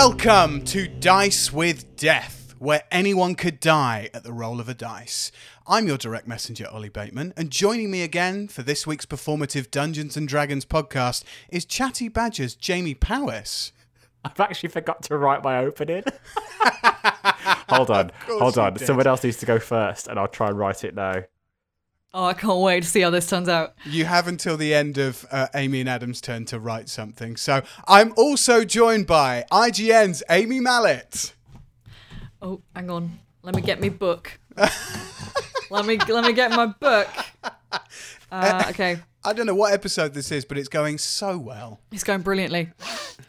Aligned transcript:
Welcome 0.00 0.62
to 0.66 0.86
Dice 0.86 1.52
with 1.52 1.96
Death, 1.96 2.54
where 2.60 2.84
anyone 2.88 3.34
could 3.34 3.58
die 3.58 4.10
at 4.14 4.22
the 4.22 4.32
roll 4.32 4.60
of 4.60 4.68
a 4.68 4.72
dice. 4.72 5.32
I'm 5.66 5.88
your 5.88 5.98
direct 5.98 6.28
messenger, 6.28 6.68
Ollie 6.70 6.88
Bateman, 6.88 7.34
and 7.36 7.50
joining 7.50 7.90
me 7.90 8.02
again 8.02 8.46
for 8.46 8.62
this 8.62 8.86
week's 8.86 9.06
performative 9.06 9.72
Dungeons 9.72 10.16
and 10.16 10.28
Dragons 10.28 10.64
podcast 10.64 11.24
is 11.48 11.64
Chatty 11.64 12.08
Badger's 12.08 12.54
Jamie 12.54 12.94
Powis. 12.94 13.72
I've 14.24 14.38
actually 14.38 14.68
forgot 14.68 15.02
to 15.02 15.18
write 15.18 15.42
my 15.42 15.58
opening. 15.58 16.04
hold 17.68 17.90
on, 17.90 18.12
hold 18.28 18.56
on. 18.56 18.78
Someone 18.78 19.08
else 19.08 19.24
needs 19.24 19.38
to 19.38 19.46
go 19.46 19.58
first, 19.58 20.06
and 20.06 20.16
I'll 20.16 20.28
try 20.28 20.46
and 20.46 20.56
write 20.56 20.84
it 20.84 20.94
now. 20.94 21.24
Oh, 22.14 22.24
I 22.24 22.32
can't 22.32 22.60
wait 22.60 22.82
to 22.84 22.88
see 22.88 23.02
how 23.02 23.10
this 23.10 23.28
turns 23.28 23.48
out. 23.50 23.74
You 23.84 24.06
have 24.06 24.28
until 24.28 24.56
the 24.56 24.72
end 24.72 24.96
of 24.96 25.26
uh, 25.30 25.48
Amy 25.54 25.80
and 25.80 25.88
Adam's 25.88 26.22
turn 26.22 26.46
to 26.46 26.58
write 26.58 26.88
something. 26.88 27.36
So 27.36 27.62
I'm 27.86 28.14
also 28.16 28.64
joined 28.64 29.06
by 29.06 29.44
IGN's 29.52 30.22
Amy 30.30 30.58
Mallet. 30.58 31.34
Oh, 32.40 32.62
hang 32.74 32.90
on. 32.90 33.18
Let 33.42 33.54
me 33.54 33.60
get 33.60 33.80
my 33.80 33.90
book. 33.90 34.38
let 34.56 35.84
me 35.84 35.98
let 36.08 36.24
me 36.24 36.32
get 36.32 36.50
my 36.52 36.66
book. 36.66 37.08
Uh, 38.30 38.64
okay, 38.68 38.98
I 39.24 39.32
don't 39.32 39.46
know 39.46 39.54
what 39.54 39.72
episode 39.72 40.12
this 40.12 40.30
is, 40.30 40.44
but 40.44 40.58
it's 40.58 40.68
going 40.68 40.98
so 40.98 41.38
well. 41.38 41.80
it's 41.90 42.04
going 42.04 42.20
brilliantly. 42.20 42.70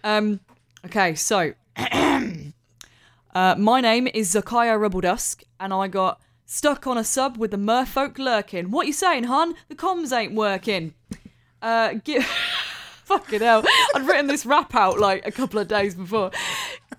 Um, 0.03 0.41
okay, 0.85 1.15
so 1.15 1.53
uh, 1.77 3.55
my 3.57 3.79
name 3.79 4.07
is 4.13 4.33
Zakaya 4.33 4.77
Rubbledusk, 4.77 5.43
and 5.57 5.73
I 5.73 5.87
got 5.87 6.19
stuck 6.49 6.87
on 6.87 6.97
a 6.97 7.03
sub 7.03 7.37
with 7.37 7.51
the 7.51 7.57
merfolk 7.57 8.17
lurking. 8.17 8.71
What 8.71 8.87
you 8.87 8.93
saying, 8.93 9.25
hun? 9.25 9.53
The 9.69 9.75
comms 9.75 10.11
ain't 10.11 10.33
working. 10.33 10.95
Uh, 11.61 11.93
give. 12.03 12.25
Fucking 13.03 13.39
hell! 13.39 13.63
I'd 13.95 14.05
written 14.05 14.27
this 14.27 14.45
rap 14.45 14.75
out 14.75 14.99
like 14.99 15.25
a 15.25 15.31
couple 15.31 15.59
of 15.59 15.67
days 15.67 15.95
before. 15.95 16.29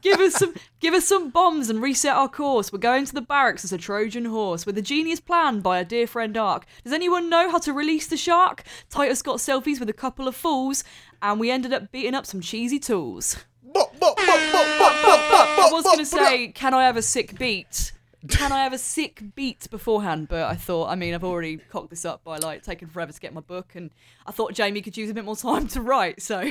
Give 0.02 0.18
us 0.18 0.34
some, 0.34 0.54
give 0.80 0.92
us 0.92 1.06
some 1.06 1.30
bombs 1.30 1.70
and 1.70 1.80
reset 1.80 2.16
our 2.16 2.28
course. 2.28 2.72
We're 2.72 2.80
going 2.80 3.04
to 3.04 3.14
the 3.14 3.20
barracks 3.20 3.64
as 3.64 3.72
a 3.72 3.78
Trojan 3.78 4.24
horse 4.24 4.66
with 4.66 4.76
a 4.76 4.82
genius 4.82 5.20
plan 5.20 5.60
by 5.60 5.78
our 5.78 5.84
dear 5.84 6.08
friend 6.08 6.36
Ark. 6.36 6.66
Does 6.82 6.92
anyone 6.92 7.30
know 7.30 7.48
how 7.48 7.58
to 7.58 7.72
release 7.72 8.08
the 8.08 8.16
shark? 8.16 8.64
Titus 8.88 9.22
got 9.22 9.36
selfies 9.36 9.78
with 9.78 9.88
a 9.88 9.92
couple 9.92 10.26
of 10.26 10.34
fools, 10.34 10.82
and 11.22 11.38
we 11.38 11.48
ended 11.48 11.72
up 11.72 11.92
beating 11.92 12.14
up 12.14 12.26
some 12.26 12.40
cheesy 12.40 12.80
tools. 12.80 13.36
I 13.76 15.68
was 15.70 15.84
gonna 15.84 16.04
say, 16.04 16.48
can 16.48 16.74
I 16.74 16.86
have 16.86 16.96
a 16.96 17.02
sick 17.02 17.38
beat? 17.38 17.92
Can 18.28 18.52
I 18.52 18.64
have 18.64 18.72
a 18.72 18.78
sick 18.78 19.22
beat 19.34 19.70
beforehand? 19.70 20.28
But 20.28 20.42
I 20.42 20.54
thought, 20.54 20.90
I 20.90 20.94
mean, 20.94 21.14
I've 21.14 21.24
already 21.24 21.56
cocked 21.56 21.90
this 21.90 22.04
up 22.04 22.22
by 22.22 22.36
like 22.36 22.62
taking 22.62 22.88
forever 22.88 23.12
to 23.12 23.20
get 23.20 23.32
my 23.32 23.40
book, 23.40 23.72
and 23.74 23.90
I 24.26 24.32
thought 24.32 24.52
Jamie 24.52 24.82
could 24.82 24.96
use 24.96 25.10
a 25.10 25.14
bit 25.14 25.24
more 25.24 25.36
time 25.36 25.68
to 25.68 25.80
write. 25.80 26.20
So 26.20 26.50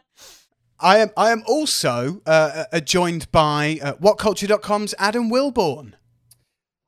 I 0.80 0.98
am 0.98 1.10
I 1.16 1.30
am 1.30 1.42
also 1.46 2.20
uh, 2.26 2.64
uh, 2.72 2.80
joined 2.80 3.30
by 3.32 3.80
uh, 3.82 3.94
WhatCulture.com's 3.94 4.94
Adam 4.98 5.30
Wilborn. 5.30 5.94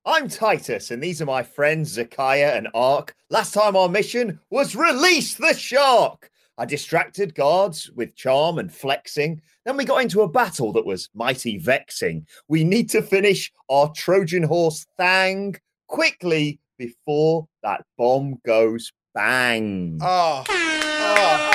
I'm 0.05 0.29
Titus, 0.29 0.93
and 0.93 1.03
these 1.03 1.21
are 1.21 1.27
my 1.27 1.43
friends 1.43 1.99
Zakaya 1.99 2.57
and 2.57 2.69
Ark. 2.75 3.17
Last 3.29 3.55
time 3.55 3.75
our 3.75 3.89
mission 3.89 4.39
was 4.51 4.77
release 4.77 5.35
the 5.35 5.53
shark. 5.53 6.31
I 6.59 6.65
distracted 6.65 7.35
guards 7.35 7.91
with 7.95 8.15
charm 8.17 8.59
and 8.59 8.73
flexing. 8.73 9.43
Then 9.65 9.77
we 9.77 9.85
got 9.85 10.03
into 10.03 10.23
a 10.23 10.29
battle 10.29 10.73
that 10.73 10.87
was 10.87 11.11
mighty 11.15 11.59
vexing. 11.59 12.27
We 12.49 12.65
need 12.65 12.89
to 12.91 13.03
finish 13.03 13.53
our 13.69 13.93
Trojan 13.93 14.43
horse 14.43 14.87
thang 14.97 15.57
quickly 15.87 16.61
before 16.79 17.47
that 17.63 17.85
bomb 17.99 18.41
goes 18.45 18.93
bang. 19.15 19.99
Oh, 20.03 20.45
oh, 20.49 21.47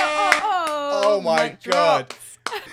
oh 1.04 1.22
my 1.22 1.44
mic 1.44 1.64
god. 1.64 2.10
drop. 2.10 2.14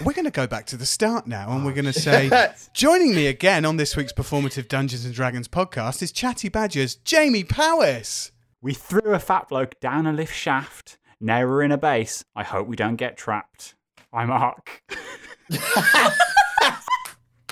We're 0.04 0.12
going 0.12 0.24
to 0.24 0.30
go 0.30 0.46
back 0.46 0.66
to 0.66 0.76
the 0.76 0.86
start 0.86 1.26
now, 1.26 1.50
and 1.50 1.64
we're 1.64 1.72
going 1.72 1.84
to 1.84 1.90
oh, 1.90 1.92
say, 1.92 2.52
joining 2.72 3.14
me 3.14 3.26
again 3.26 3.64
on 3.64 3.76
this 3.76 3.96
week's 3.96 4.12
performative 4.12 4.68
Dungeons 4.68 5.04
and 5.04 5.14
Dragons 5.14 5.48
podcast 5.48 6.02
is 6.02 6.12
Chatty 6.12 6.48
Badger's 6.48 6.96
Jamie 6.96 7.44
Powis. 7.44 8.32
We 8.60 8.74
threw 8.74 9.14
a 9.14 9.18
fat 9.18 9.48
bloke 9.48 9.78
down 9.80 10.06
a 10.06 10.12
lift 10.12 10.34
shaft. 10.34 10.98
Now 11.20 11.44
we're 11.46 11.62
in 11.62 11.72
a 11.72 11.78
base. 11.78 12.24
I 12.36 12.44
hope 12.44 12.68
we 12.68 12.76
don't 12.76 12.94
get 12.96 13.16
trapped. 13.16 13.74
I'm 14.12 14.30
Ark. 14.30 14.82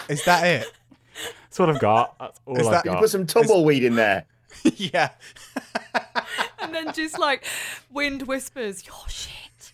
Is 0.08 0.24
that 0.24 0.46
it? 0.46 0.72
That's 1.42 1.58
what 1.58 1.70
I've 1.70 1.80
got. 1.80 2.16
That's 2.18 2.40
all 2.46 2.60
Is 2.60 2.66
I've 2.66 2.84
that- 2.84 2.92
you 2.92 2.96
put 2.96 3.10
some 3.10 3.26
tumbleweed 3.26 3.82
in 3.82 3.96
there. 3.96 4.26
yeah. 4.76 5.10
And 6.58 6.74
then 6.74 6.92
just 6.94 7.16
like 7.18 7.44
wind 7.92 8.22
whispers, 8.22 8.84
"Your 8.84 9.08
shit." 9.08 9.72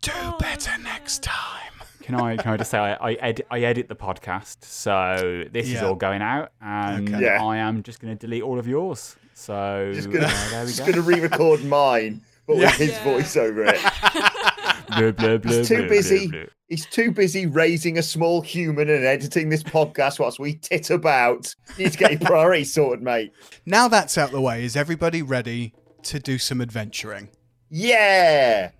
Do 0.00 0.10
oh, 0.14 0.36
better 0.40 0.72
next 0.82 1.22
time. 1.22 1.72
Can 2.02 2.16
I 2.16 2.36
can 2.36 2.52
I 2.52 2.56
just 2.56 2.70
say 2.72 2.78
I, 2.78 2.94
I 2.94 3.12
edit 3.14 3.46
I 3.48 3.60
edit 3.60 3.88
the 3.88 3.94
podcast, 3.94 4.64
so 4.64 5.44
this 5.52 5.68
is 5.68 5.82
all 5.82 5.94
going 5.94 6.20
out, 6.20 6.50
and 6.60 7.08
Okay. 7.08 7.22
Yeah. 7.26 7.44
I 7.44 7.58
am 7.58 7.84
just 7.84 8.00
going 8.00 8.16
to 8.16 8.18
delete 8.18 8.42
all 8.42 8.58
of 8.58 8.66
yours. 8.66 9.14
So 9.38 9.92
Just 9.94 10.10
gonna, 10.10 10.26
uh, 10.26 10.50
there 10.50 10.60
we 10.62 10.66
just 10.66 10.80
go. 10.84 10.86
gonna 10.90 11.02
re-record 11.02 11.64
mine, 11.64 12.22
but 12.46 12.56
Yeah. 12.56 12.66
with 12.66 12.74
his 12.74 12.90
Yeah. 12.90 13.04
voice 13.04 13.36
over 13.36 13.64
it. 13.66 13.80
Blah, 14.88 15.10
blah, 15.12 15.36
blah, 15.36 15.52
He's 15.52 15.68
too 15.68 15.76
blah, 15.80 15.88
busy. 15.88 16.26
blah, 16.28 16.38
blah. 16.40 16.48
He's 16.68 16.86
too 16.86 17.12
busy 17.12 17.46
raising 17.46 17.98
a 17.98 18.02
small 18.02 18.40
human 18.40 18.88
and 18.90 19.04
editing 19.04 19.48
this 19.50 19.62
podcast 19.62 20.18
whilst 20.18 20.40
we 20.40 20.54
tit 20.54 20.90
about. 20.90 21.54
You 21.76 21.84
need 21.84 21.92
to 21.92 22.18
priorities 22.18 22.72
sorted, 22.72 23.02
mate. 23.04 23.32
Now 23.64 23.86
that's 23.86 24.18
out 24.18 24.30
the 24.32 24.40
way, 24.40 24.64
is 24.64 24.76
everybody 24.76 25.22
ready 25.22 25.72
to 26.04 26.18
do 26.18 26.36
some 26.38 26.60
adventuring? 26.60 27.28
Yeah. 27.70 28.70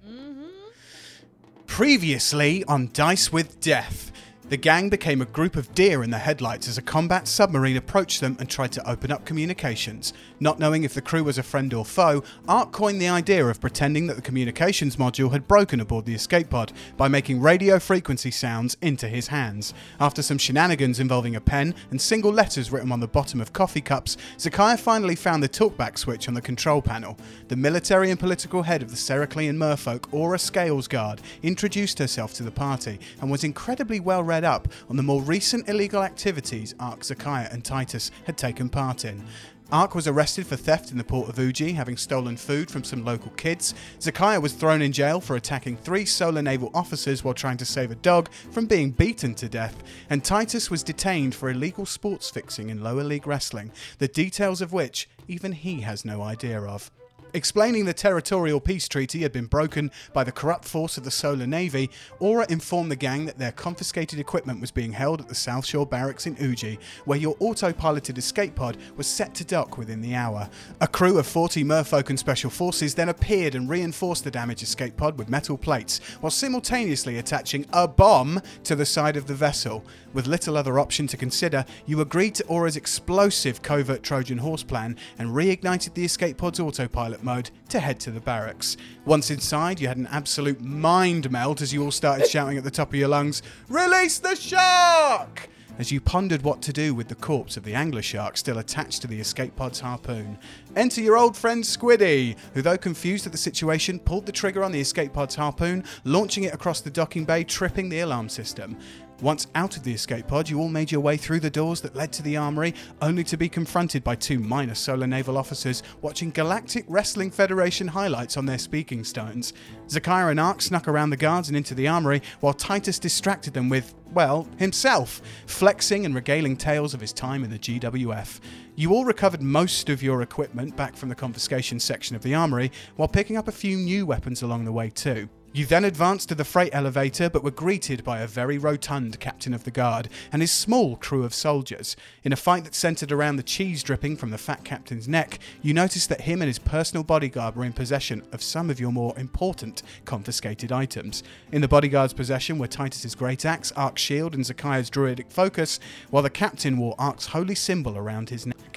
Previously 1.67 2.65
on 2.65 2.91
Dice 2.93 3.31
with 3.31 3.61
Death, 3.61 4.11
the 4.49 4.57
gang 4.57 4.89
became 4.89 5.21
a 5.21 5.27
group 5.27 5.57
of 5.57 5.75
deer 5.75 6.03
in 6.03 6.11
the 6.11 6.19
headlights 6.19 6.69
as 6.69 6.79
a 6.79 6.83
combat 6.83 7.29
submarine 7.29 7.77
approached 7.77 8.23
them 8.23 8.35
and 8.41 8.49
tried 8.49 8.73
to 8.73 8.91
open 8.91 9.13
up 9.13 9.27
communications. 9.27 10.15
Not 10.41 10.59
knowing 10.59 10.85
if 10.85 10.95
the 10.95 11.03
crew 11.03 11.23
was 11.23 11.37
a 11.37 11.43
friend 11.43 11.75
or 11.75 11.85
foe, 11.85 12.25
Ark 12.49 12.73
coined 12.73 12.99
the 12.99 13.09
idea 13.09 13.45
of 13.47 13.61
pretending 13.61 14.07
that 14.07 14.17
the 14.17 14.23
communications 14.23 14.97
module 14.97 15.33
had 15.33 15.47
broken 15.47 15.81
aboard 15.81 16.07
the 16.07 16.15
escape 16.15 16.49
pod 16.49 16.73
by 16.97 17.09
making 17.09 17.43
radio 17.43 17.79
frequency 17.79 18.31
sounds 18.31 18.77
into 18.81 19.07
his 19.07 19.29
hands. 19.29 19.75
After 20.01 20.23
some 20.23 20.39
shenanigans 20.39 20.99
involving 20.99 21.37
a 21.37 21.41
pen 21.43 21.75
and 21.91 22.01
single 22.01 22.33
letters 22.33 22.73
written 22.73 22.91
on 22.91 23.01
the 23.01 23.07
bottom 23.07 23.43
of 23.43 23.53
coffee 23.53 23.83
cups, 23.83 24.17
Zakaya 24.39 24.79
finally 24.79 25.15
found 25.15 25.43
the 25.43 25.49
talkback 25.49 25.99
switch 25.99 26.27
on 26.27 26.35
the 26.35 26.41
control 26.41 26.81
panel. 26.81 27.19
The 27.49 27.57
military 27.57 28.11
and 28.11 28.19
political 28.19 28.63
head 28.63 28.83
of 28.83 28.91
the 28.91 28.97
Seraclean 28.97 29.57
merfolk, 29.57 30.07
Aura 30.11 30.39
Scalesguard, 30.39 31.19
introduced 31.43 31.99
herself 31.99 32.33
to 32.35 32.43
the 32.43 32.51
party 32.51 32.99
and 33.21 33.31
was 33.31 33.45
incredibly 33.45 34.01
well 34.01 34.23
read 34.23 34.38
up 34.45 34.69
on 34.89 34.97
the 34.97 35.03
more 35.03 35.23
recent 35.23 35.69
illegal 35.69 36.03
activities 36.03 36.75
Ark, 36.81 37.01
Zakaya, 37.01 37.53
and 37.53 37.65
Titus 37.65 38.11
had 38.25 38.37
taken 38.37 38.69
part 38.69 39.05
in. 39.05 39.25
Ark 39.71 39.95
was 39.95 40.09
arrested 40.09 40.47
for 40.47 40.57
theft 40.57 40.93
in 40.93 40.97
the 40.97 41.05
port 41.05 41.29
of 41.29 41.39
Uji, 41.39 41.73
having 41.73 41.99
stolen 41.99 42.39
food 42.39 42.71
from 42.71 42.83
some 42.83 43.05
local 43.05 43.31
kids. 43.33 43.75
Zakaya 44.01 44.41
was 44.41 44.55
thrown 44.55 44.81
in 44.81 44.93
jail 44.93 45.21
for 45.21 45.37
attacking 45.37 45.77
three 45.77 46.07
solar 46.07 46.41
naval 46.41 46.71
officers 46.73 47.23
while 47.23 47.35
trying 47.35 47.59
to 47.59 47.67
save 47.67 47.91
a 47.91 47.97
dog 47.97 48.31
from 48.51 48.65
being 48.65 48.91
beaten 48.91 49.35
to 49.35 49.47
death. 49.47 49.83
And 50.09 50.25
Titus 50.25 50.71
was 50.71 50.83
detained 50.83 51.35
for 51.35 51.51
illegal 51.51 51.85
sports 51.85 52.31
fixing 52.31 52.71
in 52.71 52.83
lower 52.83 53.05
league 53.05 53.27
wrestling, 53.27 53.71
the 53.99 54.09
details 54.09 54.63
of 54.63 54.73
which 54.73 55.07
even 55.29 55.53
he 55.53 55.83
has 55.83 56.03
no 56.03 56.23
idea 56.23 56.63
of. 56.63 56.91
Explaining 57.35 57.85
the 57.85 57.93
territorial 57.93 58.59
peace 58.59 58.89
treaty 58.89 59.21
had 59.21 59.33
been 59.33 59.45
broken 59.45 59.91
by 60.15 60.25
the 60.25 60.33
corrupt 60.33 60.65
force 60.65 60.97
of 60.97 61.05
the 61.05 61.11
Solar 61.11 61.47
Navy, 61.47 61.91
Aura 62.21 62.47
informed 62.49 62.91
the 62.91 62.97
gang 62.97 63.27
that 63.27 63.37
their 63.37 63.53
confiscated 63.53 64.19
equipment 64.19 64.63
was 64.63 64.71
being 64.71 64.93
held 64.93 65.21
at 65.21 65.29
the 65.29 65.35
South 65.35 65.67
Shore 65.67 65.85
Barracks 65.85 66.27
in 66.27 66.37
Uji, 66.37 66.79
where 67.05 67.19
your 67.19 67.37
autopiloted 67.37 68.17
escape 68.17 68.55
pod 68.55 68.79
was 68.97 69.07
set 69.07 69.35
to 69.35 69.45
dock 69.45 69.77
within 69.77 70.01
the 70.01 70.15
hour. 70.15 70.49
A 70.81 70.89
crew 70.89 71.19
of 71.19 71.27
40 71.27 71.65
merfolk 71.65 72.09
and 72.09 72.19
special 72.19 72.49
forces 72.49 72.95
then 72.95 73.11
appeared 73.11 73.55
and 73.55 73.69
reinforced 73.69 74.25
the 74.25 74.31
damaged 74.31 74.63
escape 74.63 74.97
pod 74.97 75.19
with 75.19 75.29
metal 75.29 75.59
plates, 75.59 76.01
while 76.21 76.31
simultaneously 76.31 77.19
attaching 77.19 77.67
a 77.75 77.87
bomb 77.87 78.41
to 78.65 78.75
the 78.75 78.87
side 78.87 79.19
of 79.19 79.27
the 79.27 79.35
vessel. 79.35 79.85
With 80.15 80.27
little 80.27 80.57
other 80.57 80.79
option 80.79 81.07
to 81.09 81.19
consider, 81.19 81.67
you 81.85 82.01
agreed 82.01 82.35
to 82.37 82.47
Aura's 82.47 82.77
explosive 82.77 83.61
covert 83.61 84.03
Trojan 84.03 84.39
horse 84.39 84.63
plan 84.63 84.97
and 85.19 85.31
reignited 85.31 85.93
the 85.93 86.07
escape 86.07 86.39
pod's 86.39 86.59
autopilot 86.59 87.18
mode 87.23 87.51
to 87.69 87.81
head 87.81 88.01
to 88.01 88.11
the 88.11 88.21
barracks. 88.21 88.77
Once 89.05 89.31
inside, 89.31 89.81
you 89.81 89.89
had 89.89 89.97
an 89.97 90.09
absolute 90.09 90.61
mind 90.61 91.31
melt 91.31 91.61
as 91.61 91.73
you 91.73 91.85
all 91.85 91.91
started 91.91 92.25
eh? 92.25 92.29
shouting 92.29 92.59
at 92.59 92.65
the 92.65 92.71
top 92.71 92.89
of 92.89 92.95
your 92.95 93.09
lungs, 93.09 93.43
Release 93.69 94.19
the 94.19 94.35
shark! 94.35 95.49
As 95.79 95.93
you 95.93 96.01
pondered 96.01 96.43
what 96.43 96.61
to 96.63 96.73
do 96.73 96.93
with 96.93 97.07
the 97.07 97.15
corpse 97.15 97.57
of 97.57 97.63
the 97.63 97.75
angler 97.75 98.03
shark 98.03 98.37
still 98.37 98.59
attached 98.59 99.01
to 99.03 99.07
the 99.07 99.21
escape 99.21 99.55
pod's 99.55 99.79
harpoon. 99.79 100.37
Enter 100.75 101.01
your 101.01 101.17
old 101.17 101.37
friend 101.37 101.63
Squiddy, 101.63 102.37
who, 102.53 102.63
though 102.63 102.77
confused 102.77 103.27
at 103.27 103.33
the 103.33 103.39
situation, 103.39 104.01
pulled 104.01 104.27
the 104.27 104.33
trigger 104.33 104.65
on 104.65 104.73
the 104.73 104.81
escape 104.81 105.13
pod's 105.13 105.37
harpoon, 105.37 105.85
launching 106.03 106.43
it 106.45 106.53
across 106.53 106.81
the 106.81 106.91
docking 106.91 107.25
bay, 107.25 107.45
tripping 107.45 107.89
the 107.89 108.01
alarm 108.01 108.29
system. 108.29 108.77
Once 109.21 109.49
out 109.57 109.77
of 109.77 109.83
the 109.83 109.93
escape 109.93 110.29
pod, 110.29 110.49
you 110.49 110.61
all 110.61 110.69
made 110.69 110.93
your 110.93 111.01
way 111.01 111.17
through 111.17 111.41
the 111.41 111.51
doors 111.51 111.81
that 111.81 111.97
led 111.97 112.13
to 112.13 112.23
the 112.23 112.37
armory, 112.37 112.73
only 113.03 113.25
to 113.25 113.37
be 113.37 113.49
confronted 113.49 114.05
by 114.05 114.15
two 114.15 114.39
minor 114.39 114.77
solar 114.77 115.09
naval 115.09 115.37
officers 115.37 115.83
watching 116.03 116.31
Galactic 116.31 116.85
Wrestling 116.87 117.33
Federation 117.33 117.89
highlights 117.89 118.37
on 118.37 118.47
their 118.47 118.59
speaking 118.59 119.03
stones. 119.03 119.55
Zakaya 119.89 120.31
and 120.31 120.39
Ark 120.39 120.63
snuck 120.63 120.87
around 120.87 121.11
the 121.11 121.17
guards 121.17 121.49
and 121.49 121.57
into 121.57 121.75
the 121.75 121.89
armory, 121.89 122.23
while 122.39 122.53
Titus 122.53 123.01
distracted 123.01 123.55
them 123.55 123.69
with, 123.69 123.93
well, 124.13 124.47
himself, 124.57 125.21
flexing 125.47 126.07
and 126.07 126.15
regaling 126.15 126.57
tales 126.57 126.95
of 126.95 127.01
his 127.01 127.13
time 127.13 127.43
in 127.43 127.51
the 127.51 127.59
GWF. 127.59 128.39
You 128.77 128.93
all 128.93 129.05
recovered 129.05 129.43
most 129.43 129.89
of 129.89 130.01
your 130.01 130.23
equipment 130.23 130.77
back 130.77 130.95
from 130.95 131.09
the 131.09 131.17
confiscation 131.17 131.81
section 131.81 132.15
of 132.15 132.23
the 132.23 132.37
armory, 132.37 132.71
while 132.95 133.09
picking 133.09 133.37
up 133.37 133.49
a 133.49 133.53
few 133.53 133.77
new 133.77 134.07
weapons 134.07 134.43
along 134.43 134.65
the 134.65 134.73
way 134.73 134.91
too. 134.91 135.29
You 135.51 135.65
then 135.65 135.85
advanced 135.85 136.29
to 136.29 136.35
the 136.35 136.45
freight 136.45 136.75
elevator, 136.75 137.31
but 137.31 137.43
were 137.43 137.51
greeted 137.51 138.05
by 138.05 138.21
a 138.21 138.27
very 138.27 138.59
rotund 138.59 139.19
captain 139.19 139.55
of 139.55 139.65
the 139.65 139.71
guard 139.71 140.11
and 140.31 140.43
his 140.43 140.53
small 140.53 140.97
crew 140.97 141.25
of 141.25 141.33
soldiers. 141.33 141.97
In 142.23 142.35
a 142.35 142.37
fight 142.37 142.65
that 142.65 142.75
centered 142.75 143.11
around 143.11 143.37
the 143.37 143.43
cheese 143.43 143.83
dripping 143.83 144.19
from 144.19 144.31
the 144.31 144.37
fat 144.37 144.63
captain's 144.63 145.09
neck, 145.09 145.39
you 145.63 145.73
noticed 145.73 146.11
that 146.11 146.21
him 146.21 146.43
and 146.43 146.49
his 146.49 146.59
personal 146.59 147.03
bodyguard 147.03 147.57
were 147.57 147.65
in 147.65 147.73
possession 147.73 148.23
of 148.31 148.43
some 148.43 148.69
of 148.69 148.79
your 148.79 148.93
more 148.93 149.19
important 149.19 149.83
confiscated 150.05 150.71
items. 150.71 151.23
In 151.51 151.63
the 151.63 151.67
bodyguard's 151.67 152.13
possession 152.13 152.59
were 152.59 152.67
Titus's 152.67 153.15
great 153.15 153.47
axe, 153.47 153.73
Ark's 153.73 154.03
shield, 154.03 154.35
and 154.35 154.45
Zakaya's 154.45 154.91
druidic 154.91 155.31
focus, 155.31 155.81
while 156.11 156.23
the 156.23 156.31
captain 156.31 156.77
wore 156.77 156.95
Ark's 156.99 157.29
holy 157.29 157.55
symbol 157.55 157.97
around 157.97 158.29
his 158.29 158.45
neck. 158.45 158.68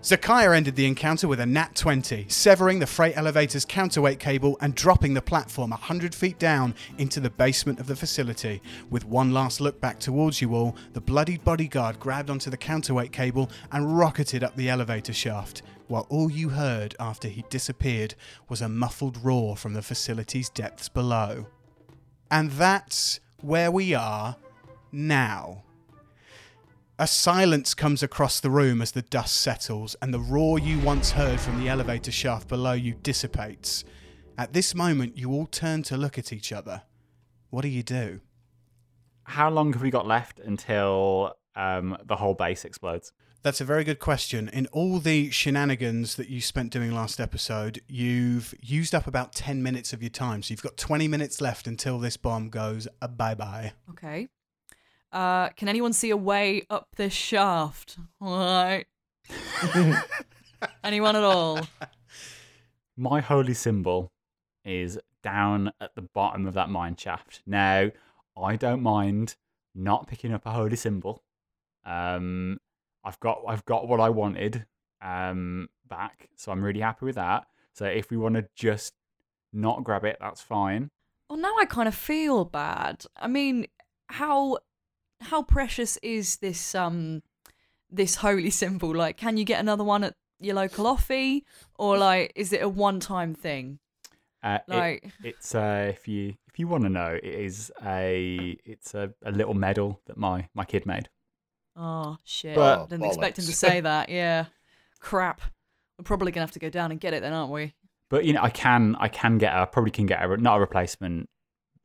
Zakaya 0.00 0.54
ended 0.54 0.76
the 0.76 0.86
encounter 0.86 1.26
with 1.26 1.40
a 1.40 1.46
nat 1.46 1.74
20, 1.74 2.26
severing 2.28 2.78
the 2.78 2.86
freight 2.86 3.16
elevator's 3.16 3.64
counterweight 3.64 4.20
cable 4.20 4.56
and 4.60 4.76
dropping 4.76 5.12
the 5.12 5.20
platform 5.20 5.70
100 5.70 6.14
feet 6.14 6.38
down 6.38 6.72
into 6.98 7.18
the 7.18 7.30
basement 7.30 7.80
of 7.80 7.88
the 7.88 7.96
facility. 7.96 8.62
With 8.90 9.04
one 9.04 9.32
last 9.32 9.60
look 9.60 9.80
back 9.80 9.98
towards 9.98 10.40
you 10.40 10.54
all, 10.54 10.76
the 10.92 11.00
bloodied 11.00 11.42
bodyguard 11.42 11.98
grabbed 11.98 12.30
onto 12.30 12.48
the 12.48 12.56
counterweight 12.56 13.10
cable 13.10 13.50
and 13.72 13.98
rocketed 13.98 14.44
up 14.44 14.54
the 14.54 14.68
elevator 14.68 15.12
shaft, 15.12 15.62
while 15.88 16.06
all 16.08 16.30
you 16.30 16.50
heard 16.50 16.94
after 17.00 17.26
he 17.26 17.44
disappeared 17.50 18.14
was 18.48 18.62
a 18.62 18.68
muffled 18.68 19.22
roar 19.24 19.56
from 19.56 19.74
the 19.74 19.82
facility's 19.82 20.48
depths 20.48 20.88
below. 20.88 21.48
And 22.30 22.52
that's 22.52 23.18
where 23.40 23.72
we 23.72 23.94
are 23.94 24.36
now. 24.92 25.64
A 27.00 27.06
silence 27.06 27.74
comes 27.74 28.02
across 28.02 28.40
the 28.40 28.50
room 28.50 28.82
as 28.82 28.90
the 28.90 29.02
dust 29.02 29.36
settles 29.36 29.94
and 30.02 30.12
the 30.12 30.18
roar 30.18 30.58
you 30.58 30.80
once 30.80 31.12
heard 31.12 31.38
from 31.38 31.60
the 31.60 31.68
elevator 31.68 32.10
shaft 32.10 32.48
below 32.48 32.72
you 32.72 32.94
dissipates. 32.94 33.84
At 34.36 34.52
this 34.52 34.74
moment, 34.74 35.16
you 35.16 35.30
all 35.30 35.46
turn 35.46 35.84
to 35.84 35.96
look 35.96 36.18
at 36.18 36.32
each 36.32 36.50
other. 36.50 36.82
What 37.50 37.62
do 37.62 37.68
you 37.68 37.84
do? 37.84 38.20
How 39.22 39.48
long 39.48 39.72
have 39.74 39.82
we 39.82 39.90
got 39.90 40.08
left 40.08 40.40
until 40.40 41.36
um, 41.54 41.96
the 42.04 42.16
whole 42.16 42.34
base 42.34 42.64
explodes? 42.64 43.12
That's 43.42 43.60
a 43.60 43.64
very 43.64 43.84
good 43.84 44.00
question. 44.00 44.48
In 44.48 44.66
all 44.72 44.98
the 44.98 45.30
shenanigans 45.30 46.16
that 46.16 46.28
you 46.28 46.40
spent 46.40 46.72
doing 46.72 46.92
last 46.92 47.20
episode, 47.20 47.80
you've 47.86 48.56
used 48.60 48.92
up 48.92 49.06
about 49.06 49.32
10 49.34 49.62
minutes 49.62 49.92
of 49.92 50.02
your 50.02 50.10
time. 50.10 50.42
So 50.42 50.50
you've 50.50 50.62
got 50.62 50.76
20 50.76 51.06
minutes 51.06 51.40
left 51.40 51.68
until 51.68 52.00
this 52.00 52.16
bomb 52.16 52.50
goes 52.50 52.88
bye 53.16 53.36
bye. 53.36 53.74
Okay. 53.90 54.28
Uh, 55.12 55.48
can 55.50 55.68
anyone 55.68 55.92
see 55.92 56.10
a 56.10 56.16
way 56.16 56.62
up 56.68 56.88
this 56.96 57.12
shaft? 57.12 57.98
Alright. 58.22 58.86
anyone 60.84 61.16
at 61.16 61.22
all? 61.24 61.60
My 62.96 63.20
holy 63.20 63.54
symbol 63.54 64.12
is 64.64 64.98
down 65.22 65.72
at 65.80 65.94
the 65.94 66.02
bottom 66.02 66.46
of 66.46 66.54
that 66.54 66.68
mine 66.68 66.96
shaft. 66.96 67.42
Now, 67.46 67.90
I 68.36 68.56
don't 68.56 68.82
mind 68.82 69.36
not 69.74 70.06
picking 70.06 70.32
up 70.32 70.46
a 70.46 70.50
holy 70.50 70.76
symbol. 70.76 71.22
Um, 71.84 72.58
I've 73.04 73.18
got 73.20 73.42
I've 73.48 73.64
got 73.64 73.88
what 73.88 74.00
I 74.00 74.10
wanted 74.10 74.66
um, 75.00 75.68
back, 75.88 76.28
so 76.36 76.52
I'm 76.52 76.62
really 76.62 76.80
happy 76.80 77.06
with 77.06 77.14
that. 77.14 77.46
So 77.72 77.86
if 77.86 78.10
we 78.10 78.16
want 78.16 78.34
to 78.34 78.48
just 78.54 78.92
not 79.52 79.84
grab 79.84 80.04
it, 80.04 80.18
that's 80.20 80.40
fine. 80.40 80.90
Well, 81.30 81.38
now 81.38 81.54
I 81.58 81.64
kind 81.64 81.88
of 81.88 81.94
feel 81.94 82.44
bad. 82.44 83.04
I 83.16 83.28
mean, 83.28 83.66
how 84.08 84.58
how 85.20 85.42
precious 85.42 85.96
is 86.02 86.36
this 86.36 86.74
um 86.74 87.22
this 87.90 88.16
holy 88.16 88.50
symbol? 88.50 88.94
Like, 88.94 89.16
can 89.16 89.36
you 89.36 89.44
get 89.44 89.60
another 89.60 89.84
one 89.84 90.04
at 90.04 90.14
your 90.40 90.54
local 90.56 90.84
offie, 90.84 91.42
or 91.78 91.98
like, 91.98 92.32
is 92.36 92.52
it 92.52 92.62
a 92.62 92.68
one 92.68 93.00
time 93.00 93.34
thing? 93.34 93.78
Uh, 94.42 94.58
it- 94.68 94.70
Like, 94.72 95.12
it's 95.24 95.54
uh, 95.54 95.86
if 95.90 96.06
you 96.08 96.34
if 96.46 96.58
you 96.58 96.68
want 96.68 96.84
to 96.84 96.88
know, 96.90 97.18
it 97.20 97.24
is 97.24 97.72
a 97.84 98.56
it's 98.64 98.94
a, 98.94 99.12
a 99.24 99.32
little 99.32 99.54
medal 99.54 100.00
that 100.06 100.16
my 100.16 100.48
my 100.54 100.64
kid 100.64 100.86
made. 100.86 101.08
oh 101.76 102.18
shit! 102.24 102.54
But- 102.54 102.88
Didn't 102.88 103.06
expect 103.06 103.38
him 103.38 103.44
to 103.46 103.52
say 103.54 103.80
that. 103.90 104.08
Yeah, 104.08 104.46
crap. 105.00 105.40
We're 105.98 106.04
probably 106.04 106.30
gonna 106.30 106.44
have 106.46 106.52
to 106.52 106.60
go 106.60 106.70
down 106.70 106.92
and 106.92 107.00
get 107.00 107.12
it 107.14 107.22
then, 107.22 107.32
aren't 107.32 107.52
we? 107.52 107.74
But 108.10 108.24
you 108.24 108.32
know, 108.32 108.42
I 108.42 108.50
can 108.50 108.94
I 109.00 109.08
can 109.08 109.38
get 109.38 109.52
a 109.56 109.66
probably 109.66 109.90
can 109.90 110.06
get 110.06 110.22
a 110.22 110.36
not 110.36 110.58
a 110.58 110.60
replacement 110.60 111.28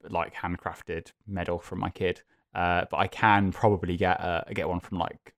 like 0.10 0.36
handcrafted 0.36 1.12
medal 1.26 1.58
from 1.60 1.80
my 1.80 1.90
kid, 1.90 2.22
uh, 2.54 2.86
but 2.90 2.98
I 2.98 3.08
can 3.08 3.52
probably 3.52 3.98
get 3.98 4.20
a 4.20 4.46
get 4.54 4.68
one 4.70 4.80
from 4.80 5.00
like 5.00 5.34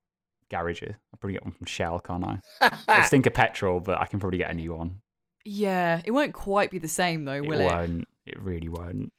garages. 0.50 0.96
I'll 1.14 1.18
probably 1.20 1.34
get 1.34 1.44
one 1.44 1.54
from 1.54 1.66
Shell, 1.66 2.00
can't 2.00 2.24
I? 2.24 2.40
I 2.88 3.02
stink 3.04 3.26
of 3.26 3.34
petrol, 3.34 3.80
but 3.80 4.00
I 4.00 4.06
can 4.06 4.20
probably 4.20 4.38
get 4.40 4.52
a 4.52 4.54
new 4.54 4.74
one. 4.76 5.02
Yeah, 5.44 6.02
it 6.04 6.12
won't 6.12 6.34
quite 6.34 6.72
be 6.72 6.80
the 6.80 6.88
same 6.88 7.26
though, 7.26 7.42
will 7.42 7.60
it 7.60 7.66
it? 7.66 7.72
won't. 7.72 8.08
It 8.26 8.40
really 8.40 8.70
won't. 8.70 9.12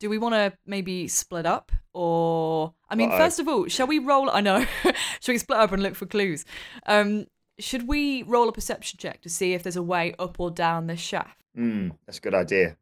Do 0.00 0.08
we 0.08 0.18
want 0.18 0.34
to 0.36 0.52
maybe 0.64 1.08
split 1.08 1.44
up, 1.44 1.72
or 1.92 2.72
I 2.88 2.94
mean, 2.94 3.10
Uh-oh. 3.10 3.18
first 3.18 3.40
of 3.40 3.48
all, 3.48 3.66
shall 3.66 3.88
we 3.88 3.98
roll? 3.98 4.30
I 4.30 4.40
know. 4.40 4.64
shall 5.20 5.32
we 5.32 5.38
split 5.38 5.58
up 5.58 5.72
and 5.72 5.82
look 5.82 5.96
for 5.96 6.06
clues? 6.06 6.44
Um, 6.86 7.26
should 7.58 7.88
we 7.88 8.22
roll 8.22 8.48
a 8.48 8.52
perception 8.52 8.98
check 9.00 9.20
to 9.22 9.28
see 9.28 9.54
if 9.54 9.64
there's 9.64 9.74
a 9.74 9.82
way 9.82 10.14
up 10.20 10.38
or 10.38 10.52
down 10.52 10.86
this 10.86 11.00
shaft? 11.00 11.42
Hmm, 11.56 11.88
that's 12.06 12.18
a 12.18 12.20
good 12.20 12.34
idea. 12.34 12.76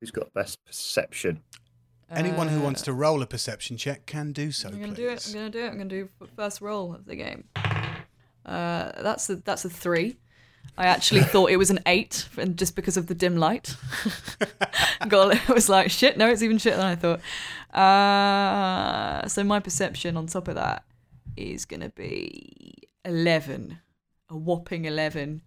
Who's 0.00 0.10
got 0.10 0.34
best 0.34 0.62
perception? 0.66 1.40
Anyone 2.14 2.48
who 2.48 2.60
wants 2.60 2.82
Uh, 2.82 2.86
to 2.86 2.92
roll 2.92 3.22
a 3.22 3.26
perception 3.26 3.76
check 3.76 4.06
can 4.06 4.32
do 4.32 4.52
so, 4.52 4.68
I'm 4.68 4.74
gonna 4.80 4.88
please. 4.88 4.96
do 4.96 5.08
it. 5.08 5.26
I'm 5.28 5.32
gonna 5.34 5.50
do 5.50 5.58
it. 5.64 5.68
I'm 5.68 5.78
gonna 5.78 5.84
do 5.88 6.08
first 6.36 6.60
roll 6.60 6.94
of 6.94 7.04
the 7.06 7.16
game. 7.16 7.44
Uh, 8.44 8.90
that's 9.02 9.30
a 9.30 9.36
that's 9.36 9.64
a 9.64 9.70
three. 9.70 10.16
I 10.76 10.86
actually 10.86 11.22
thought 11.22 11.50
it 11.50 11.56
was 11.58 11.70
an 11.70 11.80
eight, 11.86 12.28
and 12.38 12.56
just 12.56 12.74
because 12.76 12.96
of 12.96 13.06
the 13.06 13.14
dim 13.14 13.36
light, 13.36 13.76
got 15.08 15.34
it 15.34 15.48
was 15.48 15.68
like 15.68 15.90
shit. 15.90 16.16
No, 16.16 16.28
it's 16.30 16.42
even 16.42 16.58
shit 16.58 16.76
than 16.76 16.86
I 16.86 16.94
thought. 16.96 17.20
Uh, 17.76 19.26
so 19.28 19.44
my 19.44 19.60
perception 19.60 20.16
on 20.16 20.26
top 20.26 20.48
of 20.48 20.54
that 20.56 20.84
is 21.36 21.64
gonna 21.64 21.88
be 21.90 22.74
eleven, 23.04 23.78
a 24.30 24.36
whopping 24.36 24.84
eleven. 24.86 25.42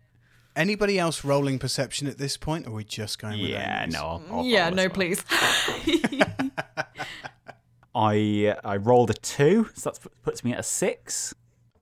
Anybody 0.56 0.98
else 0.98 1.26
rolling 1.26 1.60
perception 1.60 2.08
at 2.08 2.18
this 2.18 2.38
point, 2.38 2.66
or 2.66 2.70
are 2.70 2.76
we 2.76 2.84
just 2.86 3.20
going 3.20 3.42
with 3.42 3.50
Yeah, 3.50 3.84
Amy's? 3.84 3.94
no. 3.96 4.00
I'll, 4.00 4.24
I'll 4.40 4.46
yeah, 4.46 4.70
follow 4.70 4.76
no, 4.76 4.88
this 4.88 5.24
one. 5.26 6.06
please. 6.06 6.26
I 7.96 8.56
I 8.64 8.78
rolled 8.78 9.10
a 9.10 9.14
two, 9.14 9.70
so 9.74 9.90
that 9.92 10.00
puts 10.24 10.44
me 10.44 10.54
at 10.54 10.60
a 10.60 10.64
six. 10.64 11.34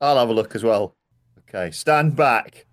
I'll 0.02 0.18
have 0.18 0.30
a 0.30 0.34
look 0.34 0.56
as 0.56 0.64
well. 0.64 0.96
Okay, 1.50 1.72
stand 1.72 2.16
back. 2.16 2.66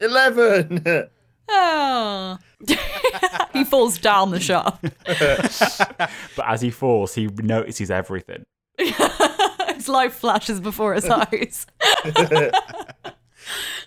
Eleven. 0.00 1.08
Ah. 1.50 2.38
he 3.52 3.64
falls 3.64 3.98
down 3.98 4.30
the 4.30 4.40
shaft. 4.40 4.82
But 6.36 6.46
as 6.46 6.60
he 6.60 6.70
falls, 6.70 7.14
he 7.14 7.26
notices 7.26 7.90
everything. 7.90 8.44
His 8.78 9.88
life 9.88 10.14
flashes 10.14 10.60
before 10.60 10.94
his 10.94 11.08
eyes. 11.08 11.66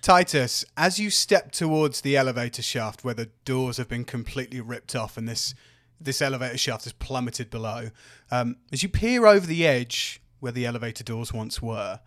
Titus, 0.01 0.65
as 0.75 0.99
you 0.99 1.09
step 1.09 1.51
towards 1.51 2.01
the 2.01 2.17
elevator 2.17 2.61
shaft 2.61 3.03
where 3.03 3.13
the 3.13 3.29
doors 3.45 3.77
have 3.77 3.87
been 3.87 4.05
completely 4.05 4.61
ripped 4.61 4.95
off 4.95 5.17
and 5.17 5.27
this 5.27 5.53
this 6.01 6.21
elevator 6.21 6.57
shaft 6.57 6.83
has 6.83 6.91
plummeted 6.91 7.49
below, 7.49 7.89
um, 8.29 8.57
as 8.73 8.83
you 8.83 8.89
peer 8.89 9.25
over 9.25 9.47
the 9.47 9.65
edge 9.65 10.21
where 10.41 10.51
the 10.51 10.65
elevator 10.65 11.03
doors 11.03 11.31
once 11.31 11.61
were, 11.61 12.01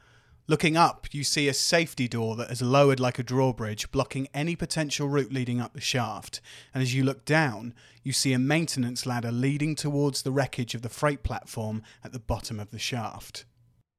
looking 0.46 0.76
up, 0.76 1.06
you 1.12 1.25
see 1.25 1.48
a 1.48 1.54
safety 1.54 2.06
door 2.06 2.36
that 2.36 2.48
has 2.48 2.60
lowered 2.62 3.00
like 3.00 3.18
a 3.18 3.22
drawbridge, 3.22 3.90
blocking 3.90 4.28
any 4.34 4.54
potential 4.54 5.08
route 5.08 5.32
leading 5.32 5.60
up 5.60 5.72
the 5.72 5.80
shaft. 5.80 6.40
And 6.75 6.82
as 6.82 6.94
you 6.94 7.04
look 7.04 7.25
down, 7.25 7.75
you 8.02 8.12
see 8.12 8.32
a 8.32 8.38
maintenance 8.38 9.06
ladder 9.06 9.32
leading 9.32 9.75
towards 9.75 10.22
the 10.22 10.30
wreckage 10.30 10.75
of 10.75 10.82
the 10.82 10.88
freight 10.88 11.22
platform 11.22 11.82
at 12.04 12.12
the 12.12 12.18
bottom 12.18 12.60
of 12.60 12.70
the 12.70 12.78
shaft. 12.78 13.44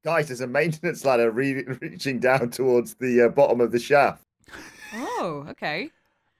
Guys, 0.04 0.28
there's 0.28 0.42
a 0.42 0.48
maintenance 0.48 1.04
ladder 1.06 1.32
re- 1.32 1.64
reaching 1.82 2.20
down 2.20 2.50
towards 2.50 2.96
the 2.96 3.24
uh, 3.24 3.30
bottom 3.30 3.62
of 3.62 3.72
the 3.72 3.80
shaft. 3.80 4.24
Oh, 4.94 5.46
okay. 5.50 5.90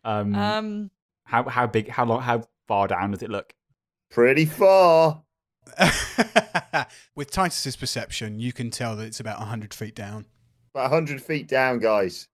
Um, 0.04 0.36
Um, 0.36 0.92
how 1.26 1.44
how 1.44 1.68
big? 1.68 1.90
How 1.90 2.06
long? 2.06 2.22
How 2.22 2.44
far 2.68 2.88
down 2.88 3.12
does 3.12 3.22
it 3.24 3.30
look? 3.30 3.54
Pretty 4.10 4.46
far. 4.46 5.24
With 7.16 7.30
Titus's 7.32 7.76
perception, 7.76 8.40
you 8.40 8.54
can 8.54 8.72
tell 8.72 8.96
that 8.96 9.06
it's 9.06 9.20
about 9.20 9.40
100 9.40 9.74
feet 9.74 9.96
down. 9.96 10.26
About 10.74 10.92
100 10.92 11.22
feet 11.22 11.48
down, 11.48 11.80
guys. 11.80 12.28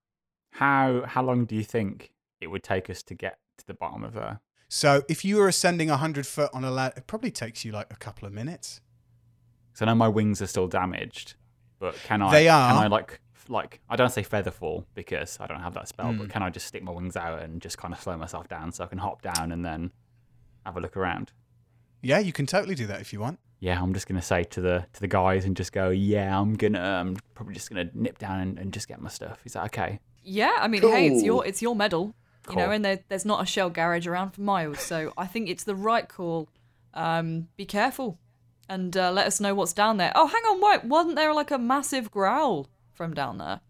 How 0.52 1.02
how 1.06 1.22
long 1.24 1.46
do 1.46 1.56
you 1.56 1.64
think 1.64 2.12
it 2.40 2.46
would 2.46 2.62
take 2.62 2.88
us 2.88 3.02
to 3.04 3.14
get 3.14 3.38
to 3.58 3.66
the 3.66 3.74
bottom 3.74 4.04
of 4.04 4.12
there? 4.14 4.40
So 4.68 5.02
if 5.08 5.24
you 5.24 5.36
were 5.36 5.48
ascending 5.48 5.88
100 5.88 6.26
foot 6.26 6.50
on 6.52 6.64
a 6.64 6.70
ladder, 6.70 6.94
it 6.98 7.06
probably 7.08 7.30
takes 7.32 7.64
you 7.64 7.72
like 7.72 7.92
a 7.92 7.96
couple 7.96 8.26
of 8.26 8.32
minutes. 8.32 8.80
So 9.74 9.84
I 9.84 9.88
know 9.88 9.94
my 9.94 10.08
wings 10.08 10.40
are 10.40 10.46
still 10.46 10.68
damaged, 10.68 11.34
but 11.78 11.94
can 12.04 12.22
I? 12.22 12.30
They 12.30 12.48
are. 12.48 12.72
Can 12.72 12.82
I 12.84 12.86
like 12.86 13.20
like 13.48 13.80
I 13.90 13.96
don't 13.96 14.10
say 14.10 14.22
feather 14.22 14.50
fall 14.50 14.86
because 14.94 15.36
I 15.40 15.46
don't 15.46 15.60
have 15.60 15.74
that 15.74 15.88
spell, 15.88 16.12
Hmm. 16.12 16.18
but 16.18 16.30
can 16.30 16.42
I 16.42 16.48
just 16.50 16.66
stick 16.66 16.82
my 16.82 16.92
wings 16.92 17.16
out 17.16 17.42
and 17.42 17.60
just 17.60 17.76
kind 17.76 17.92
of 17.92 18.00
slow 18.00 18.16
myself 18.16 18.48
down 18.48 18.72
so 18.72 18.84
I 18.84 18.86
can 18.86 18.98
hop 18.98 19.20
down 19.20 19.52
and 19.52 19.64
then 19.64 19.92
have 20.64 20.76
a 20.76 20.80
look 20.80 20.96
around? 20.96 21.32
Yeah, 22.02 22.18
you 22.20 22.32
can 22.32 22.46
totally 22.46 22.74
do 22.74 22.86
that 22.86 23.00
if 23.00 23.12
you 23.12 23.20
want. 23.20 23.38
Yeah, 23.60 23.80
I'm 23.82 23.92
just 23.94 24.06
gonna 24.06 24.22
say 24.22 24.44
to 24.44 24.60
the 24.60 24.86
to 24.92 25.00
the 25.00 25.08
guys 25.08 25.44
and 25.44 25.56
just 25.56 25.72
go. 25.72 25.90
Yeah, 25.90 26.38
I'm 26.40 26.54
gonna. 26.54 26.80
I'm 26.80 27.16
probably 27.34 27.54
just 27.54 27.68
gonna 27.70 27.90
nip 27.94 28.18
down 28.18 28.40
and, 28.40 28.58
and 28.58 28.72
just 28.72 28.88
get 28.88 29.00
my 29.00 29.08
stuff. 29.08 29.40
Is 29.44 29.54
that 29.54 29.64
okay? 29.66 30.00
Yeah, 30.22 30.52
I 30.58 30.68
mean, 30.68 30.82
hey, 30.82 31.08
it's 31.08 31.22
your 31.22 31.46
it's 31.46 31.60
your 31.62 31.74
medal, 31.76 32.14
you 32.48 32.56
know, 32.56 32.70
and 32.70 32.84
there, 32.84 33.00
there's 33.08 33.24
not 33.26 33.42
a 33.42 33.46
shell 33.46 33.68
garage 33.70 34.06
around 34.06 34.30
for 34.30 34.40
miles, 34.42 34.80
so 34.80 35.12
I 35.18 35.26
think 35.26 35.48
it's 35.50 35.64
the 35.64 35.74
right 35.74 36.08
call. 36.08 36.48
Um, 36.94 37.48
be 37.56 37.64
careful, 37.66 38.18
and 38.68 38.96
uh, 38.96 39.10
let 39.10 39.26
us 39.26 39.40
know 39.40 39.54
what's 39.54 39.72
down 39.72 39.96
there. 39.96 40.12
Oh, 40.14 40.26
hang 40.26 40.42
on, 40.42 40.60
wait, 40.60 40.84
wasn't 40.84 41.16
there 41.16 41.32
like 41.34 41.50
a 41.50 41.58
massive 41.58 42.10
growl 42.10 42.68
from 42.92 43.14
down 43.14 43.38
there? 43.38 43.60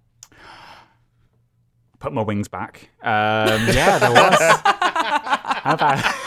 Put 1.99 2.13
my 2.13 2.23
wings 2.23 2.49
back. 2.49 2.91
Um, 3.03 3.67
yeah, 3.73 3.99
there 3.99 4.13
was. 4.13 4.37
How 4.41 5.75
about? 5.75 6.15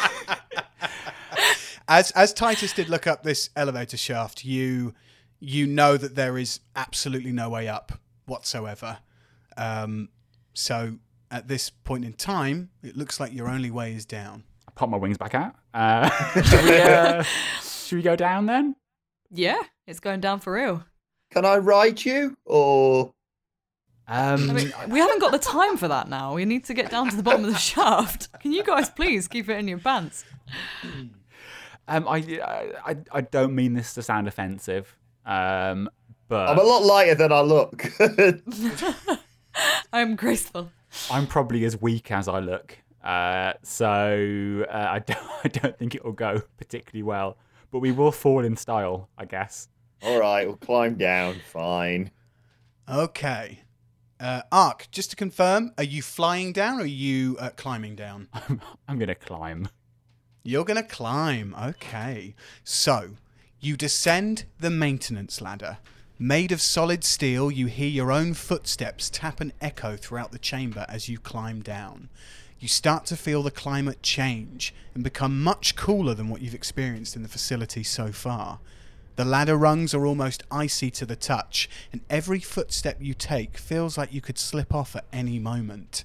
As 1.89 2.11
as 2.11 2.33
Titus 2.33 2.73
did 2.73 2.89
look 2.89 3.07
up 3.07 3.23
this 3.23 3.49
elevator 3.55 3.95
shaft, 3.95 4.43
you 4.43 4.93
you 5.39 5.65
know 5.65 5.95
that 5.95 6.15
there 6.15 6.37
is 6.37 6.59
absolutely 6.75 7.31
no 7.31 7.49
way 7.49 7.69
up 7.69 7.93
whatsoever. 8.25 8.97
Um, 9.55 10.09
so 10.53 10.97
at 11.31 11.47
this 11.47 11.69
point 11.69 12.03
in 12.03 12.11
time, 12.11 12.71
it 12.83 12.97
looks 12.97 13.21
like 13.21 13.33
your 13.33 13.47
only 13.47 13.71
way 13.71 13.93
is 13.93 14.05
down. 14.05 14.43
I 14.67 14.71
Pop 14.75 14.89
my 14.89 14.97
wings 14.97 15.17
back 15.17 15.33
out. 15.33 15.55
Uh, 15.73 16.09
should, 16.41 16.65
we, 16.65 16.77
uh, 16.77 17.23
should 17.87 17.95
we 17.95 18.01
go 18.01 18.15
down 18.17 18.45
then? 18.47 18.75
Yeah, 19.31 19.61
it's 19.85 19.99
going 19.99 20.19
down 20.19 20.39
for 20.41 20.53
real. 20.53 20.83
Can 21.31 21.45
I 21.45 21.57
ride 21.57 22.03
you? 22.03 22.37
Or 22.45 23.13
Um, 24.07 24.49
I 24.49 24.53
mean, 24.53 24.73
we 24.89 24.99
haven't 24.99 25.19
got 25.19 25.31
the 25.31 25.39
time 25.39 25.77
for 25.77 25.87
that 25.87 26.09
now. 26.09 26.33
We 26.33 26.45
need 26.45 26.65
to 26.65 26.73
get 26.73 26.89
down 26.91 27.09
to 27.09 27.15
the 27.15 27.23
bottom 27.23 27.45
of 27.45 27.51
the 27.51 27.57
shaft. 27.71 28.31
Can 28.41 28.51
you 28.51 28.63
guys 28.63 28.89
please 28.89 29.27
keep 29.27 29.49
it 29.49 29.57
in 29.57 29.67
your 29.67 29.79
pants? 29.79 30.25
Um, 31.87 32.07
I, 32.07 32.17
I, 32.85 32.97
I 33.11 33.21
don't 33.21 33.55
mean 33.55 33.73
this 33.73 33.93
to 33.93 34.01
sound 34.01 34.27
offensive, 34.27 34.93
um, 35.25 35.89
but 36.27 36.49
I'm 36.49 36.59
a 36.59 36.63
lot 36.63 36.83
lighter 36.83 37.15
than 37.15 37.31
I 37.31 37.39
look. 37.39 37.85
I'm 39.93 40.15
graceful. 40.17 40.71
I'm 41.09 41.27
probably 41.27 41.63
as 41.65 41.79
weak 41.81 42.11
as 42.11 42.27
I 42.27 42.39
look. 42.39 42.77
Uh, 43.03 43.53
so 43.63 44.65
uh, 44.69 44.87
I 44.89 44.99
don't, 44.99 45.29
I 45.45 45.47
don't 45.47 45.77
think 45.77 45.95
it 45.95 46.03
will 46.03 46.11
go 46.11 46.41
particularly 46.57 47.03
well. 47.03 47.37
But 47.71 47.79
we 47.79 47.91
will 47.91 48.11
fall 48.11 48.43
in 48.43 48.55
style, 48.55 49.09
I 49.17 49.25
guess. 49.25 49.67
All 50.01 50.19
right, 50.19 50.45
we'll 50.47 50.57
climb 50.57 50.95
down. 50.95 51.35
Fine. 51.51 52.11
Okay. 52.89 53.61
Uh, 54.19 54.41
Ark, 54.51 54.87
just 54.91 55.11
to 55.11 55.15
confirm, 55.15 55.73
are 55.77 55.83
you 55.83 56.01
flying 56.01 56.53
down 56.53 56.79
or 56.79 56.83
are 56.83 56.85
you 56.85 57.37
uh, 57.39 57.49
climbing 57.51 57.95
down? 57.95 58.29
I'm, 58.33 58.61
I'm 58.87 58.97
gonna 58.97 59.15
climb. 59.15 59.69
You're 60.47 60.63
going 60.63 60.81
to 60.81 60.87
climb. 60.87 61.53
Okay. 61.61 62.33
So, 62.63 63.09
you 63.59 63.75
descend 63.75 64.45
the 64.57 64.69
maintenance 64.69 65.41
ladder. 65.41 65.79
Made 66.17 66.53
of 66.53 66.61
solid 66.61 67.03
steel, 67.03 67.51
you 67.51 67.65
hear 67.65 67.89
your 67.89 68.13
own 68.13 68.33
footsteps 68.33 69.09
tap 69.09 69.41
and 69.41 69.51
echo 69.59 69.97
throughout 69.97 70.31
the 70.31 70.39
chamber 70.39 70.85
as 70.87 71.09
you 71.09 71.19
climb 71.19 71.61
down. 71.61 72.07
You 72.59 72.67
start 72.67 73.05
to 73.07 73.15
feel 73.15 73.43
the 73.43 73.51
climate 73.51 74.01
change 74.01 74.73
and 74.95 75.03
become 75.03 75.43
much 75.43 75.75
cooler 75.75 76.15
than 76.15 76.27
what 76.27 76.41
you've 76.41 76.55
experienced 76.55 77.15
in 77.15 77.21
the 77.21 77.29
facility 77.29 77.83
so 77.83 78.11
far. 78.11 78.59
The 79.15 79.25
ladder 79.25 79.55
rungs 79.55 79.93
are 79.93 80.05
almost 80.05 80.43
icy 80.49 80.89
to 80.91 81.05
the 81.05 81.15
touch, 81.15 81.69
and 81.91 82.01
every 82.09 82.39
footstep 82.39 82.97
you 82.99 83.13
take 83.13 83.57
feels 83.57 83.97
like 83.97 84.13
you 84.13 84.21
could 84.21 84.39
slip 84.39 84.73
off 84.73 84.95
at 84.95 85.05
any 85.13 85.37
moment. 85.37 86.03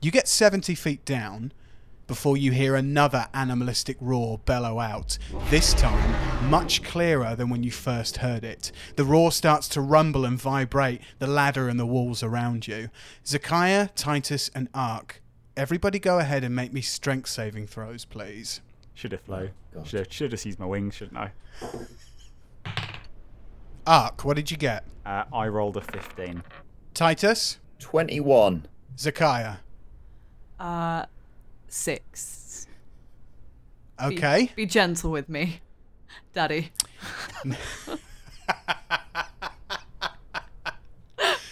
You 0.00 0.10
get 0.12 0.28
70 0.28 0.74
feet 0.76 1.04
down 1.04 1.52
before 2.06 2.36
you 2.36 2.50
hear 2.50 2.74
another 2.74 3.28
animalistic 3.34 3.96
roar 4.00 4.38
bellow 4.38 4.80
out, 4.80 5.18
this 5.48 5.74
time 5.74 6.50
much 6.50 6.82
clearer 6.82 7.36
than 7.36 7.48
when 7.50 7.62
you 7.62 7.70
first 7.70 8.16
heard 8.16 8.42
it. 8.42 8.72
The 8.96 9.04
roar 9.04 9.30
starts 9.30 9.68
to 9.68 9.80
rumble 9.80 10.24
and 10.24 10.40
vibrate 10.40 11.00
the 11.20 11.28
ladder 11.28 11.68
and 11.68 11.78
the 11.78 11.86
walls 11.86 12.22
around 12.22 12.66
you. 12.66 12.90
Zakiah, 13.24 13.90
Titus, 13.94 14.50
and 14.54 14.68
Ark, 14.74 15.22
everybody 15.60 15.98
go 15.98 16.18
ahead 16.18 16.42
and 16.42 16.56
make 16.56 16.72
me 16.72 16.80
strength 16.80 17.28
saving 17.28 17.66
throws, 17.66 18.06
please. 18.06 18.62
Should 18.94 19.12
have 19.12 19.20
flown. 19.20 19.50
God. 19.74 19.86
Should 19.86 19.98
have, 19.98 20.10
should 20.10 20.32
have 20.32 20.42
used 20.46 20.58
my 20.58 20.64
wings, 20.64 20.94
shouldn't 20.94 21.18
I? 21.18 21.32
Ark, 23.86 24.24
what 24.24 24.36
did 24.36 24.50
you 24.50 24.56
get? 24.56 24.84
Uh, 25.04 25.24
I 25.30 25.48
rolled 25.48 25.76
a 25.76 25.82
15. 25.82 26.42
Titus? 26.94 27.58
21. 27.78 28.68
Zakiah? 28.96 29.58
Uh, 30.58 31.04
six. 31.68 32.66
Okay. 34.02 34.50
Be, 34.56 34.64
gentle 34.64 35.10
with 35.10 35.28
me, 35.28 35.60
Daddy. 36.32 36.72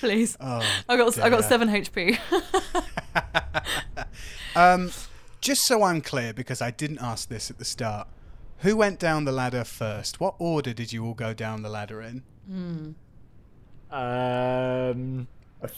Please. 0.00 0.38
Oh, 0.40 0.62
I 0.88 0.96
got 0.96 1.18
I 1.18 1.28
got 1.28 1.44
seven 1.44 1.68
HP. 1.68 2.18
Um, 4.58 4.90
just 5.40 5.64
so 5.64 5.84
I'm 5.84 6.00
clear, 6.00 6.32
because 6.32 6.60
I 6.60 6.72
didn't 6.72 6.98
ask 7.00 7.28
this 7.28 7.48
at 7.48 7.58
the 7.58 7.64
start, 7.64 8.08
who 8.58 8.76
went 8.76 8.98
down 8.98 9.24
the 9.24 9.30
ladder 9.30 9.62
first? 9.62 10.18
What 10.18 10.34
order 10.40 10.72
did 10.72 10.92
you 10.92 11.04
all 11.06 11.14
go 11.14 11.32
down 11.32 11.62
the 11.62 11.68
ladder 11.68 12.02
in? 12.02 12.24
Um, 13.92 15.28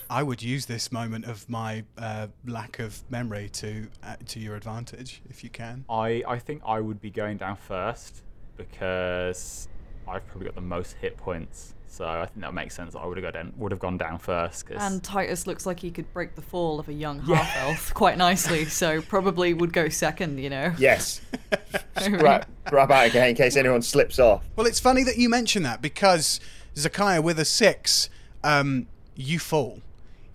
I 0.08 0.22
would 0.22 0.42
use 0.42 0.64
this 0.64 0.90
moment 0.90 1.26
of 1.26 1.46
my 1.48 1.84
uh, 1.98 2.28
lack 2.46 2.78
of 2.78 3.02
memory 3.10 3.50
to 3.50 3.88
uh, 4.02 4.16
to 4.28 4.40
your 4.40 4.56
advantage, 4.56 5.20
if 5.28 5.44
you 5.44 5.50
can. 5.50 5.84
I, 5.90 6.22
I 6.26 6.38
think 6.38 6.62
I 6.64 6.80
would 6.80 7.02
be 7.02 7.10
going 7.10 7.36
down 7.36 7.56
first 7.56 8.22
because 8.56 9.68
I've 10.08 10.26
probably 10.26 10.46
got 10.46 10.54
the 10.54 10.62
most 10.62 10.96
hit 11.00 11.18
points. 11.18 11.74
So 11.92 12.06
I 12.06 12.24
think 12.26 12.42
that 12.42 12.54
makes 12.54 12.74
sense. 12.76 12.94
I 12.94 13.04
would 13.04 13.16
have 13.16 13.24
gone 13.24 13.32
down, 13.32 13.52
would 13.56 13.72
have 13.72 13.80
gone 13.80 13.98
down 13.98 14.18
first. 14.20 14.64
'cause- 14.64 14.76
and 14.80 15.02
Titus 15.02 15.46
looks 15.48 15.66
like 15.66 15.80
he 15.80 15.90
could 15.90 16.10
break 16.12 16.36
the 16.36 16.40
fall 16.42 16.78
of 16.78 16.88
a 16.88 16.92
young 16.92 17.18
half 17.20 17.56
elf 17.56 17.92
quite 17.94 18.16
nicely, 18.16 18.64
so 18.64 19.02
probably 19.02 19.52
would 19.52 19.72
go 19.72 19.88
second. 19.88 20.38
You 20.38 20.50
know. 20.50 20.72
Yes. 20.78 21.20
grab, 21.96 22.46
grab 22.66 22.90
out 22.92 23.06
again 23.06 23.30
in 23.30 23.34
case 23.34 23.56
anyone 23.56 23.82
slips 23.82 24.18
off. 24.18 24.44
Well, 24.56 24.66
it's 24.66 24.78
funny 24.80 25.02
that 25.04 25.16
you 25.18 25.28
mention 25.28 25.62
that 25.64 25.82
because 25.82 26.38
Zakiah, 26.76 27.22
with 27.22 27.38
a 27.40 27.44
six, 27.44 28.08
um, 28.44 28.86
you 29.16 29.38
fall. 29.38 29.80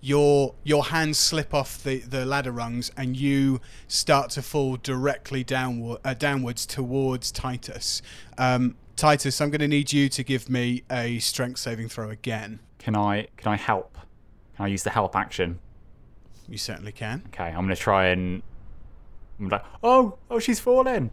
Your 0.02 0.54
your 0.62 0.84
hands 0.84 1.18
slip 1.18 1.52
off 1.54 1.82
the, 1.82 1.98
the 2.00 2.24
ladder 2.26 2.52
rungs, 2.52 2.92
and 2.98 3.16
you 3.16 3.60
start 3.88 4.28
to 4.30 4.42
fall 4.42 4.76
directly 4.76 5.42
downward 5.42 5.98
uh, 6.04 6.12
downwards 6.14 6.66
towards 6.66 7.32
Titus. 7.32 8.02
Um, 8.38 8.76
Titus, 8.96 9.40
I'm 9.40 9.50
going 9.50 9.60
to 9.60 9.68
need 9.68 9.92
you 9.92 10.08
to 10.08 10.24
give 10.24 10.48
me 10.48 10.82
a 10.90 11.18
strength 11.18 11.60
saving 11.60 11.88
throw 11.88 12.10
again. 12.10 12.60
can 12.78 12.96
I 12.96 13.28
can 13.36 13.52
I 13.52 13.56
help? 13.56 13.98
Can 14.56 14.64
I 14.64 14.68
use 14.68 14.82
the 14.82 14.90
help 14.90 15.14
action? 15.14 15.58
You 16.48 16.58
certainly 16.58 16.92
can. 16.92 17.22
Okay, 17.28 17.44
I'm 17.44 17.62
gonna 17.62 17.76
try 17.76 18.06
and. 18.06 18.42
I'm 19.38 19.48
like, 19.48 19.64
oh, 19.82 20.16
oh, 20.30 20.38
she's 20.38 20.60
fallen. 20.60 21.10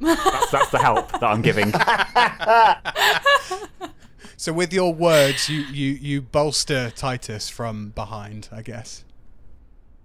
that's, 0.00 0.50
that's 0.50 0.70
the 0.70 0.78
help 0.78 1.10
that 1.12 1.22
I'm 1.22 1.40
giving. 1.40 1.72
So 4.36 4.52
with 4.52 4.72
your 4.72 4.92
words, 4.92 5.48
you, 5.48 5.60
you, 5.60 5.92
you 5.92 6.20
bolster 6.20 6.90
Titus 6.90 7.48
from 7.48 7.90
behind, 7.90 8.48
I 8.52 8.62
guess. 8.62 9.04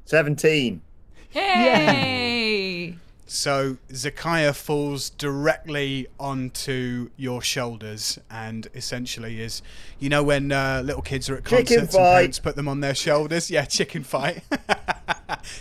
17. 0.06 0.82
Yay! 1.34 2.39
So 3.32 3.78
Zakiah 3.92 4.56
falls 4.56 5.12
directly 5.12 6.08
onto 6.20 7.12
your 7.16 7.44
shoulders 7.44 8.18
and 8.32 8.68
essentially 8.74 9.40
is, 9.40 9.62
you 10.00 10.10
know, 10.10 10.24
when 10.24 10.52
uh, 10.52 10.82
little 10.84 11.04
kids 11.04 11.30
are 11.30 11.36
at 11.36 11.46
Chicken 11.46 11.66
concerts 11.78 11.96
and 11.96 12.04
parents 12.04 12.40
put 12.40 12.56
them 12.56 12.68
on 12.68 12.80
their 12.80 12.96
shoulders? 12.96 13.52
Yeah, 13.52 13.66
chicken 13.66 14.04
fight. 14.04 14.42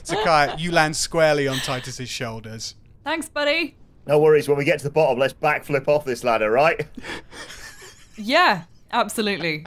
Zakiah, 0.02 0.58
you 0.58 0.72
land 0.72 0.96
squarely 0.96 1.46
on 1.46 1.58
Titus's 1.58 2.08
shoulders. 2.08 2.74
Thanks, 3.04 3.28
buddy. 3.28 3.76
No 4.06 4.18
worries. 4.18 4.48
When 4.48 4.56
we 4.56 4.64
get 4.64 4.78
to 4.78 4.84
the 4.84 4.90
bottom, 4.90 5.18
let's 5.18 5.34
backflip 5.34 5.88
off 5.88 6.06
this 6.06 6.24
ladder, 6.24 6.50
right? 6.50 6.88
Yeah, 8.16 8.62
absolutely. 8.92 9.66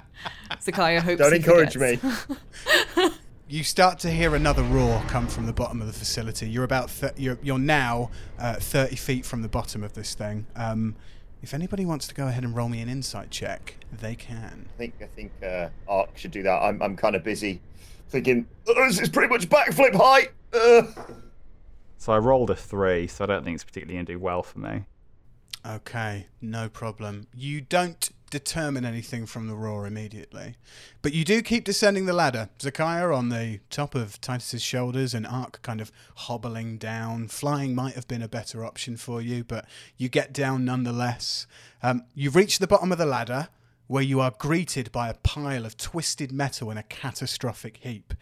Zakiah 0.53 1.01
hopes. 1.01 1.20
Don't 1.20 1.34
he 1.34 1.38
encourage 1.38 1.74
forgets. 1.74 2.03
me. 2.03 3.10
You 3.51 3.65
start 3.65 4.00
to 4.00 4.10
hear 4.10 4.34
another 4.34 4.63
roar 4.63 5.03
come 5.10 5.27
from 5.27 5.46
the 5.46 5.51
bottom 5.51 5.81
of 5.81 5.88
the 5.88 5.91
facility. 5.91 6.50
You're 6.50 6.63
about 6.63 6.88
th- 6.88 7.12
you're, 7.17 7.38
you're 7.43 7.60
now 7.60 8.10
uh, 8.39 8.53
30 8.55 8.96
feet 8.96 9.25
from 9.25 9.41
the 9.41 9.50
bottom 9.50 9.84
of 9.84 9.91
this 9.91 10.15
thing. 10.15 10.48
Um, 10.55 10.96
if 11.41 11.53
anybody 11.53 11.86
wants 11.86 12.08
to 12.08 12.15
go 12.15 12.27
ahead 12.29 12.46
and 12.46 12.55
roll 12.55 12.70
me 12.70 12.79
an 12.79 12.88
insight 12.88 13.29
check, 13.29 13.75
they 13.91 14.15
can. 14.15 14.70
I 14.74 14.77
think 14.77 14.93
I 15.01 15.05
think 15.05 15.34
uh, 15.43 15.67
Ark 15.86 16.12
should 16.15 16.31
do 16.31 16.43
that. 16.43 16.62
I'm 16.63 16.81
I'm 16.81 16.96
kind 16.96 17.13
of 17.13 17.25
busy 17.25 17.60
thinking 18.08 18.48
"Oh, 18.70 18.88
this 18.88 19.01
is 19.01 19.10
pretty 19.10 19.27
much 19.27 19.50
backflip 19.50 19.96
height. 19.96 20.31
Uh, 20.53 20.84
So 21.98 22.13
I 22.13 22.20
rolled 22.20 22.51
a 22.51 22.55
three, 22.55 23.05
so 23.08 23.25
I 23.25 23.27
don't 23.27 23.43
think 23.43 23.55
it's 23.55 23.65
particularly 23.65 23.96
going 23.96 24.05
to 24.05 24.13
do 24.13 24.20
well 24.20 24.43
for 24.43 24.60
me. 24.60 24.86
Okay, 25.67 26.27
no 26.39 26.70
problem. 26.70 27.27
You 27.36 27.60
don't 27.60 28.12
determine 28.31 28.83
anything 28.85 29.27
from 29.27 29.47
the 29.47 29.55
roar 29.55 29.85
immediately, 29.85 30.55
but 31.03 31.13
you 31.13 31.23
do 31.23 31.43
keep 31.43 31.63
descending 31.63 32.07
the 32.07 32.13
ladder. 32.13 32.50
Zakiah 32.57 33.15
on 33.15 33.29
the 33.29 33.59
top 33.69 33.93
of 33.93 34.19
Titus's 34.19 34.63
shoulders, 34.63 35.13
and 35.13 35.27
Ark 35.27 35.61
kind 35.61 35.79
of 35.79 35.91
hobbling 36.15 36.77
down. 36.77 37.27
Flying 37.27 37.75
might 37.75 37.93
have 37.93 38.07
been 38.07 38.23
a 38.23 38.27
better 38.27 38.65
option 38.65 38.97
for 38.97 39.21
you, 39.21 39.43
but 39.43 39.65
you 39.97 40.09
get 40.09 40.33
down 40.33 40.65
nonetheless. 40.65 41.45
Um, 41.83 42.05
you 42.15 42.31
reach 42.31 42.57
the 42.57 42.67
bottom 42.67 42.91
of 42.91 42.97
the 42.97 43.05
ladder, 43.05 43.50
where 43.85 44.01
you 44.01 44.19
are 44.19 44.33
greeted 44.39 44.91
by 44.91 45.09
a 45.09 45.13
pile 45.13 45.65
of 45.65 45.77
twisted 45.77 46.31
metal 46.31 46.71
in 46.71 46.77
a 46.77 46.83
catastrophic 46.83 47.77
heap. 47.83 48.13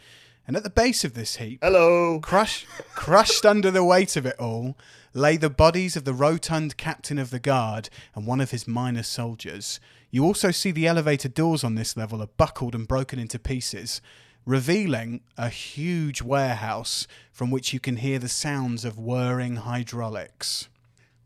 And 0.46 0.58
at 0.58 0.64
the 0.64 0.70
base 0.72 1.06
of 1.06 1.14
this 1.14 1.36
heap, 1.36 1.60
Hello. 1.62 2.20
crushed, 2.20 2.66
crushed 2.96 3.46
under 3.46 3.70
the 3.70 3.84
weight 3.84 4.16
of 4.16 4.26
it 4.26 4.36
all 4.40 4.76
lay 5.14 5.38
the 5.38 5.50
bodies 5.50 5.96
of 5.96 6.06
the 6.06 6.14
rotund 6.14 6.78
captain 6.78 7.18
of 7.18 7.30
the 7.30 7.40
guard 7.40 7.90
and 8.16 8.26
one 8.26 8.42
of 8.42 8.52
his 8.52 8.68
minor 8.68 9.04
soldiers. 9.04 9.80
You 10.12 10.26
also 10.26 10.50
see 10.50 10.72
the 10.72 10.88
elevator 10.88 11.30
doors 11.30 11.64
on 11.64 11.76
this 11.76 11.96
level 11.96 12.22
are 12.22 12.30
buckled 12.38 12.74
and 12.74 12.88
broken 12.88 13.20
into 13.20 13.38
pieces, 13.38 14.02
revealing 14.44 15.22
a 15.38 15.50
huge 15.50 16.22
warehouse 16.24 17.06
from 17.32 17.52
which 17.52 17.74
you 17.74 17.80
can 17.80 17.98
hear 17.98 18.18
the 18.18 18.28
sounds 18.28 18.84
of 18.86 18.98
whirring 18.98 19.58
hydraulics. 19.58 20.68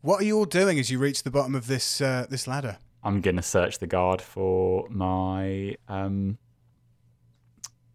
What 0.02 0.20
are 0.20 0.24
you 0.24 0.36
all 0.36 0.44
doing 0.44 0.78
as 0.78 0.90
you 0.90 0.98
reach 0.98 1.22
the 1.22 1.30
bottom 1.30 1.54
of 1.54 1.66
this 1.66 2.02
uh, 2.02 2.26
this 2.28 2.46
ladder? 2.46 2.76
I'm 3.02 3.22
going 3.22 3.36
to 3.36 3.42
search 3.42 3.78
the 3.78 3.86
guard 3.86 4.20
for 4.20 4.86
my 4.90 5.76
um 5.88 6.36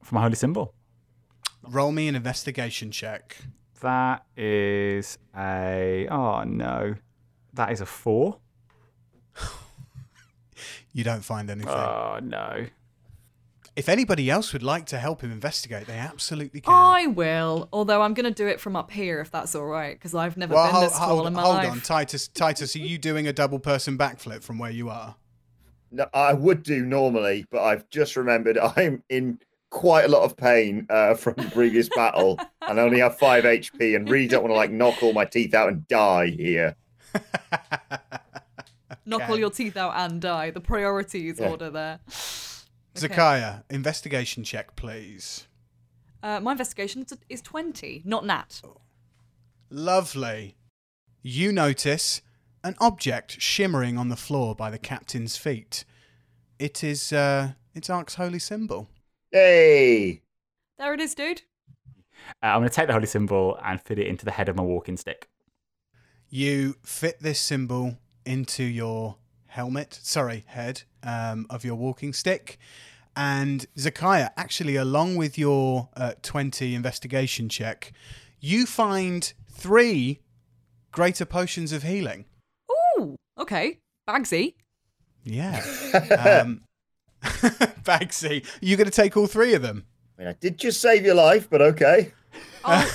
for 0.03 0.15
my 0.15 0.22
holy 0.22 0.36
symbol. 0.36 0.74
Roll 1.62 1.91
me 1.91 2.08
an 2.08 2.15
investigation 2.15 2.89
check. 2.89 3.38
That 3.81 4.25
is 4.36 5.19
a 5.38 6.08
oh 6.10 6.43
no, 6.46 6.96
that 7.53 7.72
is 7.72 7.79
a 7.79 7.86
four. 7.86 8.39
You 10.94 11.04
don't 11.04 11.24
find 11.24 11.50
anything. 11.50 11.70
Oh 11.74 12.20
no. 12.22 12.66
if 13.75 13.88
anybody 13.88 14.30
else 14.30 14.51
would 14.54 14.63
like 14.63 14.86
to 14.88 14.98
help 15.00 15.22
him 15.22 15.32
investigate, 15.32 15.88
they 15.88 15.98
absolutely 15.98 16.62
can. 16.62 16.74
I 16.74 17.08
will, 17.08 17.70
although 17.72 18.01
I'm 18.01 18.13
going 18.13 18.25
to 18.25 18.32
do 18.44 18.48
it 18.48 18.60
from 18.60 18.75
up 18.75 18.92
here 18.92 19.22
if 19.22 19.32
that's 19.32 19.56
all 19.56 19.66
right, 19.66 19.96
because 19.96 20.13
I've 20.13 20.36
never 20.38 20.54
Well, 20.56 20.66
been 20.66 20.74
hold, 20.75 20.86
this 20.86 20.98
tall 20.98 21.16
hold, 21.16 21.28
in 21.28 21.34
my 21.34 21.42
hold 21.42 21.56
life. 21.56 21.72
on, 21.72 21.82
Titus. 21.82 22.28
Titus, 22.28 22.75
are 22.75 22.80
you 22.80 22.98
doing 22.98 23.28
a 23.28 23.34
double 23.34 23.60
person 23.60 23.98
backflip 23.98 24.44
from 24.44 24.60
where 24.60 24.72
you 24.72 24.89
are? 24.89 25.16
No, 25.92 26.08
I 26.13 26.34
would 26.34 26.62
do 26.63 26.86
normally, 26.86 27.46
but 27.50 27.62
I've 27.63 27.89
just 27.89 28.16
remembered 28.16 28.58
I'm 28.78 29.01
in 29.10 29.39
quite 29.72 30.06
a 30.06 30.08
lot 30.08 30.24
of 30.24 30.36
pain 30.36 30.86
uh, 30.89 31.13
from 31.13 31.36
the 31.38 31.50
previous 31.51 31.89
battle 31.96 32.38
and 32.68 32.80
I 32.80 32.84
only 32.84 33.00
have 33.00 33.18
five 33.20 33.44
HP 33.46 33.96
and 33.96 34.10
really 34.10 34.28
don't 34.28 34.42
want 34.44 34.51
to 34.51 34.58
like 34.58 34.72
knock 34.72 35.01
all 35.04 35.13
my 35.13 35.25
teeth 35.25 35.54
out 35.54 35.70
and 35.70 35.88
die 35.88 36.28
here. 36.28 36.75
Knock 39.10 39.22
Okay. 39.24 39.32
all 39.32 39.39
your 39.39 39.50
teeth 39.50 39.75
out 39.75 39.94
and 39.96 40.22
die. 40.22 40.51
The 40.51 40.62
priorities 40.62 41.39
Yeah. 41.39 41.50
order 41.50 41.70
there. 41.70 42.00
Okay. 42.08 43.08
Zakaya, 43.08 43.63
investigation 43.70 44.44
check, 44.44 44.75
please. 44.75 45.48
Uh, 46.22 46.39
my 46.39 46.51
investigation 46.51 47.01
is- 47.04 47.18
is 47.30 47.42
20, 47.42 48.01
not 48.06 48.25
nat. 48.25 48.62
Lovely. 49.70 50.56
You 51.22 51.51
notice 51.51 52.22
an 52.63 52.75
object 52.80 53.42
shimmering 53.42 53.98
on 53.98 54.10
the 54.10 54.16
floor 54.16 54.56
by 54.56 54.70
the 54.70 54.78
captain's 54.80 55.38
feet. 55.38 55.86
It 56.58 56.84
is, 56.84 57.13
uh, 57.13 57.54
it's 57.74 57.89
Ark's 57.89 58.16
holy 58.16 58.39
symbol. 58.39 58.89
Hey, 59.32 60.22
There 60.78 60.94
it 60.94 61.00
is, 61.01 61.13
dude. 61.13 61.42
Uh, 62.42 62.48
I'm 62.48 62.60
going 62.60 62.70
to 62.70 62.75
take 62.75 62.88
the 62.88 62.94
holy 62.94 63.06
symbol 63.06 63.58
and 63.63 63.82
fit 63.82 64.00
it 64.00 64.08
into 64.08 64.24
the 64.25 64.32
head 64.32 64.48
of 64.50 64.56
my 64.56 64.63
walking 64.63 64.98
stick. 64.98 65.30
You 66.30 66.75
fit 66.84 67.20
this 67.22 67.39
symbol 67.39 67.98
into 68.25 68.63
your 68.63 69.17
helmet, 69.47 69.99
sorry, 70.01 70.43
head 70.47 70.84
um, 71.03 71.45
of 71.49 71.63
your 71.65 71.75
walking 71.75 72.13
stick. 72.13 72.58
And 73.15 73.65
Zakaya, 73.75 74.29
actually, 74.38 74.75
along 74.75 75.15
with 75.15 75.38
your 75.38 75.89
uh, 75.97 76.13
20 76.21 76.75
investigation 76.75 77.49
check, 77.49 77.91
you 78.39 78.65
find 78.65 79.34
three 79.51 80.19
greater 80.91 81.25
potions 81.25 81.73
of 81.73 81.84
healing. 81.84 82.25
Ooh, 82.97 83.15
okay. 83.38 83.79
Bagsy. 84.08 84.55
Yeah. 85.23 85.63
Um, 86.17 86.62
Bagsy, 87.84 88.45
you 88.62 88.77
going 88.77 88.86
to 88.86 88.91
take 88.91 89.17
all 89.17 89.27
three 89.27 89.53
of 89.53 89.62
them? 89.62 89.86
I, 90.17 90.21
mean, 90.21 90.27
I 90.29 90.34
did 90.39 90.58
just 90.58 90.79
save 90.79 91.03
your 91.03 91.15
life, 91.15 91.49
but 91.49 91.62
okay. 91.62 92.13
I'll, 92.63 92.88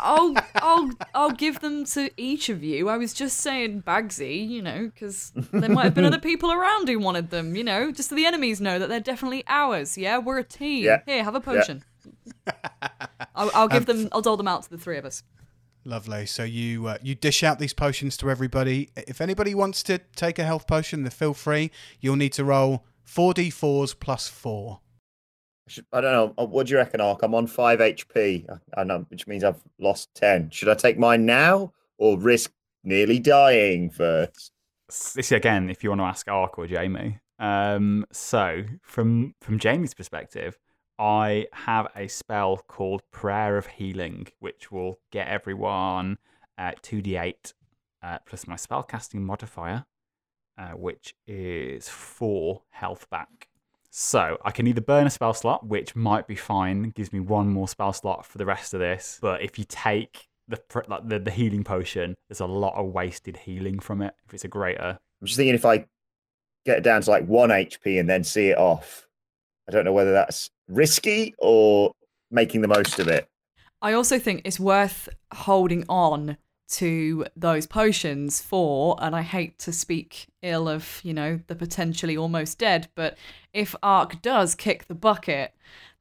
I'll, 0.00 0.34
I'll, 0.56 0.90
I'll 1.14 1.30
give 1.30 1.60
them 1.60 1.84
to 1.84 2.10
each 2.16 2.48
of 2.48 2.64
you. 2.64 2.88
I 2.88 2.96
was 2.96 3.12
just 3.12 3.38
saying 3.38 3.82
Bagsy, 3.86 4.48
you 4.48 4.62
know, 4.62 4.90
because 4.92 5.32
there 5.52 5.70
might 5.70 5.84
have 5.84 5.94
been 5.94 6.04
other 6.04 6.18
people 6.18 6.50
around 6.50 6.88
who 6.88 6.98
wanted 6.98 7.30
them, 7.30 7.54
you 7.54 7.64
know, 7.64 7.92
just 7.92 8.08
so 8.08 8.14
the 8.14 8.26
enemies 8.26 8.60
know 8.60 8.78
that 8.78 8.88
they're 8.88 9.00
definitely 9.00 9.44
ours. 9.46 9.96
Yeah, 9.96 10.18
we're 10.18 10.38
a 10.38 10.44
team. 10.44 10.84
Yeah. 10.84 11.02
Here, 11.06 11.22
have 11.22 11.34
a 11.34 11.40
potion. 11.40 11.84
I'll, 13.34 13.50
I'll 13.54 13.68
give 13.68 13.86
them, 13.86 14.08
I'll 14.12 14.22
dole 14.22 14.36
them 14.36 14.48
out 14.48 14.62
to 14.64 14.70
the 14.70 14.78
three 14.78 14.98
of 14.98 15.04
us. 15.04 15.22
Lovely. 15.84 16.26
So 16.26 16.44
you 16.44 16.88
uh, 16.88 16.98
you 17.02 17.14
dish 17.14 17.42
out 17.42 17.58
these 17.58 17.72
potions 17.72 18.16
to 18.18 18.30
everybody. 18.30 18.90
If 18.96 19.20
anybody 19.20 19.54
wants 19.54 19.82
to 19.84 19.98
take 20.14 20.38
a 20.38 20.44
health 20.44 20.66
potion, 20.66 21.04
then 21.04 21.10
feel 21.10 21.32
free. 21.32 21.70
You'll 22.00 22.16
need 22.16 22.34
to 22.34 22.44
roll 22.44 22.84
four 23.02 23.32
d4s 23.32 23.98
plus 23.98 24.28
four. 24.28 24.80
I, 25.92 26.00
don't 26.00 26.12
know. 26.12 26.34
uh, 26.38 26.46
What 26.46 26.66
do 26.66 26.72
you 26.72 26.78
reckon, 26.78 27.00
Ark? 27.00 27.20
I'm 27.22 27.34
on 27.34 27.46
five 27.46 27.78
HP. 27.78 28.46
I, 28.76 28.80
I 28.80 28.96
which 29.08 29.26
means 29.26 29.44
I've 29.44 29.62
lost 29.78 30.14
10. 30.14 30.50
Should 30.50 30.68
I 30.68 30.74
take 30.74 30.98
mine 30.98 31.26
now 31.26 31.72
or 31.98 32.18
risk 32.18 32.52
nearly 32.82 33.18
dying 33.18 33.90
first? 33.90 34.52
This 35.14 35.30
again, 35.30 35.70
if 35.70 35.84
you 35.84 35.90
want 35.90 36.00
to 36.00 36.04
ask 36.06 36.26
Ark 36.28 36.58
or 36.58 36.66
Jamie. 36.66 37.20
Um, 37.38 38.04
so 38.12 38.64
from 38.82 39.34
from 39.40 39.58
Jamie's 39.58 39.94
perspective, 39.94 40.58
I 40.98 41.46
have 41.52 41.86
a 41.94 42.08
spell 42.08 42.58
called 42.66 43.02
Prayer 43.12 43.56
of 43.56 43.66
Healing, 43.66 44.26
which 44.40 44.70
will 44.70 44.98
get 45.10 45.28
everyone 45.28 46.18
uh, 46.58 46.72
2d8 46.82 47.54
uh, 48.02 48.18
plus 48.26 48.46
my 48.46 48.56
spellcasting 48.56 49.20
modifier, 49.20 49.86
uh, 50.58 50.70
which 50.72 51.14
is 51.26 51.88
four 51.88 52.62
health 52.70 53.08
back. 53.10 53.48
So 53.90 54.38
I 54.44 54.52
can 54.52 54.66
either 54.66 54.80
burn 54.80 55.06
a 55.06 55.10
spell 55.10 55.34
slot, 55.34 55.66
which 55.66 55.96
might 55.96 56.26
be 56.26 56.36
fine, 56.36 56.90
gives 56.90 57.12
me 57.12 57.20
one 57.20 57.48
more 57.48 57.68
spell 57.68 57.92
slot 57.92 58.24
for 58.24 58.38
the 58.38 58.46
rest 58.46 58.72
of 58.72 58.80
this. 58.80 59.18
But 59.20 59.42
if 59.42 59.58
you 59.58 59.64
take 59.68 60.28
the 60.48 60.60
like 60.88 61.08
the, 61.08 61.18
the 61.18 61.30
healing 61.30 61.64
potion, 61.64 62.14
there's 62.28 62.40
a 62.40 62.46
lot 62.46 62.74
of 62.74 62.86
wasted 62.86 63.36
healing 63.36 63.80
from 63.80 64.02
it. 64.02 64.14
If 64.26 64.34
it's 64.34 64.44
a 64.44 64.48
greater 64.48 64.98
I'm 65.20 65.26
just 65.26 65.36
thinking 65.36 65.54
if 65.54 65.66
I 65.66 65.84
get 66.64 66.78
it 66.78 66.84
down 66.84 67.02
to 67.02 67.10
like 67.10 67.26
one 67.26 67.50
HP 67.50 68.00
and 68.00 68.08
then 68.08 68.24
see 68.24 68.48
it 68.48 68.58
off, 68.58 69.06
I 69.68 69.72
don't 69.72 69.84
know 69.84 69.92
whether 69.92 70.12
that's 70.12 70.50
risky 70.68 71.34
or 71.38 71.92
making 72.30 72.62
the 72.62 72.68
most 72.68 72.98
of 72.98 73.08
it. 73.08 73.28
I 73.82 73.92
also 73.92 74.18
think 74.18 74.42
it's 74.44 74.60
worth 74.60 75.08
holding 75.32 75.84
on 75.88 76.36
to 76.70 77.26
those 77.36 77.66
potions 77.66 78.40
for, 78.40 78.96
and 79.00 79.14
I 79.14 79.22
hate 79.22 79.58
to 79.60 79.72
speak 79.72 80.28
ill 80.42 80.68
of, 80.68 81.00
you 81.02 81.12
know, 81.12 81.40
the 81.46 81.54
potentially 81.54 82.16
almost 82.16 82.58
dead, 82.58 82.88
but 82.94 83.18
if 83.52 83.74
Ark 83.82 84.22
does 84.22 84.54
kick 84.54 84.86
the 84.86 84.94
bucket, 84.94 85.52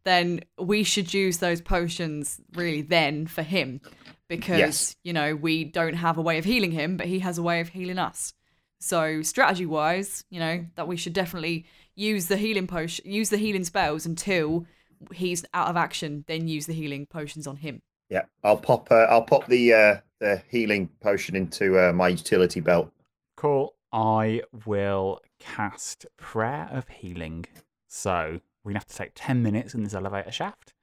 then 0.04 0.42
we 0.58 0.84
should 0.84 1.14
use 1.14 1.40
those 1.40 1.62
potions 1.62 2.40
really 2.54 2.82
then 2.82 3.28
for 3.28 3.42
him 3.42 3.82
because, 4.28 4.60
Yes. 4.60 4.96
you 5.04 5.12
know, 5.12 5.36
we 5.36 5.64
don't 5.64 5.96
have 5.96 6.18
a 6.18 6.22
way 6.22 6.38
of 6.38 6.46
healing 6.46 6.72
him, 6.72 6.98
but 6.98 7.08
he 7.08 7.20
has 7.20 7.38
a 7.38 7.44
way 7.44 7.60
of 7.60 7.70
healing 7.70 7.98
us. 8.00 8.34
So 8.80 9.22
strategy 9.22 9.66
wise, 9.66 10.24
you 10.30 10.40
know, 10.40 10.66
that 10.76 10.88
we 10.88 10.96
should 10.96 11.14
definitely 11.14 11.66
use 11.96 12.28
the 12.28 12.38
healing 12.38 12.68
potion, 12.68 13.12
use 13.12 13.30
the 13.30 13.38
healing 13.38 13.66
spells 13.66 14.06
until 14.06 14.66
he's 15.14 15.44
out 15.54 15.68
of 15.68 15.76
action, 15.76 16.24
then 16.28 16.48
use 16.48 16.66
the 16.66 16.74
healing 16.74 17.06
potions 17.06 17.46
on 17.48 17.58
him. 17.58 17.82
Yeah, 18.10 18.24
I'll 18.44 18.58
pop. 18.58 18.90
Uh, 18.92 19.06
I'll 19.10 19.24
pop 19.24 19.48
the 19.48 19.74
uh, 19.74 19.98
the 20.20 20.42
healing 20.50 20.90
potion 21.02 21.36
into 21.36 21.78
uh, 21.80 21.94
my 21.94 22.10
utility 22.10 22.60
belt. 22.60 22.92
Cool. 23.36 23.74
I 23.92 24.42
will 24.66 25.22
cast 25.40 26.06
Prayer 26.18 26.68
of 26.72 26.88
Healing. 26.90 27.46
So 27.88 28.40
we're 28.64 28.72
gonna 28.72 28.80
have 28.80 28.88
to 28.88 28.96
take 28.96 29.12
ten 29.16 29.42
minutes 29.42 29.74
in 29.74 29.84
this 29.84 29.94
elevator 29.94 30.32
shaft. 30.32 30.74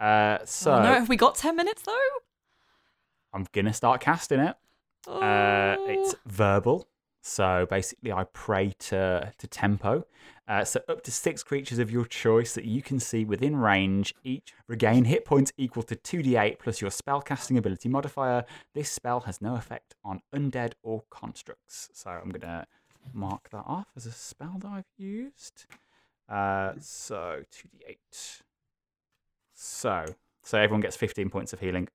Uh, 0.00 0.38
so 0.44 0.72
oh, 0.74 0.82
no, 0.82 0.92
have 0.94 1.08
we 1.08 1.16
got 1.16 1.34
10 1.34 1.54
minutes 1.56 1.82
though? 1.82 1.98
I'm 3.32 3.46
gonna 3.52 3.72
start 3.74 4.00
casting 4.00 4.40
it. 4.40 4.56
Uh, 5.06 5.76
it's 5.80 6.14
Oh. 6.14 6.18
verbal. 6.26 6.88
So 7.28 7.66
basically, 7.68 8.10
I 8.10 8.24
pray 8.24 8.72
to 8.78 9.32
to 9.36 9.46
Tempus. 9.46 10.04
Uh, 10.48 10.64
so 10.64 10.80
up 10.88 11.02
to 11.02 11.12
six 11.12 11.42
creatures 11.42 11.78
of 11.78 11.90
your 11.90 12.06
choice 12.06 12.54
that 12.54 12.64
you 12.64 12.80
can 12.80 12.98
see 12.98 13.22
within 13.22 13.54
range 13.54 14.14
each 14.24 14.54
regain 14.66 15.04
hit 15.04 15.26
points 15.26 15.52
equal 15.58 15.82
to 15.82 15.94
2d8 15.94 16.58
plus 16.58 16.80
your 16.80 16.90
spellcasting 16.90 17.58
ability 17.58 17.90
modifier. 17.90 18.46
This 18.74 18.90
spell 18.90 19.20
has 19.20 19.42
no 19.42 19.56
effect 19.56 19.94
on 20.02 20.22
undead 20.34 20.72
or 20.82 21.02
constructs. 21.10 21.90
So 21.92 22.08
I'm 22.10 22.30
gonna 22.30 22.66
mark 23.12 23.50
that 23.50 23.64
off 23.66 23.88
as 23.94 24.06
a 24.06 24.12
spell 24.12 24.56
that 24.60 24.68
I've 24.68 24.92
used. 24.96 25.66
Uh, 26.30 26.72
so 26.80 27.42
2d8. 27.52 28.40
So 29.52 30.06
so 30.42 30.58
everyone 30.58 30.80
gets 30.80 30.96
15 30.96 31.28
points 31.28 31.52
of 31.52 31.60
healing. 31.60 31.88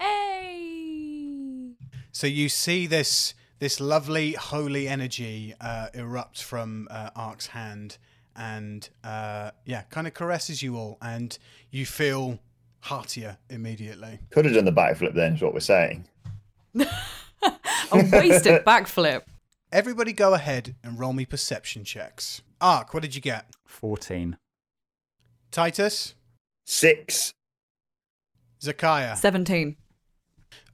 Hey! 0.00 1.74
So 2.10 2.26
you 2.26 2.48
see 2.48 2.88
this 2.88 3.34
this 3.62 3.78
lovely 3.78 4.32
holy 4.32 4.88
energy 4.88 5.54
uh, 5.60 5.86
erupt 5.94 6.42
from 6.42 6.88
uh, 6.90 7.10
Ark's 7.14 7.46
hand, 7.46 7.96
and 8.34 8.90
uh, 9.04 9.52
yeah, 9.64 9.82
kind 9.82 10.08
of 10.08 10.14
caresses 10.14 10.64
you 10.64 10.76
all, 10.76 10.98
and 11.00 11.38
you 11.70 11.86
feel 11.86 12.40
heartier 12.80 13.38
immediately. 13.48 14.18
Could 14.30 14.46
have 14.46 14.54
done 14.54 14.64
the 14.64 14.72
backflip 14.72 15.14
then, 15.14 15.34
is 15.34 15.42
what 15.42 15.54
we're 15.54 15.60
saying. 15.60 16.08
A 16.74 16.88
wasted 17.92 18.64
backflip. 18.66 19.22
Everybody, 19.70 20.12
go 20.12 20.34
ahead 20.34 20.74
and 20.82 20.98
roll 20.98 21.12
me 21.12 21.24
perception 21.24 21.84
checks. 21.84 22.42
Ark, 22.60 22.92
what 22.92 23.04
did 23.04 23.14
you 23.14 23.20
get? 23.20 23.46
14. 23.66 24.38
Titus, 25.52 26.16
Six. 26.64 27.32
Zakiah. 28.60 29.16
17. 29.16 29.76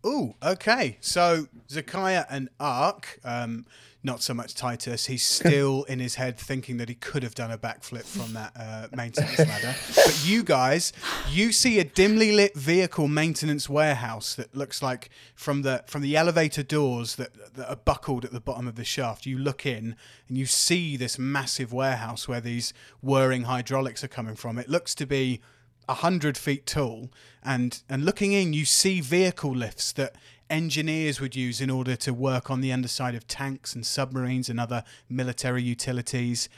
Ooh, 0.07 0.35
okay. 0.43 0.99
So 1.01 1.49
Zakiah 1.69 2.25
and 2.31 2.49
Ark, 2.61 3.19
um, 3.25 3.67
not 4.05 4.23
so 4.23 4.33
much 4.33 4.55
Titus. 4.55 5.07
He's 5.07 5.23
still 5.39 5.85
in 5.85 5.99
his 5.99 6.15
head 6.15 6.39
thinking 6.39 6.77
that 6.77 6.89
he 6.89 6.95
could 6.95 7.23
have 7.23 7.35
done 7.35 7.51
a 7.51 7.59
backflip 7.59 8.05
from 8.05 8.33
that 8.35 8.53
uh, 8.59 8.87
maintenance 8.97 9.39
ladder. 9.39 9.75
But 9.95 10.25
you 10.25 10.45
guys, 10.45 10.93
you 11.31 11.53
see 11.53 11.79
a 11.81 11.85
dimly 11.85 12.33
lit 12.33 12.55
vehicle 12.55 13.09
maintenance 13.09 13.69
warehouse 13.69 14.35
that 14.37 14.55
looks 14.55 14.83
like 14.83 15.11
from 15.35 15.63
the 15.63 15.83
from 15.87 16.03
the 16.03 16.17
elevator 16.17 16.63
doors 16.63 17.17
that, 17.17 17.55
that 17.57 17.69
are 17.69 17.77
buckled 17.77 18.25
at 18.25 18.33
the 18.33 18.41
bottom 18.41 18.69
of 18.69 18.77
the 18.77 18.85
shaft. 18.85 19.27
You 19.27 19.39
look 19.39 19.67
in 19.67 19.97
and 20.29 20.39
you 20.39 20.47
see 20.47 20.97
this 20.97 21.19
massive 21.19 21.73
warehouse 21.73 22.29
where 22.29 22.41
these 22.41 22.73
whirring 23.03 23.43
hydraulics 23.43 24.05
are 24.05 24.09
coming 24.09 24.37
from. 24.37 24.59
It 24.59 24.69
looks 24.69 24.95
to 24.97 25.07
be 25.07 25.41
a 25.89 25.95
hundred 25.95 26.37
feet 26.37 26.67
tall, 26.67 27.11
and 27.43 27.83
and 27.89 28.05
looking 28.05 28.33
in, 28.33 28.53
you 28.53 28.65
see 28.65 29.01
vehicle 29.01 29.55
lifts 29.55 29.93
that 29.93 30.15
engineers 30.51 31.21
would 31.21 31.37
use 31.37 31.61
in 31.61 31.71
order 31.71 31.97
to 31.97 32.13
work 32.15 32.51
on 32.51 32.61
the 32.61 32.73
underside 32.73 33.15
of 33.15 33.27
tanks 33.27 33.75
and 33.75 33.85
submarines 33.85 34.49
and 34.49 34.59
other 34.59 34.85
military 35.09 35.63
utilities. 35.63 36.49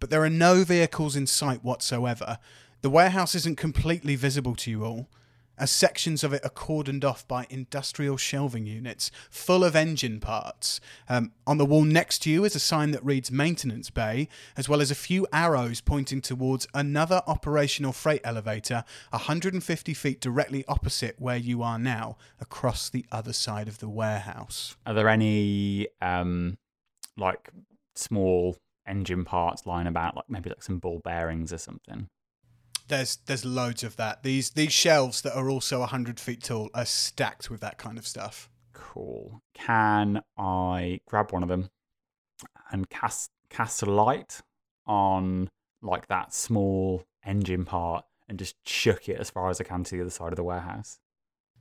But 0.00 0.10
there 0.10 0.22
are 0.22 0.30
no 0.30 0.64
vehicles 0.64 1.16
in 1.16 1.26
sight 1.26 1.64
whatsoever. 1.64 2.38
The 2.82 2.90
warehouse 2.90 3.34
isn't 3.34 3.56
completely 3.56 4.16
visible 4.16 4.54
to 4.56 4.70
you 4.70 4.84
all, 4.84 5.08
as 5.58 5.70
sections 5.70 6.24
of 6.24 6.32
it 6.32 6.44
are 6.44 6.50
cordoned 6.50 7.04
off 7.04 7.26
by 7.26 7.46
industrial 7.50 8.16
shelving 8.16 8.66
units 8.66 9.10
full 9.30 9.64
of 9.64 9.76
engine 9.76 10.20
parts. 10.20 10.80
Um, 11.08 11.32
on 11.46 11.58
the 11.58 11.66
wall 11.66 11.84
next 11.84 12.20
to 12.20 12.30
you 12.30 12.44
is 12.44 12.54
a 12.54 12.60
sign 12.60 12.90
that 12.92 13.04
reads 13.04 13.30
Maintenance 13.30 13.90
Bay, 13.90 14.28
as 14.56 14.68
well 14.68 14.80
as 14.80 14.90
a 14.90 14.94
few 14.94 15.26
arrows 15.32 15.80
pointing 15.80 16.20
towards 16.20 16.66
another 16.74 17.22
operational 17.26 17.92
freight 17.92 18.20
elevator 18.24 18.84
150 19.10 19.94
feet 19.94 20.20
directly 20.20 20.64
opposite 20.68 21.16
where 21.18 21.36
you 21.36 21.62
are 21.62 21.78
now, 21.78 22.16
across 22.40 22.88
the 22.88 23.04
other 23.12 23.32
side 23.32 23.68
of 23.68 23.78
the 23.78 23.88
warehouse. 23.88 24.76
Are 24.86 24.94
there 24.94 25.08
any 25.08 25.88
um 26.00 26.58
like 27.16 27.50
small 27.94 28.56
engine 28.86 29.24
parts 29.24 29.66
lying 29.66 29.86
about, 29.86 30.16
like 30.16 30.28
maybe 30.28 30.50
like 30.50 30.62
some 30.62 30.78
ball 30.78 31.00
bearings 31.02 31.52
or 31.52 31.58
something? 31.58 32.08
There's 32.88 33.16
there's 33.26 33.44
loads 33.44 33.82
of 33.82 33.96
that. 33.96 34.22
These 34.22 34.50
these 34.50 34.72
shelves 34.72 35.22
that 35.22 35.36
are 35.36 35.48
also 35.48 35.80
100 35.80 36.20
feet 36.20 36.42
tall 36.42 36.70
are 36.74 36.84
stacked 36.84 37.50
with 37.50 37.60
that 37.60 37.78
kind 37.78 37.98
of 37.98 38.06
stuff. 38.06 38.50
Cool. 38.72 39.42
Can 39.54 40.20
I 40.36 41.00
grab 41.06 41.32
one 41.32 41.42
of 41.42 41.48
them 41.48 41.70
and 42.70 42.88
cast 42.90 43.30
cast 43.48 43.82
a 43.82 43.86
light 43.86 44.40
on 44.86 45.48
like 45.82 46.08
that 46.08 46.34
small 46.34 47.04
engine 47.24 47.64
part 47.64 48.04
and 48.28 48.38
just 48.38 48.62
chuck 48.64 49.08
it 49.08 49.18
as 49.20 49.30
far 49.30 49.50
as 49.50 49.60
I 49.60 49.64
can 49.64 49.84
to 49.84 49.96
the 49.96 50.02
other 50.02 50.10
side 50.10 50.32
of 50.32 50.36
the 50.36 50.44
warehouse? 50.44 50.98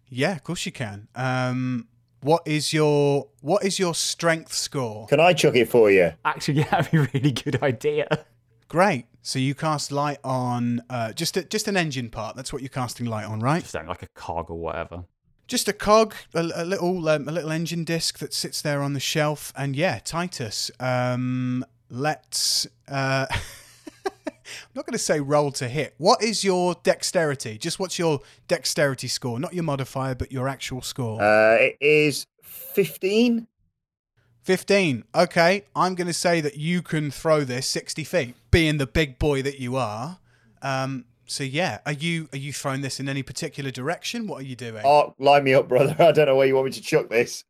Yeah, 0.10 0.34
of 0.34 0.44
course 0.44 0.66
you 0.66 0.72
can. 0.72 1.08
Um, 1.16 1.88
what 2.22 2.44
is 2.46 2.74
your 2.74 3.28
what 3.42 3.64
is 3.64 3.80
your 3.80 3.94
strength 3.94 4.54
score? 4.54 5.08
Can 5.08 5.20
I 5.20 5.34
chuck 5.34 5.56
it 5.56 5.70
for 5.70 5.92
you? 5.92 6.14
Actually, 6.24 6.54
yeah, 6.60 6.70
that'd 6.70 6.92
be 6.92 6.98
a 6.98 7.10
really 7.14 7.32
good 7.32 7.62
idea. 7.62 8.26
Great. 8.74 9.06
So 9.22 9.38
you 9.38 9.54
cast 9.54 9.92
light 9.92 10.18
on 10.24 10.82
uh, 10.90 11.14
just 11.14 11.38
a, 11.38 11.44
just 11.44 11.68
an 11.68 11.78
engine 11.78 12.10
part. 12.10 12.36
That's 12.36 12.52
what 12.52 12.64
you're 12.64 12.70
casting 12.70 13.06
light 13.06 13.26
on, 13.26 13.40
right? 13.40 13.62
Just 13.62 13.76
like 13.76 14.02
a 14.02 14.08
cog 14.16 14.50
or 14.50 14.58
whatever. 14.58 15.04
Just 15.46 15.68
a 15.68 15.74
cog, 15.74 16.16
a, 16.34 16.40
a 16.56 16.66
little 16.66 17.08
um, 17.08 17.30
a 17.30 17.32
little 17.32 17.52
engine 17.52 17.84
disc 17.84 18.18
that 18.18 18.34
sits 18.34 18.64
there 18.64 18.82
on 18.82 18.94
the 18.94 19.00
shelf, 19.00 19.54
and 19.56 19.76
yeah, 19.76 20.00
Titus. 20.04 20.72
Um, 20.80 21.64
let's. 21.92 22.66
Uh, 22.88 23.28
I'm 24.08 24.74
not 24.74 24.88
going 24.88 24.94
to 24.94 24.98
say 24.98 25.20
roll 25.20 25.52
to 25.52 25.68
hit. 25.68 25.94
What 26.00 26.24
is 26.24 26.44
your 26.44 26.74
dexterity? 26.82 27.60
Just 27.60 27.78
what's 27.78 28.00
your 28.00 28.22
dexterity 28.48 29.08
score? 29.08 29.40
Not 29.40 29.54
your 29.54 29.66
modifier, 29.66 30.16
but 30.16 30.32
your 30.32 30.48
actual 30.48 30.82
score. 30.82 31.22
Uh, 31.22 31.58
it 31.60 31.78
is 31.80 32.26
15. 32.42 33.46
15. 34.44 35.06
Okay, 35.16 35.64
I'm 35.76 35.96
going 35.96 36.08
to 36.08 36.14
say 36.14 36.42
that 36.42 36.58
you 36.58 36.82
can 36.82 37.12
throw 37.12 37.44
this 37.44 37.68
60 37.68 38.04
feet, 38.04 38.36
being 38.52 38.78
the 38.78 38.86
big 38.86 39.18
boy 39.18 39.42
that 39.42 39.60
you 39.60 39.78
are. 39.78 40.20
Um, 40.62 41.06
so 41.26 41.44
yeah, 41.44 41.80
are 41.86 41.94
you 41.94 42.30
are 42.34 42.38
you 42.38 42.52
throwing 42.52 42.82
this 42.82 43.00
in 43.00 43.08
any 43.08 43.24
particular 43.24 43.72
direction? 43.72 44.28
What 44.28 44.42
are 44.42 44.46
you 44.46 44.56
doing? 44.56 44.86
Ark, 44.86 45.16
line 45.18 45.46
me 45.46 45.54
up, 45.54 45.68
brother. 45.68 45.96
I 46.00 46.12
don't 46.12 46.28
know 46.28 46.36
where 46.36 46.46
you 46.46 46.56
want 46.56 46.66
me 46.66 46.72
to 46.74 46.82
chuck 46.82 47.10
this. 47.10 47.46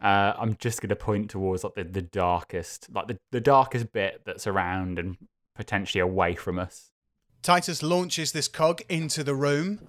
Uh, 0.00 0.32
I'm 0.38 0.56
just 0.58 0.80
going 0.80 0.90
to 0.90 0.96
point 0.96 1.30
towards 1.30 1.64
like 1.64 1.74
the, 1.74 1.82
the 1.82 2.02
darkest, 2.02 2.88
like 2.94 3.08
the, 3.08 3.18
the 3.32 3.40
darkest 3.40 3.92
bit 3.92 4.22
that's 4.24 4.46
around 4.46 4.98
and 4.98 5.16
potentially 5.56 6.00
away 6.00 6.36
from 6.36 6.58
us. 6.58 6.92
Titus 7.42 7.82
launches 7.82 8.30
this 8.30 8.46
cog 8.46 8.80
into 8.88 9.24
the 9.24 9.34
room. 9.34 9.80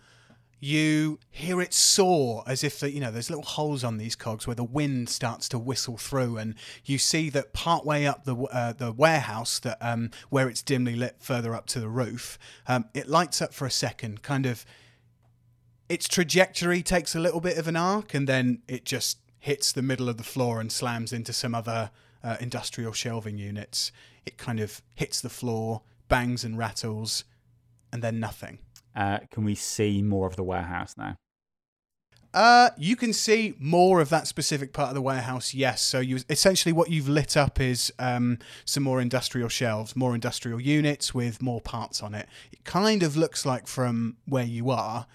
You 0.60 1.19
hear 1.32 1.62
it 1.62 1.74
soar 1.74 2.43
as 2.45 2.63
if 2.63 2.80
the, 2.80 2.91
you 2.91 3.00
know 3.00 3.12
there's 3.12 3.30
little 3.30 3.45
holes 3.45 3.84
on 3.84 3.98
these 3.98 4.15
cogs 4.15 4.45
where 4.45 4.56
the 4.56 4.63
wind 4.63 5.08
starts 5.08 5.48
to 5.50 5.60
whistle 5.60 5.98
through, 5.98 6.38
and 6.38 6.56
you 6.84 6.98
see 6.98 7.30
that 7.30 7.54
partway 7.54 8.06
up 8.06 8.26
the 8.26 8.36
uh, 8.36 8.74
the 8.74 8.91
warehouse 8.91 9.60
that 9.60 9.78
um, 9.80 10.12
where 10.30 10.50
it's 10.50 10.62
dimly 10.62 10.95
lit 10.95 11.15
further 11.19 11.56
up 11.56 11.65
to 11.67 11.80
the 11.80 11.88
roof, 11.88 12.38
um, 12.67 12.86
it 12.93 13.08
lights 13.08 13.41
up 13.41 13.54
for 13.54 13.65
a 13.65 13.72
second, 13.72 14.22
kind 14.22 14.45
of. 14.45 14.65
Its 15.88 16.08
trajectory 16.08 16.84
takes 16.84 17.15
a 17.15 17.19
little 17.19 17.41
bit 17.41 17.58
of 17.58 17.67
an 17.67 17.76
arc, 17.76 18.13
and 18.13 18.28
then 18.28 18.62
it 18.67 18.86
just 18.86 19.17
hits 19.39 19.72
the 19.72 19.82
middle 19.82 20.10
of 20.10 20.17
the 20.17 20.24
floor 20.24 20.60
and 20.60 20.72
slams 20.72 21.12
into 21.13 21.34
some 21.34 21.56
other 21.56 21.89
uh, 22.24 22.36
industrial 22.39 22.91
shelving 22.91 23.38
units. 23.38 23.91
It 24.26 24.38
kind 24.38 24.60
of 24.60 24.82
hits 24.93 25.22
the 25.22 25.30
floor, 25.30 25.82
bangs 26.08 26.43
and 26.43 26.58
rattles, 26.58 27.24
and 27.91 28.04
then 28.04 28.19
nothing. 28.19 28.60
Uh, 29.00 29.20
can 29.32 29.46
we 29.46 29.56
see 29.56 30.02
more 30.02 30.28
of 30.28 30.36
the 30.36 30.44
warehouse 30.44 30.96
now? 30.98 31.16
Uh, 32.34 32.70
you 32.78 32.98
can 32.98 33.14
see 33.14 33.56
more 33.58 34.02
of 34.02 34.10
that 34.10 34.28
specific 34.28 34.74
part 34.74 34.90
of 34.90 34.96
the 34.96 35.02
warehouse. 35.02 35.54
Yes. 35.54 35.82
So 35.82 36.02
you 36.02 36.20
essentially 36.30 36.74
what 36.74 36.90
you've 36.90 37.08
lit 37.08 37.38
up 37.38 37.62
is 37.62 37.94
um, 37.98 38.40
some 38.66 38.84
more 38.84 39.00
industrial 39.00 39.48
shelves, 39.48 39.96
more 39.96 40.14
industrial 40.14 40.60
units 40.60 41.14
with 41.14 41.42
more 41.42 41.62
parts 41.62 42.04
on 42.04 42.14
it. 42.14 42.28
It 42.52 42.66
kind 42.66 43.02
of 43.02 43.16
looks 43.16 43.46
like 43.46 43.68
from 43.68 44.18
where 44.28 44.44
you 44.44 44.70
are 44.70 45.08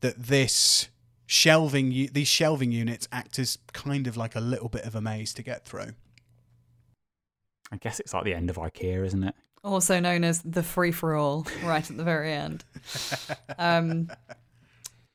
that 0.00 0.16
this 0.18 0.88
shelving 1.24 2.08
these 2.12 2.28
shelving 2.28 2.72
units 2.72 3.06
act 3.12 3.38
as 3.38 3.58
kind 3.72 4.08
of 4.08 4.16
like 4.16 4.34
a 4.34 4.40
little 4.40 4.68
bit 4.68 4.82
of 4.82 4.96
a 4.96 5.00
maze 5.00 5.32
to 5.34 5.44
get 5.44 5.64
through. 5.64 5.92
I 7.70 7.76
guess 7.76 8.00
it's 8.00 8.12
like 8.12 8.24
the 8.24 8.34
end 8.34 8.50
of 8.50 8.56
IKEA, 8.56 9.06
isn't 9.06 9.22
it? 9.22 9.34
Also 9.64 10.00
known 10.00 10.24
as 10.24 10.40
the 10.42 10.62
free 10.62 10.92
for 10.92 11.14
all, 11.16 11.46
right 11.64 11.88
at 11.90 11.96
the 11.96 12.04
very 12.04 12.32
end. 12.32 12.64
Um, 13.58 14.08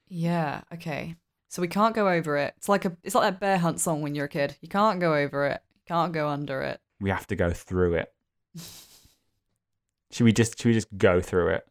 yeah, 0.10 0.62
okay. 0.74 1.16
So 1.50 1.62
we 1.62 1.68
can't 1.68 1.96
go 1.96 2.10
over 2.10 2.36
it. 2.38 2.54
It's 2.58 2.68
like 2.68 2.84
a 2.86 2.96
it's 3.04 3.16
like 3.16 3.24
that 3.24 3.40
bear 3.40 3.58
hunt 3.58 3.80
song 3.80 4.02
when 4.02 4.16
you're 4.16 4.26
a 4.26 4.30
kid. 4.30 4.58
You 4.62 4.68
can't 4.68 5.00
go 5.00 5.16
over 5.16 5.46
it. 5.48 5.62
You 5.76 5.82
can't 5.88 6.12
go 6.14 6.28
under 6.28 6.62
it. 6.62 6.80
We 7.00 7.10
have 7.10 7.26
to 7.28 7.36
go 7.36 7.52
through 7.52 7.94
it. 7.96 8.14
should 10.12 10.24
we 10.26 10.34
just 10.34 10.58
should 10.60 10.70
we 10.70 10.74
just 10.74 10.96
go 10.98 11.22
through 11.22 11.50
it? 11.50 11.68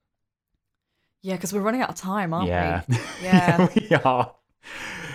Yeah, 1.23 1.35
because 1.35 1.53
we're 1.53 1.61
running 1.61 1.83
out 1.83 1.91
of 1.91 1.97
time, 1.97 2.33
aren't 2.35 2.49
yeah. 2.49 2.83
we? 2.89 2.97
Yeah. 3.23 3.69
we 3.77 3.97
are. 3.97 4.35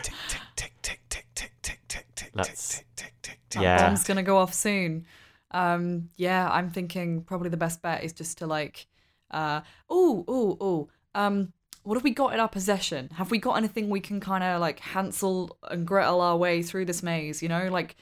Tick 0.03 0.13
tick 0.27 0.41
tick 0.55 0.73
tick 0.81 1.01
tick 1.09 1.25
tick 1.35 1.51
tick 1.61 1.79
tick 1.87 2.05
tick 2.15 2.35
tick 2.35 2.43
tick 2.45 2.55
tick 2.55 2.85
tick 2.95 3.13
tick. 3.21 3.39
That 3.51 3.61
Yeah. 3.61 3.87
bomb's 3.87 4.03
gonna 4.03 4.23
go 4.23 4.37
off 4.37 4.53
soon. 4.53 5.05
Um, 5.51 6.09
yeah, 6.17 6.49
I'm 6.49 6.69
thinking 6.69 7.21
probably 7.21 7.49
the 7.49 7.57
best 7.57 7.81
bet 7.81 8.03
is 8.03 8.13
just 8.13 8.39
to 8.39 8.47
like, 8.47 8.87
uh, 9.31 9.61
oh, 9.89 10.25
oh, 10.27 10.57
oh, 10.59 10.89
um, 11.15 11.53
what 11.83 11.95
have 11.95 12.03
we 12.03 12.11
got 12.11 12.33
in 12.33 12.39
our 12.39 12.49
possession? 12.49 13.09
Have 13.13 13.31
we 13.31 13.37
got 13.37 13.53
anything 13.53 13.89
we 13.89 14.01
can 14.01 14.19
kind 14.19 14.43
of 14.43 14.59
like 14.59 14.79
Hansel 14.81 15.57
and 15.71 15.87
Gretel 15.87 16.19
our 16.19 16.35
way 16.35 16.61
through 16.61 16.83
this 16.83 17.01
maze? 17.01 17.41
You 17.41 17.47
know, 17.47 17.69
like 17.69 17.95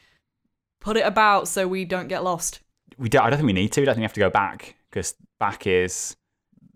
put 0.79 0.97
it 0.97 1.05
about 1.05 1.47
so 1.47 1.67
we 1.67 1.85
don't 1.85 2.07
get 2.07 2.23
lost. 2.23 2.61
We 2.97 3.09
don't, 3.09 3.23
I 3.23 3.29
don't 3.29 3.37
think 3.37 3.47
we 3.47 3.53
need 3.53 3.71
to. 3.73 3.81
I 3.81 3.85
don't 3.85 3.93
think 3.93 4.01
we 4.01 4.05
have 4.05 4.13
to 4.13 4.19
go 4.21 4.29
back 4.31 4.75
because 4.89 5.13
back 5.39 5.67
is 5.67 6.15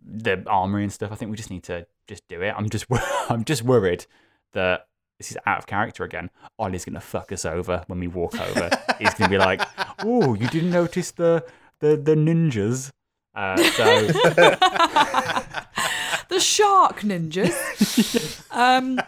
the 0.05 0.43
armory 0.47 0.83
and 0.83 0.93
stuff. 0.93 1.11
I 1.11 1.15
think 1.15 1.31
we 1.31 1.37
just 1.37 1.49
need 1.49 1.63
to 1.63 1.87
just 2.07 2.27
do 2.27 2.41
it. 2.41 2.53
I'm 2.55 2.69
just 2.69 2.85
I'm 3.29 3.43
just 3.43 3.63
worried 3.63 4.05
that 4.53 4.87
this 5.19 5.31
is 5.31 5.37
out 5.45 5.59
of 5.59 5.67
character 5.67 6.03
again. 6.03 6.31
Ollie's 6.57 6.85
gonna 6.85 6.99
fuck 7.01 7.31
us 7.31 7.45
over 7.45 7.83
when 7.87 7.99
we 7.99 8.07
walk 8.07 8.39
over. 8.39 8.69
He's 8.97 9.13
gonna 9.13 9.29
be 9.29 9.37
like, 9.37 9.61
"Oh, 9.99 10.33
you 10.33 10.47
didn't 10.47 10.71
notice 10.71 11.11
the 11.11 11.45
the 11.79 11.97
the 11.97 12.15
ninjas." 12.15 12.89
Uh, 13.35 13.57
so 13.57 14.07
the 16.29 16.39
shark 16.39 17.01
ninjas. 17.01 18.45
um, 18.55 18.99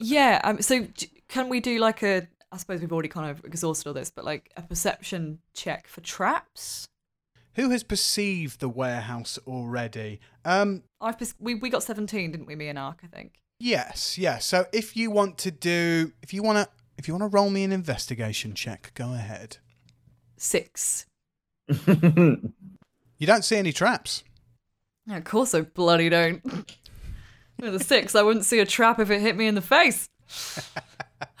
yeah. 0.00 0.40
Um, 0.42 0.60
so 0.60 0.86
d- 0.86 1.10
can 1.28 1.48
we 1.48 1.60
do 1.60 1.78
like 1.78 2.02
a 2.02 2.26
I 2.50 2.56
suppose 2.56 2.80
we've 2.80 2.92
already 2.92 3.08
kind 3.08 3.30
of 3.30 3.44
exhausted 3.44 3.88
all 3.88 3.94
this, 3.94 4.10
but 4.10 4.24
like 4.24 4.50
a 4.56 4.62
perception 4.62 5.40
check 5.52 5.86
for 5.88 6.00
traps. 6.00 6.86
Who 7.54 7.70
has 7.70 7.84
perceived 7.84 8.60
the 8.60 8.68
warehouse 8.68 9.38
already? 9.46 10.20
Um, 10.44 10.82
I've 11.00 11.18
pers- 11.18 11.34
we 11.38 11.54
we 11.54 11.70
got 11.70 11.82
seventeen, 11.82 12.32
didn't 12.32 12.46
we? 12.46 12.56
Me 12.56 12.68
and 12.68 12.78
Ark, 12.78 13.00
I 13.04 13.06
think. 13.06 13.40
Yes, 13.58 14.18
yes. 14.18 14.44
So 14.46 14.66
if 14.72 14.96
you 14.96 15.10
want 15.10 15.38
to 15.38 15.50
do, 15.50 16.12
if 16.22 16.32
you 16.34 16.42
want 16.42 16.58
to, 16.58 16.68
if 16.98 17.08
you 17.08 17.14
want 17.14 17.30
to 17.30 17.34
roll 17.34 17.50
me 17.50 17.64
an 17.64 17.72
investigation 17.72 18.54
check, 18.54 18.92
go 18.94 19.12
ahead. 19.14 19.58
Six. 20.36 21.06
You 23.16 23.28
don't 23.28 23.44
see 23.44 23.56
any 23.56 23.72
traps. 23.72 24.24
Of 25.08 25.22
course 25.24 25.54
I 25.54 25.60
bloody 25.62 26.08
don't. 26.08 26.42
With 27.60 27.74
a 27.76 27.80
six, 27.82 28.14
I 28.16 28.22
wouldn't 28.22 28.44
see 28.44 28.58
a 28.58 28.66
trap 28.66 28.98
if 28.98 29.08
it 29.10 29.20
hit 29.20 29.36
me 29.36 29.46
in 29.46 29.54
the 29.54 29.62
face. 29.62 30.08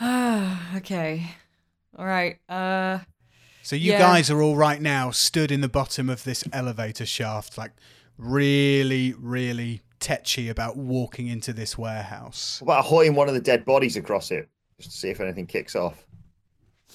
okay. 0.76 1.30
All 1.98 2.06
right. 2.06 2.38
Uh, 2.48 3.00
So 3.62 3.76
you 3.76 3.92
Yeah. 3.92 3.98
guys 3.98 4.30
are 4.30 4.40
all 4.40 4.56
right 4.56 4.80
now 4.80 5.10
stood 5.10 5.50
in 5.50 5.60
the 5.62 5.68
bottom 5.68 6.08
of 6.08 6.22
this 6.24 6.44
elevator 6.52 7.06
shaft, 7.06 7.58
like 7.58 7.72
really, 8.16 9.14
really 9.18 9.82
tetchy 10.04 10.50
about 10.50 10.76
walking 10.76 11.28
into 11.28 11.54
this 11.54 11.78
warehouse. 11.78 12.60
What 12.62 12.74
about 12.74 12.84
hoiking 12.84 13.14
one 13.14 13.26
of 13.26 13.32
the 13.32 13.40
dead 13.40 13.64
bodies 13.64 13.96
across 13.96 14.30
it, 14.30 14.50
just 14.78 14.90
to 14.90 14.96
see 14.98 15.08
if 15.08 15.18
anything 15.18 15.46
kicks 15.46 15.74
off? 15.74 16.04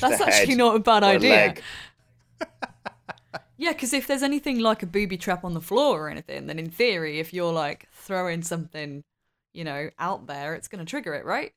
that's 0.00 0.20
actually 0.22 0.54
not 0.54 0.76
a 0.76 0.78
bad 0.78 1.02
or 1.02 1.06
a 1.06 1.14
idea. 1.16 1.54
Yeah, 3.60 3.72
because 3.72 3.92
if 3.92 4.06
there's 4.06 4.22
anything 4.22 4.60
like 4.60 4.84
a 4.84 4.86
booby 4.86 5.16
trap 5.16 5.44
on 5.44 5.52
the 5.52 5.60
floor 5.60 6.06
or 6.06 6.08
anything, 6.08 6.46
then 6.46 6.60
in 6.60 6.70
theory, 6.70 7.18
if 7.18 7.34
you're 7.34 7.52
like 7.52 7.88
throwing 7.92 8.42
something, 8.42 9.02
you 9.52 9.64
know, 9.64 9.90
out 9.98 10.28
there, 10.28 10.54
it's 10.54 10.68
going 10.68 10.78
to 10.78 10.88
trigger 10.88 11.12
it, 11.14 11.24
right? 11.24 11.50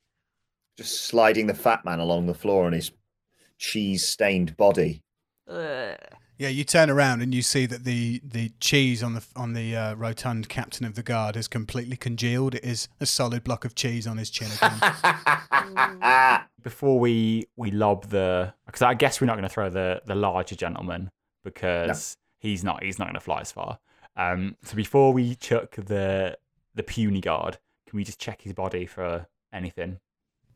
Just 0.76 1.04
sliding 1.04 1.46
the 1.46 1.54
fat 1.54 1.84
man 1.84 2.00
along 2.00 2.26
the 2.26 2.34
floor 2.34 2.66
on 2.66 2.72
his 2.72 2.90
cheese-stained 3.58 4.56
body. 4.56 5.00
Ugh. 5.48 5.96
Yeah, 6.42 6.48
you 6.48 6.64
turn 6.64 6.90
around 6.90 7.22
and 7.22 7.32
you 7.32 7.40
see 7.40 7.66
that 7.66 7.84
the, 7.84 8.20
the 8.24 8.50
cheese 8.58 9.00
on 9.00 9.14
the 9.14 9.24
on 9.36 9.52
the 9.52 9.76
uh, 9.76 9.94
rotund 9.94 10.48
captain 10.48 10.84
of 10.84 10.96
the 10.96 11.02
guard 11.04 11.36
has 11.36 11.46
completely 11.46 11.96
congealed. 11.96 12.56
It 12.56 12.64
is 12.64 12.88
a 12.98 13.06
solid 13.06 13.44
block 13.44 13.64
of 13.64 13.76
cheese 13.76 14.08
on 14.08 14.18
his 14.18 14.28
chin 14.28 14.48
again. 14.60 16.40
Before 16.64 16.98
we 16.98 17.46
we 17.54 17.70
lob 17.70 18.06
the, 18.06 18.54
because 18.66 18.82
I 18.82 18.94
guess 18.94 19.20
we're 19.20 19.28
not 19.28 19.34
going 19.34 19.44
to 19.44 19.48
throw 19.48 19.70
the 19.70 20.02
the 20.04 20.16
larger 20.16 20.56
gentleman 20.56 21.12
because 21.44 22.16
he's 22.40 22.64
not 22.64 22.82
he's 22.82 22.98
not 22.98 23.04
going 23.04 23.14
to 23.14 23.20
fly 23.20 23.42
as 23.42 23.52
far. 23.52 23.78
Um, 24.16 24.56
so 24.64 24.74
before 24.74 25.12
we 25.12 25.36
chuck 25.36 25.76
the 25.76 26.36
the 26.74 26.82
puny 26.82 27.20
guard, 27.20 27.58
can 27.88 27.96
we 27.96 28.02
just 28.02 28.18
check 28.18 28.42
his 28.42 28.52
body 28.52 28.84
for 28.84 29.28
anything? 29.52 30.00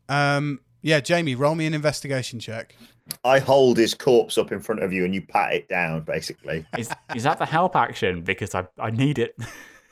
um, 0.09 0.59
yeah, 0.81 0.99
Jamie, 0.99 1.35
roll 1.35 1.55
me 1.55 1.65
an 1.65 1.73
investigation 1.73 2.39
check. 2.39 2.75
I 3.23 3.39
hold 3.39 3.77
his 3.77 3.93
corpse 3.93 4.37
up 4.37 4.51
in 4.51 4.59
front 4.59 4.83
of 4.83 4.91
you 4.91 5.05
and 5.05 5.13
you 5.15 5.21
pat 5.21 5.53
it 5.53 5.69
down, 5.69 6.01
basically. 6.01 6.65
Is 6.77 6.89
is 7.15 7.23
that 7.23 7.39
the 7.39 7.45
help 7.45 7.75
action? 7.75 8.21
Because 8.21 8.53
I 8.53 8.67
I 8.77 8.91
need 8.91 9.19
it. 9.19 9.37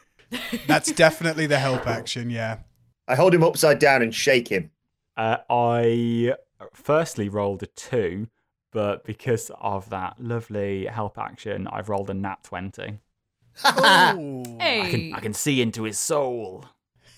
That's 0.67 0.91
definitely 0.91 1.47
the 1.47 1.59
help 1.59 1.87
action. 1.87 2.29
Yeah. 2.29 2.59
I 3.07 3.15
hold 3.15 3.33
him 3.33 3.43
upside 3.43 3.79
down 3.79 4.01
and 4.01 4.13
shake 4.13 4.47
him. 4.47 4.71
Uh, 5.15 5.37
I 5.49 6.33
firstly 6.73 7.29
rolled 7.29 7.63
a 7.63 7.67
two, 7.67 8.27
but 8.71 9.05
because 9.05 9.51
of 9.61 9.89
that 9.91 10.19
lovely 10.19 10.87
help 10.87 11.17
action, 11.17 11.67
I've 11.67 11.87
rolled 11.89 12.09
a 12.09 12.13
nat 12.13 12.43
twenty. 12.43 12.99
Oh. 13.63 14.43
Hey. 14.59 14.81
I 14.81 14.89
can 14.89 15.13
I 15.13 15.19
can 15.19 15.33
see 15.33 15.61
into 15.61 15.83
his 15.83 15.99
soul. 15.99 16.65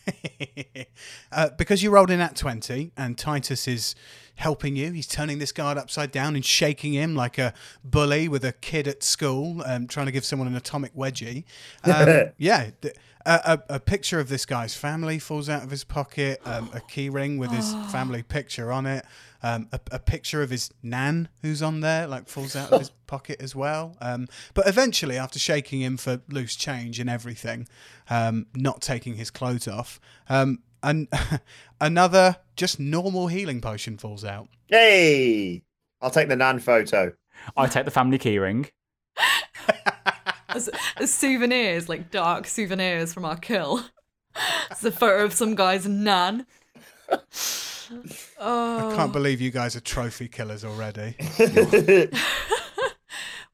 uh, 1.31 1.49
because 1.57 1.83
you 1.83 1.91
rolled 1.91 2.11
in 2.11 2.19
at 2.19 2.35
20 2.35 2.91
and 2.97 3.17
Titus 3.17 3.67
is 3.67 3.95
helping 4.35 4.75
you, 4.75 4.91
he's 4.91 5.07
turning 5.07 5.39
this 5.39 5.51
guard 5.51 5.77
upside 5.77 6.11
down 6.11 6.35
and 6.35 6.45
shaking 6.45 6.93
him 6.93 7.15
like 7.15 7.37
a 7.37 7.53
bully 7.83 8.27
with 8.27 8.45
a 8.45 8.53
kid 8.53 8.87
at 8.87 9.03
school, 9.03 9.61
um, 9.65 9.87
trying 9.87 10.05
to 10.05 10.11
give 10.11 10.25
someone 10.25 10.47
an 10.47 10.55
atomic 10.55 10.93
wedgie. 10.95 11.43
Um, 11.83 12.31
yeah. 12.37 12.71
th- 12.81 12.95
a, 13.27 13.59
a, 13.69 13.75
a 13.75 13.79
picture 13.79 14.19
of 14.19 14.29
this 14.29 14.45
guy's 14.45 14.73
family 14.73 15.19
falls 15.19 15.49
out 15.49 15.63
of 15.63 15.69
his 15.69 15.83
pocket, 15.83 16.41
um, 16.45 16.69
a 16.73 16.79
key 16.79 17.09
ring 17.09 17.37
with 17.37 17.51
his 17.51 17.73
family 17.91 18.23
picture 18.23 18.71
on 18.71 18.85
it, 18.85 19.05
um, 19.43 19.67
a, 19.71 19.79
a 19.91 19.99
picture 19.99 20.41
of 20.41 20.49
his 20.49 20.71
nan 20.81 21.29
who's 21.41 21.61
on 21.61 21.81
there, 21.81 22.07
like 22.07 22.27
falls 22.27 22.55
out 22.55 22.71
of 22.71 22.79
his 22.79 22.89
pocket 23.07 23.41
as 23.41 23.55
well. 23.55 23.97
Um, 24.01 24.27
but 24.53 24.67
eventually, 24.67 25.17
after 25.17 25.39
shaking 25.39 25.81
him 25.81 25.97
for 25.97 26.21
loose 26.29 26.55
change 26.55 26.99
and 26.99 27.09
everything, 27.09 27.67
um, 28.09 28.47
not 28.55 28.81
taking 28.81 29.15
his 29.15 29.29
clothes 29.29 29.67
off, 29.67 29.99
um, 30.29 30.59
and 30.83 31.07
another 31.81 32.37
just 32.55 32.79
normal 32.79 33.27
healing 33.27 33.61
potion 33.61 33.97
falls 33.97 34.23
out. 34.23 34.47
Hey! 34.67 35.63
I'll 36.01 36.11
take 36.11 36.29
the 36.29 36.35
Nan 36.35 36.59
photo. 36.59 37.13
I 37.55 37.67
take 37.67 37.85
the 37.85 37.91
family 37.91 38.19
keyring. 38.19 38.69
as, 40.49 40.69
as 40.97 41.13
souvenirs, 41.13 41.89
like 41.89 42.11
dark 42.11 42.47
souvenirs 42.47 43.13
from 43.13 43.25
our 43.25 43.37
kill. 43.37 43.83
It's 44.69 44.83
a 44.83 44.91
photo 44.91 45.23
of 45.25 45.33
some 45.33 45.55
guy's 45.55 45.87
nan. 45.87 46.45
Oh, 48.39 48.91
I 48.91 48.95
can't 48.95 49.13
believe 49.13 49.41
you 49.41 49.51
guys 49.51 49.75
are 49.75 49.79
trophy 49.79 50.27
killers 50.27 50.63
already. 50.65 51.15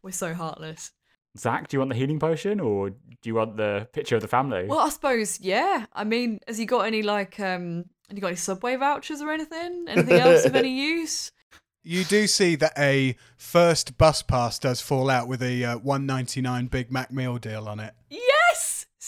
we're 0.02 0.12
so 0.12 0.34
heartless. 0.34 0.91
Zach, 1.38 1.67
do 1.67 1.76
you 1.76 1.80
want 1.80 1.91
the 1.91 1.98
healing 1.98 2.19
potion 2.19 2.60
or 2.60 2.91
do 2.91 2.96
you 3.24 3.36
want 3.36 3.58
the 3.58 3.88
picture 3.91 4.15
of 4.15 4.22
the 4.22 4.28
family? 4.28 4.65
Well, 4.67 4.80
I 4.80 4.89
suppose, 4.89 5.39
yeah. 5.39 5.86
I 5.93 6.04
mean, 6.04 6.39
has 6.48 6.58
he 6.58 6.65
got 6.65 6.82
any 6.82 7.02
like 7.02 7.39
um? 7.39 7.86
Have 8.10 8.17
you 8.17 8.22
got 8.22 8.28
any 8.28 8.36
subway 8.36 8.76
vouchers 8.76 9.22
or 9.22 9.32
anything? 9.32 9.86
Anything 9.88 10.19
else 10.19 10.46
of 10.46 10.56
any 10.56 10.69
use? 11.00 11.32
You 11.86 12.04
do 12.04 12.28
see 12.28 12.56
that 12.58 12.74
a 12.78 13.15
first 13.36 13.98
bus 13.98 14.22
pass 14.22 14.60
does 14.60 14.80
fall 14.80 15.10
out 15.10 15.28
with 15.28 15.41
a 15.41 15.65
uh, 15.65 15.78
199 15.80 16.67
Big 16.67 16.91
Mac 16.91 17.12
meal 17.12 17.38
deal 17.38 17.67
on 17.67 17.80
it. 17.80 17.93
Yes, 18.10 18.24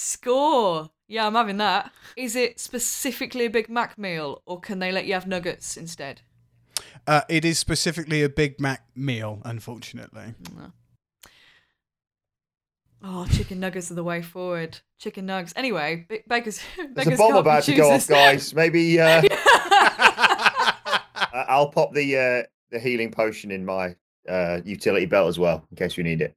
score. 0.06 0.89
Yeah, 1.08 1.28
I'm 1.28 1.36
having 1.36 1.58
that. 1.58 1.91
Is 2.18 2.36
it 2.36 2.60
specifically 2.60 3.46
a 3.46 3.50
Big 3.50 3.70
Mac 3.70 3.98
meal, 3.98 4.41
or 4.46 4.60
can 4.60 4.80
they 4.80 4.91
let 4.91 5.06
you 5.06 5.13
have 5.13 5.28
nuggets 5.28 5.78
instead? 5.78 6.22
Uh, 7.08 7.22
it 7.30 7.46
is 7.46 7.60
specifically 7.60 8.24
a 8.24 8.30
Big 8.30 8.60
Mac 8.60 8.84
meal, 8.96 9.41
unfortunately. 9.46 10.34
Oh, 13.04 13.28
chicken 13.28 13.60
nuggets 13.60 13.91
are 13.91 13.96
the 13.96 14.04
way 14.04 14.24
forward. 14.24 14.80
Chicken 14.98 15.28
nugs. 15.28 15.54
Anyway, 15.56 16.06
B- 16.10 16.22
Baker's. 16.28 16.60
There's 16.78 16.89
Baker's 16.94 17.13
a 17.13 17.18
bomb 17.18 17.36
about 17.36 17.63
to 17.65 17.76
go 17.76 17.91
off, 17.91 18.08
guys. 18.08 18.56
Maybe 18.56 19.00
uh, 19.00 19.22
I- 19.32 21.46
I'll 21.50 21.70
pop 21.70 21.94
the 21.94 22.18
uh, 22.18 22.44
the 22.72 22.80
healing 22.80 23.12
potion 23.12 23.52
in 23.52 23.63
my 23.63 23.96
uh, 24.28 24.62
utility 24.65 25.06
belt 25.06 25.28
as 25.28 25.38
well, 25.38 25.63
in 25.70 25.78
case 25.78 25.98
you 25.98 26.04
need 26.04 26.22
it. 26.22 26.36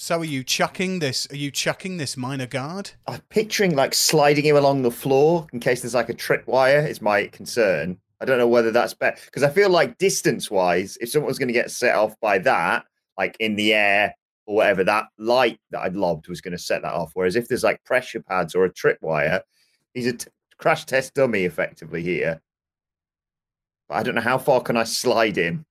So 0.00 0.20
are 0.20 0.24
you 0.24 0.42
chucking 0.42 1.00
this? 1.00 1.26
Are 1.30 1.36
you 1.36 1.50
chucking 1.50 1.98
this 1.98 2.16
minor 2.16 2.46
guard? 2.46 2.92
I'm 3.06 3.20
picturing 3.28 3.76
like 3.76 3.92
sliding 3.92 4.46
him 4.46 4.56
along 4.56 4.80
the 4.80 4.90
floor 4.90 5.46
in 5.52 5.60
case 5.60 5.82
there's 5.82 5.92
like 5.92 6.08
a 6.08 6.14
tripwire. 6.14 6.88
Is 6.88 7.02
my 7.02 7.26
concern. 7.26 7.98
I 8.18 8.24
don't 8.24 8.38
know 8.38 8.48
whether 8.48 8.70
that's 8.70 8.94
better 8.94 9.20
because 9.26 9.42
I 9.42 9.50
feel 9.50 9.68
like 9.68 9.98
distance 9.98 10.50
wise, 10.50 10.96
if 11.02 11.10
someone's 11.10 11.38
going 11.38 11.48
to 11.48 11.52
get 11.52 11.70
set 11.70 11.96
off 11.96 12.18
by 12.18 12.38
that, 12.38 12.86
like 13.18 13.36
in 13.40 13.56
the 13.56 13.74
air 13.74 14.14
or 14.46 14.56
whatever, 14.56 14.84
that 14.84 15.04
light 15.18 15.60
that 15.70 15.82
I'd 15.82 15.96
lobbed 15.96 16.28
was 16.28 16.40
going 16.40 16.52
to 16.52 16.58
set 16.58 16.80
that 16.80 16.94
off. 16.94 17.10
Whereas 17.12 17.36
if 17.36 17.48
there's 17.48 17.62
like 17.62 17.84
pressure 17.84 18.22
pads 18.22 18.54
or 18.54 18.64
a 18.64 18.72
tripwire, 18.72 19.42
he's 19.92 20.06
a 20.06 20.14
t- 20.14 20.30
crash 20.56 20.86
test 20.86 21.12
dummy 21.12 21.44
effectively 21.44 22.02
here. 22.02 22.40
But 23.86 23.96
I 23.96 24.02
don't 24.02 24.14
know 24.14 24.22
how 24.22 24.38
far 24.38 24.62
can 24.62 24.78
I 24.78 24.84
slide 24.84 25.36
him. 25.36 25.66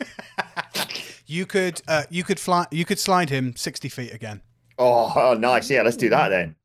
You 1.28 1.44
could, 1.44 1.82
uh, 1.86 2.04
you 2.08 2.24
could 2.24 2.40
fly, 2.40 2.66
you 2.70 2.86
could 2.86 2.98
slide 2.98 3.28
him 3.28 3.54
60 3.54 3.90
feet 3.90 4.14
again. 4.14 4.40
Oh, 4.78 5.12
oh, 5.14 5.34
nice. 5.34 5.68
Yeah, 5.68 5.82
let's 5.82 5.98
do 5.98 6.08
that 6.08 6.30
then. 6.30 6.56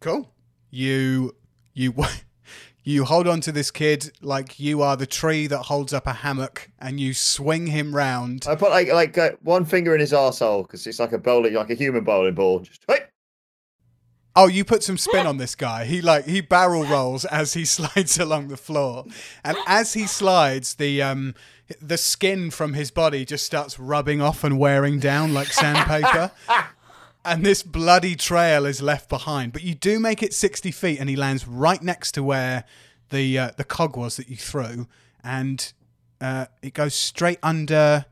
Cool. 0.00 0.28
You, 0.70 1.36
you, 1.72 1.94
you 2.82 3.04
hold 3.04 3.28
on 3.28 3.40
to 3.42 3.52
this 3.52 3.70
kid 3.70 4.10
like 4.20 4.58
you 4.58 4.82
are 4.82 4.96
the 4.96 5.06
tree 5.06 5.46
that 5.46 5.62
holds 5.62 5.92
up 5.92 6.08
a 6.08 6.12
hammock, 6.12 6.68
and 6.80 6.98
you 6.98 7.14
swing 7.14 7.68
him 7.68 7.94
round. 7.94 8.46
I 8.48 8.56
put 8.56 8.70
like 8.70 8.92
like 8.92 9.16
uh, 9.16 9.30
one 9.42 9.64
finger 9.64 9.94
in 9.94 10.00
his 10.00 10.12
arsehole 10.12 10.62
because 10.62 10.84
it's 10.84 10.98
like 10.98 11.12
a 11.12 11.18
bowling, 11.18 11.54
like 11.54 11.70
a 11.70 11.74
human 11.74 12.02
bowling 12.02 12.34
ball. 12.34 12.60
Just 12.60 12.84
hey, 12.88 12.98
Oh, 14.38 14.48
you 14.48 14.66
put 14.66 14.82
some 14.82 14.98
spin 14.98 15.26
on 15.26 15.38
this 15.38 15.54
guy. 15.54 15.86
He 15.86 16.02
like 16.02 16.26
he 16.26 16.42
barrel 16.42 16.84
rolls 16.84 17.24
as 17.24 17.54
he 17.54 17.64
slides 17.76 18.18
along 18.18 18.48
the 18.48 18.58
floor, 18.58 19.06
and 19.42 19.56
as 19.66 19.94
he 19.94 20.06
slides, 20.06 20.74
the 20.74 21.00
um 21.00 21.34
the 21.80 21.98
skin 21.98 22.50
from 22.50 22.74
his 22.74 22.90
body 22.90 23.24
just 23.24 23.44
starts 23.44 23.78
rubbing 23.78 24.20
off 24.20 24.44
and 24.44 24.58
wearing 24.58 24.98
down 24.98 25.34
like 25.34 25.48
sandpaper. 25.52 26.30
And 27.24 27.44
this 27.44 27.62
bloody 27.62 28.14
trail 28.14 28.64
is 28.64 28.80
left 28.80 29.08
behind, 29.08 29.52
but 29.52 29.62
you 29.62 29.74
do 29.74 29.98
make 29.98 30.22
it 30.22 30.32
sixty 30.32 30.70
feet, 30.70 31.00
and 31.00 31.08
he 31.10 31.16
lands 31.16 31.46
right 31.46 31.82
next 31.82 32.12
to 32.12 32.22
where 32.22 32.64
the 33.10 33.38
uh, 33.38 33.50
the 33.56 33.64
cog 33.64 33.96
was 33.96 34.16
that 34.16 34.28
you 34.28 34.36
threw, 34.36 34.86
and 35.24 35.72
uh, 36.20 36.46
it 36.62 36.72
goes 36.72 36.94
straight 36.94 37.40
under 37.42 38.06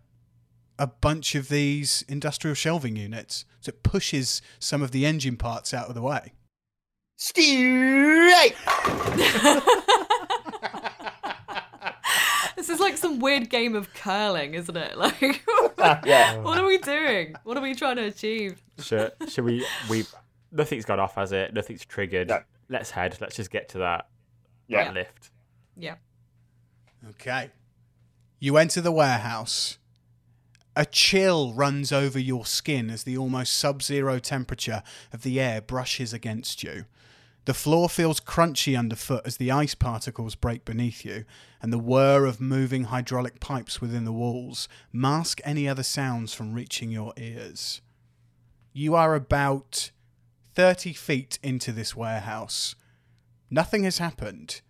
a 0.79 0.87
bunch 0.89 1.37
of 1.37 1.49
these 1.49 2.05
industrial 2.09 2.55
shelving 2.55 2.97
units. 2.97 3.45
So 3.61 3.71
it 3.71 3.85
pushes 3.85 4.43
some 4.59 4.83
of 4.83 4.91
the 4.91 5.07
engine 5.07 5.37
parts 5.37 5.73
out 5.73 5.89
of 5.89 5.95
the 5.95 6.03
way. 6.03 6.33
straight. 7.17 8.55
some 12.97 13.19
weird 13.21 13.51
game 13.51 13.75
of 13.75 13.93
curling, 13.95 14.55
isn't 14.55 14.77
it? 14.77 14.97
Like, 15.05 15.43
yeah. 16.07 16.39
what 16.39 16.57
are 16.59 16.65
we 16.67 16.79
doing? 16.79 17.35
What 17.45 17.57
are 17.59 17.61
we 17.61 17.75
trying 17.75 17.97
to 17.97 18.05
achieve? 18.05 18.63
Should, 18.79 19.13
should 19.29 19.45
we? 19.45 19.67
We 19.91 20.05
nothing's 20.51 20.85
got 20.85 20.99
off, 20.99 21.17
has 21.17 21.33
it? 21.33 21.53
Nothing's 21.53 21.85
triggered. 21.85 22.29
No. 22.29 22.41
Let's 22.71 22.91
head. 22.91 23.19
Let's 23.21 23.37
just 23.37 23.51
get 23.51 23.69
to 23.71 23.79
that, 23.79 24.09
Yeah. 24.67 24.85
that 24.85 24.95
lift. 24.95 25.31
Yeah. 25.77 25.97
Okay. 27.11 27.51
You 28.41 28.57
enter 28.57 28.81
the 28.81 28.93
warehouse. 28.93 29.79
A 30.77 30.85
chill 30.87 31.53
runs 31.53 31.93
over 31.93 32.19
your 32.19 32.47
skin 32.47 32.89
as 32.91 33.05
the 33.05 33.17
almost 33.19 33.55
sub 33.55 33.83
zero 33.83 34.19
temperature 34.19 34.83
of 35.13 35.23
the 35.23 35.39
air 35.41 35.61
brushes 35.61 36.13
against 36.13 36.63
you. 36.63 36.87
The 37.47 37.55
floor 37.55 37.91
feels 37.91 38.21
crunchy 38.21 38.79
underfoot 38.79 39.23
as 39.27 39.37
the 39.37 39.51
ice 39.51 39.75
particles 39.75 40.35
break 40.35 40.65
beneath 40.65 41.05
you, 41.05 41.27
and 41.61 41.73
the 41.73 41.79
whir 41.79 42.25
of 42.25 42.41
moving 42.41 42.85
hydraulic 42.85 43.39
pipes 43.39 43.83
within 43.83 44.05
the 44.05 44.13
walls 44.13 44.67
mask 44.93 45.41
any 45.45 45.69
other 45.69 45.83
sounds 45.83 46.33
from 46.33 46.55
reaching 46.55 46.91
your 46.91 47.13
ears. 47.19 47.83
You 48.73 48.95
are 48.95 49.15
about 49.15 49.91
30 50.55 50.95
feet 50.95 51.39
into 51.43 51.71
this 51.71 51.95
warehouse. 51.95 52.77
Nothing 53.51 53.85
has 53.85 53.99
happened. 53.99 54.63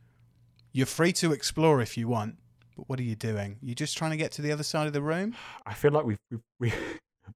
You're 0.73 0.87
free 0.87 1.13
to 1.15 1.33
explore 1.33 1.81
if 1.81 1.97
you 1.97 2.09
want, 2.09 2.39
but 2.77 2.89
what 2.89 2.99
are 2.99 3.05
you 3.05 3.15
doing? 3.15 3.59
You're 3.63 3.77
just 3.77 3.97
trying 3.97 4.11
to 4.11 4.17
get 4.17 4.33
to 4.33 4.43
the 4.43 4.51
other 4.51 4.65
side 4.65 4.89
of 4.89 4.93
the 4.93 5.03
room? 5.03 5.37
I 5.65 5.75
feel 5.75 5.93
like 5.93 6.05
we've 6.05 6.19
we've 6.59 6.75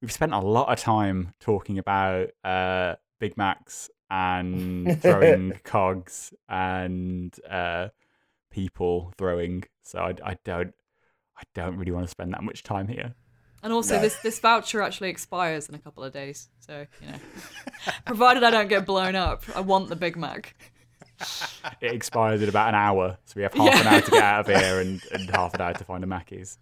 we've, 0.03 0.11
spent 0.13 0.33
a 0.33 0.41
lot 0.41 0.69
of 0.73 0.81
time 0.81 1.33
talking 1.39 1.79
about 1.79 2.31
uh, 2.43 2.97
Big 3.21 3.37
Macs 3.37 3.89
and 4.11 5.01
throwing 5.03 5.59
cogs 5.65 6.33
and 6.49 7.35
uh, 7.49 7.89
people 8.51 9.13
throwing. 9.19 9.65
So 9.83 10.01
I, 10.01 10.15
I 10.25 10.37
don't 10.45 10.73
I 11.37 11.43
don't 11.55 11.77
really 11.77 11.93
want 11.93 12.05
to 12.07 12.11
spend 12.11 12.33
that 12.35 12.43
much 12.43 12.63
time 12.63 12.89
here. 12.89 13.15
And 13.63 13.73
also, 13.73 13.97
No. 13.97 14.03
this 14.03 14.17
this 14.23 14.39
voucher 14.39 14.83
actually 14.83 15.11
expires 15.11 15.69
in 15.69 15.75
a 15.75 15.79
couple 15.79 16.05
of 16.05 16.13
days. 16.13 16.49
So 16.61 16.87
you 17.03 17.09
know, 17.13 17.19
provided 18.07 18.45
I 18.45 18.51
don't 18.51 18.69
get 18.69 18.87
blown 18.87 19.15
up, 19.17 19.43
I 19.57 19.61
want 19.61 19.89
the 19.89 19.97
Big 19.97 20.17
Mac. 20.17 20.55
It 21.81 21.93
expires 21.93 22.43
in 22.43 22.49
about 22.49 22.69
an 22.69 22.77
hour, 22.77 23.19
so 23.25 23.33
we 23.35 23.43
have 23.43 23.53
half 23.53 23.81
an 23.81 23.87
hour 23.89 24.01
to 24.01 24.11
get 24.13 24.23
out 24.23 24.41
of 24.41 24.47
here 24.47 24.81
and, 24.81 25.03
and 25.13 25.29
half 25.31 25.53
an 25.55 25.61
hour 25.61 25.73
to 25.75 25.83
find 25.85 26.05
a 26.05 26.07
Mackey's. 26.07 26.59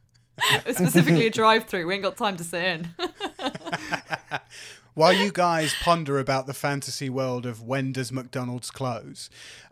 It's 0.64 0.78
specifically 0.78 1.26
a 1.26 1.30
drive-through. 1.30 1.86
We 1.86 1.92
ain't 1.92 2.02
got 2.02 2.16
time 2.16 2.38
to 2.38 2.44
sit 2.44 2.62
in. 2.64 2.88
While 4.96 5.12
you 5.12 5.30
guys 5.30 5.74
ponder 5.82 6.18
about 6.18 6.46
the 6.46 6.54
fantasy 6.54 7.10
world 7.10 7.44
of 7.44 7.60
when 7.60 7.92
does 7.92 8.10
McDonald's 8.10 8.70
close, 8.70 9.28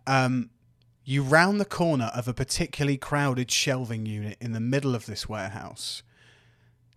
um, 0.06 0.50
you 1.02 1.22
round 1.22 1.58
the 1.58 1.64
corner 1.64 2.10
of 2.14 2.28
a 2.28 2.34
particularly 2.34 2.98
crowded 2.98 3.50
shelving 3.50 4.04
unit 4.04 4.36
in 4.38 4.52
the 4.52 4.60
middle 4.60 4.94
of 4.94 5.06
this 5.06 5.26
warehouse 5.26 6.02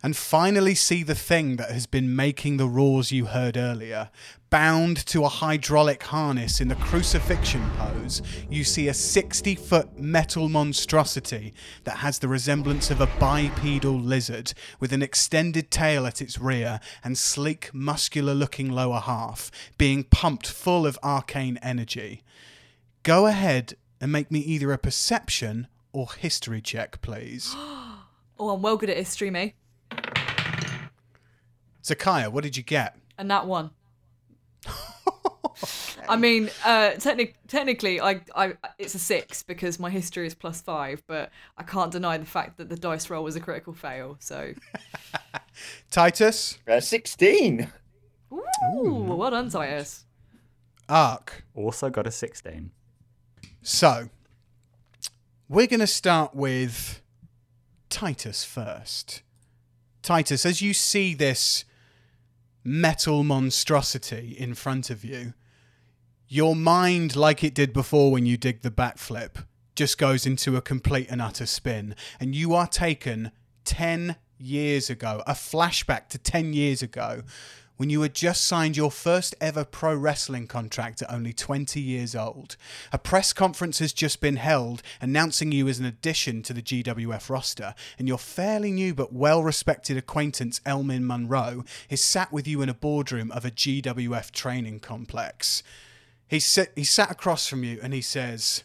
and 0.02 0.16
finally 0.16 0.74
see 0.74 1.02
the 1.02 1.14
thing 1.14 1.56
that 1.56 1.70
has 1.70 1.86
been 1.86 2.14
making 2.14 2.56
the 2.56 2.68
roars 2.68 3.10
you 3.10 3.26
heard 3.26 3.56
earlier. 3.56 4.10
Bound 4.50 4.96
to 5.06 5.24
a 5.24 5.28
hydraulic 5.28 6.04
harness 6.04 6.60
in 6.60 6.68
the 6.68 6.76
crucifixion 6.76 7.68
pose, 7.76 8.22
you 8.48 8.64
see 8.64 8.88
a 8.88 8.94
60 8.94 9.54
foot 9.56 9.98
metal 9.98 10.48
monstrosity 10.48 11.52
that 11.84 11.98
has 11.98 12.18
the 12.18 12.28
resemblance 12.28 12.90
of 12.90 13.00
a 13.00 13.10
bipedal 13.18 13.98
lizard 13.98 14.54
with 14.80 14.92
an 14.92 15.02
extended 15.02 15.70
tail 15.70 16.06
at 16.06 16.22
its 16.22 16.38
rear 16.38 16.80
and 17.02 17.18
sleek, 17.18 17.70
muscular 17.74 18.34
looking 18.34 18.70
lower 18.70 19.00
half, 19.00 19.50
being 19.76 20.04
pumped 20.04 20.46
full 20.46 20.86
of 20.86 20.98
arcane 21.02 21.58
energy. 21.60 22.22
Go 23.02 23.26
ahead 23.26 23.74
and 24.00 24.12
make 24.12 24.30
me 24.30 24.38
either 24.40 24.72
a 24.72 24.78
perception 24.78 25.66
or 25.92 26.06
history 26.18 26.60
check, 26.60 27.00
please. 27.00 27.54
Oh, 28.40 28.50
I'm 28.50 28.62
well 28.62 28.76
good 28.76 28.88
at 28.88 28.96
history, 28.96 29.32
me. 29.32 29.54
Zakaya, 31.82 32.30
what 32.30 32.44
did 32.44 32.56
you 32.56 32.62
get? 32.62 32.96
And 33.16 33.30
that 33.30 33.46
one. 33.46 33.70
I 36.08 36.16
mean, 36.16 36.50
uh, 36.64 36.92
technic- 36.92 37.36
technically, 37.48 38.00
I, 38.00 38.20
I, 38.34 38.54
it's 38.78 38.94
a 38.94 38.98
six 38.98 39.42
because 39.42 39.78
my 39.78 39.90
history 39.90 40.26
is 40.26 40.34
plus 40.34 40.60
five, 40.60 41.02
but 41.06 41.30
I 41.56 41.62
can't 41.62 41.90
deny 41.90 42.16
the 42.16 42.24
fact 42.24 42.56
that 42.58 42.68
the 42.68 42.76
dice 42.76 43.10
roll 43.10 43.24
was 43.24 43.36
a 43.36 43.40
critical 43.40 43.74
fail. 43.74 44.16
So, 44.20 44.54
Titus? 45.90 46.58
Uh, 46.66 46.80
16. 46.80 47.70
ooh, 48.32 49.04
well 49.06 49.30
done, 49.30 49.50
Titus. 49.50 50.04
Ark. 50.88 51.44
Also 51.54 51.90
got 51.90 52.06
a 52.06 52.10
16. 52.10 52.70
So, 53.62 54.08
we're 55.48 55.66
going 55.66 55.80
to 55.80 55.86
start 55.86 56.34
with 56.34 57.02
Titus 57.90 58.44
first. 58.44 59.22
Titus, 60.08 60.46
as 60.46 60.62
you 60.62 60.72
see 60.72 61.12
this 61.12 61.66
metal 62.64 63.22
monstrosity 63.24 64.34
in 64.38 64.54
front 64.54 64.88
of 64.88 65.04
you, 65.04 65.34
your 66.26 66.56
mind, 66.56 67.14
like 67.14 67.44
it 67.44 67.52
did 67.52 67.74
before 67.74 68.10
when 68.10 68.24
you 68.24 68.38
did 68.38 68.62
the 68.62 68.70
backflip, 68.70 69.44
just 69.76 69.98
goes 69.98 70.24
into 70.24 70.56
a 70.56 70.62
complete 70.62 71.08
and 71.10 71.20
utter 71.20 71.44
spin. 71.44 71.94
And 72.18 72.34
you 72.34 72.54
are 72.54 72.66
taken 72.66 73.32
10 73.66 74.16
years 74.38 74.88
ago, 74.88 75.22
a 75.26 75.34
flashback 75.34 76.08
to 76.08 76.16
10 76.16 76.54
years 76.54 76.80
ago, 76.80 77.22
when 77.78 77.88
you 77.88 78.02
had 78.02 78.14
just 78.14 78.44
signed 78.44 78.76
your 78.76 78.90
first 78.90 79.34
ever 79.40 79.64
pro 79.64 79.94
wrestling 79.94 80.46
contract 80.46 81.00
at 81.00 81.10
only 81.10 81.32
20 81.32 81.80
years 81.80 82.14
old. 82.14 82.56
A 82.92 82.98
press 82.98 83.32
conference 83.32 83.78
has 83.78 83.94
just 83.94 84.20
been 84.20 84.36
held 84.36 84.82
announcing 85.00 85.52
you 85.52 85.66
as 85.68 85.78
an 85.78 85.86
addition 85.86 86.42
to 86.42 86.52
the 86.52 86.60
GWF 86.60 87.30
roster, 87.30 87.74
and 87.98 88.06
your 88.06 88.18
fairly 88.18 88.72
new 88.72 88.92
but 88.92 89.12
well 89.12 89.42
respected 89.42 89.96
acquaintance 89.96 90.60
Elmin 90.66 91.04
Munro 91.04 91.64
is 91.88 92.04
sat 92.04 92.32
with 92.32 92.46
you 92.46 92.60
in 92.60 92.68
a 92.68 92.74
boardroom 92.74 93.30
of 93.30 93.44
a 93.44 93.50
GWF 93.50 94.32
training 94.32 94.80
complex. 94.80 95.62
He, 96.26 96.40
sit, 96.40 96.72
he 96.76 96.84
sat 96.84 97.10
across 97.10 97.46
from 97.46 97.64
you 97.64 97.78
and 97.82 97.94
he 97.94 98.02
says, 98.02 98.64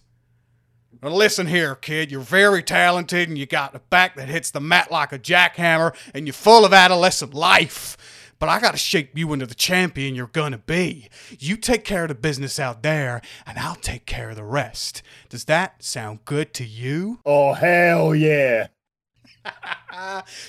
well, 1.04 1.15
listen 1.15 1.47
here, 1.47 1.76
kid. 1.76 2.12
You're 2.12 2.21
very 2.21 2.63
talented 2.63 3.28
and 3.28 3.38
you 3.38 3.45
got 3.45 3.76
a 3.76 3.80
back 3.80 4.15
that 4.15 4.30
hits 4.30 4.52
the 4.52 4.62
mat 4.62 4.89
like 4.89 5.12
a 5.12 5.19
jackhammer 5.19 5.93
and 6.13 6.26
you're 6.26 6.34
full 6.34 6.65
of 6.65 6.71
adolescent 6.71 7.34
life. 7.34 7.97
But 8.39 8.49
I 8.49 8.59
got 8.59 8.71
to 8.71 8.77
shape 8.77 9.17
you 9.17 9.31
into 9.33 9.45
the 9.45 9.55
champion 9.55 10.15
you're 10.15 10.27
to 10.27 10.57
be. 10.57 11.09
You 11.39 11.57
take 11.57 11.83
care 11.83 12.03
of 12.03 12.09
the 12.09 12.15
business 12.15 12.59
out 12.59 12.83
there 12.83 13.21
and 13.45 13.57
I'll 13.57 13.75
take 13.75 14.05
care 14.05 14.29
of 14.29 14.35
the 14.35 14.43
rest. 14.43 15.01
Does 15.29 15.45
that 15.45 15.83
sound 15.83 16.25
good 16.25 16.53
to 16.55 16.65
you? 16.65 17.19
Oh, 17.25 17.53
hell 17.53 18.13
yeah. 18.15 18.67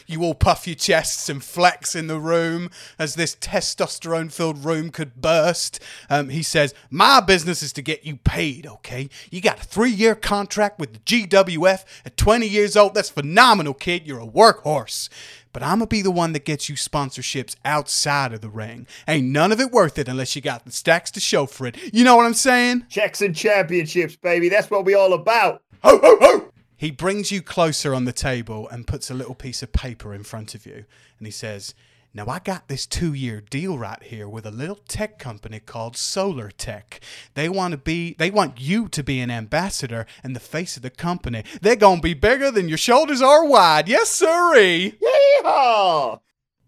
You 0.06 0.22
all 0.22 0.34
puff 0.34 0.66
your 0.66 0.76
chests 0.76 1.28
and 1.28 1.44
flex 1.44 1.94
in 1.94 2.06
the 2.06 2.18
room 2.18 2.70
as 2.98 3.14
this 3.14 3.36
testosterone 3.36 4.32
filled 4.32 4.64
room 4.64 4.90
could 4.90 5.20
burst. 5.20 5.80
Um, 6.08 6.30
he 6.30 6.42
says, 6.42 6.72
My 6.90 7.20
business 7.20 7.62
is 7.62 7.72
to 7.74 7.82
get 7.82 8.06
you 8.06 8.16
paid, 8.16 8.66
okay? 8.66 9.10
You 9.30 9.42
got 9.42 9.60
a 9.60 9.64
three 9.64 9.90
year 9.90 10.14
contract 10.14 10.78
with 10.78 10.94
the 10.94 10.98
GWF 11.00 11.84
at 12.06 12.16
20 12.16 12.46
years 12.46 12.74
old. 12.74 12.94
That's 12.94 13.10
phenomenal, 13.10 13.74
kid. 13.74 14.06
You're 14.06 14.20
a 14.20 14.26
workhorse. 14.26 15.10
But 15.54 15.62
I'm 15.62 15.78
gonna 15.78 15.86
be 15.86 16.02
the 16.02 16.10
one 16.10 16.32
that 16.32 16.44
gets 16.44 16.68
you 16.68 16.74
sponsorships 16.74 17.54
outside 17.64 18.32
of 18.32 18.40
the 18.40 18.50
ring. 18.50 18.88
Ain't 19.06 19.28
none 19.28 19.52
of 19.52 19.60
it 19.60 19.70
worth 19.70 19.98
it 19.98 20.08
unless 20.08 20.34
you 20.34 20.42
got 20.42 20.64
the 20.66 20.72
stacks 20.72 21.12
to 21.12 21.20
show 21.20 21.46
for 21.46 21.68
it. 21.68 21.76
You 21.94 22.02
know 22.02 22.16
what 22.16 22.26
I'm 22.26 22.34
saying? 22.34 22.86
Checks 22.90 23.22
and 23.22 23.34
championships, 23.34 24.16
baby. 24.16 24.48
That's 24.48 24.68
what 24.68 24.84
we 24.84 24.94
all 24.94 25.12
about. 25.12 25.62
Ho, 25.84 26.00
ho, 26.02 26.18
ho! 26.20 26.50
He 26.76 26.90
brings 26.90 27.30
you 27.30 27.40
closer 27.40 27.94
on 27.94 28.04
the 28.04 28.12
table 28.12 28.68
and 28.68 28.86
puts 28.86 29.10
a 29.10 29.14
little 29.14 29.36
piece 29.36 29.62
of 29.62 29.72
paper 29.72 30.12
in 30.12 30.24
front 30.24 30.56
of 30.56 30.66
you. 30.66 30.84
And 31.18 31.26
he 31.26 31.30
says, 31.30 31.72
Now 32.16 32.28
I 32.28 32.38
got 32.38 32.68
this 32.68 32.86
two 32.86 33.12
year 33.12 33.40
deal 33.40 33.76
right 33.76 34.00
here 34.00 34.28
with 34.28 34.46
a 34.46 34.52
little 34.52 34.78
tech 34.86 35.18
company 35.18 35.58
called 35.58 35.96
Solar 35.96 36.48
Tech. 36.48 37.00
They 37.34 37.48
want 37.48 37.72
to 37.72 37.78
be 37.78 38.14
they 38.20 38.30
want 38.30 38.60
you 38.60 38.88
to 38.90 39.02
be 39.02 39.18
an 39.18 39.32
ambassador 39.32 40.06
and 40.22 40.36
the 40.36 40.40
face 40.40 40.76
of 40.76 40.84
the 40.84 40.90
company. 40.90 41.42
They're 41.60 41.74
gonna 41.74 42.00
be 42.00 42.14
bigger 42.14 42.52
than 42.52 42.68
your 42.68 42.78
shoulders 42.78 43.20
are 43.20 43.44
wide. 43.44 43.88
Yes, 43.88 44.10
sirree. 44.10 44.96
Yeehaw! 45.42 46.20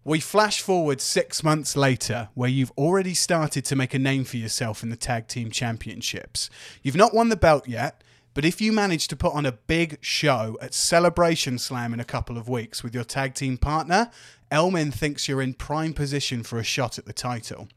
We 0.03 0.19
flash 0.19 0.61
forward 0.61 0.99
six 0.99 1.41
months 1.45 1.77
later, 1.77 2.27
where 2.33 2.49
you've 2.49 2.71
already 2.77 3.13
started 3.13 3.63
to 3.65 3.75
make 3.77 3.93
a 3.93 3.99
name 3.99 4.25
for 4.25 4.37
yourself 4.37 4.83
in 4.83 4.89
the 4.89 4.97
Tag 4.97 5.27
Team 5.27 5.49
Championships. 5.49 6.49
You've 6.83 6.95
not 6.97 7.13
won 7.13 7.29
the 7.29 7.37
belt 7.37 7.69
yet, 7.69 8.03
but 8.37 8.45
if 8.45 8.61
you 8.61 8.71
manage 8.71 9.07
to 9.07 9.15
put 9.15 9.33
on 9.33 9.47
a 9.47 9.51
big 9.51 9.97
show 9.99 10.59
at 10.61 10.75
Celebration 10.75 11.57
Slam 11.57 11.91
in 11.91 11.99
a 11.99 12.05
couple 12.05 12.37
of 12.37 12.47
weeks 12.47 12.83
with 12.83 12.93
your 12.93 13.03
tag 13.03 13.33
team 13.33 13.57
partner, 13.57 14.11
Elmin 14.51 14.91
thinks 14.91 15.27
you're 15.27 15.41
in 15.41 15.53
prime 15.53 15.93
position 15.93 16.43
for 16.43 16.57
a 16.57 16.63
shot 16.63 16.97
at 16.97 17.05
the 17.05 17.13
title. 17.13 17.67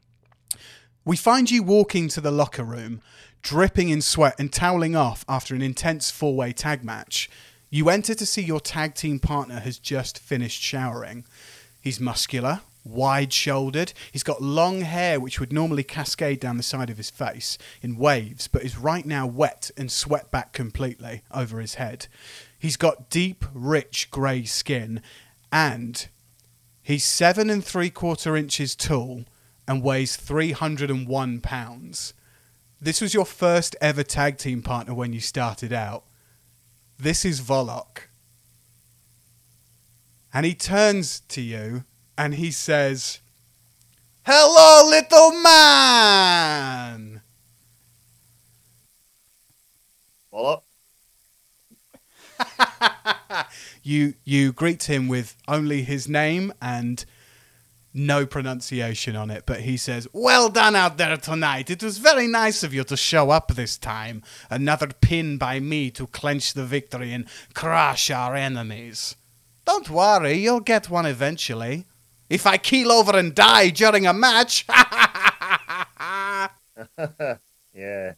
We 1.03 1.17
find 1.17 1.49
you 1.49 1.63
walking 1.63 2.07
to 2.09 2.21
the 2.21 2.31
locker 2.31 2.63
room, 2.63 3.01
dripping 3.41 3.89
in 3.89 4.01
sweat 4.01 4.35
and 4.39 4.53
toweling 4.53 4.95
off 4.95 5.25
after 5.27 5.55
an 5.55 5.61
intense 5.61 6.11
four 6.11 6.35
way 6.35 6.53
tag 6.53 6.83
match. 6.83 7.29
You 7.69 7.89
enter 7.89 8.13
to 8.13 8.25
see 8.25 8.41
your 8.41 8.59
tag 8.59 8.95
team 8.95 9.19
partner 9.19 9.59
has 9.59 9.79
just 9.79 10.19
finished 10.19 10.61
showering. 10.61 11.25
He's 11.81 11.99
muscular, 11.99 12.61
wide 12.83 13.33
shouldered. 13.33 13.93
He's 14.11 14.23
got 14.23 14.41
long 14.41 14.81
hair 14.81 15.19
which 15.19 15.39
would 15.39 15.51
normally 15.51 15.83
cascade 15.83 16.39
down 16.39 16.57
the 16.57 16.63
side 16.63 16.89
of 16.89 16.97
his 16.97 17.09
face 17.09 17.57
in 17.81 17.97
waves, 17.97 18.47
but 18.47 18.63
is 18.63 18.77
right 18.77 19.05
now 19.05 19.25
wet 19.25 19.71
and 19.77 19.91
swept 19.91 20.31
back 20.31 20.53
completely 20.53 21.23
over 21.31 21.59
his 21.59 21.75
head. 21.75 22.07
He's 22.59 22.77
got 22.77 23.09
deep, 23.09 23.45
rich 23.53 24.11
grey 24.11 24.45
skin, 24.45 25.01
and 25.51 26.07
he's 26.81 27.05
seven 27.05 27.49
and 27.49 27.63
three 27.63 27.89
quarter 27.89 28.35
inches 28.35 28.75
tall 28.75 29.25
and 29.67 29.83
weighs 29.83 30.15
301 30.15 31.41
pounds. 31.41 32.13
This 32.79 32.99
was 32.99 33.13
your 33.13 33.25
first 33.25 33.75
ever 33.79 34.03
tag 34.03 34.37
team 34.37 34.61
partner 34.61 34.93
when 34.93 35.13
you 35.13 35.19
started 35.19 35.71
out. 35.71 36.03
This 36.97 37.23
is 37.23 37.39
Volok. 37.39 38.09
And 40.33 40.45
he 40.45 40.53
turns 40.53 41.19
to 41.29 41.41
you 41.41 41.83
and 42.17 42.35
he 42.35 42.51
says, 42.51 43.19
Hello, 44.25 44.87
little 44.89 45.31
man! 45.41 47.21
What? 50.29 50.63
You 53.83 54.13
you 54.23 54.53
greet 54.53 54.83
him 54.83 55.07
with 55.07 55.35
only 55.47 55.81
his 55.81 56.07
name 56.07 56.53
and 56.61 57.03
no 57.93 58.25
pronunciation 58.27 59.15
on 59.15 59.31
it, 59.31 59.43
but 59.47 59.61
he 59.61 59.75
says, 59.75 60.07
Well 60.13 60.49
done 60.49 60.75
out 60.75 60.97
there 60.97 61.17
tonight. 61.17 61.69
It 61.71 61.81
was 61.81 61.97
very 61.97 62.27
nice 62.27 62.63
of 62.63 62.73
you 62.73 62.83
to 62.85 62.95
show 62.95 63.31
up 63.31 63.49
this 63.55 63.77
time. 63.77 64.21
Another 64.51 64.87
pin 64.87 65.37
by 65.37 65.59
me 65.59 65.89
to 65.91 66.05
clench 66.07 66.53
the 66.53 66.63
victory 66.63 67.11
and 67.11 67.25
crush 67.55 68.11
our 68.11 68.35
enemies. 68.35 69.15
Don't 69.65 69.89
worry, 69.89 70.33
you'll 70.33 70.59
get 70.59 70.89
one 70.89 71.07
eventually. 71.07 71.85
If 72.29 72.45
I 72.45 72.57
keel 72.57 72.91
over 72.91 73.17
and 73.17 73.33
die 73.33 73.69
during 73.69 74.05
a 74.05 74.13
match. 74.13 74.65
Yeah. 77.73 78.15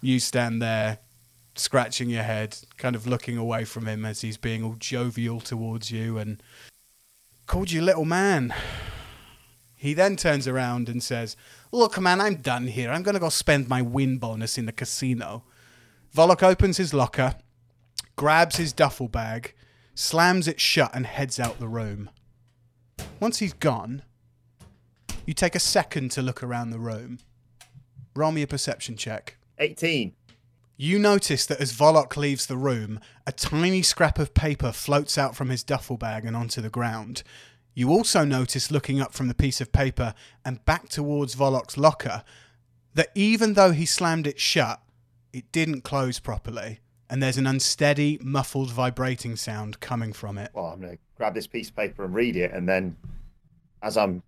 you 0.00 0.18
stand 0.18 0.60
there, 0.60 0.98
scratching 1.54 2.10
your 2.10 2.22
head, 2.22 2.56
kind 2.76 2.96
of 2.96 3.06
looking 3.06 3.36
away 3.36 3.64
from 3.64 3.86
him 3.86 4.04
as 4.04 4.20
he's 4.20 4.36
being 4.36 4.64
all 4.64 4.76
jovial 4.78 5.40
towards 5.40 5.90
you 5.90 6.18
and 6.18 6.42
called 7.46 7.70
you 7.70 7.82
little 7.82 8.04
man. 8.04 8.54
He 9.74 9.94
then 9.94 10.16
turns 10.16 10.46
around 10.46 10.88
and 10.88 11.02
says, 11.02 11.36
Look, 11.72 12.00
man, 12.00 12.20
I'm 12.20 12.36
done 12.36 12.68
here. 12.68 12.90
I'm 12.90 13.02
going 13.02 13.14
to 13.14 13.20
go 13.20 13.28
spend 13.28 13.68
my 13.68 13.82
win 13.82 14.18
bonus 14.18 14.56
in 14.56 14.66
the 14.66 14.72
casino. 14.72 15.44
Volok 16.12 16.42
opens 16.42 16.76
his 16.76 16.94
locker, 16.94 17.34
grabs 18.16 18.56
his 18.56 18.72
duffel 18.72 19.08
bag, 19.08 19.54
slams 19.94 20.46
it 20.46 20.60
shut, 20.60 20.94
and 20.94 21.06
heads 21.06 21.40
out 21.40 21.58
the 21.58 21.68
room. 21.68 22.10
Once 23.18 23.38
he's 23.38 23.54
gone, 23.54 24.02
you 25.26 25.34
take 25.34 25.54
a 25.54 25.60
second 25.60 26.10
to 26.12 26.22
look 26.22 26.42
around 26.42 26.70
the 26.70 26.78
room. 26.78 27.18
Roll 28.14 28.32
me 28.32 28.42
a 28.42 28.46
perception 28.46 28.96
check. 28.96 29.36
18. 29.58 30.12
You 30.82 30.98
notice 30.98 31.46
that 31.46 31.60
as 31.60 31.70
Volok 31.70 32.16
leaves 32.16 32.46
the 32.46 32.56
room, 32.56 32.98
a 33.24 33.30
tiny 33.30 33.82
scrap 33.82 34.18
of 34.18 34.34
paper 34.34 34.72
floats 34.72 35.16
out 35.16 35.36
from 35.36 35.48
his 35.48 35.62
duffel 35.62 35.96
bag 35.96 36.24
and 36.24 36.36
onto 36.36 36.60
the 36.60 36.68
ground. 36.68 37.22
You 37.72 37.90
also 37.90 38.24
notice, 38.24 38.68
looking 38.68 39.00
up 39.00 39.12
from 39.12 39.28
the 39.28 39.34
piece 39.34 39.60
of 39.60 39.70
paper 39.70 40.12
and 40.44 40.64
back 40.64 40.88
towards 40.88 41.36
Volok's 41.36 41.76
locker, 41.76 42.24
that 42.94 43.10
even 43.14 43.54
though 43.54 43.70
he 43.70 43.86
slammed 43.86 44.26
it 44.26 44.40
shut, 44.40 44.82
it 45.32 45.52
didn't 45.52 45.82
close 45.82 46.18
properly, 46.18 46.80
and 47.08 47.22
there's 47.22 47.38
an 47.38 47.46
unsteady, 47.46 48.18
muffled 48.20 48.72
vibrating 48.72 49.36
sound 49.36 49.78
coming 49.78 50.12
from 50.12 50.36
it. 50.36 50.50
Well, 50.52 50.64
I'm 50.64 50.80
going 50.80 50.96
to 50.96 51.02
grab 51.16 51.32
this 51.32 51.46
piece 51.46 51.68
of 51.68 51.76
paper 51.76 52.04
and 52.04 52.12
read 52.12 52.34
it. 52.34 52.50
And 52.50 52.68
then 52.68 52.96
as 53.84 53.96
I'm 53.96 54.24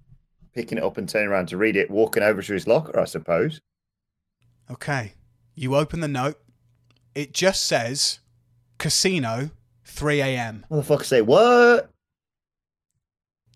picking 0.54 0.78
it 0.78 0.84
up 0.84 0.98
and 0.98 1.08
turning 1.08 1.30
around 1.30 1.48
to 1.48 1.56
read 1.56 1.74
it, 1.74 1.90
walking 1.90 2.22
over 2.22 2.40
to 2.42 2.52
his 2.52 2.68
locker, 2.68 3.00
I 3.00 3.06
suppose. 3.06 3.60
Okay. 4.70 5.14
You 5.56 5.76
open 5.76 5.98
the 6.00 6.08
note. 6.08 6.40
It 7.14 7.32
just 7.32 7.64
says 7.64 8.20
casino 8.78 9.50
3 9.84 10.20
a.m. 10.20 10.66
Motherfucker 10.70 11.04
say, 11.04 11.22
what? 11.22 11.90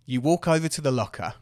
You 0.07 0.21
walk 0.21 0.47
over 0.47 0.69
to 0.69 0.81
the 0.81 0.93
locker. 0.93 1.35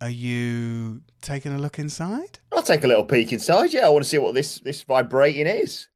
Are 0.00 0.08
you 0.08 1.02
taking 1.20 1.52
a 1.52 1.58
look 1.58 1.78
inside? 1.78 2.38
I'll 2.52 2.62
take 2.62 2.84
a 2.84 2.86
little 2.86 3.04
peek 3.04 3.32
inside. 3.32 3.72
Yeah, 3.72 3.86
I 3.86 3.88
want 3.88 4.04
to 4.04 4.08
see 4.08 4.18
what 4.18 4.34
this, 4.34 4.60
this 4.60 4.82
vibrating 4.82 5.46
is. 5.46 5.88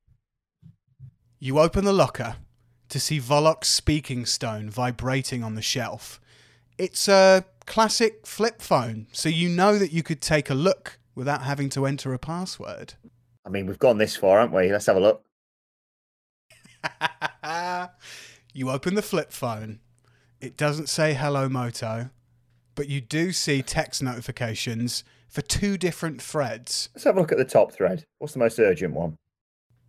You 1.38 1.60
open 1.60 1.84
the 1.84 1.92
locker 1.92 2.36
to 2.88 3.00
see 3.00 3.20
Volok's 3.20 3.68
speaking 3.68 4.26
stone 4.26 4.68
vibrating 4.68 5.42
on 5.42 5.54
the 5.54 5.62
shelf. 5.62 6.20
It's 6.78 7.06
a 7.08 7.44
classic 7.64 8.26
flip 8.26 8.60
phone, 8.60 9.06
so 9.12 9.28
you 9.28 9.48
know 9.48 9.78
that 9.78 9.92
you 9.92 10.02
could 10.02 10.20
take 10.20 10.50
a 10.50 10.54
look 10.54 10.98
without 11.14 11.42
having 11.42 11.68
to 11.70 11.86
enter 11.86 12.12
a 12.12 12.18
password. 12.18 12.94
I 13.44 13.48
mean, 13.48 13.66
we've 13.66 13.78
gone 13.78 13.98
this 13.98 14.16
far, 14.16 14.40
haven't 14.40 14.56
we? 14.56 14.70
Let's 14.70 14.86
have 14.86 14.96
a 14.96 15.00
look. 15.00 15.24
you 18.52 18.70
open 18.70 18.94
the 18.94 19.02
flip 19.02 19.32
phone. 19.32 19.80
It 20.40 20.56
doesn't 20.56 20.88
say 20.88 21.14
hello, 21.14 21.48
Moto, 21.48 22.10
but 22.74 22.88
you 22.88 23.00
do 23.00 23.32
see 23.32 23.62
text 23.62 24.02
notifications 24.02 25.04
for 25.28 25.42
two 25.42 25.78
different 25.78 26.20
threads. 26.20 26.88
Let's 26.94 27.04
have 27.04 27.16
a 27.16 27.20
look 27.20 27.32
at 27.32 27.38
the 27.38 27.44
top 27.44 27.72
thread. 27.72 28.04
What's 28.18 28.34
the 28.34 28.40
most 28.40 28.58
urgent 28.58 28.94
one? 28.94 29.16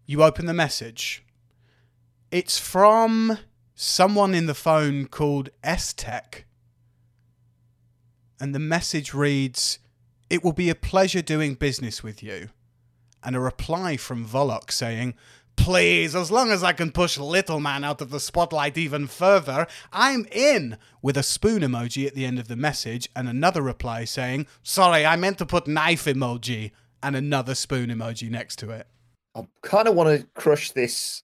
You 0.06 0.24
open 0.24 0.46
the 0.46 0.54
message. 0.54 1.26
It's 2.32 2.60
from 2.60 3.38
someone 3.76 4.34
in 4.34 4.46
the 4.46 4.54
phone 4.54 5.08
called 5.08 5.50
S 5.64 5.94
Tech. 5.94 6.46
And 8.40 8.54
the 8.54 8.60
message 8.60 9.14
reads 9.14 9.80
It 10.30 10.44
will 10.44 10.54
be 10.54 10.70
a 10.70 10.76
pleasure 10.76 11.22
doing 11.22 11.54
business 11.54 12.04
with 12.04 12.24
you. 12.24 12.50
And 13.24 13.36
a 13.36 13.40
reply 13.40 13.98
from 13.98 14.26
Volok 14.26 14.72
saying, 14.72 15.16
Please, 15.56 16.16
as 16.16 16.32
long 16.32 16.52
as 16.52 16.64
I 16.64 16.74
can 16.74 16.92
push 16.92 17.18
Little 17.18 17.60
Man 17.60 17.84
out 17.84 18.02
of 18.02 18.10
the 18.10 18.20
spotlight 18.20 18.78
even 18.78 19.08
further, 19.08 19.68
I'm 19.92 20.26
in, 20.32 20.78
with 21.02 21.16
a 21.16 21.24
spoon 21.24 21.62
emoji 21.62 22.08
at 22.08 22.16
the 22.16 22.26
end 22.26 22.40
of 22.40 22.48
the 22.48 22.56
message, 22.56 23.08
and 23.16 23.30
another 23.30 23.62
reply 23.62 24.04
saying, 24.04 24.48
Sorry, 24.64 25.06
I 25.06 25.16
meant 25.16 25.38
to 25.38 25.46
put 25.46 25.68
knife 25.68 26.06
emoji, 26.06 26.72
and 27.02 27.16
another 27.16 27.56
spoon 27.56 27.90
emoji 27.90 28.30
next 28.30 28.58
to 28.60 28.72
it. 28.72 28.88
I 29.36 29.48
kind 29.62 29.88
of 29.88 29.96
want 29.96 30.20
to 30.20 30.28
crush 30.34 30.72
this 30.72 31.24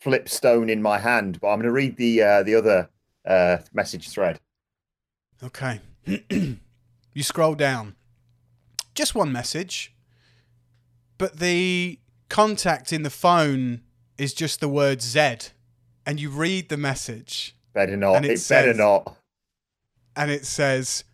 flip 0.00 0.28
stone 0.28 0.68
in 0.68 0.82
my 0.82 0.98
hand, 0.98 1.40
but 1.40 1.48
I'm 1.48 1.58
going 1.58 1.66
to 1.66 1.72
read 1.72 1.96
the 1.96 2.22
uh, 2.22 2.42
the 2.42 2.54
other 2.54 2.90
uh, 3.24 3.58
message 3.72 4.08
thread. 4.08 4.40
Okay. 5.42 5.80
you 6.30 7.22
scroll 7.22 7.54
down. 7.54 7.96
Just 8.94 9.14
one 9.14 9.32
message. 9.32 9.94
But 11.20 11.38
the 11.38 11.98
contact 12.30 12.94
in 12.94 13.02
the 13.02 13.10
phone 13.10 13.82
is 14.16 14.32
just 14.32 14.60
the 14.60 14.70
word 14.70 15.02
Z. 15.02 15.50
And 16.06 16.18
you 16.18 16.30
read 16.30 16.70
the 16.70 16.78
message. 16.78 17.54
Better 17.74 17.94
not. 17.94 18.14
And 18.14 18.24
It, 18.24 18.40
it 18.40 18.48
better 18.48 18.72
not. 18.72 19.16
And 20.16 20.30
it 20.30 20.46
says, 20.46 21.04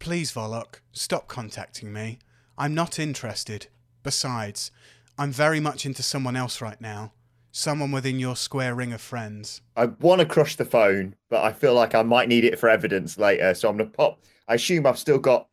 Please, 0.00 0.32
Volok, 0.32 0.82
stop 0.92 1.28
contacting 1.28 1.94
me. 1.94 2.18
I'm 2.58 2.74
not 2.74 2.98
interested. 2.98 3.68
Besides, 4.02 4.70
I'm 5.16 5.32
very 5.32 5.60
much 5.60 5.86
into 5.86 6.02
someone 6.02 6.36
else 6.36 6.60
right 6.60 6.78
now. 6.78 7.14
Someone 7.52 7.92
within 7.92 8.20
your 8.20 8.36
square 8.36 8.74
ring 8.74 8.92
of 8.92 9.00
friends. 9.00 9.62
I 9.76 9.86
want 9.86 10.20
to 10.20 10.26
crush 10.26 10.56
the 10.56 10.66
phone, 10.66 11.16
but 11.30 11.42
I 11.42 11.54
feel 11.54 11.72
like 11.72 11.94
I 11.94 12.02
might 12.02 12.28
need 12.28 12.44
it 12.44 12.58
for 12.58 12.68
evidence 12.68 13.16
later. 13.16 13.54
So 13.54 13.70
I'm 13.70 13.78
going 13.78 13.90
to 13.90 13.96
pop. 13.96 14.20
I 14.46 14.56
assume 14.56 14.86
I've 14.86 14.98
still 14.98 15.18
got. 15.18 15.48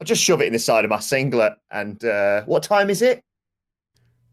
I'll 0.00 0.04
just 0.06 0.22
shove 0.22 0.40
it 0.40 0.46
in 0.46 0.52
the 0.52 0.58
side 0.58 0.84
of 0.84 0.90
my 0.90 1.00
singlet. 1.00 1.54
And 1.70 2.02
uh, 2.04 2.44
what 2.44 2.62
time 2.62 2.90
is 2.90 3.02
it? 3.02 3.22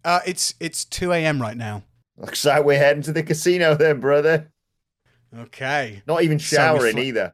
Uh, 0.03 0.20
it's 0.26 0.53
it's 0.59 0.86
2 0.86 1.11
a.m. 1.13 1.41
right 1.41 1.57
now. 1.57 1.84
Looks 2.18 2.45
like 2.45 2.63
we're 2.63 2.78
heading 2.78 3.01
to 3.03 3.11
the 3.11 3.24
casino 3.24 3.76
then, 3.76 3.99
brother. 3.99 4.51
Okay. 5.38 6.03
Not 6.07 6.24
even 6.24 6.39
So 6.39 6.55
showering 6.55 6.93
fl- 6.93 6.99
either. 6.99 7.34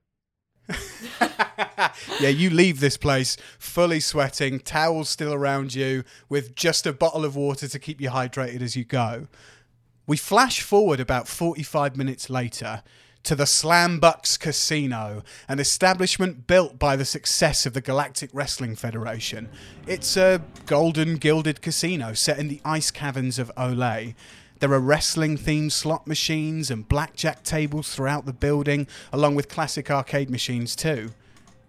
yeah, 2.19 2.29
you 2.29 2.49
leave 2.49 2.79
this 2.79 2.97
place 2.97 3.35
fully 3.59 3.99
sweating, 3.99 4.59
towels 4.59 5.09
still 5.09 5.33
around 5.33 5.75
you, 5.75 6.03
with 6.29 6.55
just 6.55 6.87
a 6.87 6.93
bottle 6.93 7.25
of 7.25 7.35
water 7.35 7.67
to 7.67 7.79
keep 7.79 7.99
you 7.99 8.09
hydrated 8.09 8.61
as 8.61 8.75
you 8.75 8.85
go. 8.85 9.27
We 10.07 10.17
flash 10.17 10.61
forward 10.61 10.99
about 10.99 11.27
45 11.27 11.95
minutes 11.97 12.29
later 12.29 12.83
to 13.23 13.35
the 13.35 13.45
Slam 13.45 13.99
Bucks 13.99 14.37
Casino, 14.37 15.23
an 15.47 15.59
establishment 15.59 16.47
built 16.47 16.79
by 16.79 16.95
the 16.95 17.05
success 17.05 17.65
of 17.65 17.73
the 17.73 17.81
Galactic 17.81 18.29
Wrestling 18.33 18.75
Federation. 18.75 19.49
It's 19.85 20.17
a 20.17 20.41
golden 20.65 21.17
gilded 21.17 21.61
casino 21.61 22.13
set 22.13 22.39
in 22.39 22.47
the 22.47 22.61
ice 22.65 22.89
caverns 22.89 23.37
of 23.37 23.51
Olay. 23.55 24.15
There 24.59 24.73
are 24.73 24.79
wrestling 24.79 25.37
themed 25.37 25.71
slot 25.71 26.07
machines 26.07 26.71
and 26.71 26.87
blackjack 26.87 27.43
tables 27.43 27.93
throughout 27.93 28.25
the 28.25 28.33
building, 28.33 28.87
along 29.11 29.35
with 29.35 29.49
classic 29.49 29.91
arcade 29.91 30.29
machines 30.29 30.75
too. 30.75 31.11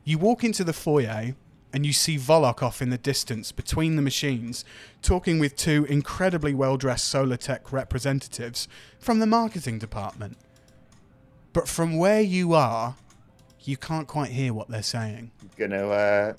You 0.05 0.19
walk 0.19 0.45
into 0.45 0.65
the 0.65 0.73
foyer 0.73 1.35
and 1.73 1.87
you 1.87 1.93
see 1.93 2.17
Volok 2.17 2.63
off 2.63 2.83
in 2.83 2.91
the 2.91 2.99
distance 2.99 3.51
between 3.51 3.97
the 3.97 4.03
machines, 4.03 4.65
talking 5.01 5.39
with 5.39 5.57
two 5.57 5.87
incredibly 5.89 6.55
well 6.55 6.77
dressed 6.77 7.07
Solar 7.07 7.37
Tech 7.37 7.73
representatives 7.73 8.69
from 8.99 9.21
the 9.21 9.27
marketing 9.27 9.79
department. 9.79 10.37
But 11.53 11.69
from 11.69 11.99
where 11.99 12.21
you 12.21 12.55
are, 12.55 12.97
you 13.61 13.77
can't 13.77 14.09
quite 14.09 14.31
hear 14.31 14.53
what 14.53 14.69
they're 14.69 14.83
saying. 14.83 15.31
I'm 15.41 15.51
Gonna 15.57 15.89
uh, 15.89 16.33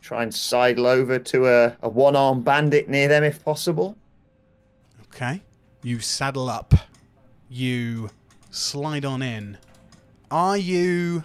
try 0.00 0.22
and 0.22 0.34
sidle 0.34 0.86
over 0.86 1.18
to 1.18 1.46
a, 1.46 1.76
a 1.82 1.88
one 1.88 2.16
armed 2.16 2.44
bandit 2.44 2.88
near 2.88 3.08
them 3.08 3.24
if 3.24 3.44
possible. 3.44 3.96
Okay. 5.04 5.42
You 5.82 6.00
saddle 6.00 6.48
up. 6.48 6.74
You 7.48 8.10
slide 8.50 9.04
on 9.04 9.22
in. 9.22 9.58
Are 10.30 10.56
you 10.56 11.24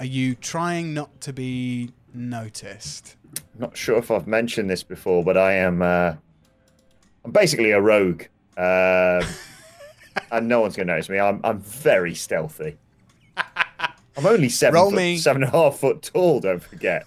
are 0.00 0.06
you 0.06 0.34
trying 0.34 0.94
not 0.94 1.20
to 1.22 1.32
be 1.32 1.90
noticed? 2.12 3.16
Not 3.58 3.76
sure 3.76 3.98
if 3.98 4.10
I've 4.10 4.26
mentioned 4.26 4.68
this 4.68 4.82
before, 4.82 5.24
but 5.24 5.36
I 5.36 5.54
am 5.54 5.80
uh, 5.82 6.14
I'm 7.24 7.30
basically 7.30 7.70
a 7.70 7.80
rogue. 7.80 8.24
Um 8.56 9.22
and 10.30 10.48
no 10.48 10.60
one's 10.60 10.76
gonna 10.76 10.92
notice 10.92 11.08
me. 11.08 11.18
I'm 11.18 11.40
I'm 11.44 11.60
very 11.60 12.14
stealthy. 12.14 12.76
I'm 13.36 14.26
only 14.26 14.48
seven 14.48 14.74
Roll 14.74 14.90
foot, 14.90 14.96
me. 14.96 15.18
seven 15.18 15.42
and 15.44 15.52
a 15.52 15.56
half 15.56 15.78
foot 15.78 16.02
tall, 16.02 16.40
don't 16.40 16.62
forget. 16.62 17.06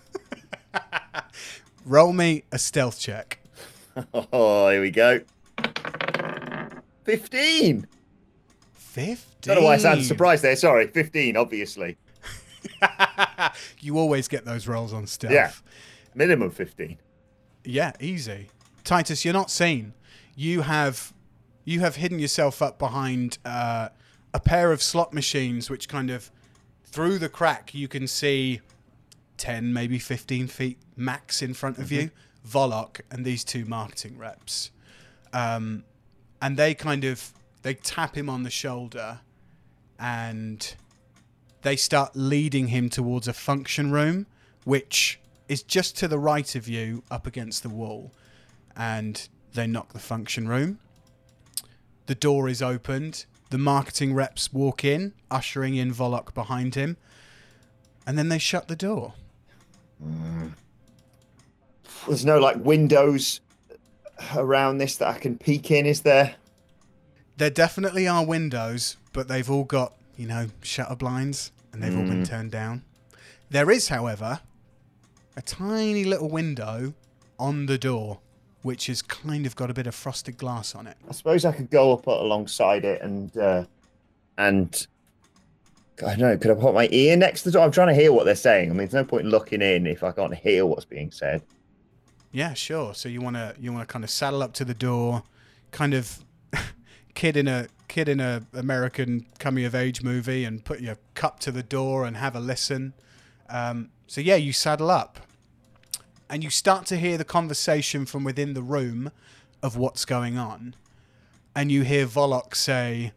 Roll 1.85 2.13
me 2.13 2.43
a 2.51 2.59
stealth 2.59 2.99
check. 2.99 3.39
Oh, 4.13 4.69
here 4.69 4.79
we 4.81 4.89
go. 4.89 5.19
Fifteen. 7.03 7.87
15. 8.73 9.15
I 9.15 9.17
Don't 9.41 9.55
know 9.61 9.67
why 9.67 9.73
I 9.73 9.77
sound 9.77 10.05
surprised 10.05 10.43
there. 10.43 10.55
Sorry, 10.55 10.87
fifteen, 10.87 11.35
obviously. 11.37 11.97
you 13.79 13.97
always 13.97 14.27
get 14.27 14.45
those 14.45 14.67
rolls 14.67 14.93
on 14.93 15.07
stealth. 15.07 15.33
Yeah. 15.33 15.51
Minimum 16.15 16.51
fifteen. 16.51 16.99
Yeah, 17.63 17.91
easy. 17.99 18.49
Titus, 18.83 19.23
you're 19.25 19.33
not 19.33 19.49
seen. 19.51 19.93
You 20.35 20.61
have 20.61 21.13
you 21.63 21.79
have 21.81 21.95
hidden 21.95 22.19
yourself 22.19 22.61
up 22.61 22.77
behind 22.79 23.37
uh, 23.45 23.89
a 24.33 24.39
pair 24.39 24.71
of 24.71 24.81
slot 24.81 25.13
machines, 25.13 25.69
which 25.69 25.87
kind 25.87 26.09
of 26.09 26.31
through 26.85 27.19
the 27.19 27.29
crack 27.29 27.73
you 27.73 27.87
can 27.87 28.07
see 28.07 28.61
ten, 29.37 29.73
maybe 29.73 29.99
fifteen 29.99 30.47
feet 30.47 30.77
max 30.95 31.41
in 31.41 31.53
front 31.53 31.77
of 31.77 31.91
you. 31.91 32.11
Volok 32.43 33.01
and 33.11 33.23
these 33.23 33.43
two 33.43 33.65
marketing 33.65 34.17
reps, 34.17 34.71
um, 35.31 35.83
and 36.41 36.57
they 36.57 36.73
kind 36.73 37.03
of 37.03 37.31
they 37.61 37.75
tap 37.75 38.17
him 38.17 38.29
on 38.29 38.41
the 38.41 38.49
shoulder, 38.49 39.19
and 39.99 40.75
they 41.61 41.75
start 41.75 42.15
leading 42.15 42.69
him 42.69 42.89
towards 42.89 43.27
a 43.27 43.33
function 43.33 43.91
room, 43.91 44.25
which 44.63 45.19
is 45.47 45.61
just 45.61 45.95
to 45.97 46.07
the 46.07 46.17
right 46.17 46.55
of 46.55 46.67
you, 46.67 47.03
up 47.11 47.27
against 47.27 47.61
the 47.61 47.69
wall. 47.69 48.11
And 48.75 49.27
they 49.53 49.67
knock 49.67 49.93
the 49.93 49.99
function 49.99 50.47
room. 50.47 50.79
The 52.11 52.15
door 52.15 52.49
is 52.49 52.61
opened. 52.61 53.25
The 53.51 53.57
marketing 53.57 54.13
reps 54.13 54.51
walk 54.51 54.83
in, 54.83 55.13
ushering 55.31 55.75
in 55.75 55.93
Volok 55.93 56.33
behind 56.33 56.75
him. 56.75 56.97
And 58.05 58.17
then 58.17 58.27
they 58.27 58.37
shut 58.37 58.67
the 58.67 58.75
door. 58.75 59.13
There's 62.05 62.25
no 62.25 62.37
like 62.37 62.57
windows 62.57 63.39
around 64.35 64.79
this 64.79 64.97
that 64.97 65.07
I 65.07 65.19
can 65.19 65.37
peek 65.37 65.71
in, 65.71 65.85
is 65.85 66.01
there? 66.01 66.35
There 67.37 67.49
definitely 67.49 68.09
are 68.09 68.25
windows, 68.25 68.97
but 69.13 69.29
they've 69.29 69.49
all 69.49 69.63
got, 69.63 69.93
you 70.17 70.27
know, 70.27 70.47
shutter 70.61 70.97
blinds 70.97 71.53
and 71.71 71.81
they've 71.81 71.95
all 71.95 72.03
been 72.03 72.23
mm. 72.23 72.27
turned 72.27 72.51
down. 72.51 72.83
There 73.49 73.71
is, 73.71 73.87
however, 73.87 74.41
a 75.37 75.41
tiny 75.41 76.03
little 76.03 76.29
window 76.29 76.93
on 77.39 77.67
the 77.67 77.77
door, 77.77 78.19
which 78.63 78.87
has 78.87 79.01
kind 79.01 79.45
of 79.45 79.55
got 79.55 79.69
a 79.69 79.73
bit 79.73 79.87
of 79.87 79.95
frosted 79.95 80.37
glass 80.37 80.75
on 80.75 80.87
it. 80.87 80.97
I 81.09 81.13
suppose 81.13 81.45
I 81.45 81.51
could 81.51 81.69
go 81.69 81.93
up 81.93 82.07
alongside 82.07 82.85
it 82.85 83.01
and 83.01 83.35
uh, 83.37 83.65
and 84.37 84.87
I 85.99 86.15
don't 86.15 86.19
know. 86.19 86.37
Could 86.37 86.51
I 86.51 86.55
put 86.55 86.73
my 86.73 86.87
ear 86.91 87.15
next 87.15 87.43
to 87.43 87.49
the 87.49 87.53
door? 87.53 87.63
I'm 87.63 87.71
trying 87.71 87.89
to 87.89 87.93
hear 87.93 88.11
what 88.11 88.25
they're 88.25 88.35
saying. 88.35 88.69
I 88.69 88.73
mean, 88.73 88.79
there's 88.79 88.93
no 88.93 89.03
point 89.03 89.25
in 89.25 89.29
looking 89.29 89.61
in 89.61 89.85
if 89.85 90.03
I 90.03 90.11
can't 90.11 90.33
hear 90.33 90.65
what's 90.65 90.85
being 90.85 91.11
said. 91.11 91.43
Yeah, 92.31 92.53
sure. 92.53 92.93
So 92.93 93.09
you 93.09 93.21
want 93.21 93.35
to 93.35 93.55
you 93.59 93.73
want 93.73 93.87
to 93.87 93.91
kind 93.91 94.03
of 94.03 94.09
saddle 94.09 94.41
up 94.41 94.53
to 94.53 94.65
the 94.65 94.73
door, 94.73 95.23
kind 95.71 95.93
of 95.93 96.23
kid 97.13 97.37
in 97.37 97.47
a 97.47 97.67
kid 97.87 98.07
in 98.07 98.19
a 98.19 98.43
American 98.53 99.27
coming 99.37 99.65
of 99.65 99.75
age 99.75 100.01
movie, 100.01 100.45
and 100.45 100.63
put 100.63 100.79
your 100.79 100.97
cup 101.13 101.39
to 101.41 101.51
the 101.51 101.63
door 101.63 102.05
and 102.05 102.17
have 102.17 102.35
a 102.35 102.39
listen. 102.39 102.93
Um, 103.49 103.89
so 104.07 104.21
yeah, 104.21 104.35
you 104.35 104.53
saddle 104.53 104.89
up, 104.89 105.19
and 106.31 106.43
you 106.43 106.49
start 106.49 106.85
to 106.87 106.97
hear 106.97 107.17
the 107.17 107.25
conversation 107.25 108.05
from 108.05 108.23
within 108.23 108.53
the 108.53 108.63
room 108.63 109.11
of 109.61 109.75
what's 109.75 110.05
going 110.05 110.37
on, 110.37 110.75
and 111.53 111.69
you 111.69 111.83
hear 111.83 112.05
Volok 112.05 112.55
say, 112.55 113.11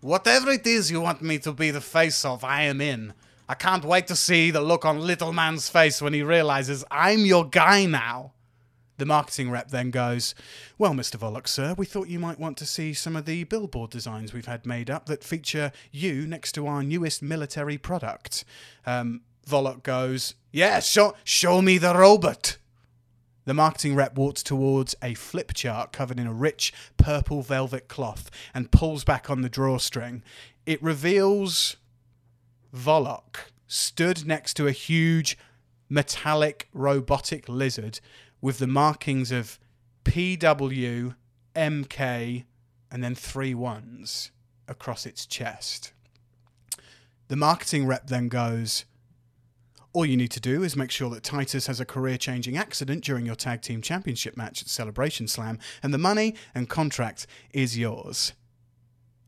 "Whatever 0.00 0.50
it 0.50 0.66
is 0.66 0.90
you 0.90 1.00
want 1.00 1.22
me 1.22 1.38
to 1.38 1.52
be 1.52 1.70
the 1.70 1.80
face 1.80 2.24
of, 2.24 2.42
I 2.44 2.62
am 2.64 2.80
in." 2.80 3.14
I 3.48 3.54
can't 3.54 3.84
wait 3.84 4.06
to 4.08 4.16
see 4.16 4.50
the 4.50 4.60
look 4.60 4.84
on 4.84 5.00
little 5.00 5.32
man's 5.32 5.70
face 5.70 6.02
when 6.02 6.12
he 6.12 6.22
realizes 6.22 6.84
I'm 6.90 7.24
your 7.24 7.48
guy 7.48 7.86
now. 7.86 8.32
The 8.98 9.06
marketing 9.06 9.50
rep 9.50 9.70
then 9.70 9.90
goes, 9.90 10.34
Well, 10.76 10.92
Mr. 10.92 11.14
Volok, 11.14 11.46
sir, 11.46 11.74
we 11.78 11.86
thought 11.86 12.08
you 12.08 12.18
might 12.18 12.40
want 12.40 12.58
to 12.58 12.66
see 12.66 12.92
some 12.92 13.16
of 13.16 13.24
the 13.24 13.44
billboard 13.44 13.90
designs 13.90 14.34
we've 14.34 14.46
had 14.46 14.66
made 14.66 14.90
up 14.90 15.06
that 15.06 15.24
feature 15.24 15.72
you 15.92 16.26
next 16.26 16.52
to 16.52 16.66
our 16.66 16.82
newest 16.82 17.22
military 17.22 17.78
product. 17.78 18.44
Um, 18.84 19.22
Volok 19.48 19.82
goes, 19.82 20.34
Yeah, 20.52 20.78
show, 20.80 21.14
show 21.24 21.62
me 21.62 21.78
the 21.78 21.94
robot. 21.94 22.58
The 23.46 23.54
marketing 23.54 23.94
rep 23.94 24.14
walks 24.14 24.42
towards 24.42 24.94
a 25.02 25.14
flip 25.14 25.54
chart 25.54 25.90
covered 25.90 26.20
in 26.20 26.26
a 26.26 26.34
rich 26.34 26.70
purple 26.98 27.40
velvet 27.40 27.88
cloth 27.88 28.30
and 28.52 28.70
pulls 28.70 29.04
back 29.04 29.30
on 29.30 29.40
the 29.40 29.48
drawstring. 29.48 30.22
It 30.66 30.82
reveals 30.82 31.76
Volok 32.74 33.50
stood 33.66 34.26
next 34.26 34.52
to 34.58 34.66
a 34.66 34.72
huge 34.72 35.38
metallic 35.88 36.68
robotic 36.74 37.48
lizard 37.48 38.00
with 38.42 38.58
the 38.58 38.66
markings 38.66 39.32
of 39.32 39.58
PW, 40.04 41.14
MK, 41.56 42.44
and 42.90 43.02
then 43.02 43.14
three 43.14 43.54
ones 43.54 44.30
across 44.68 45.06
its 45.06 45.24
chest. 45.24 45.92
The 47.28 47.36
marketing 47.36 47.86
rep 47.86 48.08
then 48.08 48.28
goes, 48.28 48.84
all 49.92 50.04
you 50.04 50.16
need 50.16 50.30
to 50.32 50.40
do 50.40 50.62
is 50.62 50.76
make 50.76 50.90
sure 50.90 51.10
that 51.10 51.22
Titus 51.22 51.66
has 51.66 51.80
a 51.80 51.84
career 51.84 52.18
changing 52.18 52.56
accident 52.56 53.04
during 53.04 53.26
your 53.26 53.34
tag 53.34 53.62
team 53.62 53.80
championship 53.80 54.36
match 54.36 54.62
at 54.62 54.68
Celebration 54.68 55.26
Slam, 55.26 55.58
and 55.82 55.92
the 55.94 55.98
money 55.98 56.34
and 56.54 56.68
contract 56.68 57.26
is 57.52 57.78
yours. 57.78 58.32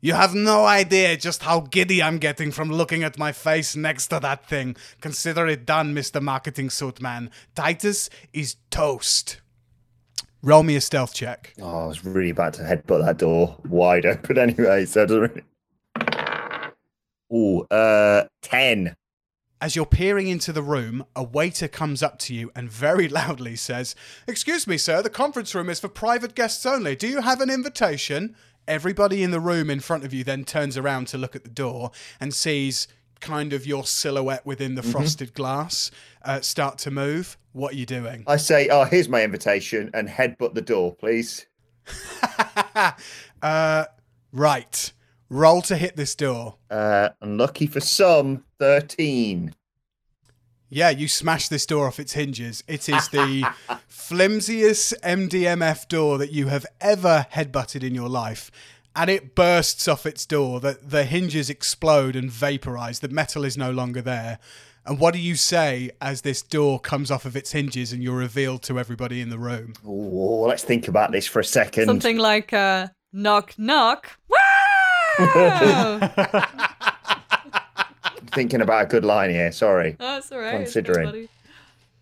You 0.02 0.14
have 0.14 0.34
no 0.34 0.64
idea 0.64 1.16
just 1.18 1.42
how 1.42 1.60
giddy 1.60 2.02
I'm 2.02 2.18
getting 2.18 2.52
from 2.52 2.70
looking 2.70 3.02
at 3.02 3.18
my 3.18 3.32
face 3.32 3.76
next 3.76 4.06
to 4.08 4.20
that 4.20 4.48
thing. 4.48 4.76
Consider 5.02 5.46
it 5.46 5.66
done, 5.66 5.94
Mr. 5.94 6.22
Marketing 6.22 6.70
Suit 6.70 7.02
Man. 7.02 7.30
Titus 7.54 8.08
is 8.32 8.56
toast. 8.70 9.40
Roll 10.42 10.62
me 10.62 10.74
a 10.76 10.80
stealth 10.80 11.12
check. 11.12 11.52
Oh, 11.60 11.84
I 11.84 11.86
was 11.86 12.02
really 12.02 12.30
about 12.30 12.54
to 12.54 12.62
headbutt 12.62 13.04
that 13.04 13.18
door 13.18 13.58
wide 13.68 14.06
open 14.06 14.38
anyway, 14.38 14.86
so 14.86 15.02
it 15.02 15.06
doesn't 15.06 15.20
really. 15.20 15.42
Ooh, 17.32 17.60
uh, 17.70 18.24
10. 18.42 18.96
As 19.62 19.76
you're 19.76 19.84
peering 19.84 20.28
into 20.28 20.54
the 20.54 20.62
room, 20.62 21.04
a 21.14 21.22
waiter 21.22 21.68
comes 21.68 22.02
up 22.02 22.18
to 22.20 22.34
you 22.34 22.50
and 22.56 22.70
very 22.70 23.08
loudly 23.20 23.56
says, 23.56 23.94
Excuse 24.26 24.66
me, 24.66 24.78
sir, 24.78 25.02
the 25.02 25.10
conference 25.10 25.54
room 25.54 25.68
is 25.68 25.80
for 25.80 25.88
private 25.88 26.34
guests 26.34 26.64
only. 26.64 26.96
Do 26.96 27.06
you 27.06 27.20
have 27.20 27.42
an 27.42 27.50
invitation? 27.50 28.34
Everybody 28.66 29.22
in 29.22 29.32
the 29.32 29.40
room 29.40 29.68
in 29.68 29.80
front 29.80 30.04
of 30.04 30.14
you 30.14 30.24
then 30.24 30.44
turns 30.44 30.78
around 30.78 31.08
to 31.08 31.18
look 31.18 31.36
at 31.36 31.44
the 31.44 31.50
door 31.50 31.90
and 32.18 32.32
sees 32.32 32.88
kind 33.20 33.52
of 33.52 33.66
your 33.66 33.84
silhouette 33.84 34.46
within 34.46 34.76
the 34.76 34.82
frosted 34.82 35.34
glass 35.34 35.90
uh, 36.24 36.40
start 36.40 36.78
to 36.78 36.90
move. 36.90 37.36
What 37.52 37.74
are 37.74 37.76
you 37.76 37.84
doing? 37.84 38.24
I 38.26 38.36
say, 38.36 38.68
oh, 38.68 38.84
here's 38.84 39.08
my 39.08 39.22
invitation 39.22 39.90
and 39.92 40.08
headbutt 40.08 40.54
the 40.54 40.62
door, 40.62 40.94
please. 40.94 41.46
uh, 43.42 43.84
right. 44.32 44.92
Roll 45.28 45.62
to 45.62 45.76
hit 45.76 45.96
this 45.96 46.14
door. 46.14 46.56
Uh, 46.70 47.10
unlucky 47.20 47.66
for 47.66 47.80
some, 47.80 48.44
13. 48.60 49.54
Yeah, 50.68 50.90
you 50.90 51.08
smash 51.08 51.48
this 51.48 51.66
door 51.66 51.88
off 51.88 51.98
its 51.98 52.12
hinges. 52.12 52.62
It 52.68 52.88
is 52.88 53.08
the 53.08 53.44
flimsiest 53.88 54.94
MDMF 55.02 55.88
door 55.88 56.18
that 56.18 56.30
you 56.30 56.46
have 56.46 56.64
ever 56.80 57.26
headbutted 57.32 57.82
in 57.82 57.94
your 57.94 58.08
life. 58.08 58.52
And 58.94 59.08
it 59.08 59.34
bursts 59.34 59.88
off 59.88 60.04
its 60.04 60.26
door. 60.26 60.60
The, 60.60 60.78
the 60.80 61.04
hinges 61.04 61.48
explode 61.48 62.14
and 62.14 62.30
vaporize. 62.30 63.00
The 63.00 63.08
metal 63.08 63.44
is 63.44 63.56
no 63.56 63.70
longer 63.70 64.02
there. 64.02 64.38
And 64.84 64.98
what 64.98 65.14
do 65.14 65.20
you 65.20 65.36
say 65.36 65.90
as 66.00 66.20
this 66.20 66.42
door 66.42 66.78
comes 66.78 67.10
off 67.10 67.24
of 67.24 67.36
its 67.36 67.52
hinges 67.52 67.92
and 67.92 68.02
you're 68.02 68.16
revealed 68.16 68.62
to 68.64 68.78
everybody 68.78 69.20
in 69.20 69.30
the 69.30 69.38
room? 69.38 69.72
Oh, 69.86 70.42
let's 70.42 70.64
think 70.64 70.86
about 70.86 71.12
this 71.12 71.26
for 71.26 71.40
a 71.40 71.44
second. 71.44 71.86
Something 71.86 72.18
like 72.18 72.52
uh, 72.52 72.88
knock 73.12 73.54
knock. 73.58 74.18
Wow! 75.18 75.98
Thinking 78.34 78.60
about 78.60 78.84
a 78.84 78.86
good 78.88 79.04
line 79.04 79.30
here, 79.30 79.52
sorry. 79.52 79.96
Oh, 79.98 80.14
that's 80.14 80.32
all 80.32 80.38
right. 80.38 80.56
Considering. 80.56 81.28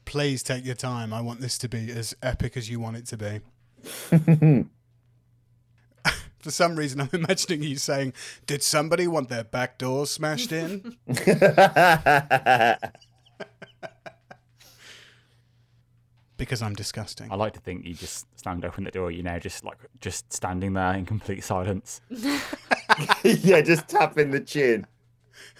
Please 0.04 0.42
take 0.42 0.64
your 0.64 0.74
time. 0.74 1.12
I 1.12 1.20
want 1.20 1.40
this 1.40 1.58
to 1.58 1.68
be 1.68 1.90
as 1.90 2.16
epic 2.22 2.56
as 2.56 2.70
you 2.70 2.80
want 2.80 2.96
it 2.96 3.06
to 3.06 3.16
be. 3.16 3.40
For 6.38 6.50
some 6.50 6.76
reason, 6.76 7.00
I'm 7.00 7.10
imagining 7.12 7.62
you 7.62 7.76
saying, 7.76 8.14
Did 8.46 8.62
somebody 8.62 9.06
want 9.06 9.28
their 9.28 9.44
back 9.44 9.76
door 9.78 10.06
smashed 10.06 10.52
in? 10.52 10.96
because 16.38 16.62
I'm 16.62 16.74
disgusting. 16.74 17.30
I 17.30 17.34
like 17.34 17.52
to 17.54 17.60
think 17.60 17.84
you 17.84 17.92
just 17.92 18.26
stand 18.38 18.64
open 18.64 18.84
the 18.84 18.90
door. 18.90 19.10
You 19.10 19.22
know, 19.22 19.38
just 19.38 19.64
like 19.64 19.76
just 20.00 20.32
standing 20.32 20.72
there 20.72 20.94
in 20.94 21.04
complete 21.04 21.44
silence. 21.44 22.00
yeah, 23.22 23.60
just 23.60 23.88
tapping 23.88 24.30
the 24.30 24.40
chin. 24.40 24.86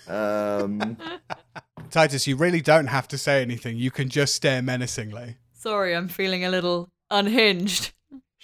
Um, 0.09 0.97
Titus, 1.91 2.27
you 2.27 2.37
really 2.37 2.61
don't 2.61 2.87
have 2.87 3.09
to 3.09 3.19
say 3.19 3.43
anything. 3.43 3.77
You 3.77 3.91
can 3.91 4.09
just 4.09 4.35
stare 4.35 4.63
menacingly. 4.63 5.37
Sorry, 5.53 5.95
I'm 5.95 6.09
feeling 6.09 6.45
a 6.45 6.51
little 6.51 6.91
unhinged. 7.11 7.93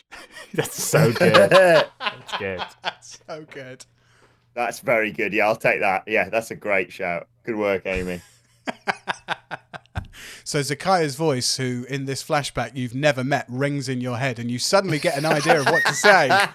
That's 0.55 0.83
so 0.83 1.12
good. 1.12 1.35
That's 1.51 2.39
good. 2.39 2.62
So 3.01 3.47
good. 3.51 3.85
that's 4.55 4.79
very 4.79 5.11
good. 5.11 5.33
Yeah, 5.33 5.49
I'll 5.49 5.57
take 5.57 5.81
that. 5.81 6.05
Yeah, 6.07 6.29
that's 6.29 6.53
a 6.53 6.55
great 6.55 6.93
shout. 6.93 7.27
Good 7.43 7.57
work, 7.57 7.83
Amy. 7.87 8.21
So 10.45 10.61
Zakaya's 10.61 11.17
voice, 11.17 11.57
who 11.57 11.87
in 11.89 12.05
this 12.05 12.23
flashback 12.23 12.77
you've 12.77 12.95
never 12.95 13.25
met, 13.25 13.47
rings 13.49 13.89
in 13.89 14.01
your 14.01 14.19
head, 14.19 14.39
and 14.39 14.51
you 14.51 14.59
suddenly 14.59 14.99
get 14.99 15.17
an 15.17 15.25
idea 15.25 15.61
of 15.61 15.67
what 15.67 15.83
to 15.87 15.95
say. 15.95 16.47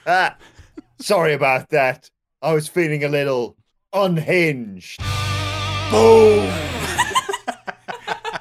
Sorry 0.99 1.33
about 1.33 1.69
that. 1.69 2.09
I 2.41 2.53
was 2.53 2.67
feeling 2.67 3.03
a 3.03 3.09
little 3.09 3.57
unhinged. 3.93 4.99
Boom! 5.91 6.51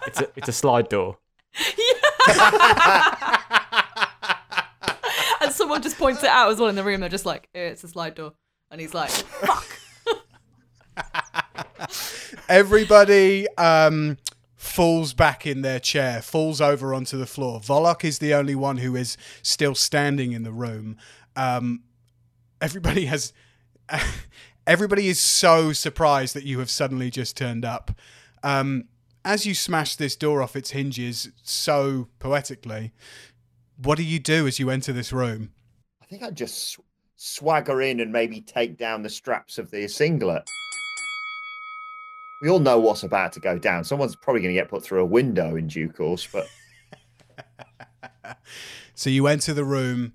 It's 0.06 0.20
a 0.20 0.28
it's 0.36 0.48
a 0.48 0.52
slide 0.52 0.88
door. 0.88 1.18
And 5.40 5.52
someone 5.52 5.82
just 5.82 5.96
points 5.96 6.22
it 6.22 6.28
out 6.28 6.50
as 6.50 6.58
well 6.58 6.68
in 6.68 6.74
the 6.74 6.82
room. 6.82 7.00
They're 7.00 7.08
just 7.08 7.24
like, 7.24 7.48
"Eh, 7.54 7.68
it's 7.68 7.84
a 7.84 7.88
slide 7.88 8.14
door. 8.16 8.32
And 8.70 8.80
he's 8.80 8.92
like, 8.92 9.10
fuck. 9.10 9.66
Everybody 12.48 13.46
um, 13.56 14.18
falls 14.56 15.14
back 15.14 15.46
in 15.46 15.62
their 15.62 15.80
chair, 15.80 16.20
falls 16.20 16.60
over 16.60 16.92
onto 16.92 17.16
the 17.16 17.26
floor. 17.26 17.60
Volok 17.60 18.04
is 18.04 18.18
the 18.18 18.34
only 18.34 18.54
one 18.54 18.78
who 18.78 18.94
is 18.96 19.16
still 19.42 19.74
standing 19.74 20.32
in 20.32 20.42
the 20.42 20.52
room. 20.52 20.96
Um, 21.36 21.82
everybody 22.60 23.06
has. 23.06 23.32
Everybody 24.68 25.08
is 25.08 25.18
so 25.18 25.72
surprised 25.72 26.34
that 26.34 26.44
you 26.44 26.58
have 26.58 26.68
suddenly 26.68 27.10
just 27.10 27.38
turned 27.38 27.64
up. 27.64 27.90
Um, 28.42 28.84
as 29.24 29.46
you 29.46 29.54
smash 29.54 29.96
this 29.96 30.14
door 30.14 30.42
off 30.42 30.54
its 30.54 30.72
hinges 30.72 31.30
so 31.42 32.08
poetically, 32.18 32.92
what 33.82 33.96
do 33.96 34.04
you 34.04 34.18
do 34.18 34.46
as 34.46 34.58
you 34.58 34.68
enter 34.68 34.92
this 34.92 35.10
room? 35.10 35.52
I 36.02 36.04
think 36.04 36.22
I'd 36.22 36.36
just 36.36 36.72
sw- 36.72 36.80
swagger 37.16 37.80
in 37.80 38.00
and 38.00 38.12
maybe 38.12 38.42
take 38.42 38.76
down 38.76 39.02
the 39.02 39.08
straps 39.08 39.56
of 39.56 39.70
the 39.70 39.88
singlet. 39.88 40.42
We 42.42 42.50
all 42.50 42.60
know 42.60 42.78
what's 42.78 43.04
about 43.04 43.32
to 43.32 43.40
go 43.40 43.58
down. 43.58 43.84
Someone's 43.84 44.16
probably 44.16 44.42
going 44.42 44.54
to 44.54 44.60
get 44.60 44.68
put 44.68 44.82
through 44.82 45.00
a 45.00 45.06
window 45.06 45.56
in 45.56 45.68
due 45.68 45.88
course, 45.88 46.28
but 46.30 46.46
So 48.98 49.10
you 49.10 49.28
enter 49.28 49.54
the 49.54 49.64
room, 49.64 50.12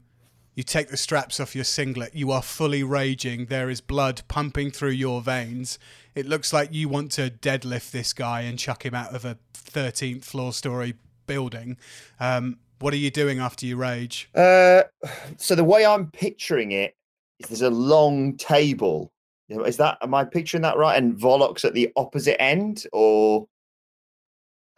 you 0.56 0.64
take 0.64 0.90
the 0.90 0.98
straps 0.98 1.40
off 1.40 1.56
your 1.56 1.64
singlet, 1.64 2.14
you 2.14 2.32
are 2.32 2.42
fully 2.42 2.84
raging, 2.84 3.46
there 3.46 3.70
is 3.70 3.82
blood 3.82 4.22
pumping 4.28 4.72
through 4.72 4.92
your 4.92 5.22
veins. 5.22 5.80
It 6.16 6.28
looks 6.28 6.54
like 6.54 6.72
you 6.72 6.90
want 6.90 7.12
to 7.14 7.30
deadlift 7.30 7.92
this 7.92 8.14
guy 8.14 8.42
and 8.42 8.60
chuck 8.60 8.86
him 8.86 8.94
out 8.94 9.16
of 9.16 9.26
a 9.26 9.38
13th 9.54 10.24
floor 10.24 10.54
story 10.54 10.94
building. 11.26 11.78
Um, 12.20 12.58
what 12.80 12.94
are 12.94 12.98
you 12.98 13.12
doing 13.12 13.40
after 13.40 13.66
you 13.66 13.78
rage? 13.78 14.30
Uh, 14.36 14.84
so 15.38 15.56
the 15.56 15.64
way 15.64 15.86
I'm 15.86 16.12
picturing 16.12 16.72
it 16.72 16.96
is 17.40 17.48
there's 17.48 17.62
a 17.62 17.70
long 17.70 18.36
table. 18.38 19.12
Is 19.50 19.78
that 19.78 19.98
am 20.02 20.14
I 20.14 20.26
picturing 20.26 20.64
that 20.64 20.78
right? 20.78 20.98
And 20.98 21.16
Volok's 21.16 21.64
at 21.66 21.74
the 21.74 21.92
opposite 21.96 22.42
end, 22.42 22.86
or 22.92 23.48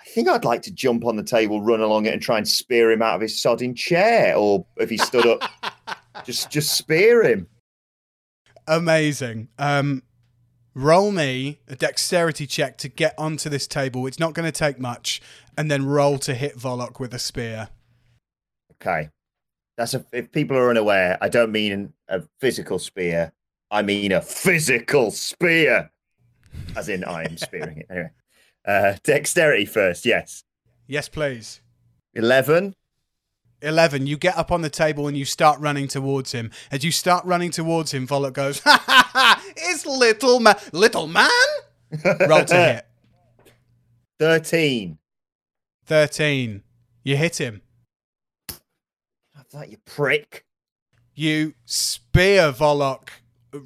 I 0.06 0.10
think 0.10 0.28
I'd 0.30 0.46
like 0.46 0.62
to 0.64 0.72
jump 0.72 1.04
on 1.06 1.16
the 1.16 1.24
table, 1.24 1.62
run 1.62 1.82
along 1.82 2.06
it, 2.06 2.14
and 2.14 2.22
try 2.22 2.38
and 2.38 2.48
spear 2.48 2.92
him 2.92 3.02
out 3.02 3.16
of 3.16 3.22
his 3.22 3.42
sodding 3.42 3.76
chair, 3.76 4.36
or 4.36 4.66
if 4.78 4.90
he 4.90 4.98
stood 4.98 5.26
up, 5.26 5.44
just 6.26 6.52
just 6.52 6.78
spear 6.78 7.24
him. 7.24 7.48
Amazing. 8.68 9.50
Um, 9.58 10.04
roll 10.74 11.12
me 11.12 11.60
a 11.68 11.76
dexterity 11.76 12.46
check 12.46 12.78
to 12.80 12.88
get 12.88 13.16
onto 13.18 13.50
this 13.50 13.68
table. 13.68 14.06
It's 14.06 14.20
not 14.20 14.34
going 14.34 14.46
to 14.46 14.52
take 14.52 14.80
much. 14.80 15.22
And 15.58 15.72
then 15.72 15.86
roll 15.86 16.18
to 16.20 16.34
hit 16.34 16.56
Volok 16.56 17.00
with 17.00 17.14
a 17.14 17.20
spear. 17.20 17.70
Okay, 18.74 19.10
that's 19.78 19.94
a, 19.94 20.06
if 20.12 20.32
people 20.32 20.58
are 20.58 20.70
unaware. 20.70 21.18
I 21.22 21.30
don't 21.30 21.52
mean 21.52 21.94
a 22.10 22.22
physical 22.40 22.78
spear. 22.78 23.32
I 23.72 23.82
mean 23.82 24.12
a 24.12 24.22
physical 24.22 25.12
spear, 25.12 25.90
as 26.76 26.90
in 26.90 27.04
I 27.04 27.24
am 27.24 27.38
spearing 27.38 27.80
it. 27.80 27.88
Anyway, 27.90 28.10
uh, 28.68 28.96
dexterity 29.04 29.66
first. 29.66 30.06
Yes, 30.06 30.44
Yes, 30.88 31.10
please. 31.10 31.62
eleven. 32.14 32.76
11 33.62 34.06
you 34.06 34.18
get 34.18 34.38
up 34.38 34.52
on 34.52 34.62
the 34.62 34.70
table 34.70 35.08
and 35.08 35.18
you 35.18 35.24
start 35.26 35.60
running 35.60 35.88
towards 35.88 36.34
him 36.34 36.52
as 36.72 36.84
you 36.84 36.92
start 36.92 37.26
running 37.26 37.50
towards 37.50 37.92
him 37.94 38.06
Volok 38.06 38.34
goes 38.34 38.60
ha 38.66 38.84
ha 38.86 39.10
ha 39.14 39.44
it's 39.56 39.86
little 39.86 40.40
man 40.42 40.56
little 40.74 41.08
man 41.08 41.30
roll 42.28 42.44
to 42.46 42.54
hit 42.56 42.86
Thirteen. 44.20 45.00
13 45.86 46.62
you 47.04 47.16
hit 47.16 47.38
him 47.40 47.62
Have 49.36 49.50
that, 49.54 49.70
you 49.72 49.78
prick. 49.86 50.46
you 51.16 51.54
spear 51.66 52.52
Volok 52.52 53.10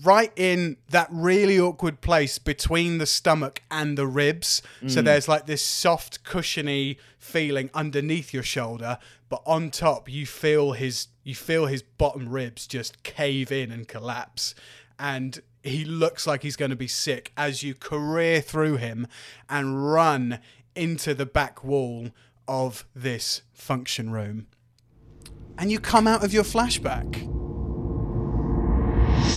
right 0.04 0.32
in 0.36 0.78
that 0.90 1.08
really 1.12 1.60
awkward 1.60 2.02
place 2.02 2.38
between 2.38 2.98
the 2.98 3.06
stomach 3.06 3.64
and 3.72 3.98
the 3.98 4.08
ribs. 4.08 4.62
So 4.88 5.02
mm. 5.02 5.06
there's 5.06 5.28
like 5.28 5.46
this 5.46 5.62
soft, 5.62 6.24
cushiony 6.24 6.98
feeling 7.18 7.70
underneath 7.74 8.34
your 8.34 8.44
shoulder, 8.44 8.98
but 9.30 9.42
on 9.46 9.72
top 9.72 10.10
you 10.10 10.26
feel 10.26 10.74
his 10.74 11.08
you 11.24 11.36
feel 11.36 11.68
his 11.68 11.82
bottom 11.84 12.30
ribs 12.30 12.66
just 12.66 13.04
cave 13.04 13.52
in 13.52 13.72
and 13.72 13.88
collapse. 13.88 14.56
And 14.98 15.42
he 15.64 15.86
looks 15.86 16.26
like 16.26 16.44
he's 16.44 16.56
going 16.56 16.72
to 16.72 16.78
be 16.78 16.88
sick 16.88 17.32
as 17.38 17.64
you 17.64 17.74
career 17.76 18.42
through 18.42 18.78
him 18.78 19.08
and 19.50 19.92
run 19.92 20.40
into 20.76 21.14
the 21.14 21.26
back 21.26 21.64
wall 21.64 22.10
of 22.48 22.86
this 22.96 23.42
function 23.52 24.12
room. 24.12 24.48
And 25.58 25.72
you 25.72 25.80
come 25.80 26.08
out 26.08 26.24
of 26.24 26.34
your 26.34 26.44
flashback 26.44 27.28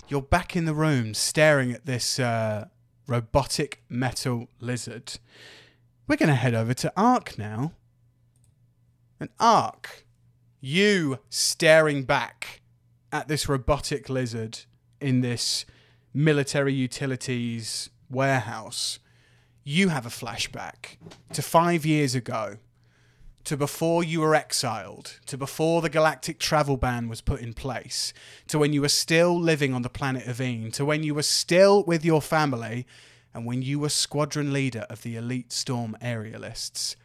you're 0.09 0.23
back 0.23 0.57
in 0.57 0.65
the 0.65 0.75
room 0.75 1.15
staring 1.15 1.73
at 1.73 1.87
this 1.87 2.19
uh, 2.19 2.67
robotic 3.07 3.83
metal 3.89 4.49
lizard. 4.61 5.19
We're 6.07 6.17
going 6.17 6.29
to 6.29 6.35
head 6.35 6.55
over 6.55 6.75
to 6.75 6.93
Ark 6.97 7.39
now. 7.39 7.73
And 9.21 9.31
Ark, 9.39 10.05
you 10.61 11.19
staring 11.31 12.03
back 12.05 12.61
at 13.13 13.29
this 13.29 13.49
robotic 13.49 14.09
lizard 14.09 14.61
in 15.01 15.21
this 15.21 15.65
military 16.13 16.75
utilities 16.75 17.91
warehouse, 18.11 18.99
you 19.65 19.91
have 19.91 20.07
a 20.07 20.11
flashback 20.11 20.97
to 21.33 21.43
five 21.43 21.87
years 21.87 22.15
ago 22.15 22.57
to 23.45 23.57
before 23.57 24.05
you 24.05 24.21
were 24.21 24.35
exiled, 24.35 25.19
to 25.27 25.37
before 25.37 25.83
the 25.83 25.89
galactic 25.89 26.39
travel 26.39 26.77
ban 26.77 27.09
was 27.09 27.21
put 27.21 27.41
in 27.41 27.55
place, 27.55 28.13
to 28.49 28.59
when 28.59 28.73
you 28.73 28.81
were 28.81 28.89
still 28.89 29.39
living 29.39 29.75
on 29.75 29.83
the 29.83 29.89
planet 29.89 30.25
Aveen, 30.25 30.73
to 30.75 30.85
when 30.85 31.03
you 31.03 31.15
were 31.15 31.23
still 31.23 31.83
with 31.85 32.05
your 32.05 32.23
family, 32.23 32.87
and 33.35 33.45
when 33.45 33.63
you 33.63 33.79
were 33.79 33.89
squadron 33.89 34.53
leader 34.53 34.87
of 34.91 35.03
the 35.03 35.17
elite 35.17 35.53
storm 35.53 35.97
aerialists. 36.03 36.97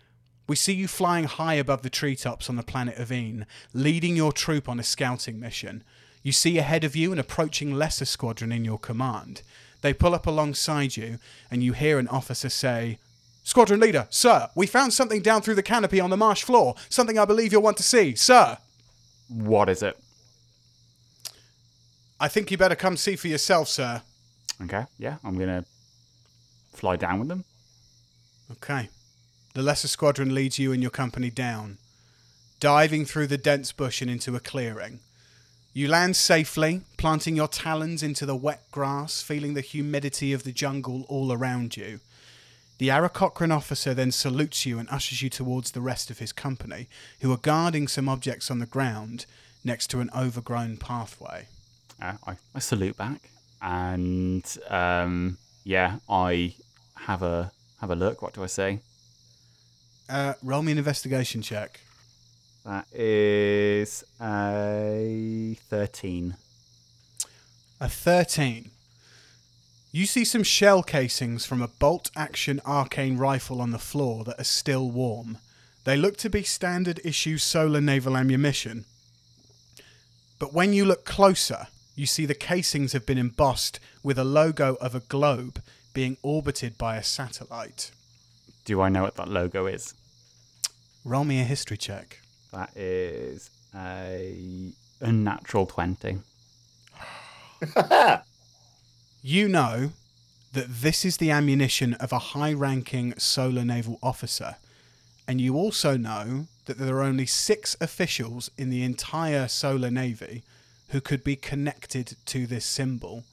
We 0.47 0.55
see 0.55 0.73
you 0.73 0.87
flying 0.87 1.25
high 1.25 1.55
above 1.55 1.81
the 1.81 1.89
treetops 1.89 2.49
on 2.49 2.55
the 2.55 2.63
planet 2.63 2.97
Aveen, 2.97 3.45
leading 3.73 4.15
your 4.15 4.31
troop 4.31 4.69
on 4.69 4.79
a 4.79 4.83
scouting 4.83 5.39
mission. 5.39 5.83
You 6.23 6.31
see 6.31 6.57
ahead 6.57 6.83
of 6.83 6.95
you 6.95 7.11
an 7.11 7.19
approaching 7.19 7.73
lesser 7.73 8.05
squadron 8.05 8.51
in 8.51 8.63
your 8.63 8.77
command. 8.79 9.41
They 9.81 9.93
pull 9.93 10.15
up 10.15 10.25
alongside 10.25 10.97
you, 10.97 11.19
and 11.51 11.63
you 11.63 11.73
hear 11.73 11.99
an 11.99 12.07
officer 12.07 12.49
say, 12.49 12.99
Squadron 13.47 13.79
leader, 13.79 14.07
sir, 14.09 14.49
we 14.55 14.67
found 14.67 14.91
something 14.91 15.21
down 15.21 15.41
through 15.41 15.55
the 15.55 15.63
canopy 15.63 16.01
on 16.01 16.09
the 16.09 16.17
marsh 16.17 16.43
floor. 16.43 16.75
Something 16.89 17.17
I 17.17 17.23
believe 17.23 17.53
you'll 17.53 17.61
want 17.61 17.77
to 17.77 17.83
see, 17.83 18.13
sir. 18.13 18.57
What 19.29 19.69
is 19.69 19.81
it? 19.81 19.97
I 22.19 22.27
think 22.27 22.51
you 22.51 22.57
better 22.57 22.75
come 22.75 22.97
see 22.97 23.15
for 23.15 23.29
yourself, 23.29 23.69
sir. 23.69 24.01
Okay, 24.61 24.83
yeah, 24.99 25.15
I'm 25.23 25.37
gonna 25.39 25.63
fly 26.73 26.97
down 26.97 27.19
with 27.19 27.29
them. 27.29 27.45
Okay. 28.51 28.89
The 29.53 29.61
lesser 29.61 29.87
squadron 29.87 30.35
leads 30.35 30.59
you 30.59 30.73
and 30.73 30.81
your 30.81 30.91
company 30.91 31.29
down, 31.29 31.77
diving 32.59 33.05
through 33.05 33.27
the 33.27 33.37
dense 33.37 33.71
bush 33.71 34.01
and 34.01 34.11
into 34.11 34.35
a 34.35 34.41
clearing. 34.41 34.99
You 35.71 35.87
land 35.87 36.17
safely, 36.17 36.81
planting 36.97 37.37
your 37.37 37.47
talons 37.47 38.03
into 38.03 38.25
the 38.25 38.35
wet 38.35 38.63
grass, 38.71 39.21
feeling 39.21 39.53
the 39.53 39.61
humidity 39.61 40.33
of 40.33 40.43
the 40.43 40.51
jungle 40.51 41.05
all 41.07 41.31
around 41.31 41.77
you. 41.77 42.01
The 42.77 42.89
Aarakocran 42.89 43.51
officer 43.55 43.93
then 43.93 44.11
salutes 44.11 44.65
you 44.65 44.77
and 44.77 44.87
ushers 44.89 45.21
you 45.21 45.29
towards 45.29 45.71
the 45.71 45.81
rest 45.81 46.11
of 46.11 46.19
his 46.19 46.31
company, 46.31 46.87
who 47.21 47.31
are 47.31 47.37
guarding 47.37 47.87
some 47.87 48.07
objects 48.07 48.51
on 48.51 48.59
the 48.59 48.65
ground 48.67 49.25
next 49.63 49.87
to 49.87 49.99
an 49.99 50.09
overgrown 50.15 50.77
pathway. 50.77 51.47
uh, 52.01 52.13
I, 52.25 52.37
I 52.53 52.59
salute 52.59 52.95
back, 52.95 53.29
and 53.61 54.45
um, 54.69 55.37
yeah, 55.63 55.97
I 56.07 56.53
have 56.95 57.23
a 57.23 57.51
have 57.81 57.89
a 57.89 57.95
look. 57.95 58.21
What 58.21 58.33
do 58.33 58.43
I 58.43 58.47
say? 58.47 58.79
Uh, 60.09 60.33
roll 60.43 60.61
me 60.61 60.71
an 60.71 60.77
investigation 60.77 61.41
check. 61.41 61.81
That 62.63 62.85
is 62.93 64.03
a 64.21 65.57
thirteen. 65.69 66.35
A 67.79 67.87
13. 67.87 68.71
You 69.91 70.05
see 70.05 70.25
some 70.25 70.43
shell 70.43 70.83
casings 70.83 71.45
from 71.45 71.61
a 71.61 71.67
bolt 71.67 72.11
action 72.15 72.61
arcane 72.65 73.17
rifle 73.17 73.61
on 73.61 73.71
the 73.71 73.79
floor 73.79 74.23
that 74.25 74.39
are 74.39 74.43
still 74.43 74.91
warm. 74.91 75.37
They 75.85 75.95
look 75.95 76.17
to 76.17 76.29
be 76.29 76.43
standard 76.43 76.99
issue 77.05 77.37
solar 77.37 77.79
naval 77.79 78.17
ammunition. 78.17 78.85
But 80.39 80.53
when 80.53 80.73
you 80.73 80.83
look 80.85 81.05
closer, 81.05 81.67
you 81.95 82.05
see 82.05 82.25
the 82.25 82.35
casings 82.35 82.93
have 82.93 83.05
been 83.05 83.17
embossed 83.17 83.79
with 84.03 84.19
a 84.19 84.23
logo 84.23 84.75
of 84.75 84.93
a 84.93 84.99
globe 84.99 85.61
being 85.93 86.17
orbited 86.21 86.77
by 86.77 86.97
a 86.97 87.03
satellite. 87.03 87.91
Do 88.65 88.81
I 88.81 88.89
know 88.89 89.03
what 89.03 89.15
that 89.15 89.29
logo 89.29 89.65
is? 89.65 89.93
Roll 91.05 91.23
me 91.23 91.39
a 91.39 91.45
history 91.45 91.77
check. 91.77 92.19
That 92.51 92.75
is 92.75 93.49
a 93.73 94.73
unnatural 94.99 95.65
twenty. 95.65 96.19
You 99.29 99.49
know 99.49 99.91
that 100.53 100.69
this 100.69 101.03
is 101.03 101.17
the 101.17 101.31
ammunition 101.31 101.95
of 101.95 102.13
a 102.13 102.31
high 102.31 102.53
ranking 102.53 103.13
solar 103.19 103.65
naval 103.65 103.99
officer, 104.01 104.55
and 105.27 105.41
you 105.41 105.57
also 105.57 105.97
know 105.97 106.47
that 106.65 106.77
there 106.77 106.95
are 106.95 107.03
only 107.03 107.25
six 107.25 107.75
officials 107.81 108.49
in 108.57 108.69
the 108.69 108.83
entire 108.83 109.49
solar 109.49 109.91
navy 109.91 110.43
who 110.91 111.01
could 111.01 111.25
be 111.25 111.35
connected 111.35 112.15
to 112.27 112.47
this 112.47 112.65
symbol. 112.65 113.25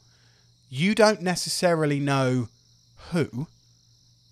You 0.68 0.96
don't 0.96 1.22
necessarily 1.22 2.00
know 2.00 2.48
who, 3.12 3.46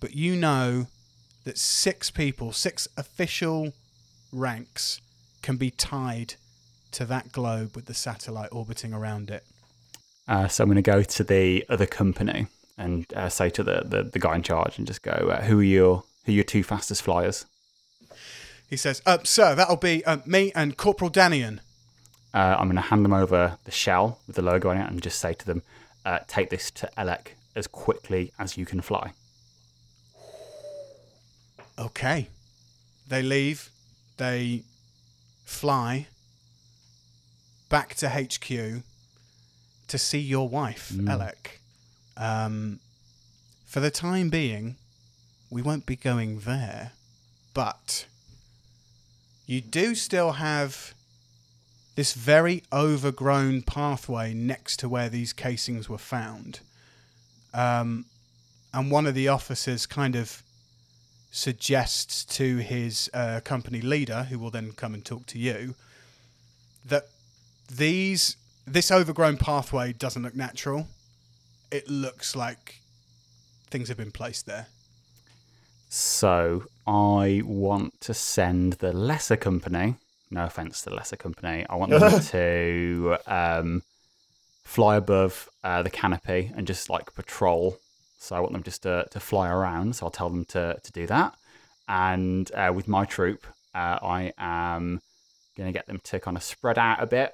but 0.01 0.17
you 0.17 0.35
know 0.35 0.87
that 1.45 1.57
six 1.57 2.11
people, 2.11 2.51
six 2.51 2.89
official 2.97 3.71
ranks, 4.33 4.99
can 5.41 5.55
be 5.55 5.71
tied 5.71 6.33
to 6.91 7.05
that 7.05 7.31
globe 7.31 7.73
with 7.73 7.85
the 7.85 7.93
satellite 7.93 8.49
orbiting 8.51 8.93
around 8.93 9.29
it. 9.29 9.45
Uh, 10.27 10.47
so 10.47 10.63
I'm 10.63 10.69
going 10.69 10.75
to 10.75 10.81
go 10.81 11.03
to 11.03 11.23
the 11.23 11.65
other 11.69 11.85
company 11.85 12.47
and 12.77 13.05
uh, 13.13 13.29
say 13.29 13.49
to 13.51 13.63
the, 13.63 13.83
the, 13.85 14.03
the 14.03 14.19
guy 14.19 14.35
in 14.35 14.43
charge 14.43 14.77
and 14.77 14.87
just 14.87 15.01
go, 15.01 15.11
uh, 15.11 15.41
"Who 15.43 15.59
are 15.59 15.63
your 15.63 16.03
who 16.25 16.31
are 16.31 16.35
your 16.35 16.43
two 16.43 16.63
fastest 16.63 17.01
flyers?" 17.01 17.45
He 18.69 18.77
says, 18.77 19.01
uh, 19.05 19.19
Sir, 19.23 19.53
that'll 19.53 19.75
be 19.75 20.03
uh, 20.05 20.17
me 20.25 20.51
and 20.55 20.77
Corporal 20.77 21.11
Danian. 21.11 21.59
Uh, 22.33 22.55
I'm 22.57 22.65
going 22.65 22.75
to 22.75 22.81
hand 22.81 23.05
them 23.05 23.13
over 23.13 23.57
the 23.65 23.71
shell 23.71 24.19
with 24.25 24.35
the 24.35 24.41
logo 24.41 24.69
on 24.69 24.77
it 24.77 24.89
and 24.89 24.99
just 25.01 25.19
say 25.19 25.33
to 25.33 25.45
them, 25.45 25.61
uh, 26.05 26.19
"Take 26.27 26.49
this 26.49 26.71
to 26.71 26.89
Elec 26.97 27.35
as 27.55 27.67
quickly 27.67 28.31
as 28.39 28.57
you 28.57 28.65
can 28.65 28.81
fly." 28.81 29.13
Okay. 31.77 32.29
They 33.07 33.21
leave. 33.21 33.69
They 34.17 34.63
fly 35.45 36.07
back 37.69 37.95
to 37.95 38.09
HQ 38.09 38.83
to 39.93 39.99
see 39.99 40.17
your 40.17 40.49
wife, 40.49 40.91
Alec. 41.07 41.61
Um, 42.17 42.79
for 43.63 43.79
the 43.79 43.91
time 43.91 44.29
being, 44.29 44.75
we 45.51 45.61
won't 45.61 45.85
be 45.85 45.95
going 45.95 46.39
there, 46.39 46.93
but 47.53 48.07
you 49.45 49.61
do 49.61 49.93
still 49.93 50.31
have 50.31 50.95
this 51.93 52.13
very 52.13 52.63
overgrown 52.73 53.61
pathway 53.61 54.33
next 54.33 54.77
to 54.77 54.89
where 54.89 55.09
these 55.09 55.31
casings 55.31 55.87
were 55.87 55.99
found. 55.99 56.61
Um, 57.53 58.05
and 58.73 58.89
one 58.89 59.05
of 59.05 59.13
the 59.13 59.27
officers 59.27 59.85
kind 59.85 60.15
of 60.15 60.41
suggests 61.29 62.25
to 62.37 62.57
his 62.57 63.11
uh, 63.13 63.41
company 63.43 63.79
leader, 63.79 64.23
who 64.23 64.39
will 64.39 64.49
then 64.49 64.71
come 64.71 64.95
and 64.95 65.05
talk 65.05 65.27
to 65.27 65.37
you, 65.37 65.75
that 66.83 67.09
these 67.71 68.37
this 68.65 68.91
overgrown 68.91 69.37
pathway 69.37 69.93
doesn't 69.93 70.23
look 70.23 70.35
natural. 70.35 70.87
It 71.71 71.89
looks 71.89 72.35
like 72.35 72.79
things 73.69 73.87
have 73.87 73.97
been 73.97 74.11
placed 74.11 74.45
there. 74.45 74.67
So 75.89 76.65
I 76.87 77.41
want 77.45 77.99
to 78.01 78.13
send 78.13 78.73
the 78.73 78.93
lesser 78.93 79.35
company. 79.35 79.95
No 80.31 80.45
offense 80.45 80.81
to 80.83 80.89
the 80.89 80.95
lesser 80.95 81.15
company. 81.15 81.65
I 81.69 81.75
want 81.75 81.91
them 81.91 82.19
to 82.31 83.17
um, 83.27 83.83
fly 84.63 84.95
above 84.95 85.49
uh, 85.63 85.83
the 85.83 85.89
canopy 85.89 86.51
and 86.55 86.65
just 86.65 86.89
like 86.89 87.13
patrol. 87.13 87.77
So 88.19 88.35
I 88.35 88.39
want 88.39 88.53
them 88.53 88.63
just 88.63 88.83
to, 88.83 89.05
to 89.11 89.19
fly 89.19 89.49
around. 89.49 89.95
So 89.95 90.05
I'll 90.05 90.11
tell 90.11 90.29
them 90.29 90.45
to, 90.45 90.79
to 90.81 90.91
do 90.91 91.05
that. 91.07 91.35
And 91.87 92.49
uh, 92.53 92.71
with 92.73 92.87
my 92.87 93.05
troop, 93.05 93.45
uh, 93.75 93.99
I 94.01 94.33
am 94.37 95.01
going 95.57 95.71
to 95.71 95.77
get 95.77 95.87
them 95.87 95.99
to 96.05 96.19
kind 96.19 96.37
of 96.37 96.43
spread 96.43 96.79
out 96.79 97.03
a 97.03 97.05
bit. 97.05 97.33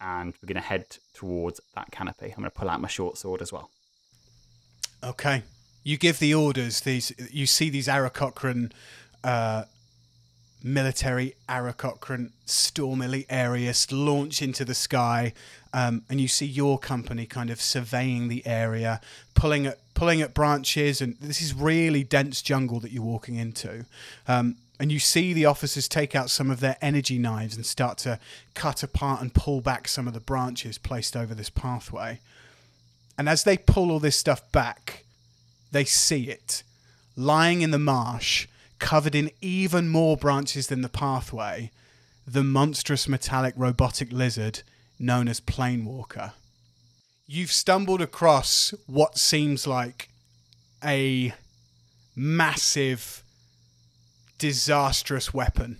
And 0.00 0.34
we're 0.42 0.46
going 0.46 0.62
to 0.62 0.68
head 0.68 0.98
towards 1.14 1.60
that 1.74 1.90
canopy. 1.90 2.26
I'm 2.26 2.42
going 2.42 2.44
to 2.44 2.50
pull 2.50 2.68
out 2.68 2.80
my 2.80 2.88
short 2.88 3.16
sword 3.16 3.42
as 3.42 3.52
well. 3.52 3.70
Okay. 5.02 5.42
You 5.84 5.96
give 5.96 6.18
the 6.18 6.34
orders. 6.34 6.80
These 6.80 7.12
you 7.30 7.46
see 7.46 7.70
these 7.70 7.86
Aarakocran, 7.86 8.72
uh, 9.22 9.64
military 10.62 11.34
Aarakocran 11.48 12.32
storm 12.44 13.00
aerialists 13.00 13.92
launch 13.92 14.42
into 14.42 14.64
the 14.64 14.74
sky, 14.74 15.32
um, 15.72 16.02
and 16.10 16.20
you 16.20 16.26
see 16.26 16.46
your 16.46 16.78
company 16.78 17.24
kind 17.24 17.50
of 17.50 17.60
surveying 17.60 18.26
the 18.26 18.44
area, 18.46 19.00
pulling 19.34 19.66
at 19.66 19.78
pulling 19.94 20.20
at 20.20 20.34
branches, 20.34 21.00
and 21.00 21.16
this 21.20 21.40
is 21.40 21.54
really 21.54 22.02
dense 22.02 22.42
jungle 22.42 22.80
that 22.80 22.90
you're 22.90 23.04
walking 23.04 23.36
into. 23.36 23.86
Um, 24.26 24.56
and 24.78 24.92
you 24.92 24.98
see 24.98 25.32
the 25.32 25.46
officers 25.46 25.88
take 25.88 26.14
out 26.14 26.30
some 26.30 26.50
of 26.50 26.60
their 26.60 26.76
energy 26.82 27.18
knives 27.18 27.56
and 27.56 27.64
start 27.64 27.98
to 27.98 28.18
cut 28.54 28.82
apart 28.82 29.20
and 29.20 29.32
pull 29.34 29.60
back 29.60 29.88
some 29.88 30.06
of 30.06 30.14
the 30.14 30.20
branches 30.20 30.78
placed 30.78 31.16
over 31.16 31.34
this 31.34 31.50
pathway. 31.50 32.20
And 33.18 33.28
as 33.28 33.44
they 33.44 33.56
pull 33.56 33.90
all 33.90 34.00
this 34.00 34.16
stuff 34.16 34.50
back, 34.52 35.04
they 35.72 35.84
see 35.84 36.24
it 36.24 36.62
lying 37.16 37.62
in 37.62 37.70
the 37.70 37.78
marsh, 37.78 38.46
covered 38.78 39.14
in 39.14 39.30
even 39.40 39.88
more 39.88 40.16
branches 40.16 40.66
than 40.66 40.82
the 40.82 40.88
pathway, 40.88 41.70
the 42.26 42.44
monstrous 42.44 43.08
metallic 43.08 43.54
robotic 43.56 44.12
lizard 44.12 44.62
known 44.98 45.28
as 45.28 45.40
Planewalker. 45.40 46.32
You've 47.26 47.52
stumbled 47.52 48.02
across 48.02 48.74
what 48.86 49.18
seems 49.18 49.66
like 49.66 50.08
a 50.84 51.34
massive, 52.14 53.22
disastrous 54.38 55.32
weapon. 55.32 55.78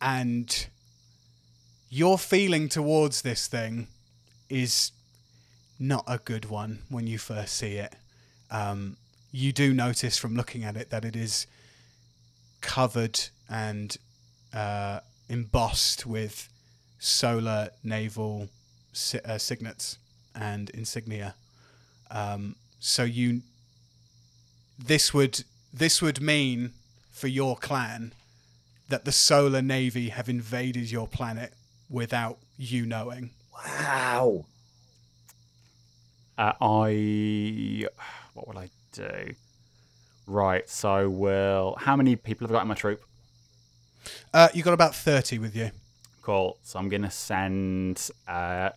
And 0.00 0.66
your 1.88 2.18
feeling 2.18 2.68
towards 2.68 3.22
this 3.22 3.46
thing 3.46 3.88
is 4.48 4.92
not 5.78 6.04
a 6.06 6.18
good 6.18 6.46
one 6.46 6.80
when 6.88 7.06
you 7.06 7.18
first 7.18 7.54
see 7.54 7.74
it. 7.74 7.94
Um, 8.50 8.96
you 9.32 9.52
do 9.52 9.72
notice 9.74 10.16
from 10.16 10.34
looking 10.34 10.64
at 10.64 10.76
it 10.76 10.90
that 10.90 11.04
it 11.04 11.16
is 11.16 11.46
covered 12.60 13.20
and 13.48 13.96
uh, 14.54 15.00
embossed 15.28 16.06
with 16.06 16.48
solar 16.98 17.70
naval 17.84 18.48
si- 18.92 19.20
uh, 19.24 19.38
signets 19.38 19.98
and 20.34 20.70
insignia. 20.70 21.34
Um, 22.10 22.56
so 22.80 23.04
you, 23.04 23.42
this 24.78 25.12
would 25.12 25.44
this 25.76 26.00
would 26.00 26.20
mean 26.20 26.72
for 27.10 27.28
your 27.28 27.56
clan 27.56 28.12
that 28.88 29.04
the 29.04 29.12
solar 29.12 29.60
navy 29.60 30.08
have 30.08 30.28
invaded 30.28 30.90
your 30.90 31.06
planet 31.06 31.52
without 31.90 32.38
you 32.56 32.86
knowing. 32.86 33.30
Wow. 33.52 34.46
Uh, 36.38 36.52
I 36.60 37.86
what 38.34 38.48
will 38.48 38.58
I 38.58 38.70
do? 38.92 39.34
Right, 40.26 40.68
so 40.68 41.08
we'll. 41.08 41.76
How 41.78 41.96
many 41.96 42.16
people 42.16 42.46
have 42.46 42.54
I 42.54 42.58
got 42.58 42.62
in 42.62 42.68
my 42.68 42.74
troop? 42.74 43.02
Uh, 44.34 44.48
you 44.52 44.62
got 44.62 44.74
about 44.74 44.94
thirty 44.94 45.38
with 45.38 45.54
you. 45.54 45.70
Cool. 46.22 46.58
So 46.62 46.78
I'm 46.78 46.88
gonna 46.88 47.10
send 47.10 48.10
uh, 48.26 48.70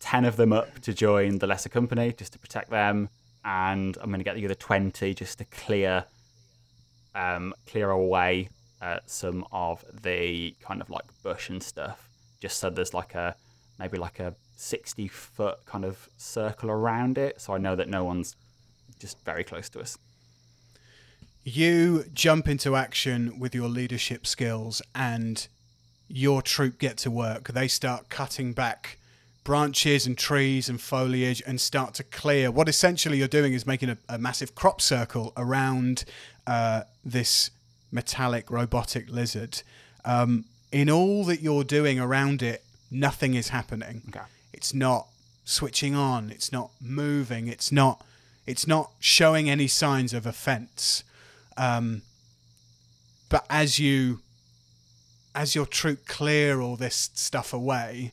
ten 0.00 0.24
of 0.24 0.36
them 0.36 0.52
up 0.52 0.80
to 0.80 0.92
join 0.92 1.38
the 1.38 1.46
lesser 1.46 1.68
company 1.68 2.12
just 2.12 2.32
to 2.32 2.38
protect 2.38 2.70
them, 2.70 3.08
and 3.44 3.96
I'm 4.00 4.10
gonna 4.10 4.24
get 4.24 4.36
the 4.36 4.44
other 4.44 4.54
twenty 4.54 5.14
just 5.14 5.38
to 5.38 5.44
clear, 5.44 6.04
um, 7.14 7.54
clear 7.66 7.90
away 7.90 8.48
uh, 8.80 8.98
some 9.06 9.44
of 9.52 9.84
the 10.02 10.54
kind 10.60 10.80
of 10.80 10.90
like 10.90 11.04
bush 11.22 11.48
and 11.48 11.62
stuff, 11.62 12.08
just 12.40 12.58
so 12.58 12.70
there's 12.70 12.94
like 12.94 13.14
a 13.14 13.34
maybe 13.78 13.96
like 13.96 14.18
a 14.18 14.34
60 14.56 15.06
foot 15.06 15.64
kind 15.66 15.84
of 15.84 16.08
circle 16.16 16.70
around 16.70 17.16
it, 17.16 17.40
so 17.40 17.54
I 17.54 17.58
know 17.58 17.76
that 17.76 17.88
no 17.88 18.04
one's 18.04 18.34
just 18.98 19.24
very 19.24 19.44
close 19.44 19.68
to 19.70 19.80
us. 19.80 19.96
You 21.44 22.04
jump 22.12 22.48
into 22.48 22.74
action 22.74 23.38
with 23.38 23.54
your 23.54 23.68
leadership 23.68 24.26
skills 24.26 24.82
and 24.94 25.46
your 26.08 26.42
troop 26.42 26.78
get 26.78 26.98
to 26.98 27.10
work. 27.10 27.48
They 27.48 27.68
start 27.68 28.08
cutting 28.08 28.52
back 28.52 28.97
branches 29.48 30.06
and 30.06 30.18
trees 30.18 30.68
and 30.68 30.78
foliage 30.78 31.42
and 31.46 31.58
start 31.58 31.94
to 31.94 32.04
clear. 32.04 32.50
What 32.50 32.68
essentially 32.68 33.16
you're 33.16 33.28
doing 33.28 33.54
is 33.54 33.66
making 33.66 33.88
a, 33.88 33.96
a 34.06 34.18
massive 34.18 34.54
crop 34.54 34.78
circle 34.82 35.32
around 35.38 36.04
uh, 36.46 36.82
this 37.02 37.50
metallic 37.90 38.50
robotic 38.50 39.08
lizard. 39.08 39.62
Um, 40.04 40.44
in 40.70 40.90
all 40.90 41.24
that 41.24 41.40
you're 41.40 41.64
doing 41.64 41.98
around 41.98 42.42
it, 42.42 42.62
nothing 42.90 43.32
is 43.32 43.48
happening. 43.48 44.02
Okay. 44.10 44.26
It's 44.52 44.74
not 44.74 45.06
switching 45.46 45.94
on. 45.94 46.28
It's 46.28 46.52
not 46.52 46.70
moving. 46.78 47.48
It's 47.48 47.72
not. 47.72 48.04
It's 48.46 48.66
not 48.66 48.90
showing 49.00 49.48
any 49.48 49.66
signs 49.66 50.12
of 50.12 50.26
offense. 50.26 51.04
Um, 51.56 52.02
but 53.30 53.46
as 53.48 53.78
you, 53.78 54.20
as 55.34 55.54
your 55.54 55.64
troop 55.64 56.06
clear 56.06 56.60
all 56.60 56.76
this 56.76 57.08
stuff 57.14 57.54
away, 57.54 58.12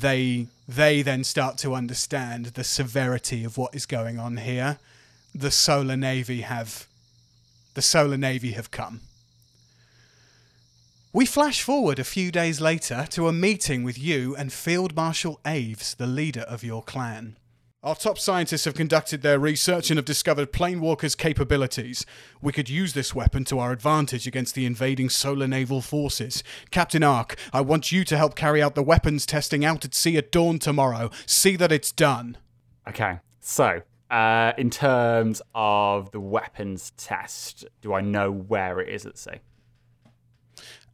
they 0.00 0.46
they 0.68 1.02
then 1.02 1.22
start 1.24 1.58
to 1.58 1.74
understand 1.74 2.46
the 2.46 2.64
severity 2.64 3.44
of 3.44 3.56
what 3.56 3.74
is 3.74 3.86
going 3.86 4.18
on 4.18 4.38
here. 4.38 4.78
The 5.34 5.50
Solar 5.50 5.96
Navy 5.96 6.40
have, 6.40 6.86
the 7.74 7.82
Solar 7.82 8.16
Navy 8.16 8.52
have 8.52 8.70
come. 8.70 9.00
We 11.12 11.24
flash 11.24 11.62
forward 11.62 11.98
a 11.98 12.04
few 12.04 12.30
days 12.32 12.60
later 12.60 13.06
to 13.10 13.28
a 13.28 13.32
meeting 13.32 13.84
with 13.84 13.98
you 13.98 14.34
and 14.36 14.52
Field 14.52 14.94
Marshal 14.96 15.40
Aves, 15.46 15.94
the 15.94 16.06
leader 16.06 16.42
of 16.42 16.64
your 16.64 16.82
clan. 16.82 17.36
Our 17.86 17.94
top 17.94 18.18
scientists 18.18 18.64
have 18.64 18.74
conducted 18.74 19.22
their 19.22 19.38
research 19.38 19.92
and 19.92 19.98
have 19.98 20.04
discovered 20.04 20.52
Planewalker's 20.52 21.14
capabilities. 21.14 22.04
We 22.42 22.52
could 22.52 22.68
use 22.68 22.94
this 22.94 23.14
weapon 23.14 23.44
to 23.44 23.60
our 23.60 23.70
advantage 23.70 24.26
against 24.26 24.56
the 24.56 24.66
invading 24.66 25.08
solar 25.08 25.46
naval 25.46 25.80
forces. 25.80 26.42
Captain 26.72 27.04
Ark, 27.04 27.36
I 27.52 27.60
want 27.60 27.92
you 27.92 28.02
to 28.02 28.16
help 28.16 28.34
carry 28.34 28.60
out 28.60 28.74
the 28.74 28.82
weapons 28.82 29.24
testing 29.24 29.64
out 29.64 29.84
at 29.84 29.94
sea 29.94 30.16
at 30.16 30.32
dawn 30.32 30.58
tomorrow. 30.58 31.10
See 31.26 31.54
that 31.54 31.70
it's 31.70 31.92
done. 31.92 32.38
Okay. 32.88 33.20
So, 33.38 33.82
uh, 34.10 34.52
in 34.58 34.70
terms 34.70 35.40
of 35.54 36.10
the 36.10 36.18
weapons 36.18 36.90
test, 36.96 37.66
do 37.82 37.94
I 37.94 38.00
know 38.00 38.32
where 38.32 38.80
it 38.80 38.88
is 38.88 39.06
at 39.06 39.16
sea? 39.16 39.42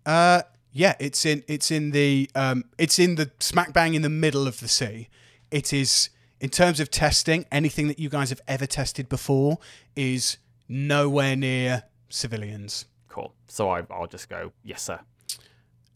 Uh, 0.05 0.43
yeah, 0.72 0.97
it's 1.01 1.24
in 1.24 1.43
it's 1.49 1.70
in 1.70 1.93
the 1.93 2.28
um, 2.34 2.64
it's 2.76 2.99
in 2.99 3.14
the 3.14 3.30
smack 3.40 3.72
bang 3.72 3.95
in 3.95 4.03
the 4.03 4.11
middle 4.11 4.47
of 4.47 4.61
the 4.61 4.68
sea. 4.68 5.09
It 5.51 5.72
is 5.72 6.11
in 6.43 6.51
terms 6.51 6.80
of 6.80 6.90
testing. 6.90 7.47
Anything 7.51 7.88
that 7.88 7.99
you 7.99 8.11
guys 8.11 8.28
have 8.28 8.43
ever 8.47 8.66
tested 8.66 9.09
before 9.09 9.59
is 9.97 10.36
nowhere 10.68 11.36
near 11.36 11.84
civilians. 12.11 12.84
Cool. 13.09 13.32
So 13.47 13.70
I, 13.70 13.84
I'll 13.90 14.09
just 14.09 14.28
go, 14.28 14.53
yes, 14.62 14.82
sir. 14.82 15.01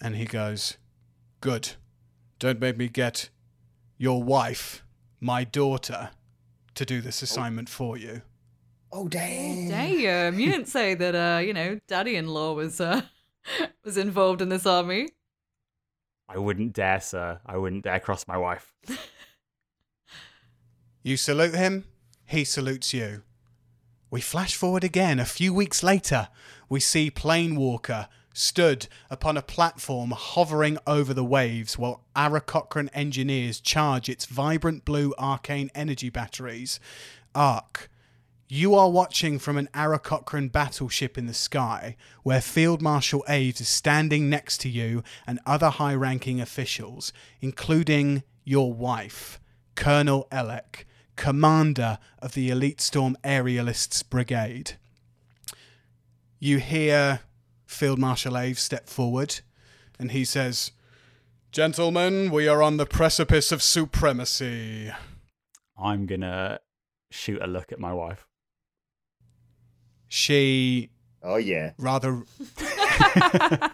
And 0.01 0.16
he 0.16 0.24
goes, 0.24 0.78
"Good. 1.40 1.72
Don't 2.38 2.61
make 2.61 2.76
me 2.76 2.88
get 2.88 3.30
your 3.99 4.22
wife, 4.22 4.84
my 5.20 5.42
daughter, 5.42 6.11
to 6.74 6.84
do 6.84 7.01
this 7.01 7.22
assignment 7.22 7.68
for 7.68 7.97
you." 7.97 8.22
Oh, 8.92 9.09
damn. 9.09 9.68
Damn, 9.68 10.38
you 10.38 10.51
didn't 10.53 10.68
say 10.68 10.94
that. 10.94 11.14
Uh, 11.14 11.40
you 11.40 11.53
know, 11.53 11.80
daddy-in-law 11.88 12.53
was 12.55 12.80
uh 12.80 13.03
was 13.84 13.97
involved 13.97 14.42
in 14.42 14.49
this 14.49 14.66
army. 14.66 15.09
I 16.28 16.38
wouldn't 16.38 16.72
dare, 16.72 17.01
sir. 17.01 17.40
I 17.47 17.57
wouldn't 17.57 17.84
dare 17.84 18.01
cross 18.01 18.26
my 18.28 18.36
wife. 18.36 18.74
You 21.07 21.17
salute 21.17 21.55
him, 21.55 21.85
he 22.25 22.43
salutes 22.43 22.93
you. 22.93 23.23
We 24.11 24.21
flash 24.21 24.57
forward 24.57 24.83
again. 24.83 25.21
A 25.21 25.25
few 25.25 25.55
weeks 25.55 25.85
later, 25.85 26.31
we 26.69 26.81
see 26.81 27.13
Planewalker 27.13 28.09
stood 28.35 28.89
upon 29.09 29.37
a 29.37 29.43
platform 29.43 30.11
hovering 30.11 30.79
over 30.85 31.15
the 31.15 31.25
waves 31.25 31.79
while 31.79 32.03
Aarakocran 32.17 32.89
engineers 32.93 33.61
charge 33.61 34.09
its 34.09 34.25
vibrant 34.25 34.85
blue 34.85 35.15
arcane 35.17 35.71
energy 35.77 36.11
batteries. 36.11 36.81
Ark, 37.37 37.89
you 38.49 38.75
are 38.75 38.91
watching 38.91 39.39
from 39.39 39.57
an 39.59 39.69
Aarakocran 39.75 40.51
battleship 40.51 41.17
in 41.17 41.27
the 41.27 41.35
sky, 41.35 41.97
where 42.25 42.41
Field 42.41 42.83
Marshal 42.83 43.25
Aves 43.29 43.61
is 43.61 43.69
standing 43.69 44.29
next 44.29 44.61
to 44.63 44.69
you 44.69 45.05
and 45.25 45.39
other 45.47 45.71
high 45.71 45.95
ranking 45.95 46.41
officials, 46.41 47.13
including 47.41 48.25
your 48.43 48.73
wife, 48.73 49.39
Colonel 49.77 50.27
Elec, 50.33 50.85
commander 51.17 51.99
of 52.21 52.35
the 52.35 52.51
Elite 52.51 52.81
Storm 52.81 53.17
Aerialists 53.25 54.09
Brigade. 54.09 54.73
You 56.39 56.59
hear 56.59 57.21
Field 57.67 57.99
Marshal 57.99 58.37
Aves 58.37 58.61
step 58.62 58.89
forward, 58.89 59.41
and 59.99 60.12
he 60.12 60.25
says, 60.25 60.73
Gentlemen, 61.51 62.31
we 62.31 62.47
are 62.47 62.62
on 62.62 62.77
the 62.77 62.87
precipice 62.87 63.51
of 63.51 63.62
supremacy. 63.62 64.93
I'm 65.79 66.07
going 66.07 66.21
to 66.21 66.61
shoot 67.11 67.41
a 67.43 67.47
look 67.47 67.73
at 67.73 67.81
my 67.81 67.93
wife. 67.93 68.27
She 70.09 70.91
Oh, 71.23 71.37
yeah. 71.37 71.73
rather. 71.79 72.23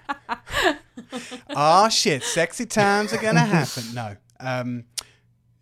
Ah, 1.54 1.88
shit! 1.88 2.22
Sexy 2.22 2.64
times 2.64 3.12
are 3.12 3.18
gonna 3.20 3.40
happen. 3.40 3.82
No, 3.94 4.16
um, 4.40 4.84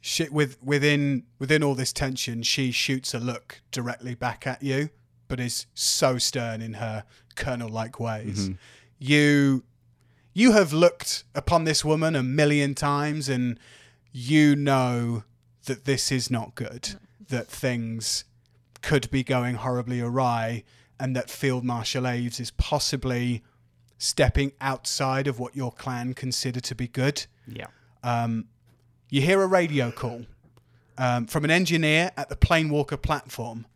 shit. 0.01 0.32
With 0.32 0.62
within 0.62 1.24
within 1.38 1.62
all 1.62 1.74
this 1.74 1.92
tension, 1.92 2.42
she 2.42 2.70
shoots 2.70 3.14
a 3.14 3.18
look 3.18 3.61
directly 3.70 4.14
back 4.14 4.46
at 4.46 4.62
you, 4.62 4.90
but 5.28 5.40
is 5.40 5.66
so 5.74 6.18
stern 6.18 6.61
in 6.61 6.74
her 6.74 7.05
colonel-like 7.36 8.01
ways. 8.01 8.51
You 8.98 9.64
you 10.32 10.53
have 10.53 10.72
looked 10.72 11.24
upon 11.34 11.64
this 11.64 11.84
woman 11.84 12.14
a 12.14 12.22
million 12.22 12.74
times, 12.74 13.28
and 13.28 13.59
you 14.12 14.57
know 14.57 15.24
that 15.66 15.84
this 15.84 16.11
is 16.11 16.30
not 16.30 16.55
good. 16.55 16.98
That 17.28 17.46
things 17.46 18.24
could 18.82 19.11
be 19.11 19.22
going 19.22 19.57
horribly 19.57 20.01
awry, 20.01 20.64
and 20.98 21.14
that 21.16 21.30
Field 21.30 21.64
Marshal 21.64 22.07
Aves 22.07 22.40
is 22.40 22.51
possibly 22.53 23.42
stepping 23.98 24.53
outside 24.61 25.26
of 25.26 25.38
what 25.38 25.55
your 25.55 25.70
clan 25.70 26.14
consider 26.14 26.61
to 26.61 26.74
be 26.74 26.88
good. 26.88 27.26
Yeah. 27.46 27.66
Um, 28.03 28.46
you 29.11 29.20
hear 29.20 29.42
a 29.42 29.46
radio 29.46 29.90
call 29.90 30.26
um, 30.96 31.26
from 31.26 31.44
an 31.44 31.50
engineer 31.50 32.12
at 32.16 32.28
the 32.28 32.36
Planewalker 32.36 33.00
platform, 33.00 33.66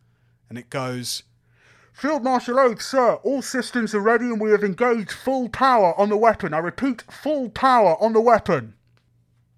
and 0.48 0.58
it 0.58 0.70
goes. 0.70 1.24
Field 1.92 2.24
Marshal 2.24 2.58
Aves, 2.58 2.84
sir, 2.84 3.14
all 3.22 3.40
systems 3.40 3.94
are 3.94 4.00
ready 4.00 4.24
and 4.24 4.40
we 4.40 4.50
have 4.50 4.64
engaged 4.64 5.12
full 5.12 5.48
power 5.48 5.98
on 5.98 6.08
the 6.08 6.16
weapon. 6.16 6.52
I 6.52 6.58
repeat, 6.58 7.02
full 7.02 7.50
power 7.50 7.96
on 8.02 8.12
the 8.12 8.20
weapon. 8.20 8.74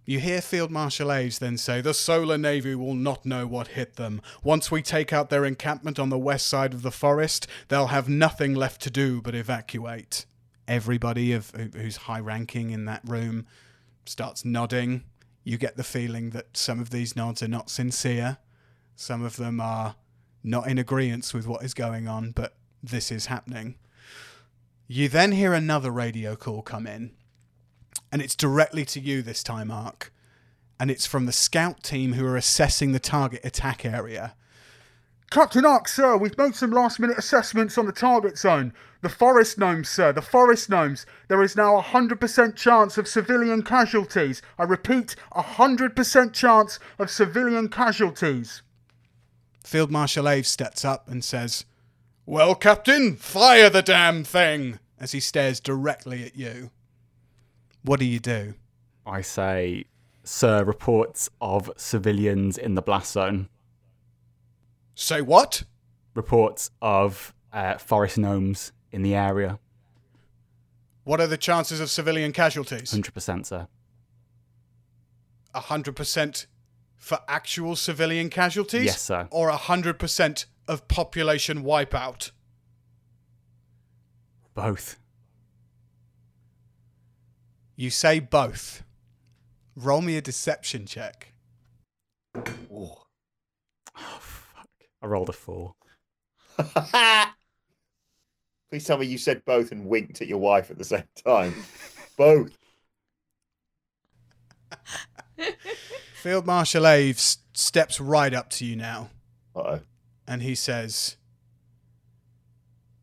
You 0.04 0.20
hear 0.20 0.40
Field 0.40 0.70
Marshal 0.70 1.10
Aves 1.10 1.40
then 1.40 1.56
say, 1.56 1.80
The 1.80 1.94
Solar 1.94 2.38
Navy 2.38 2.74
will 2.74 2.94
not 2.94 3.26
know 3.26 3.46
what 3.46 3.68
hit 3.68 3.96
them. 3.96 4.20
Once 4.44 4.70
we 4.70 4.80
take 4.80 5.12
out 5.12 5.30
their 5.30 5.44
encampment 5.44 5.98
on 5.98 6.10
the 6.10 6.18
west 6.18 6.46
side 6.46 6.74
of 6.74 6.82
the 6.82 6.92
forest, 6.92 7.48
they'll 7.68 7.88
have 7.88 8.08
nothing 8.08 8.54
left 8.54 8.82
to 8.82 8.90
do 8.90 9.20
but 9.20 9.34
evacuate. 9.34 10.26
Everybody 10.68 11.32
of 11.32 11.50
who's 11.50 11.96
high 11.96 12.20
ranking 12.20 12.70
in 12.70 12.84
that 12.84 13.00
room 13.04 13.46
starts 14.04 14.44
nodding. 14.44 15.02
You 15.46 15.58
get 15.58 15.76
the 15.76 15.84
feeling 15.84 16.30
that 16.30 16.56
some 16.56 16.80
of 16.80 16.90
these 16.90 17.14
nods 17.14 17.40
are 17.40 17.46
not 17.46 17.70
sincere. 17.70 18.38
Some 18.96 19.22
of 19.22 19.36
them 19.36 19.60
are 19.60 19.94
not 20.42 20.66
in 20.66 20.76
agreement 20.76 21.32
with 21.32 21.46
what 21.46 21.62
is 21.62 21.72
going 21.72 22.08
on, 22.08 22.32
but 22.32 22.56
this 22.82 23.12
is 23.12 23.26
happening. 23.26 23.76
You 24.88 25.08
then 25.08 25.30
hear 25.30 25.54
another 25.54 25.92
radio 25.92 26.34
call 26.34 26.62
come 26.62 26.84
in, 26.88 27.12
and 28.10 28.20
it's 28.20 28.34
directly 28.34 28.84
to 28.86 28.98
you 28.98 29.22
this 29.22 29.44
time, 29.44 29.70
Ark. 29.70 30.12
And 30.80 30.90
it's 30.90 31.06
from 31.06 31.26
the 31.26 31.32
scout 31.32 31.84
team 31.84 32.14
who 32.14 32.26
are 32.26 32.36
assessing 32.36 32.90
the 32.90 32.98
target 32.98 33.44
attack 33.44 33.84
area. 33.84 34.34
Captain 35.30 35.64
Ark, 35.64 35.86
sir, 35.86 36.16
we've 36.16 36.36
made 36.36 36.56
some 36.56 36.72
last 36.72 36.98
minute 36.98 37.18
assessments 37.18 37.78
on 37.78 37.86
the 37.86 37.92
target 37.92 38.36
zone. 38.36 38.72
The 39.06 39.10
forest 39.10 39.56
gnomes, 39.56 39.88
sir, 39.88 40.12
the 40.12 40.20
forest 40.20 40.68
gnomes. 40.68 41.06
There 41.28 41.40
is 41.40 41.54
now 41.54 41.78
a 41.78 41.82
100% 41.82 42.56
chance 42.56 42.98
of 42.98 43.06
civilian 43.06 43.62
casualties. 43.62 44.42
I 44.58 44.64
repeat, 44.64 45.14
a 45.30 45.44
100% 45.44 46.32
chance 46.32 46.80
of 46.98 47.08
civilian 47.08 47.68
casualties. 47.68 48.62
Field 49.62 49.92
Marshal 49.92 50.28
Aves 50.28 50.48
steps 50.48 50.84
up 50.84 51.08
and 51.08 51.22
says, 51.24 51.66
Well, 52.26 52.56
Captain, 52.56 53.14
fire 53.14 53.70
the 53.70 53.80
damn 53.80 54.24
thing! 54.24 54.80
As 54.98 55.12
he 55.12 55.20
stares 55.20 55.60
directly 55.60 56.24
at 56.24 56.34
you. 56.34 56.72
What 57.82 58.00
do 58.00 58.06
you 58.06 58.18
do? 58.18 58.54
I 59.06 59.20
say, 59.20 59.84
sir, 60.24 60.64
reports 60.64 61.30
of 61.40 61.70
civilians 61.76 62.58
in 62.58 62.74
the 62.74 62.82
blast 62.82 63.12
zone. 63.12 63.50
Say 64.96 65.20
what? 65.20 65.62
Reports 66.16 66.72
of 66.82 67.32
uh, 67.52 67.78
forest 67.78 68.18
gnomes 68.18 68.72
in 68.90 69.02
the 69.02 69.14
area. 69.14 69.58
What 71.04 71.20
are 71.20 71.26
the 71.26 71.36
chances 71.36 71.80
of 71.80 71.90
civilian 71.90 72.32
casualties? 72.32 72.92
100%, 72.92 73.46
sir. 73.46 73.68
100% 75.54 76.46
for 76.96 77.18
actual 77.28 77.76
civilian 77.76 78.28
casualties? 78.28 78.84
Yes, 78.84 79.02
sir. 79.02 79.28
Or 79.30 79.50
100% 79.50 80.46
of 80.66 80.88
population 80.88 81.62
wipeout? 81.62 82.32
Both. 84.54 84.98
You 87.76 87.90
say 87.90 88.20
both. 88.20 88.82
Roll 89.76 90.00
me 90.00 90.16
a 90.16 90.22
deception 90.22 90.86
check. 90.86 91.34
Ooh. 92.36 92.90
Oh, 93.98 94.18
fuck. 94.20 94.68
I 95.02 95.06
rolled 95.06 95.28
a 95.28 95.32
four. 95.32 95.74
Please 98.70 98.84
tell 98.84 98.98
me 98.98 99.06
you 99.06 99.18
said 99.18 99.44
both 99.44 99.70
and 99.72 99.86
winked 99.86 100.20
at 100.20 100.28
your 100.28 100.38
wife 100.38 100.70
at 100.70 100.78
the 100.78 100.84
same 100.84 101.04
time. 101.24 101.54
both. 102.16 102.56
Field 106.14 106.46
Marshal 106.46 106.86
Aves 106.86 107.38
steps 107.52 108.00
right 108.00 108.34
up 108.34 108.50
to 108.50 108.64
you 108.66 108.74
now 108.76 109.10
Uh-oh. 109.54 109.80
and 110.26 110.42
he 110.42 110.54
says, 110.54 111.16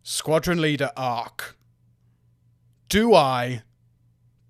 Squadron 0.02 0.60
Leader 0.60 0.92
Ark, 0.98 1.58
do 2.90 3.14
I, 3.14 3.64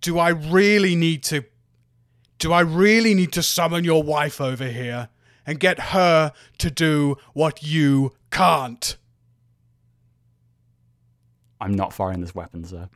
do 0.01 0.17
I 0.17 0.29
really 0.29 0.95
need 0.95 1.23
to, 1.25 1.45
do 2.39 2.51
I 2.51 2.61
really 2.61 3.13
need 3.13 3.31
to 3.33 3.43
summon 3.43 3.83
your 3.83 4.01
wife 4.01 4.41
over 4.41 4.67
here 4.67 5.09
and 5.45 5.59
get 5.59 5.79
her 5.79 6.33
to 6.57 6.71
do 6.71 7.17
what 7.33 7.61
you 7.61 8.13
can't? 8.31 8.97
I'm 11.63 11.75
not 11.75 11.93
firing 11.93 12.19
this 12.19 12.35
weapon, 12.35 12.65
sir. 12.65 12.89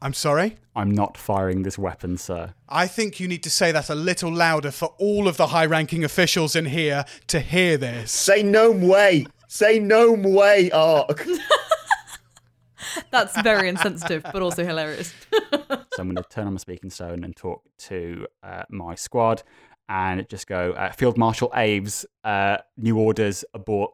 I'm 0.00 0.14
sorry? 0.14 0.56
I'm 0.74 0.90
not 0.90 1.18
firing 1.18 1.62
this 1.62 1.76
weapon, 1.76 2.16
sir. 2.16 2.54
I 2.70 2.86
think 2.86 3.20
you 3.20 3.28
need 3.28 3.42
to 3.42 3.50
say 3.50 3.70
that 3.70 3.90
a 3.90 3.94
little 3.94 4.32
louder 4.32 4.70
for 4.70 4.94
all 4.98 5.28
of 5.28 5.36
the 5.36 5.48
high 5.48 5.66
ranking 5.66 6.04
officials 6.04 6.56
in 6.56 6.64
here 6.64 7.04
to 7.26 7.40
hear 7.40 7.76
this. 7.76 8.10
Say 8.10 8.42
no 8.42 8.70
way. 8.70 9.26
Say 9.46 9.78
no 9.78 10.10
way, 10.10 10.70
Ark. 10.70 11.26
That's 13.10 13.38
very 13.42 13.68
insensitive, 13.68 14.24
but 14.32 14.40
also 14.40 14.64
hilarious. 14.64 15.12
So 15.52 15.98
I'm 15.98 16.08
going 16.08 16.16
to 16.16 16.24
turn 16.30 16.46
on 16.46 16.54
my 16.54 16.58
speaking 16.58 16.88
stone 16.88 17.24
and 17.24 17.36
talk 17.36 17.62
to 17.80 18.26
uh, 18.42 18.62
my 18.70 18.94
squad 18.94 19.42
and 19.86 20.26
just 20.30 20.46
go, 20.46 20.72
uh, 20.72 20.92
Field 20.92 21.18
Marshal 21.18 21.52
Aves, 21.54 22.06
uh, 22.24 22.56
new 22.78 22.98
orders, 22.98 23.44
abort. 23.52 23.92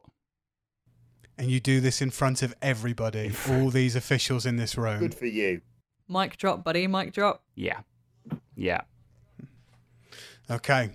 And 1.39 1.51
you 1.51 1.61
do 1.61 1.81
this 1.81 2.03
in 2.03 2.11
front 2.11 2.43
of 2.43 2.55
everybody, 2.61 3.33
all 3.49 3.71
these 3.71 3.95
officials 3.95 4.45
in 4.45 4.57
this 4.57 4.77
room. 4.77 4.99
Good 4.99 5.15
for 5.15 5.27
you. 5.27 5.61
Mic 6.09 6.37
drop, 6.37 6.65
buddy. 6.65 6.87
Mic 6.89 7.13
drop. 7.13 7.45
Yeah. 7.55 7.81
Yeah. 8.57 8.81
Okay. 10.51 10.91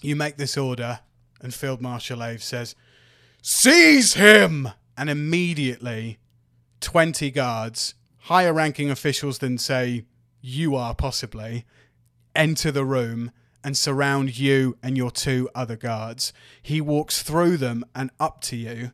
You 0.00 0.14
make 0.14 0.36
this 0.36 0.56
order, 0.56 1.00
and 1.40 1.52
Field 1.52 1.80
Marshal 1.80 2.22
Ave 2.22 2.38
says, 2.38 2.76
Seize 3.42 4.14
him! 4.14 4.68
And 4.96 5.10
immediately, 5.10 6.18
20 6.80 7.30
guards, 7.32 7.94
higher 8.20 8.52
ranking 8.52 8.90
officials 8.90 9.38
than, 9.38 9.58
say, 9.58 10.04
you 10.40 10.76
are 10.76 10.94
possibly, 10.94 11.64
enter 12.36 12.70
the 12.70 12.84
room 12.84 13.32
and 13.64 13.76
surround 13.76 14.38
you 14.38 14.76
and 14.82 14.96
your 14.96 15.10
two 15.10 15.48
other 15.54 15.76
guards. 15.76 16.32
He 16.62 16.80
walks 16.80 17.22
through 17.22 17.56
them 17.56 17.84
and 17.94 18.10
up 18.20 18.42
to 18.42 18.56
you, 18.56 18.92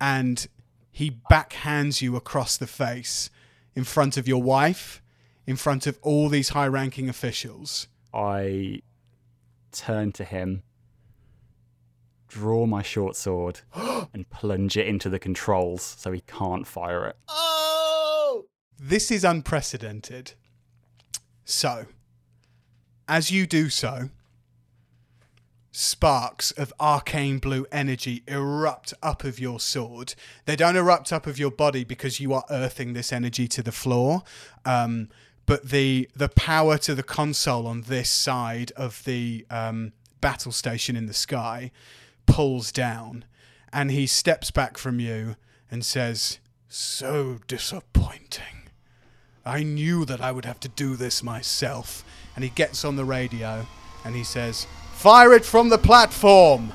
and 0.00 0.46
he 0.90 1.10
backhands 1.30 2.02
you 2.02 2.16
across 2.16 2.56
the 2.56 2.66
face 2.66 3.30
in 3.74 3.84
front 3.84 4.16
of 4.16 4.26
your 4.26 4.42
wife, 4.42 5.02
in 5.46 5.56
front 5.56 5.86
of 5.86 5.98
all 6.02 6.28
these 6.28 6.50
high 6.50 6.66
ranking 6.66 7.08
officials. 7.08 7.86
I 8.12 8.82
turn 9.72 10.12
to 10.12 10.24
him, 10.24 10.62
draw 12.26 12.66
my 12.66 12.82
short 12.82 13.16
sword, 13.16 13.60
and 13.74 14.28
plunge 14.30 14.76
it 14.76 14.86
into 14.86 15.08
the 15.08 15.18
controls 15.18 15.82
so 15.82 16.12
he 16.12 16.22
can't 16.22 16.66
fire 16.66 17.06
it. 17.06 17.16
Oh! 17.28 18.46
This 18.78 19.10
is 19.10 19.24
unprecedented. 19.24 20.32
So, 21.44 21.86
as 23.08 23.30
you 23.30 23.46
do 23.46 23.70
so, 23.70 24.10
sparks 25.70 26.50
of 26.52 26.72
arcane 26.80 27.38
blue 27.38 27.66
energy 27.70 28.22
erupt 28.26 28.94
up 29.02 29.24
of 29.24 29.38
your 29.38 29.60
sword. 29.60 30.14
They 30.46 30.56
don't 30.56 30.76
erupt 30.76 31.12
up 31.12 31.26
of 31.26 31.38
your 31.38 31.50
body 31.50 31.84
because 31.84 32.20
you 32.20 32.32
are 32.32 32.44
earthing 32.50 32.92
this 32.92 33.12
energy 33.12 33.46
to 33.48 33.62
the 33.62 33.72
floor. 33.72 34.22
Um, 34.64 35.08
but 35.46 35.70
the 35.70 36.08
the 36.14 36.28
power 36.28 36.76
to 36.78 36.94
the 36.94 37.02
console 37.02 37.66
on 37.66 37.82
this 37.82 38.10
side 38.10 38.72
of 38.76 39.04
the 39.04 39.46
um, 39.50 39.92
battle 40.20 40.52
station 40.52 40.96
in 40.96 41.06
the 41.06 41.14
sky 41.14 41.70
pulls 42.26 42.70
down, 42.70 43.24
and 43.72 43.90
he 43.90 44.06
steps 44.06 44.50
back 44.50 44.76
from 44.76 45.00
you 45.00 45.36
and 45.70 45.84
says, 45.84 46.38
"So 46.68 47.38
disappointing." 47.46 48.58
I 49.48 49.62
knew 49.62 50.04
that 50.04 50.20
I 50.20 50.30
would 50.30 50.44
have 50.44 50.60
to 50.60 50.68
do 50.68 50.94
this 50.94 51.22
myself. 51.22 52.04
And 52.34 52.44
he 52.44 52.50
gets 52.50 52.84
on 52.84 52.96
the 52.96 53.06
radio 53.06 53.66
and 54.04 54.14
he 54.14 54.22
says, 54.22 54.66
Fire 54.98 55.32
it 55.32 55.44
from 55.44 55.68
the 55.68 55.78
platform! 55.78 56.72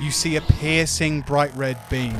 You 0.00 0.10
see 0.10 0.36
a 0.36 0.40
piercing 0.40 1.20
bright 1.20 1.54
red 1.54 1.78
beam 1.90 2.16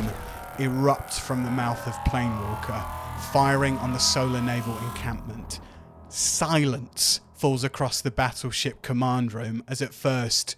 erupt 0.58 1.14
from 1.14 1.44
the 1.44 1.50
mouth 1.50 1.86
of 1.86 1.94
Planewalker, 2.04 2.84
firing 3.32 3.78
on 3.78 3.94
the 3.94 3.98
solar 3.98 4.42
naval 4.42 4.76
encampment. 4.80 5.60
Silence 6.10 7.22
falls 7.32 7.64
across 7.64 8.02
the 8.02 8.10
battleship 8.10 8.82
command 8.82 9.32
room 9.32 9.64
as 9.66 9.80
at 9.80 9.94
first 9.94 10.56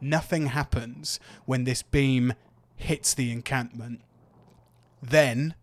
nothing 0.00 0.46
happens 0.46 1.20
when 1.44 1.64
this 1.64 1.82
beam 1.82 2.32
hits 2.74 3.12
the 3.12 3.30
encampment. 3.30 4.00
Then 5.02 5.54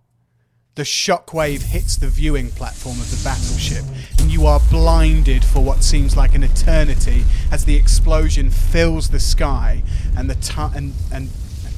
the 0.75 0.83
shockwave 0.83 1.63
hits 1.63 1.97
the 1.97 2.07
viewing 2.07 2.49
platform 2.51 2.99
of 2.99 3.11
the 3.11 3.21
battleship, 3.23 3.83
and 4.19 4.31
you 4.31 4.45
are 4.45 4.61
blinded 4.69 5.43
for 5.43 5.61
what 5.61 5.83
seems 5.83 6.15
like 6.15 6.33
an 6.33 6.43
eternity 6.43 7.25
as 7.51 7.65
the 7.65 7.75
explosion 7.75 8.49
fills 8.49 9.09
the 9.09 9.19
sky 9.19 9.83
and 10.15 10.29
the 10.29 10.35
ta- 10.35 10.71
and, 10.73 10.93
and 11.11 11.29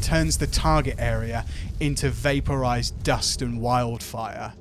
turns 0.02 0.38
the 0.38 0.46
target 0.46 0.96
area 1.00 1.46
into 1.80 2.10
vaporized 2.10 3.02
dust 3.04 3.42
and 3.42 3.60
wildfire. 3.60 4.54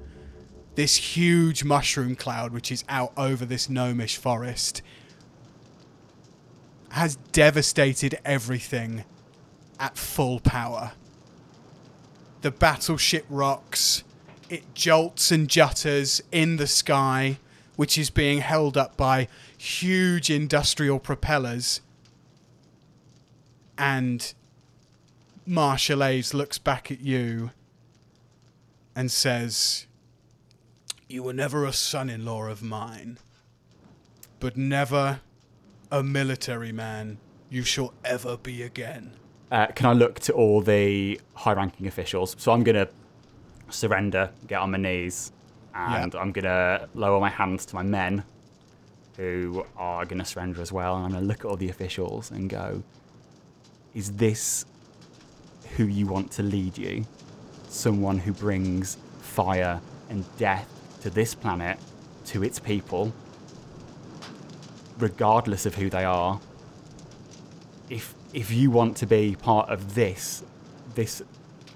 This 0.76 0.97
huge 0.97 1.64
mushroom 1.64 2.16
cloud, 2.16 2.53
which 2.53 2.72
is 2.72 2.85
out 2.89 3.12
over 3.18 3.45
this 3.45 3.68
gnomish 3.68 4.16
forest, 4.16 4.80
has 6.93 7.16
devastated 7.33 8.18
everything 8.24 9.05
at 9.78 9.99
full 9.99 10.41
power. 10.41 10.93
The 12.41 12.51
battleship 12.51 13.26
rocks. 13.28 14.05
It 14.53 14.74
jolts 14.74 15.32
and 15.32 15.48
jutters 15.48 16.20
in 16.30 16.59
the 16.59 16.66
sky, 16.66 17.38
which 17.76 17.96
is 17.96 18.11
being 18.11 18.40
held 18.40 18.76
up 18.76 18.98
by 18.98 19.28
huge 19.57 20.28
industrial 20.28 20.98
propellers. 20.98 21.80
And 23.78 24.34
Marshall 25.46 26.05
Aves 26.05 26.34
looks 26.34 26.59
back 26.59 26.90
at 26.90 27.00
you 27.00 27.53
and 28.94 29.11
says, 29.11 29.86
You 31.09 31.22
were 31.22 31.32
never 31.32 31.64
a 31.64 31.72
son 31.72 32.11
in 32.11 32.26
law 32.26 32.44
of 32.44 32.62
mine, 32.62 33.20
but 34.38 34.59
never 34.59 35.20
a 35.90 36.03
military 36.03 36.72
man 36.72 37.16
you 37.48 37.62
shall 37.62 37.94
ever 38.05 38.36
be 38.36 38.62
again. 38.62 39.14
Uh, 39.50 39.68
can 39.68 39.86
I 39.86 39.92
look 39.94 40.20
to 40.20 40.34
all 40.34 40.61
the 40.61 41.18
high 41.32 41.55
ranking 41.55 41.86
officials? 41.86 42.36
So 42.38 42.53
I'm 42.53 42.62
going 42.62 42.76
to 42.76 42.90
surrender, 43.72 44.30
get 44.46 44.60
on 44.60 44.70
my 44.70 44.78
knees, 44.78 45.32
and 45.74 46.14
I'm 46.14 46.32
going 46.32 46.44
to 46.44 46.88
lower 46.94 47.20
my 47.20 47.30
hands 47.30 47.66
to 47.66 47.74
my 47.74 47.82
men 47.82 48.24
who 49.16 49.66
are 49.76 50.04
going 50.04 50.18
to 50.18 50.24
surrender 50.24 50.60
as 50.60 50.72
well. 50.72 50.96
And 50.96 51.04
I'm 51.04 51.10
going 51.12 51.22
to 51.22 51.28
look 51.28 51.40
at 51.40 51.44
all 51.46 51.56
the 51.56 51.68
officials 51.68 52.30
and 52.30 52.48
go, 52.48 52.82
Is 53.94 54.12
this 54.12 54.64
who 55.76 55.84
you 55.84 56.06
want 56.06 56.30
to 56.32 56.42
lead 56.42 56.78
you? 56.78 57.06
Someone 57.68 58.18
who 58.18 58.32
brings 58.32 58.96
fire 59.20 59.80
and 60.08 60.24
death 60.36 60.68
to 61.00 61.10
this 61.10 61.34
planet, 61.34 61.78
to 62.26 62.42
its 62.42 62.58
people, 62.58 63.12
regardless 64.98 65.66
of 65.66 65.74
who 65.74 65.88
they 65.90 66.04
are. 66.04 66.40
If 67.88 68.14
if 68.32 68.50
you 68.50 68.70
want 68.70 68.96
to 68.98 69.06
be 69.06 69.36
part 69.36 69.68
of 69.68 69.94
this 69.94 70.42
this 70.94 71.22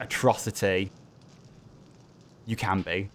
atrocity, 0.00 0.90
you 2.46 2.56
can 2.56 2.82
be, 2.82 3.10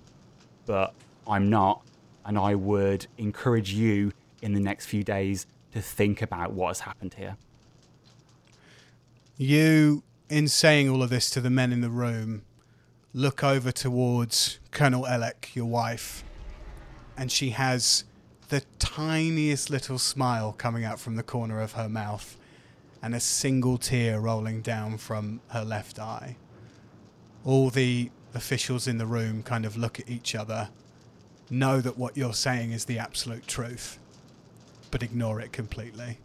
but 0.65 0.93
I'm 1.27 1.49
not, 1.49 1.81
and 2.25 2.37
I 2.37 2.55
would 2.55 3.07
encourage 3.17 3.73
you 3.73 4.11
in 4.41 4.53
the 4.53 4.59
next 4.59 4.85
few 4.85 5.03
days 5.03 5.47
to 5.73 5.81
think 5.81 6.21
about 6.21 6.51
what 6.51 6.67
has 6.67 6.81
happened 6.81 7.15
here. 7.15 7.37
You, 9.37 10.03
in 10.29 10.47
saying 10.47 10.89
all 10.89 11.01
of 11.01 11.09
this 11.09 11.29
to 11.31 11.41
the 11.41 11.49
men 11.49 11.71
in 11.71 11.81
the 11.81 11.89
room, 11.89 12.43
look 13.13 13.43
over 13.43 13.71
towards 13.71 14.59
Colonel 14.71 15.03
Elec, 15.03 15.55
your 15.55 15.65
wife, 15.65 16.23
and 17.17 17.31
she 17.31 17.51
has 17.51 18.03
the 18.49 18.61
tiniest 18.79 19.69
little 19.69 19.97
smile 19.97 20.51
coming 20.51 20.83
out 20.83 20.99
from 20.99 21.15
the 21.15 21.23
corner 21.23 21.61
of 21.61 21.73
her 21.73 21.87
mouth 21.87 22.37
and 23.01 23.15
a 23.15 23.19
single 23.19 23.77
tear 23.77 24.19
rolling 24.19 24.61
down 24.61 24.97
from 24.97 25.41
her 25.47 25.63
left 25.63 25.99
eye. 25.99 26.35
All 27.43 27.69
the 27.69 28.11
officials 28.33 28.87
in 28.87 28.97
the 28.97 29.05
room 29.05 29.43
kind 29.43 29.65
of 29.65 29.77
look 29.77 29.99
at 29.99 30.09
each 30.09 30.35
other 30.35 30.69
know 31.49 31.81
that 31.81 31.97
what 31.97 32.15
you're 32.15 32.33
saying 32.33 32.71
is 32.71 32.85
the 32.85 32.97
absolute 32.97 33.45
truth, 33.45 33.99
but 34.89 35.03
ignore 35.03 35.41
it 35.41 35.51
completely. 35.51 36.19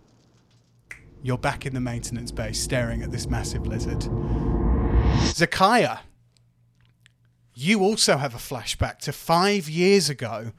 You're 1.22 1.38
back 1.38 1.66
in 1.66 1.74
the 1.74 1.80
maintenance 1.80 2.30
bay 2.30 2.52
staring 2.52 3.02
at 3.02 3.10
this 3.10 3.28
massive 3.28 3.66
lizard. 3.66 4.00
Zakaya, 5.32 6.00
you 7.54 7.82
also 7.82 8.18
have 8.18 8.34
a 8.34 8.38
flashback 8.38 8.98
to 9.00 9.12
five 9.12 9.68
years 9.68 10.08
ago, 10.08 10.52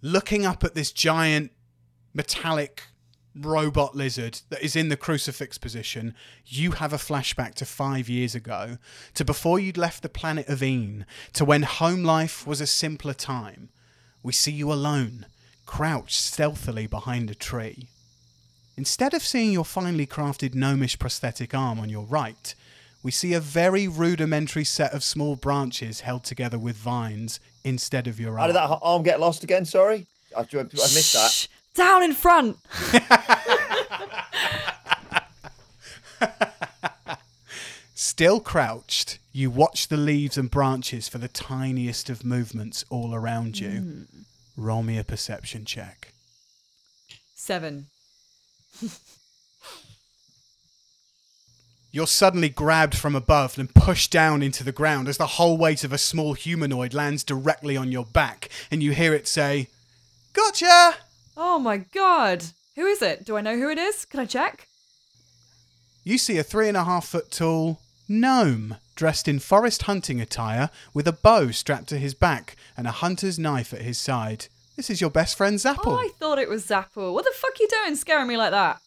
looking 0.00 0.46
up 0.46 0.62
at 0.62 0.74
this 0.74 0.92
giant 0.92 1.50
metallic 2.12 2.84
robot 3.34 3.96
lizard 3.96 4.40
that 4.50 4.62
is 4.62 4.76
in 4.76 4.88
the 4.88 4.96
crucifix 4.96 5.58
position. 5.58 6.14
You 6.46 6.72
have 6.72 6.92
a 6.92 6.98
flashback 6.98 7.54
to 7.56 7.66
five 7.66 8.08
years 8.08 8.34
ago, 8.34 8.78
to 9.14 9.24
before 9.24 9.58
you'd 9.58 9.76
left 9.76 10.02
the 10.02 10.08
planet 10.08 10.48
of 10.48 10.62
Een, 10.62 11.04
to 11.32 11.44
when 11.44 11.62
home 11.62 12.04
life 12.04 12.46
was 12.46 12.60
a 12.60 12.66
simpler 12.66 13.14
time. 13.14 13.70
We 14.22 14.32
see 14.32 14.52
you 14.52 14.72
alone, 14.72 15.26
crouched 15.66 16.20
stealthily 16.20 16.86
behind 16.86 17.30
a 17.30 17.34
tree. 17.34 17.88
Instead 18.76 19.14
of 19.14 19.22
seeing 19.22 19.52
your 19.52 19.64
finely 19.64 20.06
crafted 20.06 20.54
gnomish 20.54 20.98
prosthetic 20.98 21.54
arm 21.54 21.78
on 21.78 21.88
your 21.88 22.04
right, 22.04 22.54
we 23.02 23.10
see 23.10 23.34
a 23.34 23.40
very 23.40 23.86
rudimentary 23.86 24.64
set 24.64 24.92
of 24.94 25.04
small 25.04 25.36
branches 25.36 26.00
held 26.00 26.24
together 26.24 26.58
with 26.58 26.76
vines 26.76 27.38
instead 27.62 28.06
of 28.06 28.18
your 28.18 28.32
arm. 28.32 28.38
How 28.38 28.46
did 28.46 28.56
that 28.56 28.78
arm 28.82 29.02
get 29.02 29.20
lost 29.20 29.44
again? 29.44 29.64
Sorry, 29.64 30.06
I, 30.36 30.40
I 30.40 30.62
missed 30.64 31.12
that. 31.12 31.48
Shh, 31.74 31.78
down 31.78 32.02
in 32.02 32.12
front. 32.12 32.58
Still 37.94 38.40
crouched, 38.40 39.18
you 39.32 39.50
watch 39.50 39.88
the 39.88 39.96
leaves 39.96 40.38
and 40.38 40.50
branches 40.50 41.08
for 41.08 41.18
the 41.18 41.28
tiniest 41.28 42.08
of 42.10 42.24
movements 42.24 42.84
all 42.90 43.14
around 43.14 43.58
you. 43.58 43.70
Hmm. 43.70 44.02
Roll 44.56 44.82
me 44.84 44.98
a 44.98 45.04
perception 45.04 45.64
check. 45.64 46.12
Seven. 47.34 47.86
You're 51.90 52.06
suddenly 52.06 52.48
grabbed 52.48 52.96
from 52.96 53.14
above 53.14 53.58
and 53.58 53.72
pushed 53.72 54.10
down 54.10 54.42
into 54.42 54.64
the 54.64 54.72
ground 54.72 55.08
as 55.08 55.16
the 55.16 55.26
whole 55.26 55.56
weight 55.56 55.84
of 55.84 55.92
a 55.92 55.98
small 55.98 56.34
humanoid 56.34 56.92
lands 56.92 57.22
directly 57.22 57.76
on 57.76 57.92
your 57.92 58.04
back, 58.04 58.48
and 58.70 58.82
you 58.82 58.92
hear 58.92 59.14
it 59.14 59.28
say, 59.28 59.68
Gotcha! 60.32 60.96
Oh 61.36 61.58
my 61.58 61.78
god. 61.78 62.44
Who 62.76 62.86
is 62.86 63.02
it? 63.02 63.24
Do 63.24 63.36
I 63.36 63.40
know 63.40 63.56
who 63.56 63.68
it 63.68 63.78
is? 63.78 64.04
Can 64.04 64.20
I 64.20 64.26
check? 64.26 64.68
You 66.02 66.18
see 66.18 66.38
a 66.38 66.42
three 66.42 66.68
and 66.68 66.76
a 66.76 66.84
half 66.84 67.06
foot 67.06 67.30
tall 67.30 67.80
gnome 68.08 68.76
dressed 68.94 69.26
in 69.26 69.38
forest 69.38 69.82
hunting 69.82 70.20
attire 70.20 70.70
with 70.92 71.08
a 71.08 71.12
bow 71.12 71.50
strapped 71.50 71.88
to 71.88 71.98
his 71.98 72.14
back 72.14 72.56
and 72.76 72.86
a 72.86 72.92
hunter's 72.92 73.38
knife 73.38 73.72
at 73.72 73.82
his 73.82 73.98
side. 73.98 74.46
This 74.76 74.90
is 74.90 75.00
your 75.00 75.10
best 75.10 75.36
friend 75.36 75.56
Zapple. 75.58 75.86
Oh, 75.86 75.96
I 75.96 76.10
thought 76.18 76.38
it 76.38 76.48
was 76.48 76.66
Zapple. 76.66 77.14
What 77.14 77.24
the 77.24 77.32
fuck 77.34 77.52
are 77.52 77.62
you 77.62 77.68
doing 77.68 77.96
scaring 77.96 78.28
me 78.28 78.36
like 78.36 78.50
that? 78.50 78.80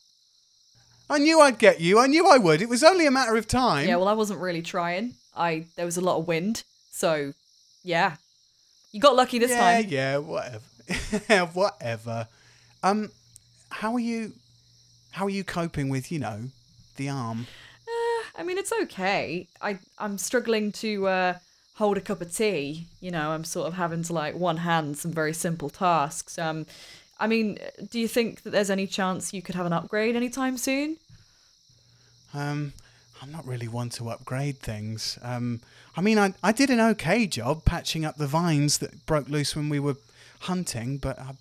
I 1.09 1.17
knew 1.19 1.39
I'd 1.39 1.57
get 1.57 1.79
you. 1.79 1.99
I 1.99 2.07
knew 2.07 2.27
I 2.27 2.37
would. 2.37 2.61
It 2.61 2.69
was 2.69 2.83
only 2.83 3.05
a 3.05 3.11
matter 3.11 3.35
of 3.37 3.47
time. 3.47 3.87
Yeah, 3.87 3.95
well, 3.95 4.09
I 4.09 4.13
wasn't 4.13 4.41
really 4.41 4.61
trying. 4.61 5.15
I 5.35 5.65
there 5.75 5.85
was 5.85 5.97
a 5.97 6.01
lot 6.01 6.17
of 6.17 6.27
wind, 6.27 6.63
so 6.91 7.33
yeah, 7.83 8.17
you 8.91 8.99
got 8.99 9.15
lucky 9.15 9.39
this 9.39 9.51
time. 9.51 9.85
yeah, 9.87 10.15
time. 10.15 10.25
yeah, 10.27 10.59
whatever. 11.29 11.45
whatever. 11.53 12.27
Um, 12.83 13.11
how 13.69 13.93
are 13.93 13.99
you? 13.99 14.33
How 15.11 15.25
are 15.25 15.31
you 15.31 15.43
coping 15.43 15.89
with 15.89 16.11
you 16.11 16.19
know 16.19 16.43
the 16.97 17.09
arm? 17.09 17.47
I 18.37 18.43
mean, 18.43 18.57
it's 18.57 18.71
okay. 18.83 19.47
I 19.61 19.79
I'm 19.97 20.17
struggling 20.17 20.71
to 20.73 21.07
uh, 21.07 21.33
hold 21.75 21.97
a 21.97 22.01
cup 22.01 22.21
of 22.21 22.35
tea. 22.35 22.87
You 23.01 23.11
know, 23.11 23.31
I'm 23.31 23.43
sort 23.43 23.67
of 23.67 23.73
having 23.73 24.03
to 24.03 24.13
like 24.13 24.35
one 24.35 24.57
hand 24.57 24.97
some 24.97 25.11
very 25.11 25.33
simple 25.33 25.69
tasks. 25.69 26.37
Um, 26.37 26.65
I 27.19 27.27
mean, 27.27 27.57
do 27.89 27.99
you 27.99 28.07
think 28.07 28.43
that 28.43 28.51
there's 28.51 28.69
any 28.69 28.85
chance 28.85 29.33
you 29.33 29.41
could 29.41 29.55
have 29.55 29.65
an 29.65 29.73
upgrade 29.73 30.15
anytime 30.15 30.57
soon? 30.57 30.97
Um, 32.33 32.73
I'm 33.21 33.31
not 33.31 33.47
really 33.47 33.67
one 33.67 33.89
to 33.91 34.09
upgrade 34.09 34.59
things. 34.59 35.17
Um, 35.23 35.61
I 35.95 36.01
mean, 36.01 36.19
I 36.19 36.35
I 36.43 36.51
did 36.51 36.69
an 36.69 36.79
okay 36.79 37.25
job 37.25 37.65
patching 37.65 38.05
up 38.05 38.17
the 38.17 38.27
vines 38.27 38.77
that 38.77 39.05
broke 39.07 39.29
loose 39.29 39.55
when 39.55 39.69
we 39.69 39.79
were 39.79 39.95
hunting, 40.41 40.97
but 40.97 41.17
I, 41.17 41.31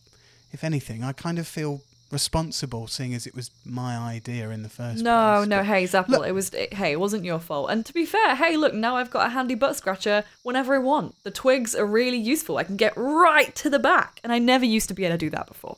if 0.57 0.65
anything, 0.65 1.05
I 1.05 1.13
kind 1.13 1.39
of 1.39 1.47
feel 1.47 1.83
responsible, 2.11 2.87
seeing 2.87 3.13
as 3.15 3.27
it 3.27 3.35
was 3.35 3.51
my 3.65 3.97
idea 3.99 4.49
in 4.51 4.63
the 4.63 4.69
first 4.71 5.03
No, 5.03 5.37
place. 5.39 5.49
no, 5.49 5.57
But- 5.59 5.67
hey 5.67 5.85
Zapple, 5.85 6.09
Look- 6.09 6.27
it 6.27 6.33
was 6.33 6.49
it, 6.51 6.73
hey, 6.81 6.93
it 6.93 7.01
wasn't 7.01 7.25
your 7.25 7.41
fault. 7.41 7.69
And 7.71 7.85
to 7.85 7.93
be 7.93 8.07
fair, 8.07 8.35
hey, 8.37 8.57
look, 8.57 8.73
now 8.73 8.97
I've 8.97 9.11
got 9.11 9.27
a 9.27 9.31
handy 9.31 9.55
butt 9.57 9.77
scratcher 9.77 10.25
whenever 10.43 10.75
I 10.75 10.79
want. 10.79 11.15
The 11.25 11.31
twigs 11.31 11.75
are 11.75 11.85
really 11.85 12.17
useful. 12.17 12.57
I 12.57 12.65
can 12.65 12.77
get 12.77 12.95
right 12.97 13.55
to 13.57 13.69
the 13.69 13.79
back, 13.79 14.21
and 14.23 14.33
I 14.33 14.39
never 14.39 14.65
used 14.65 14.89
to 14.89 14.95
be 14.95 15.05
able 15.05 15.15
to 15.15 15.19
do 15.19 15.31
that 15.31 15.47
before. 15.47 15.77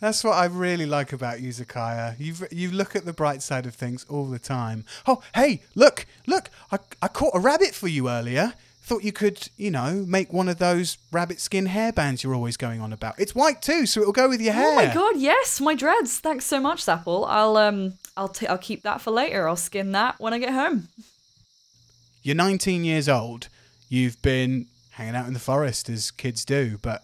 That's 0.00 0.22
what 0.22 0.34
I 0.34 0.44
really 0.44 0.84
like 0.86 1.12
about 1.14 1.40
you, 1.40 1.48
Zakaya. 1.50 2.14
You 2.18 2.34
you 2.50 2.70
look 2.70 2.94
at 2.94 3.06
the 3.06 3.14
bright 3.14 3.42
side 3.42 3.64
of 3.64 3.74
things 3.74 4.04
all 4.10 4.26
the 4.26 4.38
time. 4.38 4.84
Oh, 5.06 5.22
hey, 5.34 5.62
look, 5.74 6.04
look! 6.26 6.50
I 6.70 6.78
I 7.00 7.08
caught 7.08 7.34
a 7.34 7.40
rabbit 7.40 7.74
for 7.74 7.88
you 7.88 8.10
earlier. 8.10 8.52
Thought 8.86 9.02
you 9.02 9.10
could, 9.10 9.48
you 9.56 9.72
know, 9.72 10.04
make 10.06 10.32
one 10.32 10.48
of 10.48 10.58
those 10.58 10.96
rabbit 11.10 11.40
skin 11.40 11.66
hairbands 11.66 12.22
you're 12.22 12.36
always 12.36 12.56
going 12.56 12.80
on 12.80 12.92
about. 12.92 13.18
It's 13.18 13.34
white 13.34 13.60
too, 13.60 13.84
so 13.84 14.00
it'll 14.00 14.12
go 14.12 14.28
with 14.28 14.40
your 14.40 14.52
hair. 14.52 14.68
Oh 14.68 14.76
my 14.76 14.94
god, 14.94 15.16
yes, 15.16 15.60
my 15.60 15.74
dreads. 15.74 16.20
Thanks 16.20 16.44
so 16.44 16.60
much, 16.60 16.84
Zapple. 16.84 17.26
I'll 17.28 17.56
um 17.56 17.94
I'll 18.16 18.28
t- 18.28 18.46
I'll 18.46 18.56
keep 18.56 18.84
that 18.84 19.00
for 19.00 19.10
later. 19.10 19.48
I'll 19.48 19.56
skin 19.56 19.90
that 19.90 20.20
when 20.20 20.32
I 20.32 20.38
get 20.38 20.52
home. 20.52 20.86
You're 22.22 22.36
19 22.36 22.84
years 22.84 23.08
old. 23.08 23.48
You've 23.88 24.22
been 24.22 24.68
hanging 24.90 25.16
out 25.16 25.26
in 25.26 25.32
the 25.32 25.40
forest 25.40 25.88
as 25.90 26.12
kids 26.12 26.44
do, 26.44 26.78
but 26.80 27.02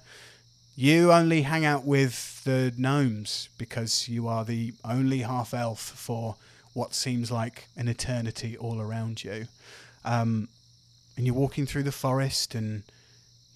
you 0.77 1.11
only 1.13 1.43
hang 1.43 1.65
out 1.65 1.85
with 1.85 2.45
the 2.45 2.73
gnomes 2.77 3.49
because 3.59 4.09
you 4.09 4.29
are 4.29 4.45
the 4.45 4.73
only 4.85 5.23
half 5.23 5.53
elf 5.53 5.81
for 5.81 6.37
what 6.75 6.95
seems 6.95 7.33
like 7.33 7.67
an 7.77 7.89
eternity 7.89 8.57
all 8.57 8.81
around 8.81 9.25
you. 9.25 9.49
Um, 10.05 10.49
and 11.23 11.27
you're 11.29 11.37
walking 11.37 11.67
through 11.67 11.85
the 11.85 11.93
forest 11.93 12.53
and 12.53 12.83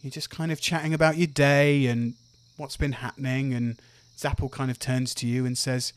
you're 0.00 0.12
just 0.12 0.30
kind 0.30 0.52
of 0.52 0.60
chatting 0.60 0.94
about 0.94 1.16
your 1.16 1.26
day 1.26 1.86
and 1.86 2.14
what's 2.56 2.76
been 2.76 2.92
happening. 2.92 3.52
And 3.52 3.76
Zapple 4.16 4.48
kind 4.48 4.70
of 4.70 4.78
turns 4.78 5.12
to 5.16 5.26
you 5.26 5.44
and 5.44 5.58
says, 5.58 5.92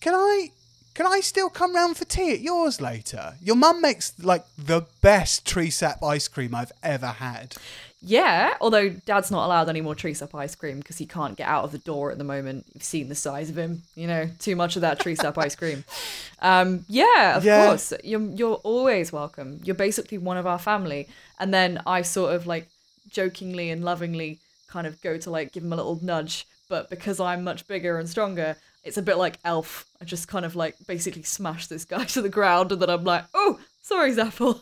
Can 0.00 0.14
I 0.14 0.52
can 0.98 1.06
I 1.06 1.20
still 1.20 1.48
come 1.48 1.76
round 1.76 1.96
for 1.96 2.04
tea 2.04 2.32
at 2.32 2.40
yours 2.40 2.80
later? 2.80 3.34
Your 3.40 3.54
mum 3.54 3.80
makes 3.80 4.12
like 4.20 4.44
the 4.58 4.84
best 5.00 5.46
tree 5.46 5.70
sap 5.70 6.02
ice 6.02 6.26
cream 6.26 6.56
I've 6.56 6.72
ever 6.82 7.06
had. 7.06 7.54
Yeah, 8.02 8.54
although 8.60 8.88
Dad's 8.88 9.30
not 9.30 9.46
allowed 9.46 9.68
any 9.68 9.80
more 9.80 9.94
tree 9.94 10.12
sap 10.12 10.34
ice 10.34 10.56
cream 10.56 10.78
because 10.80 10.98
he 10.98 11.06
can't 11.06 11.36
get 11.36 11.46
out 11.46 11.62
of 11.62 11.70
the 11.70 11.78
door 11.78 12.10
at 12.10 12.18
the 12.18 12.24
moment. 12.24 12.66
You've 12.74 12.82
seen 12.82 13.08
the 13.08 13.14
size 13.14 13.48
of 13.48 13.56
him, 13.56 13.82
you 13.94 14.08
know, 14.08 14.28
too 14.40 14.56
much 14.56 14.74
of 14.74 14.82
that 14.82 14.98
tree 14.98 15.14
sap 15.14 15.38
ice 15.38 15.54
cream. 15.54 15.84
Um, 16.40 16.84
yeah, 16.88 17.36
of 17.36 17.44
Yeah. 17.44 17.66
course. 17.66 17.92
You're 18.02 18.20
you're 18.20 18.60
always 18.62 19.12
welcome. 19.12 19.60
You're 19.64 19.74
basically 19.76 20.18
one 20.18 20.36
of 20.36 20.46
our 20.48 20.58
family. 20.58 21.06
And 21.38 21.54
then 21.54 21.80
I 21.86 22.02
sort 22.02 22.32
of 22.34 22.44
like 22.46 22.66
jokingly 23.08 23.70
and 23.70 23.84
lovingly 23.84 24.38
kind 24.68 24.86
of 24.88 25.00
go 25.02 25.16
to 25.18 25.30
like 25.30 25.52
give 25.52 25.62
him 25.64 25.72
a 25.72 25.76
little 25.76 25.98
nudge, 26.02 26.46
but 26.68 26.90
because 26.90 27.18
I'm 27.20 27.42
much 27.44 27.66
bigger 27.68 27.98
and 27.98 28.08
stronger, 28.08 28.56
it's 28.84 28.96
a 28.96 29.02
bit 29.02 29.16
like 29.18 29.38
Elf. 29.44 29.84
I 30.00 30.04
just 30.04 30.28
kind 30.28 30.44
of 30.44 30.56
like 30.56 30.76
basically 30.86 31.22
smash 31.22 31.66
this 31.66 31.84
guy 31.84 32.04
to 32.14 32.22
the 32.22 32.28
ground, 32.28 32.72
and 32.72 32.80
then 32.82 32.90
I'm 32.90 33.04
like, 33.04 33.24
oh, 33.34 33.58
sorry, 33.82 34.12
Zapple. 34.12 34.60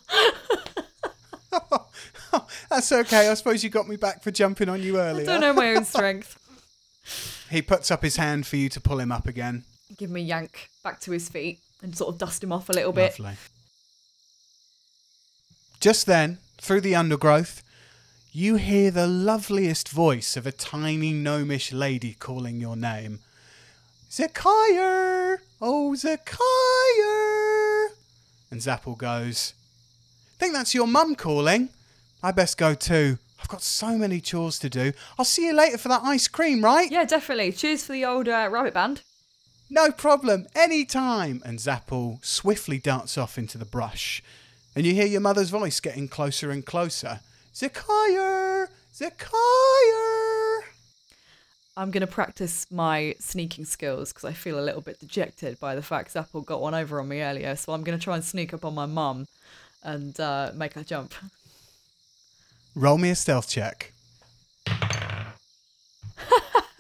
That's 2.70 2.92
okay. 2.92 3.28
I 3.28 3.34
suppose 3.34 3.62
you 3.64 3.70
got 3.70 3.88
me 3.88 3.96
back 3.96 4.22
for 4.22 4.30
jumping 4.30 4.68
on 4.68 4.82
you 4.82 4.98
I 4.98 5.08
earlier. 5.08 5.26
don't 5.26 5.40
know 5.40 5.52
my 5.54 5.74
own 5.74 5.84
strength. 5.86 6.38
He 7.50 7.62
puts 7.62 7.90
up 7.90 8.02
his 8.02 8.16
hand 8.16 8.46
for 8.46 8.56
you 8.56 8.68
to 8.70 8.80
pull 8.80 8.98
him 8.98 9.12
up 9.12 9.26
again. 9.26 9.64
give 9.96 10.10
him 10.10 10.16
a 10.16 10.20
yank 10.20 10.68
back 10.82 11.00
to 11.00 11.12
his 11.12 11.28
feet 11.28 11.60
and 11.82 11.96
sort 11.96 12.12
of 12.12 12.18
dust 12.18 12.42
him 12.42 12.52
off 12.52 12.68
a 12.68 12.72
little 12.72 12.92
bit. 12.92 13.18
Lovely. 13.18 13.36
Just 15.80 16.06
then, 16.06 16.38
through 16.60 16.80
the 16.80 16.94
undergrowth, 16.96 17.62
you 18.32 18.56
hear 18.56 18.90
the 18.90 19.06
loveliest 19.06 19.88
voice 19.88 20.36
of 20.36 20.46
a 20.46 20.52
tiny 20.52 21.12
gnomish 21.12 21.72
lady 21.72 22.14
calling 22.14 22.60
your 22.60 22.76
name. 22.76 23.20
Zakire! 24.16 25.40
Oh, 25.60 25.94
Zakire! 25.94 26.28
And 28.50 28.62
Zapple 28.62 28.96
goes, 28.96 29.52
Think 30.38 30.54
that's 30.54 30.74
your 30.74 30.86
mum 30.86 31.16
calling? 31.16 31.68
I 32.22 32.32
best 32.32 32.56
go 32.56 32.72
too. 32.72 33.18
I've 33.38 33.48
got 33.48 33.60
so 33.60 33.98
many 33.98 34.22
chores 34.22 34.58
to 34.60 34.70
do. 34.70 34.94
I'll 35.18 35.26
see 35.26 35.44
you 35.44 35.52
later 35.52 35.76
for 35.76 35.88
that 35.88 36.02
ice 36.02 36.28
cream, 36.28 36.64
right? 36.64 36.90
Yeah, 36.90 37.04
definitely. 37.04 37.52
Cheers 37.52 37.84
for 37.84 37.92
the 37.92 38.06
old 38.06 38.26
uh, 38.26 38.48
rabbit 38.50 38.72
band. 38.72 39.02
No 39.68 39.90
problem, 39.90 40.46
any 40.54 40.86
time. 40.86 41.42
And 41.44 41.58
Zapple 41.58 42.24
swiftly 42.24 42.78
darts 42.78 43.18
off 43.18 43.36
into 43.36 43.58
the 43.58 43.66
brush. 43.66 44.22
And 44.74 44.86
you 44.86 44.94
hear 44.94 45.06
your 45.06 45.20
mother's 45.20 45.50
voice 45.50 45.78
getting 45.78 46.08
closer 46.08 46.50
and 46.50 46.64
closer. 46.64 47.20
Zakire! 47.54 48.68
Zakire! 48.94 50.75
I'm 51.78 51.90
going 51.90 52.00
to 52.00 52.06
practice 52.06 52.66
my 52.70 53.14
sneaking 53.18 53.66
skills 53.66 54.10
because 54.12 54.24
I 54.24 54.32
feel 54.32 54.58
a 54.58 54.64
little 54.64 54.80
bit 54.80 54.98
dejected 54.98 55.60
by 55.60 55.74
the 55.74 55.82
fact 55.82 56.14
Zapple 56.14 56.44
got 56.44 56.62
one 56.62 56.74
over 56.74 56.98
on 57.00 57.08
me 57.08 57.20
earlier. 57.20 57.54
So 57.54 57.72
I'm 57.74 57.84
going 57.84 57.98
to 57.98 58.02
try 58.02 58.14
and 58.14 58.24
sneak 58.24 58.54
up 58.54 58.64
on 58.64 58.74
my 58.74 58.86
mum 58.86 59.26
and 59.82 60.18
uh, 60.18 60.52
make 60.54 60.72
her 60.72 60.82
jump. 60.82 61.12
Roll 62.74 62.96
me 62.96 63.10
a 63.10 63.14
stealth 63.14 63.48
check. 63.48 63.92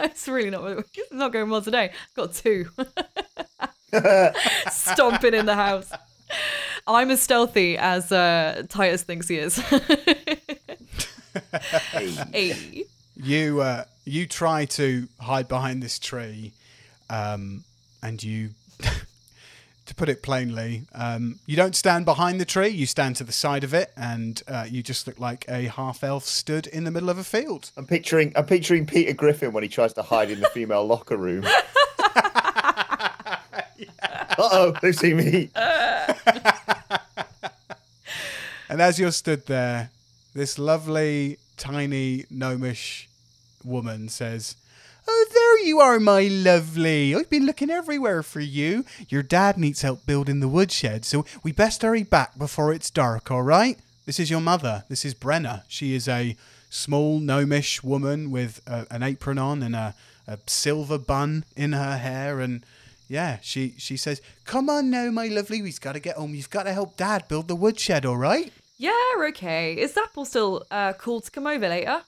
it's 0.00 0.26
really 0.28 0.50
not 0.50 0.84
it's 0.94 1.12
not 1.12 1.32
going 1.32 1.50
well 1.50 1.62
today. 1.62 1.90
I've 1.90 2.14
Got 2.14 2.32
two. 2.32 2.68
Stomping 4.70 5.34
in 5.34 5.44
the 5.46 5.54
house. 5.54 5.92
I'm 6.86 7.10
as 7.10 7.20
stealthy 7.20 7.76
as 7.76 8.12
uh, 8.12 8.62
Titus 8.68 9.02
thinks 9.02 9.28
he 9.28 9.38
is. 9.38 9.56
hey. 12.32 12.84
You 13.16 13.60
uh, 13.60 13.84
you 14.06 14.26
try 14.26 14.64
to 14.64 15.08
hide 15.20 15.48
behind 15.48 15.82
this 15.82 15.98
tree, 15.98 16.52
um, 17.10 17.64
and 18.02 18.22
you, 18.22 18.50
to 19.86 19.94
put 19.94 20.08
it 20.08 20.22
plainly, 20.22 20.84
um, 20.94 21.38
you 21.44 21.56
don't 21.56 21.76
stand 21.76 22.04
behind 22.04 22.40
the 22.40 22.44
tree. 22.44 22.68
You 22.68 22.86
stand 22.86 23.16
to 23.16 23.24
the 23.24 23.32
side 23.32 23.64
of 23.64 23.74
it, 23.74 23.92
and 23.96 24.42
uh, 24.48 24.66
you 24.68 24.82
just 24.82 25.06
look 25.06 25.18
like 25.18 25.44
a 25.48 25.64
half 25.64 26.02
elf 26.02 26.24
stood 26.24 26.66
in 26.68 26.84
the 26.84 26.90
middle 26.90 27.10
of 27.10 27.18
a 27.18 27.24
field. 27.24 27.70
I'm 27.76 27.86
picturing 27.86 28.32
I'm 28.36 28.46
picturing 28.46 28.86
Peter 28.86 29.12
Griffin 29.12 29.52
when 29.52 29.62
he 29.62 29.68
tries 29.68 29.92
to 29.94 30.02
hide 30.02 30.30
in 30.30 30.40
the 30.40 30.48
female 30.48 30.86
locker 30.92 31.16
room. 31.16 31.44
Uh 34.38 34.48
oh, 34.52 34.74
they've 34.80 34.96
seen 34.96 35.16
me. 35.16 35.50
And 38.68 38.82
as 38.82 38.98
you're 38.98 39.12
stood 39.12 39.46
there, 39.46 39.90
this 40.34 40.58
lovely, 40.58 41.38
tiny, 41.56 42.24
gnomish 42.30 43.08
woman 43.66 44.08
says, 44.08 44.56
Oh, 45.08 45.26
there 45.32 45.64
you 45.64 45.78
are, 45.80 46.00
my 46.00 46.22
lovely. 46.22 47.14
I've 47.14 47.30
been 47.30 47.46
looking 47.46 47.70
everywhere 47.70 48.22
for 48.22 48.40
you. 48.40 48.84
Your 49.08 49.22
dad 49.22 49.56
needs 49.56 49.82
help 49.82 50.04
building 50.04 50.40
the 50.40 50.48
woodshed, 50.48 51.04
so 51.04 51.24
we 51.44 51.52
best 51.52 51.82
hurry 51.82 52.02
back 52.02 52.36
before 52.36 52.72
it's 52.72 52.90
dark, 52.90 53.30
all 53.30 53.42
right? 53.42 53.78
This 54.04 54.18
is 54.18 54.30
your 54.30 54.40
mother. 54.40 54.84
This 54.88 55.04
is 55.04 55.14
Brenna. 55.14 55.62
She 55.68 55.94
is 55.94 56.08
a 56.08 56.36
small, 56.70 57.20
gnomish 57.20 57.82
woman 57.82 58.30
with 58.30 58.60
a, 58.66 58.86
an 58.90 59.02
apron 59.02 59.38
on 59.38 59.62
and 59.62 59.76
a, 59.76 59.94
a 60.26 60.38
silver 60.46 60.98
bun 60.98 61.44
in 61.56 61.72
her 61.72 61.98
hair. 61.98 62.40
And 62.40 62.64
yeah, 63.08 63.38
she, 63.42 63.74
she 63.78 63.96
says, 63.96 64.20
Come 64.44 64.68
on 64.68 64.90
now, 64.90 65.10
my 65.10 65.26
lovely. 65.26 65.62
We've 65.62 65.80
got 65.80 65.92
to 65.92 66.00
get 66.00 66.16
home. 66.16 66.34
You've 66.34 66.50
got 66.50 66.64
to 66.64 66.72
help 66.72 66.96
dad 66.96 67.28
build 67.28 67.48
the 67.48 67.56
woodshed, 67.56 68.04
all 68.04 68.16
right? 68.16 68.52
Yeah, 68.78 68.92
okay. 69.28 69.74
Is 69.74 69.94
Zapple 69.94 70.26
still 70.26 70.64
uh, 70.70 70.92
cool 70.94 71.20
to 71.20 71.30
come 71.30 71.46
over 71.46 71.68
later? 71.68 72.02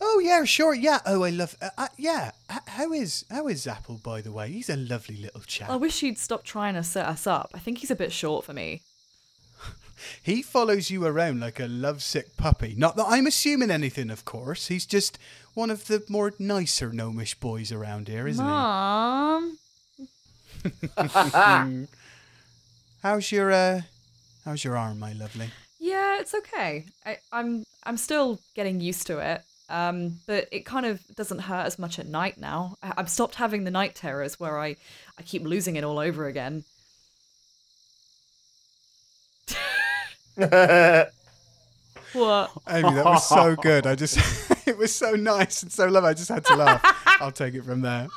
Oh 0.00 0.20
yeah, 0.22 0.44
sure, 0.44 0.74
yeah. 0.74 1.00
Oh, 1.06 1.24
I 1.24 1.30
love. 1.30 1.56
Uh, 1.60 1.70
uh, 1.78 1.88
yeah, 1.96 2.32
H- 2.50 2.58
how 2.66 2.92
is 2.92 3.24
how 3.30 3.48
is 3.48 3.64
Zapple 3.66 4.02
by 4.02 4.20
the 4.20 4.32
way? 4.32 4.50
He's 4.50 4.68
a 4.68 4.76
lovely 4.76 5.16
little 5.16 5.40
chap. 5.42 5.70
I 5.70 5.76
wish 5.76 6.00
he'd 6.00 6.18
stop 6.18 6.44
trying 6.44 6.74
to 6.74 6.82
set 6.82 7.06
us 7.06 7.26
up. 7.26 7.50
I 7.54 7.58
think 7.58 7.78
he's 7.78 7.90
a 7.90 7.96
bit 7.96 8.12
short 8.12 8.44
for 8.44 8.52
me. 8.52 8.82
He 10.22 10.42
follows 10.42 10.90
you 10.90 11.06
around 11.06 11.40
like 11.40 11.58
a 11.58 11.66
lovesick 11.66 12.36
puppy. 12.36 12.74
Not 12.76 12.96
that 12.96 13.06
I'm 13.08 13.26
assuming 13.26 13.70
anything, 13.70 14.10
of 14.10 14.26
course. 14.26 14.66
He's 14.66 14.84
just 14.84 15.18
one 15.54 15.70
of 15.70 15.86
the 15.86 16.04
more 16.10 16.34
nicer 16.38 16.92
gnomish 16.92 17.34
boys 17.40 17.72
around 17.72 18.08
here, 18.08 18.28
isn't 18.28 18.44
Mom. 18.44 19.56
he? 19.96 20.06
How's 23.02 23.32
your 23.32 23.50
uh, 23.52 23.82
how's 24.44 24.64
your 24.64 24.76
arm, 24.76 24.98
my 24.98 25.12
lovely? 25.14 25.48
Yeah, 25.78 26.20
it's 26.20 26.34
okay. 26.34 26.86
I, 27.04 27.18
I'm 27.32 27.64
I'm 27.84 27.96
still 27.96 28.40
getting 28.54 28.80
used 28.80 29.06
to 29.06 29.18
it. 29.18 29.42
Um, 29.68 30.20
but 30.26 30.48
it 30.52 30.64
kind 30.64 30.86
of 30.86 31.00
doesn't 31.16 31.40
hurt 31.40 31.66
as 31.66 31.78
much 31.78 31.98
at 31.98 32.06
night 32.06 32.38
now. 32.38 32.76
I, 32.82 32.94
I've 32.98 33.10
stopped 33.10 33.34
having 33.34 33.64
the 33.64 33.70
night 33.70 33.94
terrors 33.94 34.38
where 34.38 34.58
I, 34.58 34.76
I 35.18 35.22
keep 35.24 35.42
losing 35.42 35.76
it 35.76 35.84
all 35.84 35.98
over 35.98 36.26
again. 36.26 36.64
What? 42.16 42.50
Amy, 42.68 42.94
that 42.94 43.04
was 43.04 43.28
so 43.28 43.56
good. 43.56 43.86
I 43.86 43.94
just, 43.94 44.16
it 44.66 44.78
was 44.78 44.94
so 44.94 45.12
nice 45.12 45.62
and 45.62 45.70
so 45.70 45.86
lovely. 45.86 46.10
I 46.10 46.14
just 46.14 46.28
had 46.28 46.44
to 46.46 46.56
laugh. 46.56 46.80
I'll 47.20 47.32
take 47.32 47.54
it 47.54 47.64
from 47.64 47.82
there. 47.82 48.08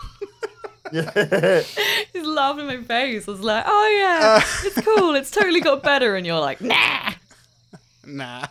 He's 0.92 2.26
laughing 2.26 2.68
in 2.70 2.80
my 2.80 2.84
face. 2.84 3.28
I 3.28 3.32
was 3.32 3.42
like, 3.42 3.64
oh 3.68 3.98
yeah, 4.00 4.42
it's 4.66 4.82
cool. 4.82 5.16
It's 5.16 5.32
totally 5.32 5.62
got 5.62 5.84
better. 5.84 6.16
And 6.16 6.26
you're 6.26 6.40
like, 6.40 6.62
nah. 6.62 7.12
Nah. 8.06 8.48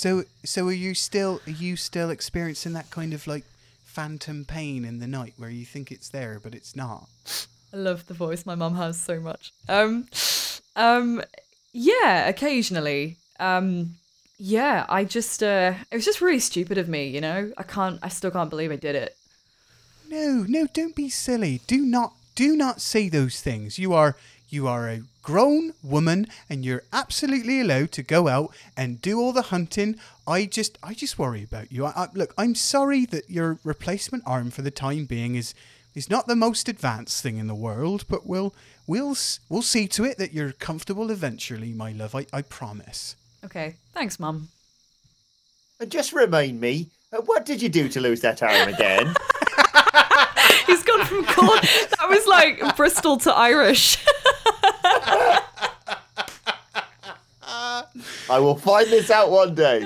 So, 0.00 0.24
so 0.46 0.66
are 0.66 0.72
you 0.72 0.94
still, 0.94 1.42
are 1.46 1.50
you 1.50 1.76
still 1.76 2.08
experiencing 2.08 2.72
that 2.72 2.88
kind 2.88 3.12
of 3.12 3.26
like 3.26 3.44
phantom 3.84 4.46
pain 4.46 4.82
in 4.86 4.98
the 4.98 5.06
night 5.06 5.34
where 5.36 5.50
you 5.50 5.66
think 5.66 5.92
it's 5.92 6.08
there 6.08 6.40
but 6.42 6.54
it's 6.54 6.74
not? 6.74 7.06
I 7.70 7.76
love 7.76 8.06
the 8.06 8.14
voice 8.14 8.46
my 8.46 8.54
mum 8.54 8.76
has 8.76 8.98
so 8.98 9.20
much. 9.20 9.52
Um, 9.68 10.06
um, 10.74 11.22
yeah, 11.74 12.28
occasionally. 12.28 13.18
Um, 13.38 13.96
yeah, 14.38 14.86
I 14.88 15.04
just, 15.04 15.42
uh, 15.42 15.74
it 15.92 15.96
was 15.96 16.06
just 16.06 16.22
really 16.22 16.40
stupid 16.40 16.78
of 16.78 16.88
me, 16.88 17.08
you 17.08 17.20
know? 17.20 17.52
I 17.58 17.62
can't, 17.62 17.98
I 18.02 18.08
still 18.08 18.30
can't 18.30 18.48
believe 18.48 18.72
I 18.72 18.76
did 18.76 18.94
it. 18.94 19.18
No, 20.08 20.46
no, 20.48 20.66
don't 20.72 20.96
be 20.96 21.10
silly. 21.10 21.60
Do 21.66 21.84
not 21.84 22.14
do 22.34 22.56
not 22.56 22.80
say 22.80 23.10
those 23.10 23.42
things. 23.42 23.78
You 23.78 23.92
are 23.92 24.16
you 24.52 24.66
are 24.66 24.88
a 24.88 25.02
grown 25.22 25.72
woman 25.82 26.26
and 26.48 26.64
you're 26.64 26.82
absolutely 26.92 27.60
allowed 27.60 27.92
to 27.92 28.02
go 28.02 28.28
out 28.28 28.54
and 28.76 29.00
do 29.00 29.20
all 29.20 29.32
the 29.32 29.42
hunting. 29.42 29.96
I 30.26 30.46
just 30.46 30.78
I 30.82 30.94
just 30.94 31.18
worry 31.18 31.42
about 31.42 31.70
you. 31.72 31.86
I, 31.86 31.90
I, 31.90 32.08
look, 32.14 32.34
I'm 32.36 32.54
sorry 32.54 33.06
that 33.06 33.30
your 33.30 33.58
replacement 33.64 34.24
arm 34.26 34.50
for 34.50 34.62
the 34.62 34.70
time 34.70 35.04
being 35.04 35.34
is 35.34 35.54
is 35.94 36.08
not 36.08 36.26
the 36.26 36.36
most 36.36 36.68
advanced 36.68 37.22
thing 37.22 37.38
in 37.38 37.46
the 37.46 37.54
world, 37.54 38.04
but 38.08 38.26
we'll 38.26 38.54
we'll 38.86 39.16
we'll 39.48 39.62
see 39.62 39.88
to 39.88 40.04
it 40.04 40.18
that 40.18 40.32
you're 40.32 40.52
comfortable 40.52 41.10
eventually, 41.10 41.72
my 41.72 41.92
love. 41.92 42.14
I, 42.14 42.26
I 42.32 42.42
promise. 42.42 43.16
Okay, 43.44 43.76
thanks, 43.92 44.20
mum. 44.20 44.48
And 45.80 45.90
just 45.90 46.12
remind 46.12 46.60
me, 46.60 46.88
uh, 47.12 47.22
what 47.22 47.46
did 47.46 47.62
you 47.62 47.70
do 47.70 47.88
to 47.88 48.00
lose 48.00 48.20
that 48.20 48.42
arm 48.42 48.68
again? 48.68 49.14
He's 50.70 50.82
gone 50.84 51.04
from 51.04 51.24
Corn. 51.24 51.58
That 51.98 52.08
was 52.08 52.26
like 52.26 52.76
Bristol 52.76 53.16
to 53.18 53.32
Irish. 53.34 53.98
I 57.42 58.38
will 58.38 58.54
find 58.56 58.86
this 58.88 59.10
out 59.10 59.30
one 59.30 59.54
day. 59.54 59.84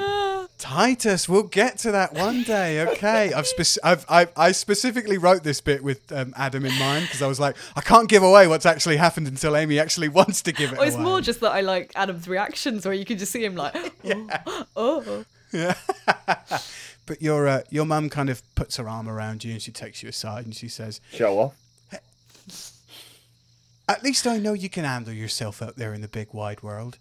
Titus, 0.59 1.28
we'll 1.28 1.43
get 1.44 1.78
to 1.78 1.93
that 1.93 2.12
one 2.15 2.43
day. 2.43 2.86
Okay, 2.89 3.32
I've, 3.32 3.47
spec- 3.47 3.82
I've, 3.82 4.05
I've 4.09 4.31
I 4.36 4.52
specifically 4.52 5.19
wrote 5.19 5.43
this 5.43 5.61
bit 5.61 5.82
with 5.82 6.11
um, 6.12 6.32
Adam 6.36 6.65
in 6.65 6.78
mind 6.78 7.05
because 7.06 7.23
I 7.23 7.27
was 7.27 7.39
like, 7.40 7.56
I 7.77 7.81
can't 7.81 8.09
give 8.09 8.23
away 8.23 8.47
what's 8.47 8.66
actually 8.66 8.97
happened 8.97 9.27
until 9.27 9.56
Amy 9.56 9.78
actually 9.78 10.09
wants 10.09 10.43
to 10.43 10.52
give 10.52 10.73
it 10.73 10.78
Well, 10.78 10.86
it's 10.86 10.97
away. 10.97 11.05
more 11.05 11.20
just 11.20 11.40
that 11.40 11.52
I 11.52 11.61
like 11.62 11.93
Adam's 11.94 12.28
reactions 12.28 12.85
where 12.85 12.94
you 12.94 13.05
can 13.05 13.19
just 13.19 13.32
see 13.32 13.44
him 13.44 13.56
like, 13.56 13.74
oh, 14.77 15.24
oh. 15.52 15.65
but 17.07 17.23
your 17.23 17.47
uh, 17.47 17.63
your 17.71 17.85
mum 17.85 18.09
kind 18.11 18.31
of 18.31 18.43
puts 18.55 18.77
her 18.77 18.89
arm 18.89 19.09
around 19.09 19.45
you 19.45 19.53
and 19.53 19.63
she 19.63 19.73
takes 19.73 20.03
you 20.03 20.09
aside 20.09 20.45
and 20.45 20.55
she 20.55 20.69
says, 20.69 21.01
Show 21.13 21.39
off. 21.39 21.57
"At 23.89 24.03
least 24.03 24.27
I 24.27 24.39
know 24.39 24.53
you 24.53 24.71
can 24.71 24.85
handle 24.85 25.13
yourself 25.13 25.61
out 25.63 25.77
there 25.77 25.93
in 25.95 26.01
the 26.01 26.09
big 26.09 26.33
wide 26.33 26.63
world. 26.63 26.99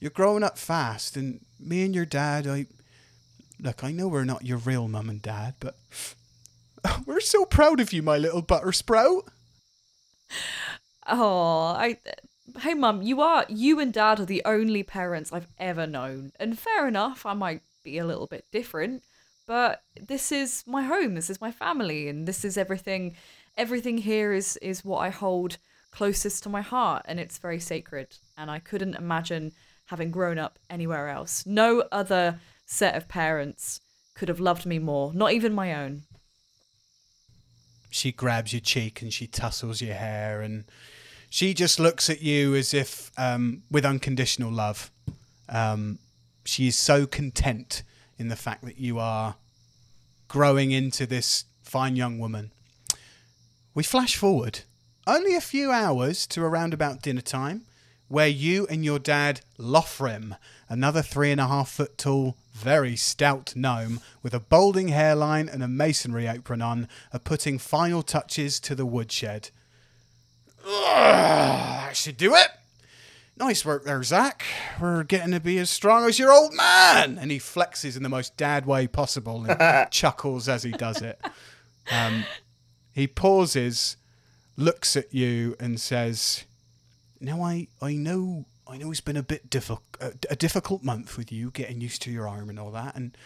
You're 0.00 0.10
growing 0.10 0.42
up 0.42 0.58
fast, 0.58 1.16
and 1.16 1.40
me 1.60 1.84
and 1.84 1.94
your 1.94 2.06
dad, 2.06 2.46
I 2.46 2.66
look. 3.60 3.84
I 3.84 3.92
know 3.92 4.08
we're 4.08 4.24
not 4.24 4.44
your 4.44 4.58
real 4.58 4.88
mum 4.88 5.08
and 5.08 5.22
dad, 5.22 5.54
but." 5.60 5.76
We're 7.06 7.20
so 7.20 7.44
proud 7.44 7.78
of 7.78 7.92
you, 7.92 8.02
my 8.02 8.18
little 8.18 8.42
butter 8.42 8.72
sprout. 8.72 9.28
Oh, 11.06 11.74
I. 11.76 11.98
Hey, 12.58 12.74
mum, 12.74 13.02
you 13.02 13.20
are 13.20 13.46
you 13.48 13.78
and 13.80 13.92
dad 13.92 14.20
are 14.20 14.24
the 14.24 14.42
only 14.44 14.82
parents 14.82 15.32
I've 15.32 15.46
ever 15.58 15.86
known, 15.86 16.32
and 16.38 16.58
fair 16.58 16.86
enough, 16.88 17.24
I 17.24 17.34
might 17.34 17.62
be 17.82 17.98
a 17.98 18.04
little 18.04 18.26
bit 18.26 18.44
different, 18.50 19.04
but 19.46 19.82
this 20.00 20.32
is 20.32 20.64
my 20.66 20.82
home. 20.82 21.14
This 21.14 21.30
is 21.30 21.40
my 21.40 21.50
family, 21.50 22.08
and 22.08 22.26
this 22.26 22.44
is 22.44 22.56
everything. 22.56 23.16
Everything 23.56 23.98
here 23.98 24.32
is 24.32 24.56
is 24.58 24.84
what 24.84 24.98
I 24.98 25.10
hold 25.10 25.58
closest 25.90 26.42
to 26.44 26.48
my 26.48 26.62
heart, 26.62 27.02
and 27.06 27.20
it's 27.20 27.38
very 27.38 27.60
sacred. 27.60 28.16
And 28.36 28.50
I 28.50 28.58
couldn't 28.58 28.94
imagine 28.94 29.52
having 29.86 30.10
grown 30.10 30.38
up 30.38 30.58
anywhere 30.70 31.08
else. 31.08 31.44
No 31.44 31.84
other 31.92 32.40
set 32.66 32.94
of 32.94 33.08
parents 33.08 33.80
could 34.14 34.28
have 34.28 34.40
loved 34.40 34.64
me 34.64 34.78
more. 34.78 35.12
Not 35.12 35.32
even 35.32 35.52
my 35.52 35.74
own. 35.74 36.02
she 37.90 38.10
grabs 38.10 38.52
your 38.52 38.60
cheek 38.60 39.02
and 39.02 39.12
she 39.12 39.26
tussles 39.26 39.82
your 39.82 39.94
hair 39.94 40.40
and 40.40 40.64
she 41.28 41.54
just 41.54 41.78
looks 41.78 42.08
at 42.10 42.22
you 42.22 42.54
as 42.54 42.74
if 42.74 43.10
um, 43.18 43.62
with 43.70 43.84
unconditional 43.84 44.50
love. 44.50 44.90
Um, 45.48 45.98
she 46.44 46.66
is 46.68 46.76
so 46.76 47.06
content 47.06 47.82
in 48.22 48.28
the 48.28 48.36
fact 48.36 48.64
that 48.64 48.78
you 48.78 49.00
are 49.00 49.34
growing 50.28 50.70
into 50.70 51.06
this 51.06 51.44
fine 51.64 51.96
young 51.96 52.20
woman. 52.20 52.52
We 53.74 53.82
flash 53.82 54.14
forward 54.14 54.60
only 55.08 55.34
a 55.34 55.40
few 55.40 55.72
hours 55.72 56.24
to 56.28 56.44
around 56.44 56.72
about 56.72 57.02
dinner 57.02 57.20
time, 57.20 57.62
where 58.06 58.28
you 58.28 58.64
and 58.68 58.84
your 58.84 59.00
dad, 59.00 59.40
Lothrem, 59.58 60.36
another 60.68 61.02
three 61.02 61.32
and 61.32 61.40
a 61.40 61.48
half 61.48 61.68
foot 61.68 61.98
tall, 61.98 62.36
very 62.52 62.94
stout 62.94 63.54
gnome 63.56 64.00
with 64.22 64.34
a 64.34 64.38
balding 64.38 64.88
hairline 64.88 65.48
and 65.48 65.60
a 65.60 65.68
masonry 65.68 66.28
apron 66.28 66.62
on, 66.62 66.88
are 67.12 67.18
putting 67.18 67.58
final 67.58 68.04
touches 68.04 68.60
to 68.60 68.76
the 68.76 68.86
woodshed. 68.86 69.50
Ugh, 70.64 70.70
that 70.70 71.96
should 71.96 72.16
do 72.16 72.36
it. 72.36 72.50
Nice 73.42 73.64
work 73.64 73.82
there, 73.84 74.04
Zach. 74.04 74.44
We're 74.80 75.02
getting 75.02 75.32
to 75.32 75.40
be 75.40 75.58
as 75.58 75.68
strong 75.68 76.04
as 76.04 76.16
your 76.16 76.32
old 76.32 76.54
man. 76.54 77.18
And 77.18 77.28
he 77.32 77.38
flexes 77.40 77.96
in 77.96 78.04
the 78.04 78.08
most 78.08 78.36
dad 78.36 78.66
way 78.66 78.86
possible 78.86 79.44
and 79.44 79.90
chuckles 79.90 80.48
as 80.48 80.62
he 80.62 80.70
does 80.70 81.02
it. 81.02 81.20
Um, 81.90 82.24
he 82.92 83.08
pauses, 83.08 83.96
looks 84.56 84.96
at 84.96 85.12
you, 85.12 85.56
and 85.58 85.80
says, 85.80 86.44
"Now 87.20 87.42
I 87.42 87.66
I 87.80 87.94
know 87.94 88.44
I 88.68 88.76
know 88.76 88.92
it's 88.92 89.00
been 89.00 89.16
a 89.16 89.24
bit 89.24 89.50
difficult 89.50 89.82
a 90.30 90.36
difficult 90.36 90.84
month 90.84 91.16
with 91.18 91.32
you 91.32 91.50
getting 91.50 91.80
used 91.80 92.00
to 92.02 92.12
your 92.12 92.28
arm 92.28 92.48
and 92.48 92.60
all 92.60 92.70
that, 92.70 92.94
and." 92.94 93.16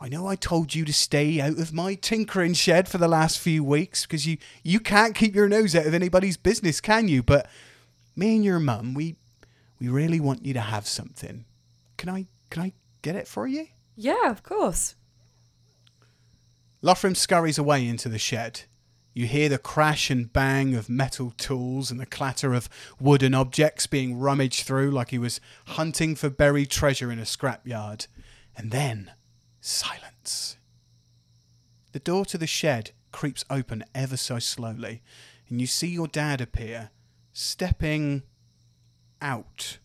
I 0.00 0.08
know 0.08 0.26
I 0.26 0.34
told 0.34 0.74
you 0.74 0.84
to 0.84 0.92
stay 0.92 1.40
out 1.40 1.58
of 1.58 1.72
my 1.72 1.94
tinkering 1.94 2.52
shed 2.52 2.88
for 2.88 2.98
the 2.98 3.08
last 3.08 3.38
few 3.38 3.62
weeks 3.62 4.04
because 4.04 4.26
you, 4.26 4.36
you 4.62 4.80
can't 4.80 5.14
keep 5.14 5.34
your 5.34 5.48
nose 5.48 5.74
out 5.74 5.86
of 5.86 5.94
anybody's 5.94 6.36
business, 6.36 6.80
can 6.80 7.06
you? 7.08 7.22
But 7.22 7.48
me 8.16 8.34
and 8.34 8.44
your 8.44 8.58
mum, 8.58 8.92
we 8.92 9.16
we 9.84 9.90
really 9.90 10.20
want 10.20 10.46
you 10.46 10.54
to 10.54 10.60
have 10.60 10.86
something. 10.86 11.44
Can 11.98 12.08
I 12.08 12.26
can 12.48 12.62
I 12.62 12.72
get 13.02 13.16
it 13.16 13.28
for 13.28 13.46
you? 13.46 13.66
Yeah, 13.96 14.30
of 14.30 14.42
course. 14.42 14.94
Lothram 16.82 17.16
scurries 17.16 17.58
away 17.58 17.86
into 17.86 18.08
the 18.08 18.18
shed. 18.18 18.62
You 19.12 19.26
hear 19.26 19.48
the 19.48 19.58
crash 19.58 20.10
and 20.10 20.32
bang 20.32 20.74
of 20.74 20.88
metal 20.88 21.32
tools 21.36 21.90
and 21.90 22.00
the 22.00 22.06
clatter 22.06 22.54
of 22.54 22.68
wooden 22.98 23.34
objects 23.34 23.86
being 23.86 24.18
rummaged 24.18 24.66
through 24.66 24.90
like 24.90 25.10
he 25.10 25.18
was 25.18 25.40
hunting 25.66 26.16
for 26.16 26.30
buried 26.30 26.70
treasure 26.70 27.12
in 27.12 27.18
a 27.18 27.22
scrapyard. 27.22 28.06
And 28.56 28.70
then 28.70 29.12
silence. 29.60 30.56
The 31.92 32.00
door 32.00 32.24
to 32.26 32.38
the 32.38 32.46
shed 32.46 32.92
creeps 33.12 33.44
open 33.50 33.84
ever 33.94 34.16
so 34.16 34.38
slowly, 34.38 35.02
and 35.48 35.60
you 35.60 35.66
see 35.66 35.88
your 35.88 36.08
dad 36.08 36.40
appear, 36.40 36.90
stepping 37.32 38.22
out 39.24 39.78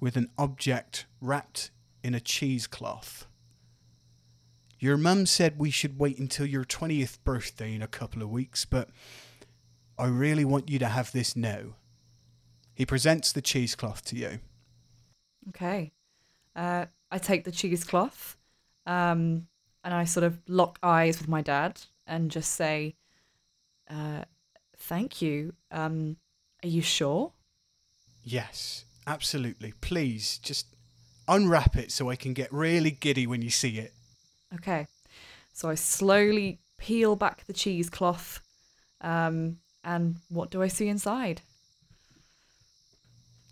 with 0.00 0.16
an 0.16 0.30
object 0.38 1.04
wrapped 1.20 1.70
in 2.02 2.14
a 2.14 2.20
cheesecloth. 2.20 3.26
Your 4.78 4.96
mum 4.96 5.26
said 5.26 5.58
we 5.58 5.70
should 5.70 5.98
wait 5.98 6.18
until 6.18 6.46
your 6.46 6.64
20th 6.64 7.18
birthday 7.24 7.74
in 7.74 7.82
a 7.82 7.88
couple 7.88 8.22
of 8.22 8.30
weeks, 8.30 8.64
but 8.64 8.90
I 9.98 10.06
really 10.06 10.44
want 10.44 10.70
you 10.70 10.78
to 10.78 10.86
have 10.86 11.12
this 11.12 11.34
now. 11.34 11.74
He 12.74 12.86
presents 12.86 13.32
the 13.32 13.42
cheesecloth 13.42 14.04
to 14.06 14.16
you. 14.16 14.38
Okay. 15.48 15.92
Uh, 16.54 16.86
I 17.10 17.18
take 17.18 17.44
the 17.44 17.50
cheesecloth 17.50 18.36
um, 18.84 19.46
and 19.82 19.94
I 19.94 20.04
sort 20.04 20.24
of 20.24 20.38
lock 20.46 20.78
eyes 20.82 21.18
with 21.18 21.28
my 21.28 21.40
dad 21.40 21.80
and 22.06 22.30
just 22.30 22.52
say, 22.52 22.94
uh, 23.90 24.22
Thank 24.78 25.22
you. 25.22 25.54
Um, 25.70 26.18
are 26.62 26.68
you 26.68 26.82
sure? 26.82 27.32
Yes, 28.28 28.84
absolutely. 29.06 29.72
Please, 29.80 30.38
just 30.38 30.66
unwrap 31.28 31.76
it 31.76 31.92
so 31.92 32.10
I 32.10 32.16
can 32.16 32.32
get 32.32 32.52
really 32.52 32.90
giddy 32.90 33.24
when 33.24 33.40
you 33.40 33.50
see 33.50 33.78
it. 33.78 33.94
Okay. 34.52 34.88
So 35.52 35.68
I 35.68 35.76
slowly 35.76 36.58
peel 36.76 37.14
back 37.14 37.46
the 37.46 37.52
cheesecloth. 37.52 38.40
Um, 39.00 39.58
and 39.84 40.16
what 40.28 40.50
do 40.50 40.60
I 40.60 40.66
see 40.66 40.88
inside? 40.88 41.42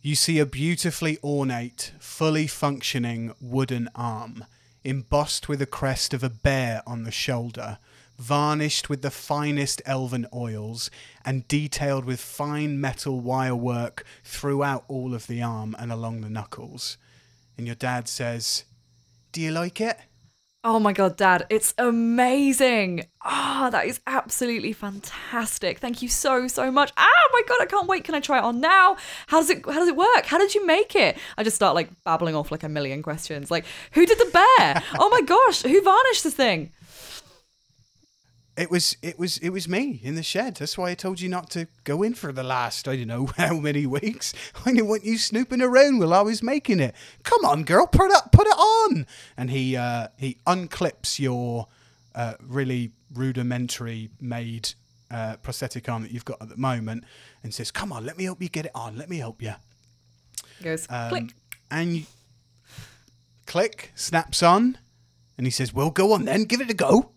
You 0.03 0.17
see 0.17 0.41
a 0.41 0.45
beautifully 0.45 1.19
ornate, 1.23 1.93
fully 2.01 2.49
functioning 2.49 3.33
wooden 3.41 3.89
arm, 3.95 4.45
embossed 4.83 5.49
with 5.49 5.63
a 5.63 5.67
crest 5.67 6.13
of 6.13 6.25
a 6.25 6.29
bear 6.29 6.83
on 6.85 7.05
the 7.05 7.13
shoulder, 7.13 7.79
varnished 8.19 8.89
with 8.89 9.03
the 9.03 9.11
finest 9.11 9.83
elven 9.87 10.27
oils, 10.33 10.91
and 11.25 11.49
detailed 11.49 12.05
with 12.05 12.21
fine 12.21 12.81
metal 12.81 13.21
wire 13.21 13.55
work 13.55 14.05
throughout 14.23 14.85
all 14.89 15.15
of 15.15 15.27
the 15.27 15.43
arm 15.43 15.75
and 15.79 15.91
along 15.91 16.21
the 16.21 16.31
knuckles. 16.31 16.99
And 17.57 17.67
your 17.67 17.77
dad 17.77 18.09
says, 18.09 18.65
Do 19.33 19.41
you 19.41 19.51
like 19.51 19.81
it? 19.81 19.99
Oh 20.67 20.79
my 20.79 20.95
god, 20.95 21.19
Dad, 21.19 21.45
it's 21.51 21.75
amazing! 21.77 23.05
Ah, 23.21 23.69
that 23.71 23.85
is 23.85 24.01
absolutely 24.07 24.73
fantastic. 24.73 25.79
Thank 25.79 26.01
you 26.01 26.09
so 26.09 26.49
so 26.49 26.71
much. 26.71 26.91
Ah, 26.97 27.29
my 27.35 27.43
god, 27.47 27.61
I 27.61 27.67
can't 27.67 27.87
wait. 27.87 28.05
Can 28.05 28.15
I 28.15 28.21
try 28.21 28.39
it 28.39 28.45
on 28.45 28.63
now? 28.63 28.97
How 29.27 29.41
does 29.41 29.51
it 29.51 29.63
how 29.67 29.79
does 29.79 29.89
it 29.89 29.97
work? 29.97 30.25
How 30.25 30.39
did 30.39 30.55
you 30.55 30.65
make 30.65 30.97
it? 30.97 31.19
I 31.37 31.45
just 31.45 31.57
start 31.57 31.75
like 31.75 31.91
babbling 32.03 32.35
off 32.35 32.51
like 32.51 32.63
a 32.63 32.69
million 32.71 33.03
questions. 33.03 33.51
Like, 33.51 33.67
who 33.93 34.07
did 34.07 34.19
the 34.19 34.31
bear? 34.33 34.83
oh 34.99 35.11
my 35.11 35.21
gosh, 35.21 35.63
who 35.63 35.83
varnished 35.83 36.25
the 36.25 36.31
thing? 36.31 36.73
It 38.57 38.71
was 38.71 38.97
it 39.03 39.19
was 39.19 39.39
it 39.39 39.49
was 39.49 39.69
me 39.69 40.01
in 40.05 40.15
the 40.15 40.23
shed. 40.23 40.57
That's 40.57 40.79
why 40.79 40.91
I 40.91 40.95
told 40.95 41.21
you 41.21 41.29
not 41.29 41.51
to 41.51 41.67
go 41.83 42.05
in 42.05 42.15
for 42.15 42.33
the 42.33 42.45
last 42.45 42.87
I 42.87 42.95
don't 42.97 43.09
know 43.09 43.27
how 43.37 43.55
many 43.55 43.85
weeks. 43.85 44.33
I 44.65 44.73
didn't 44.73 44.87
want 44.87 45.05
you 45.05 45.19
snooping 45.19 45.61
around 45.61 45.99
while 45.99 46.15
I 46.15 46.21
was 46.23 46.41
making 46.43 46.79
it. 46.79 46.95
Come 47.25 47.45
on, 47.45 47.65
girl, 47.65 47.87
put 47.89 48.13
it 48.13 48.23
put 48.31 48.47
it 48.47 48.57
on. 48.57 49.07
And 49.37 49.51
he 49.51 49.77
uh, 49.77 50.09
he 50.17 50.39
unclips 50.47 51.19
your 51.19 51.67
uh, 52.15 52.35
really 52.41 52.93
rudimentary 53.13 54.11
made 54.21 54.71
uh, 55.11 55.37
prosthetic 55.43 55.89
arm 55.89 56.03
that 56.03 56.13
you've 56.13 56.25
got 56.25 56.41
at 56.41 56.49
the 56.49 56.57
moment, 56.57 57.05
and 57.43 57.53
says, 57.53 57.73
"Come 57.73 57.93
on, 57.93 58.07
let 58.07 58.17
me 58.17 58.25
help 58.25 58.41
you 58.41 58.49
get 58.49 58.67
it 58.67 58.73
on. 58.75 58.97
Let 58.97 59.11
me 59.11 59.19
help 59.19 59.43
you." 59.43 59.55
Goes 60.63 60.87
Um, 60.89 61.09
click. 61.09 61.35
And 61.71 61.97
you 61.97 62.03
click 63.47 63.91
snaps 63.95 64.43
on, 64.43 64.79
and 65.37 65.47
he 65.47 65.51
says, 65.51 65.75
"Well, 65.75 65.91
go 65.91 66.13
on 66.13 66.25
then, 66.25 66.45
give 66.45 66.61
it 66.61 66.71
a 66.71 66.75
go." 66.75 67.14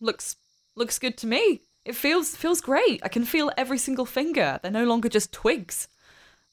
Looks 0.00 0.36
looks 0.74 0.98
good 0.98 1.16
to 1.18 1.26
me. 1.26 1.62
It 1.84 1.94
feels 1.94 2.36
feels 2.36 2.60
great. 2.60 3.00
I 3.02 3.08
can 3.08 3.24
feel 3.24 3.50
every 3.56 3.78
single 3.78 4.06
finger. 4.06 4.58
They're 4.62 4.70
no 4.70 4.84
longer 4.84 5.08
just 5.08 5.32
twigs. 5.32 5.88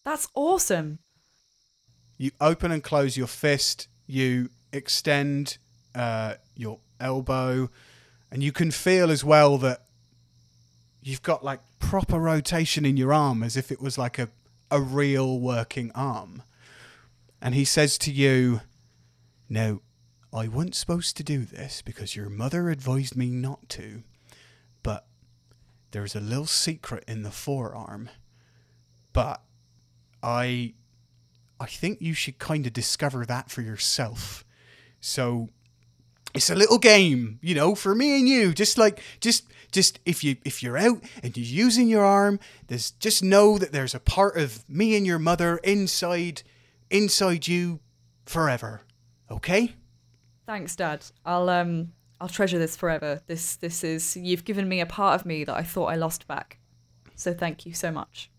That's 0.03 0.27
awesome. 0.35 0.99
You 2.17 2.31
open 2.39 2.71
and 2.71 2.83
close 2.83 3.17
your 3.17 3.27
fist. 3.27 3.87
You 4.07 4.49
extend 4.71 5.57
uh, 5.95 6.35
your 6.55 6.79
elbow, 6.99 7.69
and 8.31 8.43
you 8.43 8.51
can 8.51 8.71
feel 8.71 9.09
as 9.09 9.23
well 9.23 9.57
that 9.59 9.85
you've 11.01 11.23
got 11.23 11.43
like 11.43 11.61
proper 11.79 12.19
rotation 12.19 12.85
in 12.85 12.97
your 12.97 13.13
arm, 13.13 13.41
as 13.43 13.55
if 13.57 13.71
it 13.71 13.81
was 13.81 13.97
like 13.97 14.19
a 14.19 14.29
a 14.71 14.79
real 14.79 15.39
working 15.39 15.91
arm. 15.95 16.43
And 17.41 17.55
he 17.55 17.65
says 17.65 17.97
to 17.99 18.11
you, 18.11 18.61
"Now, 19.47 19.81
I 20.33 20.47
wasn't 20.47 20.75
supposed 20.75 21.17
to 21.17 21.23
do 21.23 21.43
this 21.43 21.81
because 21.81 22.15
your 22.15 22.29
mother 22.29 22.69
advised 22.69 23.15
me 23.15 23.29
not 23.29 23.67
to, 23.69 24.03
but 24.83 25.07
there's 25.91 26.15
a 26.15 26.19
little 26.19 26.45
secret 26.45 27.03
in 27.07 27.23
the 27.23 27.31
forearm. 27.31 28.09
But 29.11 29.41
I 30.21 30.73
I 31.59 31.65
think 31.65 32.01
you 32.01 32.13
should 32.13 32.37
kind 32.37 32.65
of 32.67 32.73
discover 32.73 33.25
that 33.25 33.49
for 33.49 33.61
yourself. 33.61 34.45
So 35.01 35.49
it's 36.35 36.49
a 36.49 36.55
little 36.55 36.77
game, 36.77 37.39
you 37.41 37.55
know, 37.55 37.73
for 37.73 37.95
me 37.95 38.17
and 38.17 38.27
you. 38.27 38.53
Just 38.53 38.77
like 38.77 39.01
just 39.19 39.45
just 39.71 39.99
if 40.05 40.23
you 40.23 40.37
if 40.45 40.61
you're 40.61 40.77
out 40.77 41.01
and 41.23 41.35
you're 41.35 41.65
using 41.65 41.87
your 41.87 42.05
arm, 42.05 42.39
there's 42.67 42.91
just 42.91 43.23
know 43.23 43.57
that 43.57 43.71
there's 43.71 43.95
a 43.95 43.99
part 43.99 44.37
of 44.37 44.67
me 44.69 44.95
and 44.95 45.07
your 45.07 45.19
mother 45.19 45.57
inside 45.63 46.43
inside 46.91 47.47
you 47.47 47.79
forever. 48.25 48.81
Okay? 49.31 49.75
Thanks, 50.49 50.75
Dad. 50.75 51.05
I'll 51.27 51.47
um 51.47 51.93
I'll 52.19 52.27
treasure 52.27 52.57
this 52.57 52.75
forever. 52.75 53.21
This 53.27 53.55
this 53.57 53.83
is 53.83 54.17
you've 54.17 54.45
given 54.45 54.67
me 54.67 54.81
a 54.81 54.85
part 54.87 55.13
of 55.13 55.23
me 55.23 55.43
that 55.43 55.55
I 55.55 55.61
thought 55.61 55.91
I 55.91 55.95
lost 55.95 56.27
back. 56.27 56.57
So 57.13 57.35
thank 57.35 57.67
you 57.67 57.73
so 57.75 57.91
much. 57.91 58.31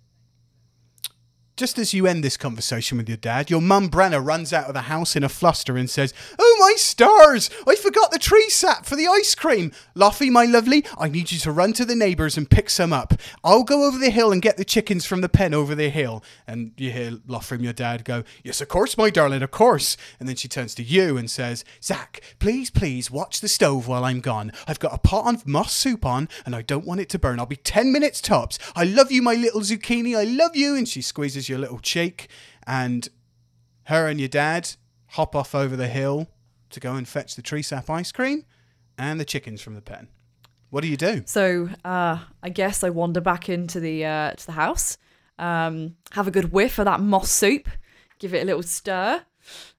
Just 1.60 1.78
as 1.78 1.92
you 1.92 2.06
end 2.06 2.24
this 2.24 2.38
conversation 2.38 2.96
with 2.96 3.06
your 3.06 3.18
dad, 3.18 3.50
your 3.50 3.60
mum 3.60 3.90
Brenna 3.90 4.24
runs 4.24 4.50
out 4.50 4.68
of 4.68 4.72
the 4.72 4.80
house 4.80 5.14
in 5.14 5.22
a 5.22 5.28
fluster 5.28 5.76
and 5.76 5.90
says, 5.90 6.14
Oh 6.38 6.56
my 6.58 6.72
stars! 6.78 7.50
I 7.68 7.74
forgot 7.74 8.10
the 8.10 8.18
tree 8.18 8.48
sap 8.48 8.86
for 8.86 8.96
the 8.96 9.06
ice 9.06 9.34
cream! 9.34 9.70
Luffy, 9.94 10.30
my 10.30 10.46
lovely, 10.46 10.86
I 10.96 11.10
need 11.10 11.30
you 11.30 11.38
to 11.40 11.52
run 11.52 11.74
to 11.74 11.84
the 11.84 11.94
neighbours 11.94 12.38
and 12.38 12.48
pick 12.48 12.70
some 12.70 12.94
up. 12.94 13.12
I'll 13.44 13.62
go 13.62 13.84
over 13.86 13.98
the 13.98 14.08
hill 14.08 14.32
and 14.32 14.40
get 14.40 14.56
the 14.56 14.64
chickens 14.64 15.04
from 15.04 15.20
the 15.20 15.28
pen 15.28 15.52
over 15.52 15.74
the 15.74 15.90
hill. 15.90 16.24
And 16.46 16.72
you 16.78 16.92
hear 16.92 17.18
Luffy, 17.26 17.56
from 17.56 17.62
your 17.62 17.74
dad, 17.74 18.06
go, 18.06 18.24
Yes, 18.42 18.62
of 18.62 18.68
course, 18.68 18.96
my 18.96 19.10
darling, 19.10 19.42
of 19.42 19.50
course. 19.50 19.98
And 20.18 20.26
then 20.26 20.36
she 20.36 20.48
turns 20.48 20.74
to 20.76 20.82
you 20.82 21.18
and 21.18 21.30
says, 21.30 21.62
Zach, 21.82 22.22
please, 22.38 22.70
please 22.70 23.10
watch 23.10 23.42
the 23.42 23.48
stove 23.48 23.86
while 23.86 24.06
I'm 24.06 24.20
gone. 24.20 24.52
I've 24.66 24.80
got 24.80 24.94
a 24.94 24.98
pot 24.98 25.34
of 25.34 25.46
moss 25.46 25.74
soup 25.74 26.06
on 26.06 26.30
and 26.46 26.56
I 26.56 26.62
don't 26.62 26.86
want 26.86 27.00
it 27.00 27.10
to 27.10 27.18
burn. 27.18 27.38
I'll 27.38 27.44
be 27.44 27.56
10 27.56 27.92
minutes 27.92 28.22
tops. 28.22 28.58
I 28.74 28.84
love 28.84 29.12
you, 29.12 29.20
my 29.20 29.34
little 29.34 29.60
zucchini. 29.60 30.16
I 30.16 30.24
love 30.24 30.56
you. 30.56 30.74
And 30.74 30.88
she 30.88 31.02
squeezes 31.02 31.49
your 31.50 31.58
little 31.58 31.78
cheek. 31.80 32.28
And 32.66 33.08
her 33.84 34.06
and 34.06 34.18
your 34.18 34.28
dad 34.28 34.70
hop 35.08 35.34
off 35.34 35.54
over 35.54 35.76
the 35.76 35.88
hill 35.88 36.28
to 36.70 36.80
go 36.80 36.94
and 36.94 37.06
fetch 37.06 37.34
the 37.34 37.42
tree 37.42 37.62
sap 37.62 37.90
ice 37.90 38.12
cream 38.12 38.44
and 38.96 39.18
the 39.18 39.24
chickens 39.24 39.60
from 39.60 39.74
the 39.74 39.82
pen. 39.82 40.08
What 40.70 40.82
do 40.82 40.88
you 40.88 40.96
do? 40.96 41.22
So 41.26 41.68
uh 41.84 42.18
I 42.42 42.48
guess 42.48 42.84
I 42.84 42.90
wander 42.90 43.20
back 43.20 43.48
into 43.48 43.80
the 43.80 44.04
uh 44.04 44.32
to 44.32 44.46
the 44.46 44.52
house. 44.52 44.96
Um 45.38 45.96
have 46.12 46.28
a 46.28 46.30
good 46.30 46.52
whiff 46.52 46.78
of 46.78 46.84
that 46.84 47.00
moss 47.00 47.30
soup, 47.30 47.68
give 48.20 48.34
it 48.34 48.42
a 48.42 48.46
little 48.46 48.62
stir. 48.62 49.22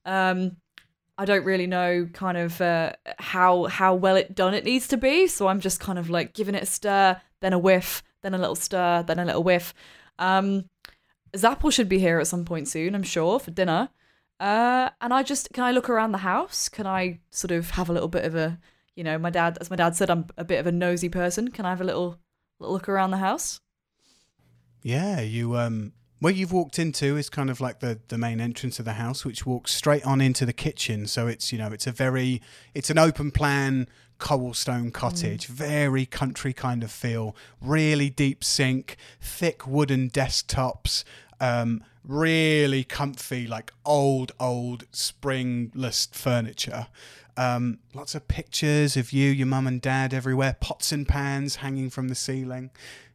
Um 0.06 0.58
I 1.18 1.26
don't 1.26 1.46
really 1.46 1.68
know 1.68 2.10
kind 2.14 2.36
of 2.36 2.60
uh, 2.60 2.94
how 3.20 3.66
how 3.66 3.94
well 3.94 4.16
it 4.16 4.34
done 4.34 4.56
it 4.56 4.66
needs 4.66 4.88
to 4.88 4.98
be, 4.98 5.28
so 5.28 5.48
I'm 5.48 5.60
just 5.60 5.80
kind 5.80 6.00
of 6.00 6.10
like 6.10 6.34
giving 6.34 6.56
it 6.56 6.64
a 6.64 6.66
stir, 6.66 7.22
then 7.42 7.54
a 7.54 7.60
whiff, 7.60 8.02
then 8.24 8.34
a 8.34 8.40
little 8.40 8.56
stir, 8.56 9.04
then 9.04 9.20
a 9.20 9.26
little 9.26 9.44
whiff. 9.44 9.74
Um, 10.18 10.66
Zapple 11.34 11.72
should 11.72 11.90
be 11.90 12.00
here 12.00 12.20
at 12.20 12.28
some 12.28 12.46
point 12.46 12.68
soon, 12.68 12.96
I'm 12.96 13.04
sure, 13.04 13.40
for 13.40 13.52
dinner. 13.52 13.90
Uh, 14.40 14.90
and 15.00 15.14
I 15.14 15.24
just 15.24 15.54
can 15.54 15.64
I 15.64 15.72
look 15.72 15.90
around 15.90 16.12
the 16.12 16.20
house? 16.20 16.68
Can 16.68 16.88
I 16.88 17.20
sort 17.30 17.52
of 17.52 17.72
have 17.72 17.90
a 17.90 17.94
little 17.94 18.10
bit 18.10 18.26
of 18.26 18.36
a, 18.36 18.60
you 18.96 19.04
know, 19.04 19.18
my 19.18 19.30
dad, 19.30 19.58
as 19.62 19.70
my 19.70 19.76
dad 19.76 19.96
said, 19.96 20.10
I'm 20.10 20.26
a 20.38 20.44
bit 20.44 20.60
of 20.60 20.68
a 20.68 20.72
nosy 20.72 21.10
person. 21.10 21.52
Can 21.52 21.66
I 21.66 21.70
have 21.70 21.82
a 21.82 21.86
little, 21.86 22.18
little 22.60 22.74
look 22.74 22.90
around 22.90 23.12
the 23.12 23.18
house? 23.18 23.60
Yeah, 24.82 25.22
you 25.22 25.58
um 25.58 25.94
where 26.20 26.34
you've 26.34 26.52
walked 26.52 26.80
into 26.80 27.18
is 27.18 27.30
kind 27.30 27.50
of 27.50 27.62
like 27.62 27.82
the 27.82 28.00
the 28.08 28.18
main 28.18 28.42
entrance 28.42 28.80
of 28.80 28.86
the 28.86 28.94
house 28.94 29.24
which 29.24 29.46
walks 29.46 29.74
straight 29.74 30.06
on 30.06 30.22
into 30.22 30.46
the 30.46 30.54
kitchen. 30.54 31.06
So 31.06 31.28
it's, 31.28 31.52
you 31.52 31.60
know, 31.60 31.72
it's 31.72 31.88
a 31.88 31.92
very 31.92 32.42
it's 32.74 32.90
an 32.90 32.98
open 32.98 33.30
plan 33.30 33.88
cobblestone 34.22 34.92
cottage, 34.92 35.48
very 35.48 36.06
country 36.06 36.54
kind 36.54 36.84
of 36.84 36.92
feel, 36.92 37.36
really 37.60 38.10
deep 38.10 38.44
sink, 38.44 38.96
thick 39.20 39.68
wooden 39.68 40.10
desktops, 40.10 41.04
um 41.42 41.84
really 42.04 42.84
comfy 42.84 43.46
like 43.48 43.72
old 43.86 44.32
old 44.40 44.86
springless 44.92 46.08
furniture. 46.12 46.88
Um, 47.38 47.80
lots 47.94 48.14
of 48.14 48.28
pictures 48.28 48.98
of 48.98 49.12
you, 49.12 49.30
your 49.30 49.48
mum 49.48 49.66
and 49.66 49.82
dad 49.82 50.14
everywhere, 50.14 50.58
pots 50.60 50.92
and 50.92 51.08
pans 51.08 51.58
hanging 51.58 51.90
from 51.90 52.10
the 52.10 52.16
ceiling. 52.16 52.72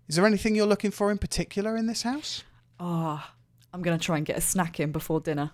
Is 0.08 0.16
there 0.16 0.26
anything 0.26 0.54
you're 0.54 0.66
looking 0.66 0.90
for 0.90 1.10
in 1.10 1.18
particular 1.18 1.76
in 1.76 1.86
this 1.86 2.02
house? 2.02 2.42
Oh, 2.80 3.22
I'm 3.72 3.82
gonna 3.82 3.98
try 3.98 4.16
and 4.16 4.26
get 4.26 4.38
a 4.38 4.40
snack 4.40 4.80
in 4.80 4.92
before 4.92 5.20
dinner. 5.20 5.52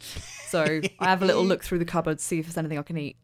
So 0.48 0.80
I 0.98 1.04
have 1.04 1.20
a 1.20 1.26
little 1.26 1.44
look 1.44 1.62
through 1.62 1.78
the 1.78 1.84
cupboard, 1.84 2.22
see 2.22 2.38
if 2.38 2.46
there's 2.46 2.56
anything 2.56 2.78
I 2.78 2.82
can 2.82 2.96
eat. 2.96 3.16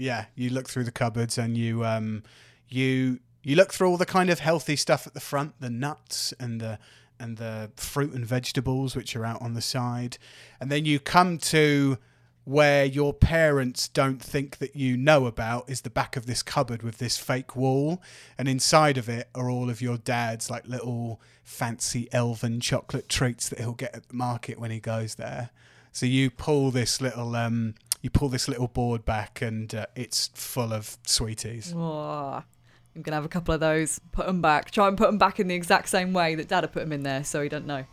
Yeah, 0.00 0.26
you 0.34 0.48
look 0.48 0.66
through 0.66 0.84
the 0.84 0.90
cupboards 0.90 1.36
and 1.36 1.58
you 1.58 1.84
um 1.84 2.22
you 2.68 3.20
you 3.42 3.54
look 3.54 3.72
through 3.72 3.88
all 3.88 3.98
the 3.98 4.06
kind 4.06 4.30
of 4.30 4.40
healthy 4.40 4.76
stuff 4.76 5.06
at 5.06 5.12
the 5.12 5.20
front, 5.20 5.60
the 5.60 5.68
nuts 5.68 6.32
and 6.40 6.60
the 6.60 6.78
and 7.18 7.36
the 7.36 7.70
fruit 7.76 8.14
and 8.14 8.24
vegetables 8.24 8.96
which 8.96 9.14
are 9.14 9.26
out 9.26 9.42
on 9.42 9.52
the 9.52 9.60
side. 9.60 10.16
And 10.58 10.72
then 10.72 10.86
you 10.86 10.98
come 10.98 11.36
to 11.38 11.98
where 12.44 12.86
your 12.86 13.12
parents 13.12 13.88
don't 13.88 14.22
think 14.22 14.56
that 14.56 14.74
you 14.74 14.96
know 14.96 15.26
about 15.26 15.68
is 15.68 15.82
the 15.82 15.90
back 15.90 16.16
of 16.16 16.24
this 16.24 16.42
cupboard 16.42 16.82
with 16.82 16.96
this 16.96 17.18
fake 17.18 17.54
wall 17.54 18.02
and 18.38 18.48
inside 18.48 18.96
of 18.96 19.06
it 19.06 19.28
are 19.34 19.50
all 19.50 19.68
of 19.68 19.82
your 19.82 19.98
dad's 19.98 20.48
like 20.48 20.66
little 20.66 21.20
fancy 21.44 22.08
elven 22.12 22.58
chocolate 22.58 23.10
treats 23.10 23.50
that 23.50 23.58
he'll 23.58 23.74
get 23.74 23.94
at 23.94 24.08
the 24.08 24.14
market 24.14 24.58
when 24.58 24.70
he 24.70 24.80
goes 24.80 25.16
there 25.16 25.50
so 25.92 26.06
you 26.06 26.30
pull 26.30 26.70
this 26.70 27.00
little 27.00 27.36
um 27.36 27.74
you 28.02 28.10
pull 28.10 28.28
this 28.28 28.48
little 28.48 28.68
board 28.68 29.04
back 29.04 29.42
and 29.42 29.74
uh, 29.74 29.86
it's 29.94 30.28
full 30.34 30.72
of 30.72 30.96
sweeties 31.04 31.72
Oh, 31.76 32.42
I'm 32.96 33.02
gonna 33.02 33.14
have 33.16 33.24
a 33.24 33.28
couple 33.28 33.54
of 33.54 33.60
those. 33.60 34.00
Put 34.12 34.26
them 34.26 34.42
back. 34.42 34.70
Try 34.72 34.88
and 34.88 34.96
put 34.98 35.06
them 35.06 35.18
back 35.18 35.38
in 35.38 35.46
the 35.48 35.54
exact 35.54 35.88
same 35.88 36.12
way 36.12 36.34
that 36.34 36.48
Dad 36.48 36.64
had 36.64 36.72
put 36.72 36.80
them 36.80 36.92
in 36.92 37.02
there, 37.04 37.22
so 37.22 37.40
he 37.42 37.48
don't 37.48 37.66
know. 37.66 37.84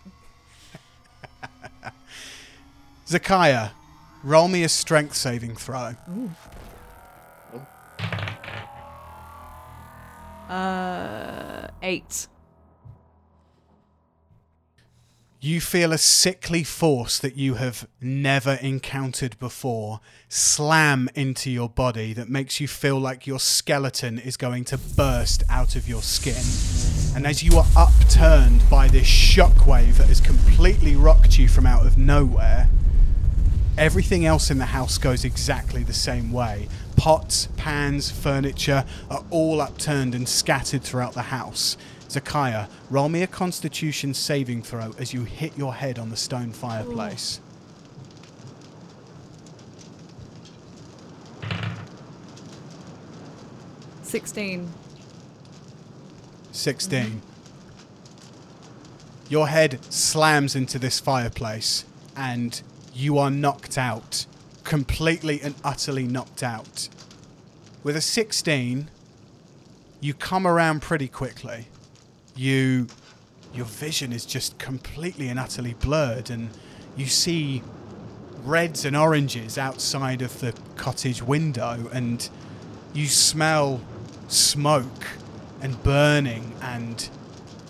Zakiah, 3.08 3.72
roll 4.24 4.48
me 4.48 4.64
a 4.64 4.70
strength 4.70 5.16
saving 5.16 5.56
throw 5.56 5.94
Uh, 10.50 11.68
eight. 11.84 12.28
You 15.40 15.62
feel 15.62 15.94
a 15.94 16.00
sickly 16.00 16.64
force 16.64 17.20
that 17.20 17.38
you 17.38 17.56
have 17.56 17.88
never 18.02 18.54
encountered 18.54 19.38
before 19.38 20.00
slam 20.30 21.10
into 21.14 21.52
your 21.52 21.70
body 21.70 22.12
that 22.14 22.28
makes 22.28 22.60
you 22.60 22.68
feel 22.68 23.00
like 23.00 23.28
your 23.28 23.40
skeleton 23.40 24.18
is 24.18 24.36
going 24.36 24.66
to 24.66 24.80
burst 24.80 25.44
out 25.48 25.76
of 25.76 25.88
your 25.88 26.02
skin. 26.02 26.42
And 27.16 27.28
as 27.28 27.44
you 27.44 27.56
are 27.56 27.68
upturned 27.76 28.68
by 28.68 28.88
this 28.88 29.06
shockwave 29.06 29.98
that 29.98 30.08
has 30.08 30.20
completely 30.20 30.96
rocked 30.96 31.38
you 31.38 31.48
from 31.48 31.68
out 31.68 31.86
of 31.86 32.00
nowhere, 32.00 32.68
everything 33.78 34.26
else 34.26 34.50
in 34.50 34.58
the 34.58 34.66
house 34.66 34.98
goes 34.98 35.24
exactly 35.24 35.84
the 35.84 35.94
same 35.94 36.32
way. 36.32 36.68
Pots, 36.96 37.48
pans, 37.58 38.10
furniture 38.10 38.86
are 39.12 39.24
all 39.30 39.62
upturned 39.62 40.16
and 40.16 40.28
scattered 40.28 40.82
throughout 40.82 41.14
the 41.14 41.22
house. 41.22 41.78
Zakiah, 42.10 42.70
roll 42.90 43.10
me 43.10 43.22
a 43.24 43.28
constitution 43.28 44.14
saving 44.14 44.64
throw 44.64 44.94
as 44.98 45.14
you 45.14 45.24
hit 45.24 45.58
your 45.58 45.74
head 45.74 46.00
on 46.00 46.10
the 46.10 46.18
stone 46.18 46.52
fireplace. 46.52 47.42
Sixteen. 54.04 54.72
16. 56.54 57.22
Your 59.30 59.48
head 59.48 59.80
slams 59.94 60.56
into 60.56 60.80
this 60.80 61.00
fireplace 61.00 61.86
and 62.16 62.62
you 62.94 63.20
are 63.20 63.30
knocked 63.30 63.78
out. 63.78 64.26
Completely 64.64 65.40
and 65.42 65.54
utterly 65.64 66.08
knocked 66.08 66.42
out. 66.42 66.90
With 67.84 67.96
a 67.96 68.02
16, 68.02 68.90
you 70.02 70.14
come 70.14 70.48
around 70.48 70.82
pretty 70.82 71.08
quickly. 71.08 71.68
You 72.38 72.88
your 73.54 73.66
vision 73.66 74.14
is 74.14 74.26
just 74.26 74.60
completely 74.60 75.28
and 75.30 75.40
utterly 75.40 75.74
blurred 75.74 76.30
and 76.30 76.50
you 76.96 77.08
see 77.08 77.64
reds 78.44 78.86
and 78.86 78.96
oranges 78.96 79.58
outside 79.58 80.22
of 80.22 80.40
the 80.40 80.54
cottage 80.76 81.24
window 81.24 81.90
and 81.92 82.30
you 82.94 83.08
smell 83.08 83.82
smoke 84.28 85.08
and 85.62 85.82
burning 85.84 86.54
and 86.62 87.10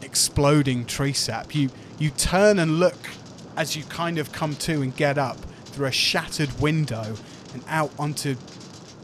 exploding 0.01 0.85
tree 0.85 1.13
sap. 1.13 1.55
You 1.55 1.69
you 1.99 2.09
turn 2.09 2.59
and 2.59 2.79
look 2.79 3.09
as 3.55 3.75
you 3.75 3.83
kind 3.85 4.17
of 4.19 4.31
come 4.31 4.55
to 4.55 4.81
and 4.81 4.95
get 4.95 5.17
up 5.17 5.37
through 5.65 5.87
a 5.87 5.91
shattered 5.91 6.59
window 6.59 7.15
and 7.53 7.63
out 7.67 7.91
onto 7.97 8.35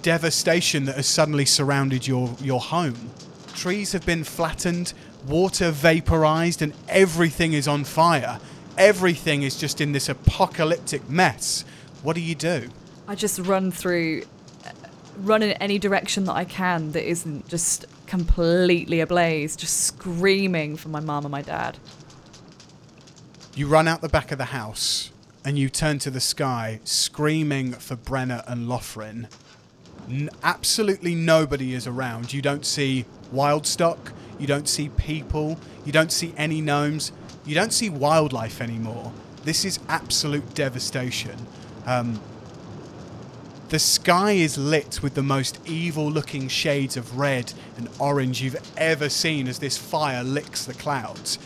devastation 0.02 0.85
that 0.85 0.95
has 0.95 1.07
suddenly 1.07 1.45
surrounded 1.45 2.06
your 2.07 2.35
your 2.41 2.60
home. 2.60 3.11
Trees 3.53 3.94
have 3.94 4.06
been 4.06 4.23
flattened, 4.23 4.94
water 5.27 5.71
vaporized 5.71 6.61
and 6.61 6.73
everything 6.87 7.53
is 7.53 7.67
on 7.67 7.83
fire. 7.83 8.39
Everything 8.77 9.43
is 9.43 9.55
just 9.55 9.79
in 9.81 9.91
this 9.91 10.09
apocalyptic 10.09 11.07
mess. 11.09 11.63
What 12.01 12.15
do 12.15 12.21
you 12.21 12.35
do? 12.35 12.69
I 13.07 13.15
just 13.15 13.39
run 13.39 13.71
through, 13.71 14.23
run 15.17 15.43
in 15.43 15.51
any 15.53 15.79
direction 15.79 16.25
that 16.25 16.33
I 16.33 16.45
can 16.45 16.91
that 16.93 17.07
isn't 17.07 17.47
just 17.47 17.85
completely 18.07 18.99
ablaze, 18.99 19.55
just 19.55 19.81
screaming 19.81 20.75
for 20.75 20.89
my 20.89 20.99
mum 20.99 21.25
and 21.25 21.31
my 21.31 21.41
dad. 21.41 21.77
You 23.55 23.67
run 23.67 23.87
out 23.87 24.01
the 24.01 24.09
back 24.09 24.31
of 24.31 24.37
the 24.37 24.45
house 24.45 25.11
and 25.45 25.59
you 25.59 25.69
turn 25.69 25.99
to 25.99 26.09
the 26.09 26.19
sky, 26.19 26.79
screaming 26.83 27.73
for 27.73 27.95
Brenna 27.95 28.43
and 28.47 28.67
Lothrin. 28.67 29.27
N- 30.09 30.29
absolutely 30.41 31.15
nobody 31.15 31.73
is 31.73 31.85
around. 31.85 32.33
You 32.33 32.41
don't 32.41 32.65
see 32.65 33.05
wildstock, 33.33 34.11
you 34.43 34.47
don't 34.47 34.67
see 34.67 34.89
people, 34.89 35.57
you 35.85 35.93
don't 35.93 36.11
see 36.11 36.33
any 36.35 36.59
gnomes, 36.59 37.13
you 37.45 37.55
don't 37.55 37.71
see 37.71 37.89
wildlife 37.89 38.59
anymore. 38.59 39.13
This 39.45 39.63
is 39.63 39.79
absolute 39.87 40.53
devastation. 40.53 41.47
Um, 41.85 42.19
the 43.69 43.79
sky 43.79 44.33
is 44.33 44.57
lit 44.57 45.01
with 45.01 45.13
the 45.13 45.23
most 45.23 45.61
evil 45.65 46.11
looking 46.11 46.49
shades 46.49 46.97
of 46.97 47.17
red 47.17 47.53
and 47.77 47.87
orange 47.99 48.41
you've 48.41 48.59
ever 48.75 49.07
seen 49.07 49.47
as 49.47 49.59
this 49.59 49.77
fire 49.77 50.25
licks 50.25 50.65
the 50.65 50.73
clouds. 50.73 51.39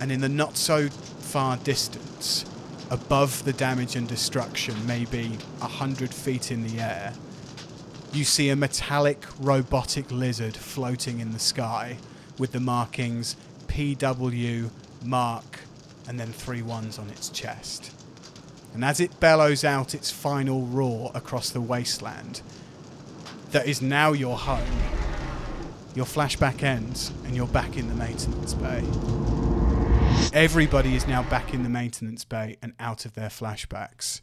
And 0.00 0.10
in 0.10 0.22
the 0.22 0.28
not 0.30 0.56
so 0.56 0.88
far 0.88 1.58
distance, 1.58 2.46
above 2.90 3.44
the 3.44 3.52
damage 3.52 3.94
and 3.94 4.08
destruction, 4.08 4.74
maybe 4.86 5.36
a 5.60 5.68
hundred 5.68 6.14
feet 6.14 6.50
in 6.50 6.66
the 6.66 6.80
air, 6.80 7.12
you 8.14 8.24
see 8.24 8.48
a 8.48 8.56
metallic 8.56 9.26
robotic 9.38 10.10
lizard 10.10 10.56
floating 10.56 11.20
in 11.20 11.32
the 11.32 11.38
sky 11.38 11.98
with 12.38 12.52
the 12.52 12.60
markings 12.60 13.36
PW, 13.68 14.70
Mark, 15.04 15.60
and 16.08 16.18
then 16.18 16.32
three 16.32 16.62
ones 16.62 16.98
on 16.98 17.08
its 17.10 17.28
chest. 17.28 17.92
And 18.74 18.84
as 18.84 19.00
it 19.00 19.18
bellows 19.20 19.64
out 19.64 19.94
its 19.94 20.10
final 20.10 20.62
roar 20.62 21.10
across 21.14 21.50
the 21.50 21.60
wasteland 21.60 22.42
that 23.50 23.66
is 23.66 23.80
now 23.80 24.12
your 24.12 24.36
home, 24.36 24.66
your 25.94 26.06
flashback 26.06 26.62
ends 26.62 27.12
and 27.24 27.34
you're 27.34 27.46
back 27.46 27.76
in 27.76 27.88
the 27.88 27.94
maintenance 27.94 28.54
bay. 28.54 28.84
Everybody 30.32 30.94
is 30.94 31.06
now 31.06 31.22
back 31.24 31.54
in 31.54 31.62
the 31.62 31.68
maintenance 31.68 32.24
bay 32.24 32.56
and 32.62 32.74
out 32.78 33.04
of 33.04 33.14
their 33.14 33.28
flashbacks. 33.28 34.20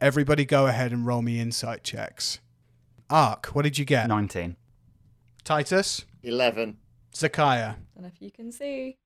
Everybody 0.00 0.44
go 0.44 0.66
ahead 0.66 0.92
and 0.92 1.06
roll 1.06 1.22
me 1.22 1.40
insight 1.40 1.84
checks. 1.84 2.40
Ark, 3.10 3.46
what 3.52 3.62
did 3.62 3.78
you 3.78 3.84
get? 3.84 4.08
19. 4.08 4.56
Titus? 5.44 6.04
11. 6.22 6.78
Zakiah? 7.14 7.74
Don't 7.94 8.02
know 8.02 8.10
if 8.14 8.20
you 8.20 8.30
can 8.30 8.52
see. 8.52 8.96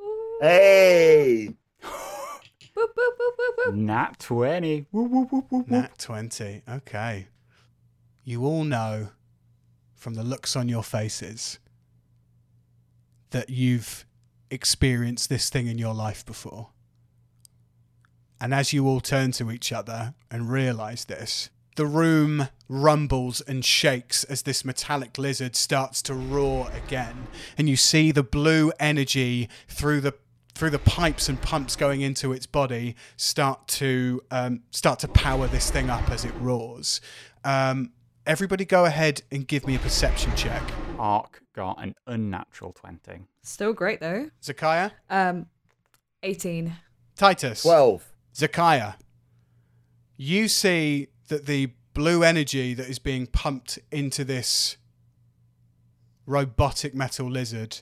Ooh. 0.00 0.38
Hey! 0.40 1.54
Boop, 1.82 2.88
boop, 2.96 3.12
boop, 3.18 3.32
boop, 3.38 3.66
boop. 3.66 3.74
Nat 3.74 4.18
20. 4.18 4.86
Woo, 4.92 5.02
woo, 5.04 5.28
woo, 5.30 5.46
woo, 5.50 5.58
woo. 5.60 5.64
Nat 5.68 5.98
20. 5.98 6.62
Okay. 6.68 7.28
You 8.24 8.44
all 8.46 8.64
know 8.64 9.10
from 9.94 10.14
the 10.14 10.22
looks 10.22 10.56
on 10.56 10.68
your 10.68 10.82
faces 10.82 11.58
that 13.30 13.50
you've 13.50 14.06
experienced 14.50 15.28
this 15.28 15.50
thing 15.50 15.66
in 15.66 15.78
your 15.78 15.94
life 15.94 16.24
before. 16.24 16.70
And 18.40 18.52
as 18.52 18.72
you 18.72 18.88
all 18.88 19.00
turn 19.00 19.32
to 19.32 19.50
each 19.50 19.72
other 19.72 20.14
and 20.30 20.50
realize 20.50 21.04
this, 21.04 21.50
the 21.76 21.86
room 21.86 22.48
rumbles 22.68 23.40
and 23.42 23.64
shakes 23.64 24.24
as 24.24 24.42
this 24.42 24.64
metallic 24.64 25.18
lizard 25.18 25.56
starts 25.56 26.02
to 26.02 26.14
roar 26.14 26.70
again, 26.72 27.26
and 27.58 27.68
you 27.68 27.76
see 27.76 28.10
the 28.12 28.22
blue 28.22 28.72
energy 28.80 29.48
through 29.68 30.00
the 30.00 30.14
through 30.54 30.70
the 30.70 30.78
pipes 30.78 31.30
and 31.30 31.40
pumps 31.40 31.76
going 31.76 32.02
into 32.02 32.30
its 32.32 32.44
body 32.46 32.94
start 33.16 33.66
to 33.66 34.20
um, 34.30 34.60
start 34.70 34.98
to 34.98 35.08
power 35.08 35.46
this 35.46 35.70
thing 35.70 35.88
up 35.88 36.10
as 36.10 36.24
it 36.26 36.34
roars. 36.38 37.00
Um, 37.42 37.92
everybody, 38.26 38.66
go 38.66 38.84
ahead 38.84 39.22
and 39.32 39.48
give 39.48 39.66
me 39.66 39.74
a 39.76 39.78
perception 39.78 40.30
check. 40.36 40.62
Ark 40.98 41.42
got 41.54 41.82
an 41.82 41.94
unnatural 42.06 42.72
20. 42.72 43.22
Still 43.42 43.72
great 43.72 44.00
though. 44.00 44.28
Zakaya, 44.42 44.92
Um, 45.08 45.46
18. 46.22 46.72
Titus, 47.16 47.62
12. 47.62 48.04
Zakaya, 48.34 48.94
you 50.16 50.48
see 50.48 51.08
that 51.32 51.46
the 51.46 51.70
blue 51.94 52.22
energy 52.22 52.74
that 52.74 52.90
is 52.90 52.98
being 52.98 53.26
pumped 53.26 53.78
into 53.90 54.22
this 54.22 54.76
robotic 56.26 56.94
metal 56.94 57.30
lizard 57.30 57.80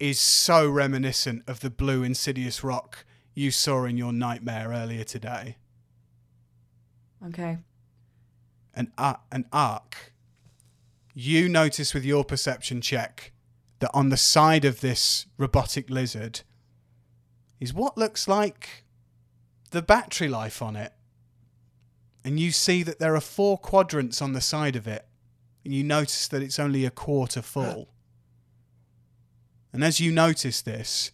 is 0.00 0.18
so 0.18 0.66
reminiscent 0.66 1.42
of 1.46 1.60
the 1.60 1.68
blue 1.68 2.02
insidious 2.02 2.64
rock 2.64 3.04
you 3.34 3.50
saw 3.50 3.84
in 3.84 3.98
your 3.98 4.10
nightmare 4.10 4.70
earlier 4.70 5.04
today. 5.04 5.58
Okay. 7.26 7.58
An, 8.72 8.90
ar- 8.96 9.20
an 9.30 9.44
arc. 9.52 10.14
You 11.12 11.46
notice 11.46 11.92
with 11.92 12.06
your 12.06 12.24
perception 12.24 12.80
check 12.80 13.32
that 13.80 13.90
on 13.92 14.08
the 14.08 14.16
side 14.16 14.64
of 14.64 14.80
this 14.80 15.26
robotic 15.36 15.90
lizard 15.90 16.40
is 17.60 17.74
what 17.74 17.98
looks 17.98 18.26
like 18.26 18.84
the 19.72 19.82
battery 19.82 20.28
life 20.28 20.62
on 20.62 20.74
it. 20.74 20.94
And 22.24 22.38
you 22.38 22.52
see 22.52 22.82
that 22.82 22.98
there 22.98 23.14
are 23.14 23.20
four 23.20 23.58
quadrants 23.58 24.22
on 24.22 24.32
the 24.32 24.40
side 24.40 24.76
of 24.76 24.86
it. 24.86 25.06
And 25.64 25.74
you 25.74 25.82
notice 25.84 26.28
that 26.28 26.42
it's 26.42 26.58
only 26.58 26.84
a 26.84 26.90
quarter 26.90 27.42
full. 27.42 27.88
And 29.72 29.82
as 29.82 30.00
you 30.00 30.12
notice 30.12 30.60
this, 30.62 31.12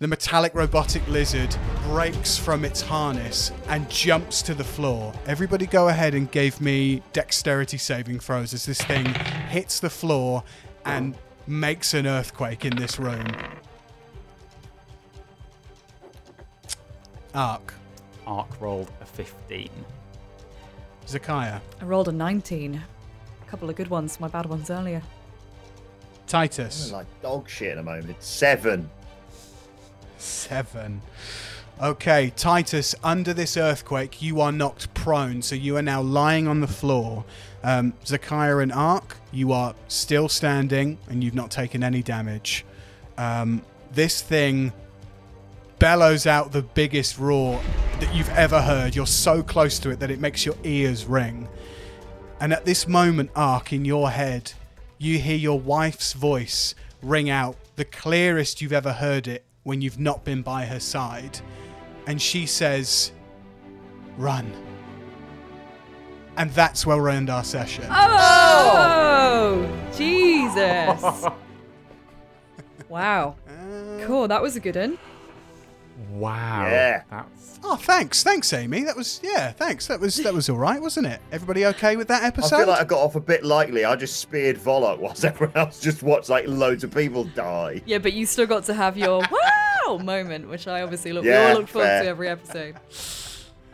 the 0.00 0.06
metallic 0.06 0.54
robotic 0.54 1.06
lizard 1.08 1.56
breaks 1.84 2.36
from 2.36 2.64
its 2.64 2.80
harness 2.80 3.50
and 3.66 3.90
jumps 3.90 4.42
to 4.42 4.54
the 4.54 4.62
floor. 4.62 5.12
Everybody 5.26 5.66
go 5.66 5.88
ahead 5.88 6.14
and 6.14 6.30
give 6.30 6.60
me 6.60 7.02
dexterity 7.12 7.78
saving 7.78 8.20
throws 8.20 8.54
as 8.54 8.64
this 8.66 8.80
thing 8.80 9.06
hits 9.06 9.80
the 9.80 9.90
floor 9.90 10.44
and 10.84 11.16
makes 11.48 11.94
an 11.94 12.06
earthquake 12.06 12.64
in 12.64 12.76
this 12.76 12.98
room. 13.00 13.26
Ark, 17.34 17.74
Ark 18.28 18.60
rolled 18.60 18.92
a 19.00 19.06
15. 19.06 19.68
Zakaya, 21.06 21.60
I 21.80 21.84
rolled 21.84 22.08
a 22.08 22.12
19. 22.12 22.74
A 22.74 23.50
couple 23.50 23.70
of 23.70 23.74
good 23.76 23.88
ones, 23.88 24.20
my 24.20 24.28
bad 24.28 24.46
ones 24.46 24.70
earlier. 24.70 25.02
Titus, 26.26 26.92
Like 26.92 27.06
dog 27.22 27.48
shit 27.48 27.70
at 27.70 27.76
the 27.76 27.82
moment. 27.82 28.22
Seven. 28.22 28.90
seven. 30.18 31.00
Okay, 31.80 32.32
Titus, 32.36 32.94
under 33.02 33.32
this 33.32 33.56
earthquake, 33.56 34.20
you 34.20 34.40
are 34.40 34.52
knocked 34.52 34.92
prone, 34.92 35.40
so 35.40 35.54
you 35.54 35.76
are 35.76 35.82
now 35.82 36.02
lying 36.02 36.46
on 36.46 36.60
the 36.60 36.66
floor. 36.66 37.24
Um, 37.64 37.94
Zakaya 38.04 38.62
and 38.62 38.72
Ark, 38.72 39.16
you 39.32 39.52
are 39.52 39.74
still 39.86 40.28
standing 40.28 40.98
and 41.08 41.24
you've 41.24 41.34
not 41.36 41.50
taken 41.50 41.82
any 41.82 42.02
damage. 42.02 42.64
Um, 43.16 43.62
this 43.92 44.20
thing 44.20 44.72
bellows 45.78 46.26
out 46.26 46.52
the 46.52 46.62
biggest 46.62 47.18
roar 47.18 47.60
that 48.00 48.14
you've 48.14 48.28
ever 48.30 48.60
heard. 48.60 48.94
You're 48.94 49.06
so 49.06 49.42
close 49.42 49.78
to 49.80 49.90
it 49.90 50.00
that 50.00 50.10
it 50.10 50.20
makes 50.20 50.44
your 50.44 50.56
ears 50.64 51.04
ring. 51.06 51.48
And 52.40 52.52
at 52.52 52.64
this 52.64 52.86
moment, 52.86 53.30
Ark, 53.34 53.72
in 53.72 53.84
your 53.84 54.10
head, 54.10 54.52
you 54.98 55.18
hear 55.18 55.36
your 55.36 55.58
wife's 55.58 56.12
voice 56.12 56.74
ring 57.02 57.30
out 57.30 57.56
the 57.76 57.84
clearest 57.84 58.60
you've 58.60 58.72
ever 58.72 58.92
heard 58.92 59.28
it 59.28 59.44
when 59.62 59.80
you've 59.80 59.98
not 59.98 60.24
been 60.24 60.42
by 60.42 60.64
her 60.66 60.80
side. 60.80 61.40
And 62.06 62.20
she 62.20 62.46
says, 62.46 63.12
Run. 64.16 64.52
And 66.36 66.50
that's 66.52 66.86
where 66.86 66.96
we'll 66.96 67.08
end 67.12 67.30
our 67.30 67.44
session. 67.44 67.84
Oh, 67.88 69.68
oh! 69.70 69.96
Jesus. 69.96 71.26
wow. 72.88 73.36
Cool, 74.02 74.28
that 74.28 74.40
was 74.40 74.56
a 74.56 74.60
good 74.60 74.76
one. 74.76 74.98
Wow. 76.10 76.66
Yeah. 76.66 77.02
That's 77.10 77.48
Oh, 77.64 77.76
thanks, 77.76 78.22
thanks, 78.22 78.52
Amy. 78.52 78.84
That 78.84 78.96
was 78.96 79.20
yeah, 79.22 79.50
thanks. 79.50 79.88
That 79.88 80.00
was 80.00 80.16
that 80.18 80.32
was 80.32 80.48
all 80.48 80.56
right, 80.56 80.80
wasn't 80.80 81.06
it? 81.08 81.20
Everybody 81.32 81.66
okay 81.66 81.96
with 81.96 82.08
that 82.08 82.22
episode? 82.22 82.56
I 82.56 82.58
feel 82.60 82.68
like 82.68 82.80
I 82.80 82.84
got 82.84 83.00
off 83.00 83.16
a 83.16 83.20
bit 83.20 83.44
lightly. 83.44 83.84
I 83.84 83.96
just 83.96 84.20
speared 84.20 84.56
Volok 84.58 85.00
whilst 85.00 85.24
everyone 85.24 85.56
else 85.56 85.80
just 85.80 86.02
watched 86.02 86.28
like 86.28 86.46
loads 86.46 86.84
of 86.84 86.94
people 86.94 87.24
die. 87.24 87.82
Yeah, 87.84 87.98
but 87.98 88.12
you 88.12 88.26
still 88.26 88.46
got 88.46 88.64
to 88.64 88.74
have 88.74 88.96
your 88.96 89.20
wow 89.86 89.98
moment, 89.98 90.48
which 90.48 90.68
I 90.68 90.82
obviously 90.82 91.12
look. 91.12 91.24
we 91.24 91.34
all 91.34 91.54
look 91.54 91.68
forward 91.68 91.86
fair. 91.88 92.02
to 92.04 92.08
every 92.08 92.28
episode. 92.28 92.76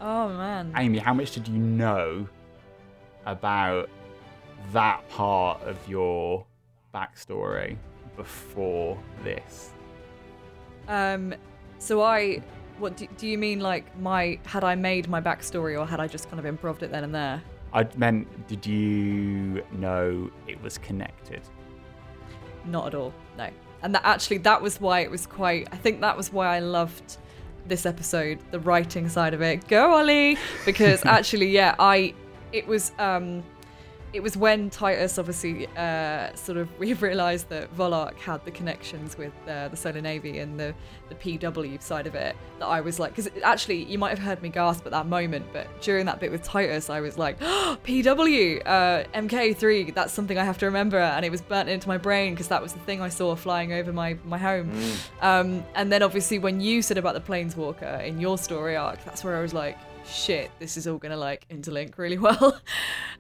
Oh 0.01 0.29
man. 0.31 0.73
Amy, 0.77 0.99
how 0.99 1.13
much 1.13 1.33
did 1.33 1.47
you 1.47 1.59
know 1.59 2.27
about 3.27 3.91
that 4.73 5.07
part 5.11 5.63
of 5.63 5.77
your 5.87 6.47
backstory 6.95 7.77
before 8.17 8.99
this? 9.23 9.71
Um, 10.89 11.35
so 11.85 12.03
I, 12.03 12.43
what 12.79 12.97
do, 12.97 13.07
do 13.19 13.27
you 13.27 13.37
mean? 13.39 13.61
Like 13.61 13.97
my 13.99 14.39
had 14.47 14.65
I 14.65 14.75
made 14.75 15.09
my 15.09 15.21
backstory, 15.21 15.79
or 15.79 15.87
had 15.87 16.01
I 16.01 16.07
just 16.07 16.29
kind 16.29 16.39
of 16.39 16.47
improved 16.47 16.83
it 16.83 16.91
then 16.91 17.05
and 17.05 17.15
there? 17.15 17.43
I 17.73 17.87
meant, 17.97 18.49
did 18.49 18.65
you 18.67 19.63
know 19.73 20.31
it 20.47 20.63
was 20.63 20.79
connected? 20.79 21.43
Not 22.65 22.87
at 22.87 22.95
all. 22.95 23.13
No. 23.37 23.51
And 23.83 23.95
that 23.95 24.03
actually, 24.05 24.39
that 24.39 24.63
was 24.63 24.81
why 24.81 25.01
it 25.01 25.11
was 25.11 25.27
quite. 25.27 25.69
I 25.73 25.77
think 25.77 26.01
that 26.01 26.17
was 26.17 26.33
why 26.33 26.57
I 26.57 26.61
loved 26.61 27.19
this 27.67 27.85
episode, 27.85 28.39
the 28.51 28.61
writing 28.61 29.09
side 29.09 29.35
of 29.35 29.43
it. 29.43 29.69
Go 29.69 29.95
Ollie, 29.95 30.39
because 30.65 31.05
actually, 31.05 31.51
yeah, 31.51 31.75
I. 31.79 32.15
It 32.53 32.67
was. 32.67 32.93
um 32.99 33.43
it 34.15 34.23
was 34.23 34.37
when 34.37 34.71
Titus 34.71 35.19
obviously 35.19 35.67
uh, 35.77 36.33
sort 36.35 36.57
of 36.57 36.69
we 36.79 36.95
realised 36.95 37.49
that 37.49 37.75
Volark 37.77 38.17
had 38.17 38.45
the 38.45 38.53
connections 38.53 39.19
with 39.19 39.33
uh, 39.49 39.69
the 39.69 39.77
Solar 39.77 40.01
Navy 40.01 40.39
and 40.39 40.59
the, 40.59 40.73
the 41.09 41.17
PW 41.17 41.83
side 41.83 42.07
of 42.07 42.15
it 42.15 42.37
that 42.61 42.67
I 42.67 42.81
was 42.81 43.01
like, 43.01 43.15
because 43.15 43.29
actually 43.43 43.83
you 43.83 43.99
might 43.99 44.11
have 44.11 44.21
heard 44.21 44.41
me 44.41 44.51
gasp 44.51 44.87
at 44.87 44.93
that 44.93 45.07
moment, 45.07 45.47
but 45.53 45.67
during 45.83 46.07
that 46.07 46.21
bit 46.21 46.31
with 46.31 46.45
Titus, 46.45 46.89
I 46.89 47.01
was 47.01 47.19
like, 47.19 47.37
oh, 47.41 47.77
PW, 47.83 48.63
uh, 48.65 49.05
MK3, 49.15 49.93
that's 49.93 50.13
something 50.13 50.39
I 50.39 50.45
have 50.45 50.59
to 50.59 50.67
remember, 50.67 50.99
and 50.99 51.25
it 51.25 51.31
was 51.31 51.43
burnt 51.43 51.69
into 51.69 51.89
my 51.89 51.99
brain 51.99 52.35
because 52.35 52.49
that 52.49 52.63
was 52.63 52.73
the 52.73 52.81
thing 52.81 53.03
I 53.03 53.09
saw 53.09 53.35
flying 53.35 53.73
over 53.73 53.93
my 53.93 54.17
my 54.25 54.39
home. 54.39 54.71
Um, 55.21 55.65
and 55.75 55.91
then 55.91 56.03
obviously 56.03 56.39
when 56.39 56.61
you 56.61 56.83
said 56.83 56.99
about 56.99 57.15
the 57.15 57.21
Planeswalker 57.21 58.05
in 58.05 58.21
your 58.21 58.39
story 58.39 58.77
arc, 58.77 59.05
that's 59.05 59.25
where 59.25 59.37
I 59.37 59.43
was 59.43 59.53
like, 59.53 59.77
shit, 60.07 60.53
this 60.61 60.77
is 60.77 60.87
all 60.87 60.99
gonna 60.99 61.17
like 61.17 61.49
interlink 61.49 61.99
really 61.99 62.19
well. 62.29 62.61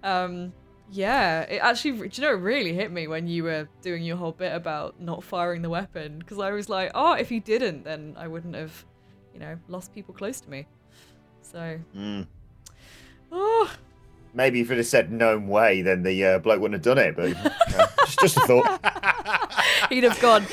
um, 0.04 0.52
yeah, 0.90 1.42
it 1.42 1.58
actually, 1.58 2.08
do 2.08 2.22
you 2.22 2.28
know, 2.28 2.34
it 2.34 2.40
really 2.40 2.74
hit 2.74 2.92
me 2.92 3.06
when 3.06 3.26
you 3.26 3.44
were 3.44 3.68
doing 3.82 4.02
your 4.02 4.16
whole 4.16 4.32
bit 4.32 4.54
about 4.54 5.00
not 5.00 5.24
firing 5.24 5.62
the 5.62 5.70
weapon 5.70 6.18
because 6.18 6.38
I 6.38 6.50
was 6.50 6.68
like, 6.68 6.90
oh, 6.94 7.14
if 7.14 7.28
he 7.28 7.40
didn't, 7.40 7.84
then 7.84 8.14
I 8.18 8.28
wouldn't 8.28 8.54
have, 8.54 8.84
you 9.32 9.40
know, 9.40 9.58
lost 9.68 9.94
people 9.94 10.14
close 10.14 10.40
to 10.40 10.50
me. 10.50 10.66
So, 11.42 11.78
Mm. 11.96 12.26
oh, 13.32 13.70
Maybe 14.36 14.60
if 14.60 14.70
it 14.72 14.78
had 14.78 14.86
said 14.86 15.12
known 15.12 15.46
way, 15.46 15.82
then 15.82 16.02
the 16.02 16.24
uh, 16.24 16.38
bloke 16.40 16.60
wouldn't 16.60 16.84
have 16.84 16.96
done 16.96 17.04
it. 17.04 17.14
But 17.14 17.28
you 17.28 17.34
know, 17.34 17.86
just, 18.04 18.18
just 18.18 18.36
a 18.36 18.40
thought. 18.40 19.54
he'd 19.90 20.02
have 20.02 20.20
gone. 20.20 20.44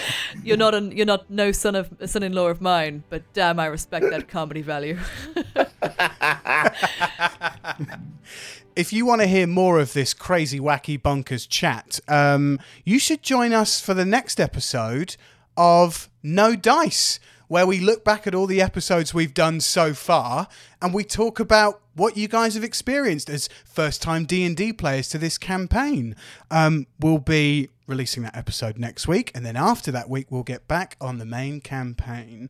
You're 0.44 0.56
not 0.58 0.76
an, 0.76 0.91
you're 0.91 1.08
not 1.08 1.32
no 1.32 1.52
son 1.52 1.74
of 1.74 1.90
a 1.99 2.08
son-in-law 2.08 2.49
of 2.49 2.62
mine, 2.62 3.03
but 3.10 3.24
damn, 3.34 3.60
I 3.60 3.66
respect 3.66 4.06
that 4.12 4.28
comedy 4.28 4.62
value. 4.62 4.99
if 8.76 8.93
you 8.93 9.06
want 9.06 9.22
to 9.22 9.27
hear 9.27 9.48
more 9.48 9.80
of 9.80 9.93
this 9.93 10.14
crazy, 10.14 10.60
wacky, 10.60 10.99
bonkers 11.02 11.48
chat, 11.48 11.99
um, 12.07 12.60
you 12.85 12.99
should 12.99 13.23
join 13.23 13.53
us 13.53 13.81
for 13.81 13.93
the 13.93 14.06
next 14.06 14.39
episode 14.39 15.15
of 15.57 16.10
No 16.23 16.56
Dice, 16.56 17.19
where 17.48 17.68
we 17.68 17.80
look 17.80 18.06
back 18.06 18.26
at 18.26 18.34
all 18.34 18.48
the 18.48 18.61
episodes 18.61 19.14
we've 19.14 19.34
done 19.34 19.60
so 19.60 19.93
far 19.93 20.48
and 20.81 20.93
we 20.93 21.03
talk 21.03 21.39
about 21.39 21.81
what 21.93 22.15
you 22.15 22.27
guys 22.27 22.56
have 22.56 22.64
experienced 22.64 23.30
as 23.30 23.49
first-time 23.65 24.26
D&D 24.26 24.73
players 24.73 25.10
to 25.10 25.18
this 25.18 25.38
campaign. 25.38 26.15
Um, 26.49 26.88
we'll 26.99 27.18
be 27.18 27.69
releasing 27.88 28.23
that 28.23 28.35
episode 28.38 28.77
next 28.77 29.07
week, 29.07 29.31
and 29.35 29.45
then 29.45 29.57
after 29.57 29.91
that 29.91 30.10
week, 30.10 30.27
we'll 30.30 30.43
get 30.43 30.68
back 30.69 30.95
on 31.02 31.18
the 31.18 31.26
main 31.26 31.60
campaign. 31.60 32.49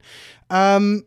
Um, 0.52 1.06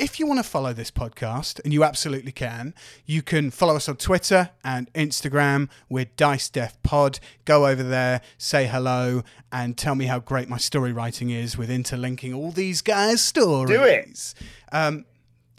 if 0.00 0.18
you 0.18 0.26
want 0.26 0.38
to 0.38 0.42
follow 0.42 0.72
this 0.72 0.90
podcast, 0.90 1.60
and 1.62 1.74
you 1.74 1.84
absolutely 1.84 2.32
can, 2.32 2.74
you 3.04 3.20
can 3.20 3.50
follow 3.50 3.76
us 3.76 3.86
on 3.86 3.96
Twitter 3.96 4.50
and 4.64 4.90
Instagram. 4.94 5.68
We're 5.90 6.06
Dice 6.16 6.48
Death 6.48 6.78
Pod. 6.82 7.20
Go 7.44 7.66
over 7.66 7.82
there, 7.82 8.22
say 8.38 8.66
hello, 8.66 9.22
and 9.52 9.76
tell 9.76 9.94
me 9.94 10.06
how 10.06 10.18
great 10.18 10.48
my 10.48 10.56
story 10.56 10.90
writing 10.90 11.28
is 11.28 11.58
with 11.58 11.70
interlinking 11.70 12.32
all 12.32 12.50
these 12.50 12.80
guys' 12.80 13.22
stories. 13.22 13.76
Do 13.76 13.84
it. 13.84 14.34
Um, 14.72 15.04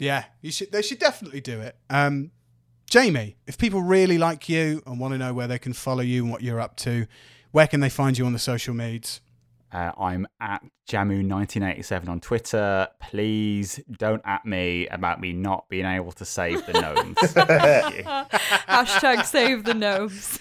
yeah, 0.00 0.24
you 0.40 0.50
should. 0.50 0.72
They 0.72 0.82
should 0.82 0.98
definitely 0.98 1.40
do 1.40 1.60
it. 1.60 1.76
Um, 1.88 2.32
Jamie, 2.90 3.36
if 3.46 3.56
people 3.56 3.80
really 3.80 4.18
like 4.18 4.48
you 4.48 4.82
and 4.84 4.98
want 4.98 5.14
to 5.14 5.18
know 5.18 5.32
where 5.32 5.46
they 5.46 5.60
can 5.60 5.72
follow 5.72 6.02
you 6.02 6.24
and 6.24 6.32
what 6.32 6.42
you're 6.42 6.60
up 6.60 6.76
to, 6.78 7.06
where 7.52 7.68
can 7.68 7.78
they 7.78 7.88
find 7.88 8.18
you 8.18 8.26
on 8.26 8.32
the 8.32 8.40
social 8.40 8.74
medias? 8.74 9.20
Uh, 9.72 9.90
I'm 9.98 10.26
at 10.38 10.62
Jamu1987 10.88 12.08
on 12.08 12.20
Twitter. 12.20 12.88
Please 13.00 13.80
don't 13.90 14.20
at 14.24 14.44
me 14.44 14.86
about 14.88 15.20
me 15.20 15.32
not 15.32 15.68
being 15.70 15.86
able 15.86 16.12
to 16.12 16.24
save 16.26 16.66
the 16.66 16.74
gnomes. 16.74 17.16
Hashtag 18.68 19.24
save 19.24 19.64
the 19.64 19.72
gnomes. 19.72 20.40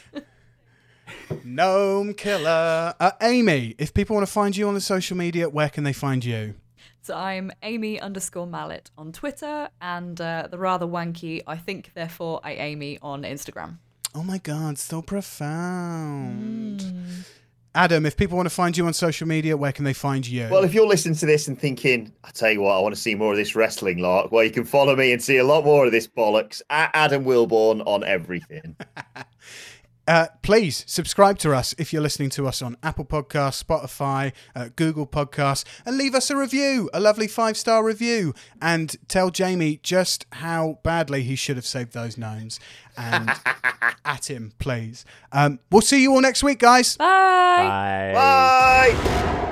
Gnome 1.45 2.13
Killer. 2.13 2.93
Uh, 2.99 3.11
Amy, 3.21 3.75
if 3.77 3.93
people 3.93 4.15
want 4.15 4.27
to 4.27 4.31
find 4.31 4.57
you 4.57 4.67
on 4.67 4.73
the 4.73 4.81
social 4.81 5.15
media, 5.15 5.47
where 5.47 5.69
can 5.69 5.85
they 5.85 5.93
find 5.93 6.25
you? 6.25 6.55
So 7.01 7.15
I'm 7.15 7.51
Amy 7.63 7.99
underscore 7.99 8.45
Mallet 8.45 8.91
on 8.97 9.11
Twitter 9.11 9.69
and 9.81 10.19
uh, 10.21 10.47
the 10.51 10.57
rather 10.57 10.85
wanky 10.85 11.41
I 11.47 11.57
think 11.57 11.91
therefore 11.95 12.41
I 12.43 12.53
Amy 12.53 12.99
on 13.01 13.23
Instagram. 13.23 13.77
Oh 14.13 14.23
my 14.23 14.39
God, 14.39 14.77
so 14.77 15.01
profound. 15.01 16.85
Adam, 17.73 18.05
if 18.05 18.17
people 18.17 18.35
want 18.35 18.47
to 18.47 18.53
find 18.53 18.75
you 18.75 18.85
on 18.85 18.93
social 18.93 19.25
media, 19.25 19.55
where 19.55 19.71
can 19.71 19.85
they 19.85 19.93
find 19.93 20.27
you? 20.27 20.47
Well, 20.51 20.65
if 20.65 20.73
you're 20.73 20.87
listening 20.87 21.15
to 21.15 21.25
this 21.25 21.47
and 21.47 21.57
thinking, 21.57 22.11
I 22.23 22.31
tell 22.31 22.51
you 22.51 22.61
what, 22.61 22.75
I 22.75 22.81
want 22.81 22.93
to 22.93 22.99
see 22.99 23.15
more 23.15 23.31
of 23.31 23.37
this 23.37 23.55
wrestling 23.55 23.99
lark, 23.99 24.29
well, 24.31 24.43
you 24.43 24.51
can 24.51 24.65
follow 24.65 24.93
me 24.93 25.13
and 25.13 25.23
see 25.23 25.37
a 25.37 25.45
lot 25.45 25.63
more 25.63 25.85
of 25.85 25.93
this 25.93 26.05
bollocks 26.05 26.61
at 26.69 26.91
Adam 26.93 27.23
Wilborn 27.23 27.81
on 27.85 28.03
everything. 28.03 28.75
Uh, 30.11 30.27
please 30.41 30.83
subscribe 30.87 31.37
to 31.37 31.53
us 31.53 31.73
if 31.77 31.93
you're 31.93 32.01
listening 32.01 32.29
to 32.29 32.45
us 32.45 32.61
on 32.61 32.75
Apple 32.83 33.05
Podcasts, 33.05 33.63
Spotify, 33.63 34.33
uh, 34.53 34.67
Google 34.75 35.07
Podcasts, 35.07 35.63
and 35.85 35.97
leave 35.97 36.13
us 36.13 36.29
a 36.29 36.35
review, 36.35 36.89
a 36.93 36.99
lovely 36.99 37.29
five 37.29 37.55
star 37.55 37.81
review, 37.81 38.33
and 38.61 38.97
tell 39.07 39.29
Jamie 39.29 39.79
just 39.83 40.25
how 40.33 40.79
badly 40.83 41.23
he 41.23 41.37
should 41.37 41.55
have 41.55 41.65
saved 41.65 41.93
those 41.93 42.17
gnomes. 42.17 42.59
And 42.97 43.31
at 44.05 44.29
him, 44.29 44.51
please. 44.59 45.05
Um, 45.31 45.59
we'll 45.71 45.81
see 45.81 46.01
you 46.01 46.11
all 46.11 46.19
next 46.19 46.43
week, 46.43 46.59
guys. 46.59 46.97
Bye. 46.97 48.11
Bye. 48.13 48.91
Bye. 48.93 49.47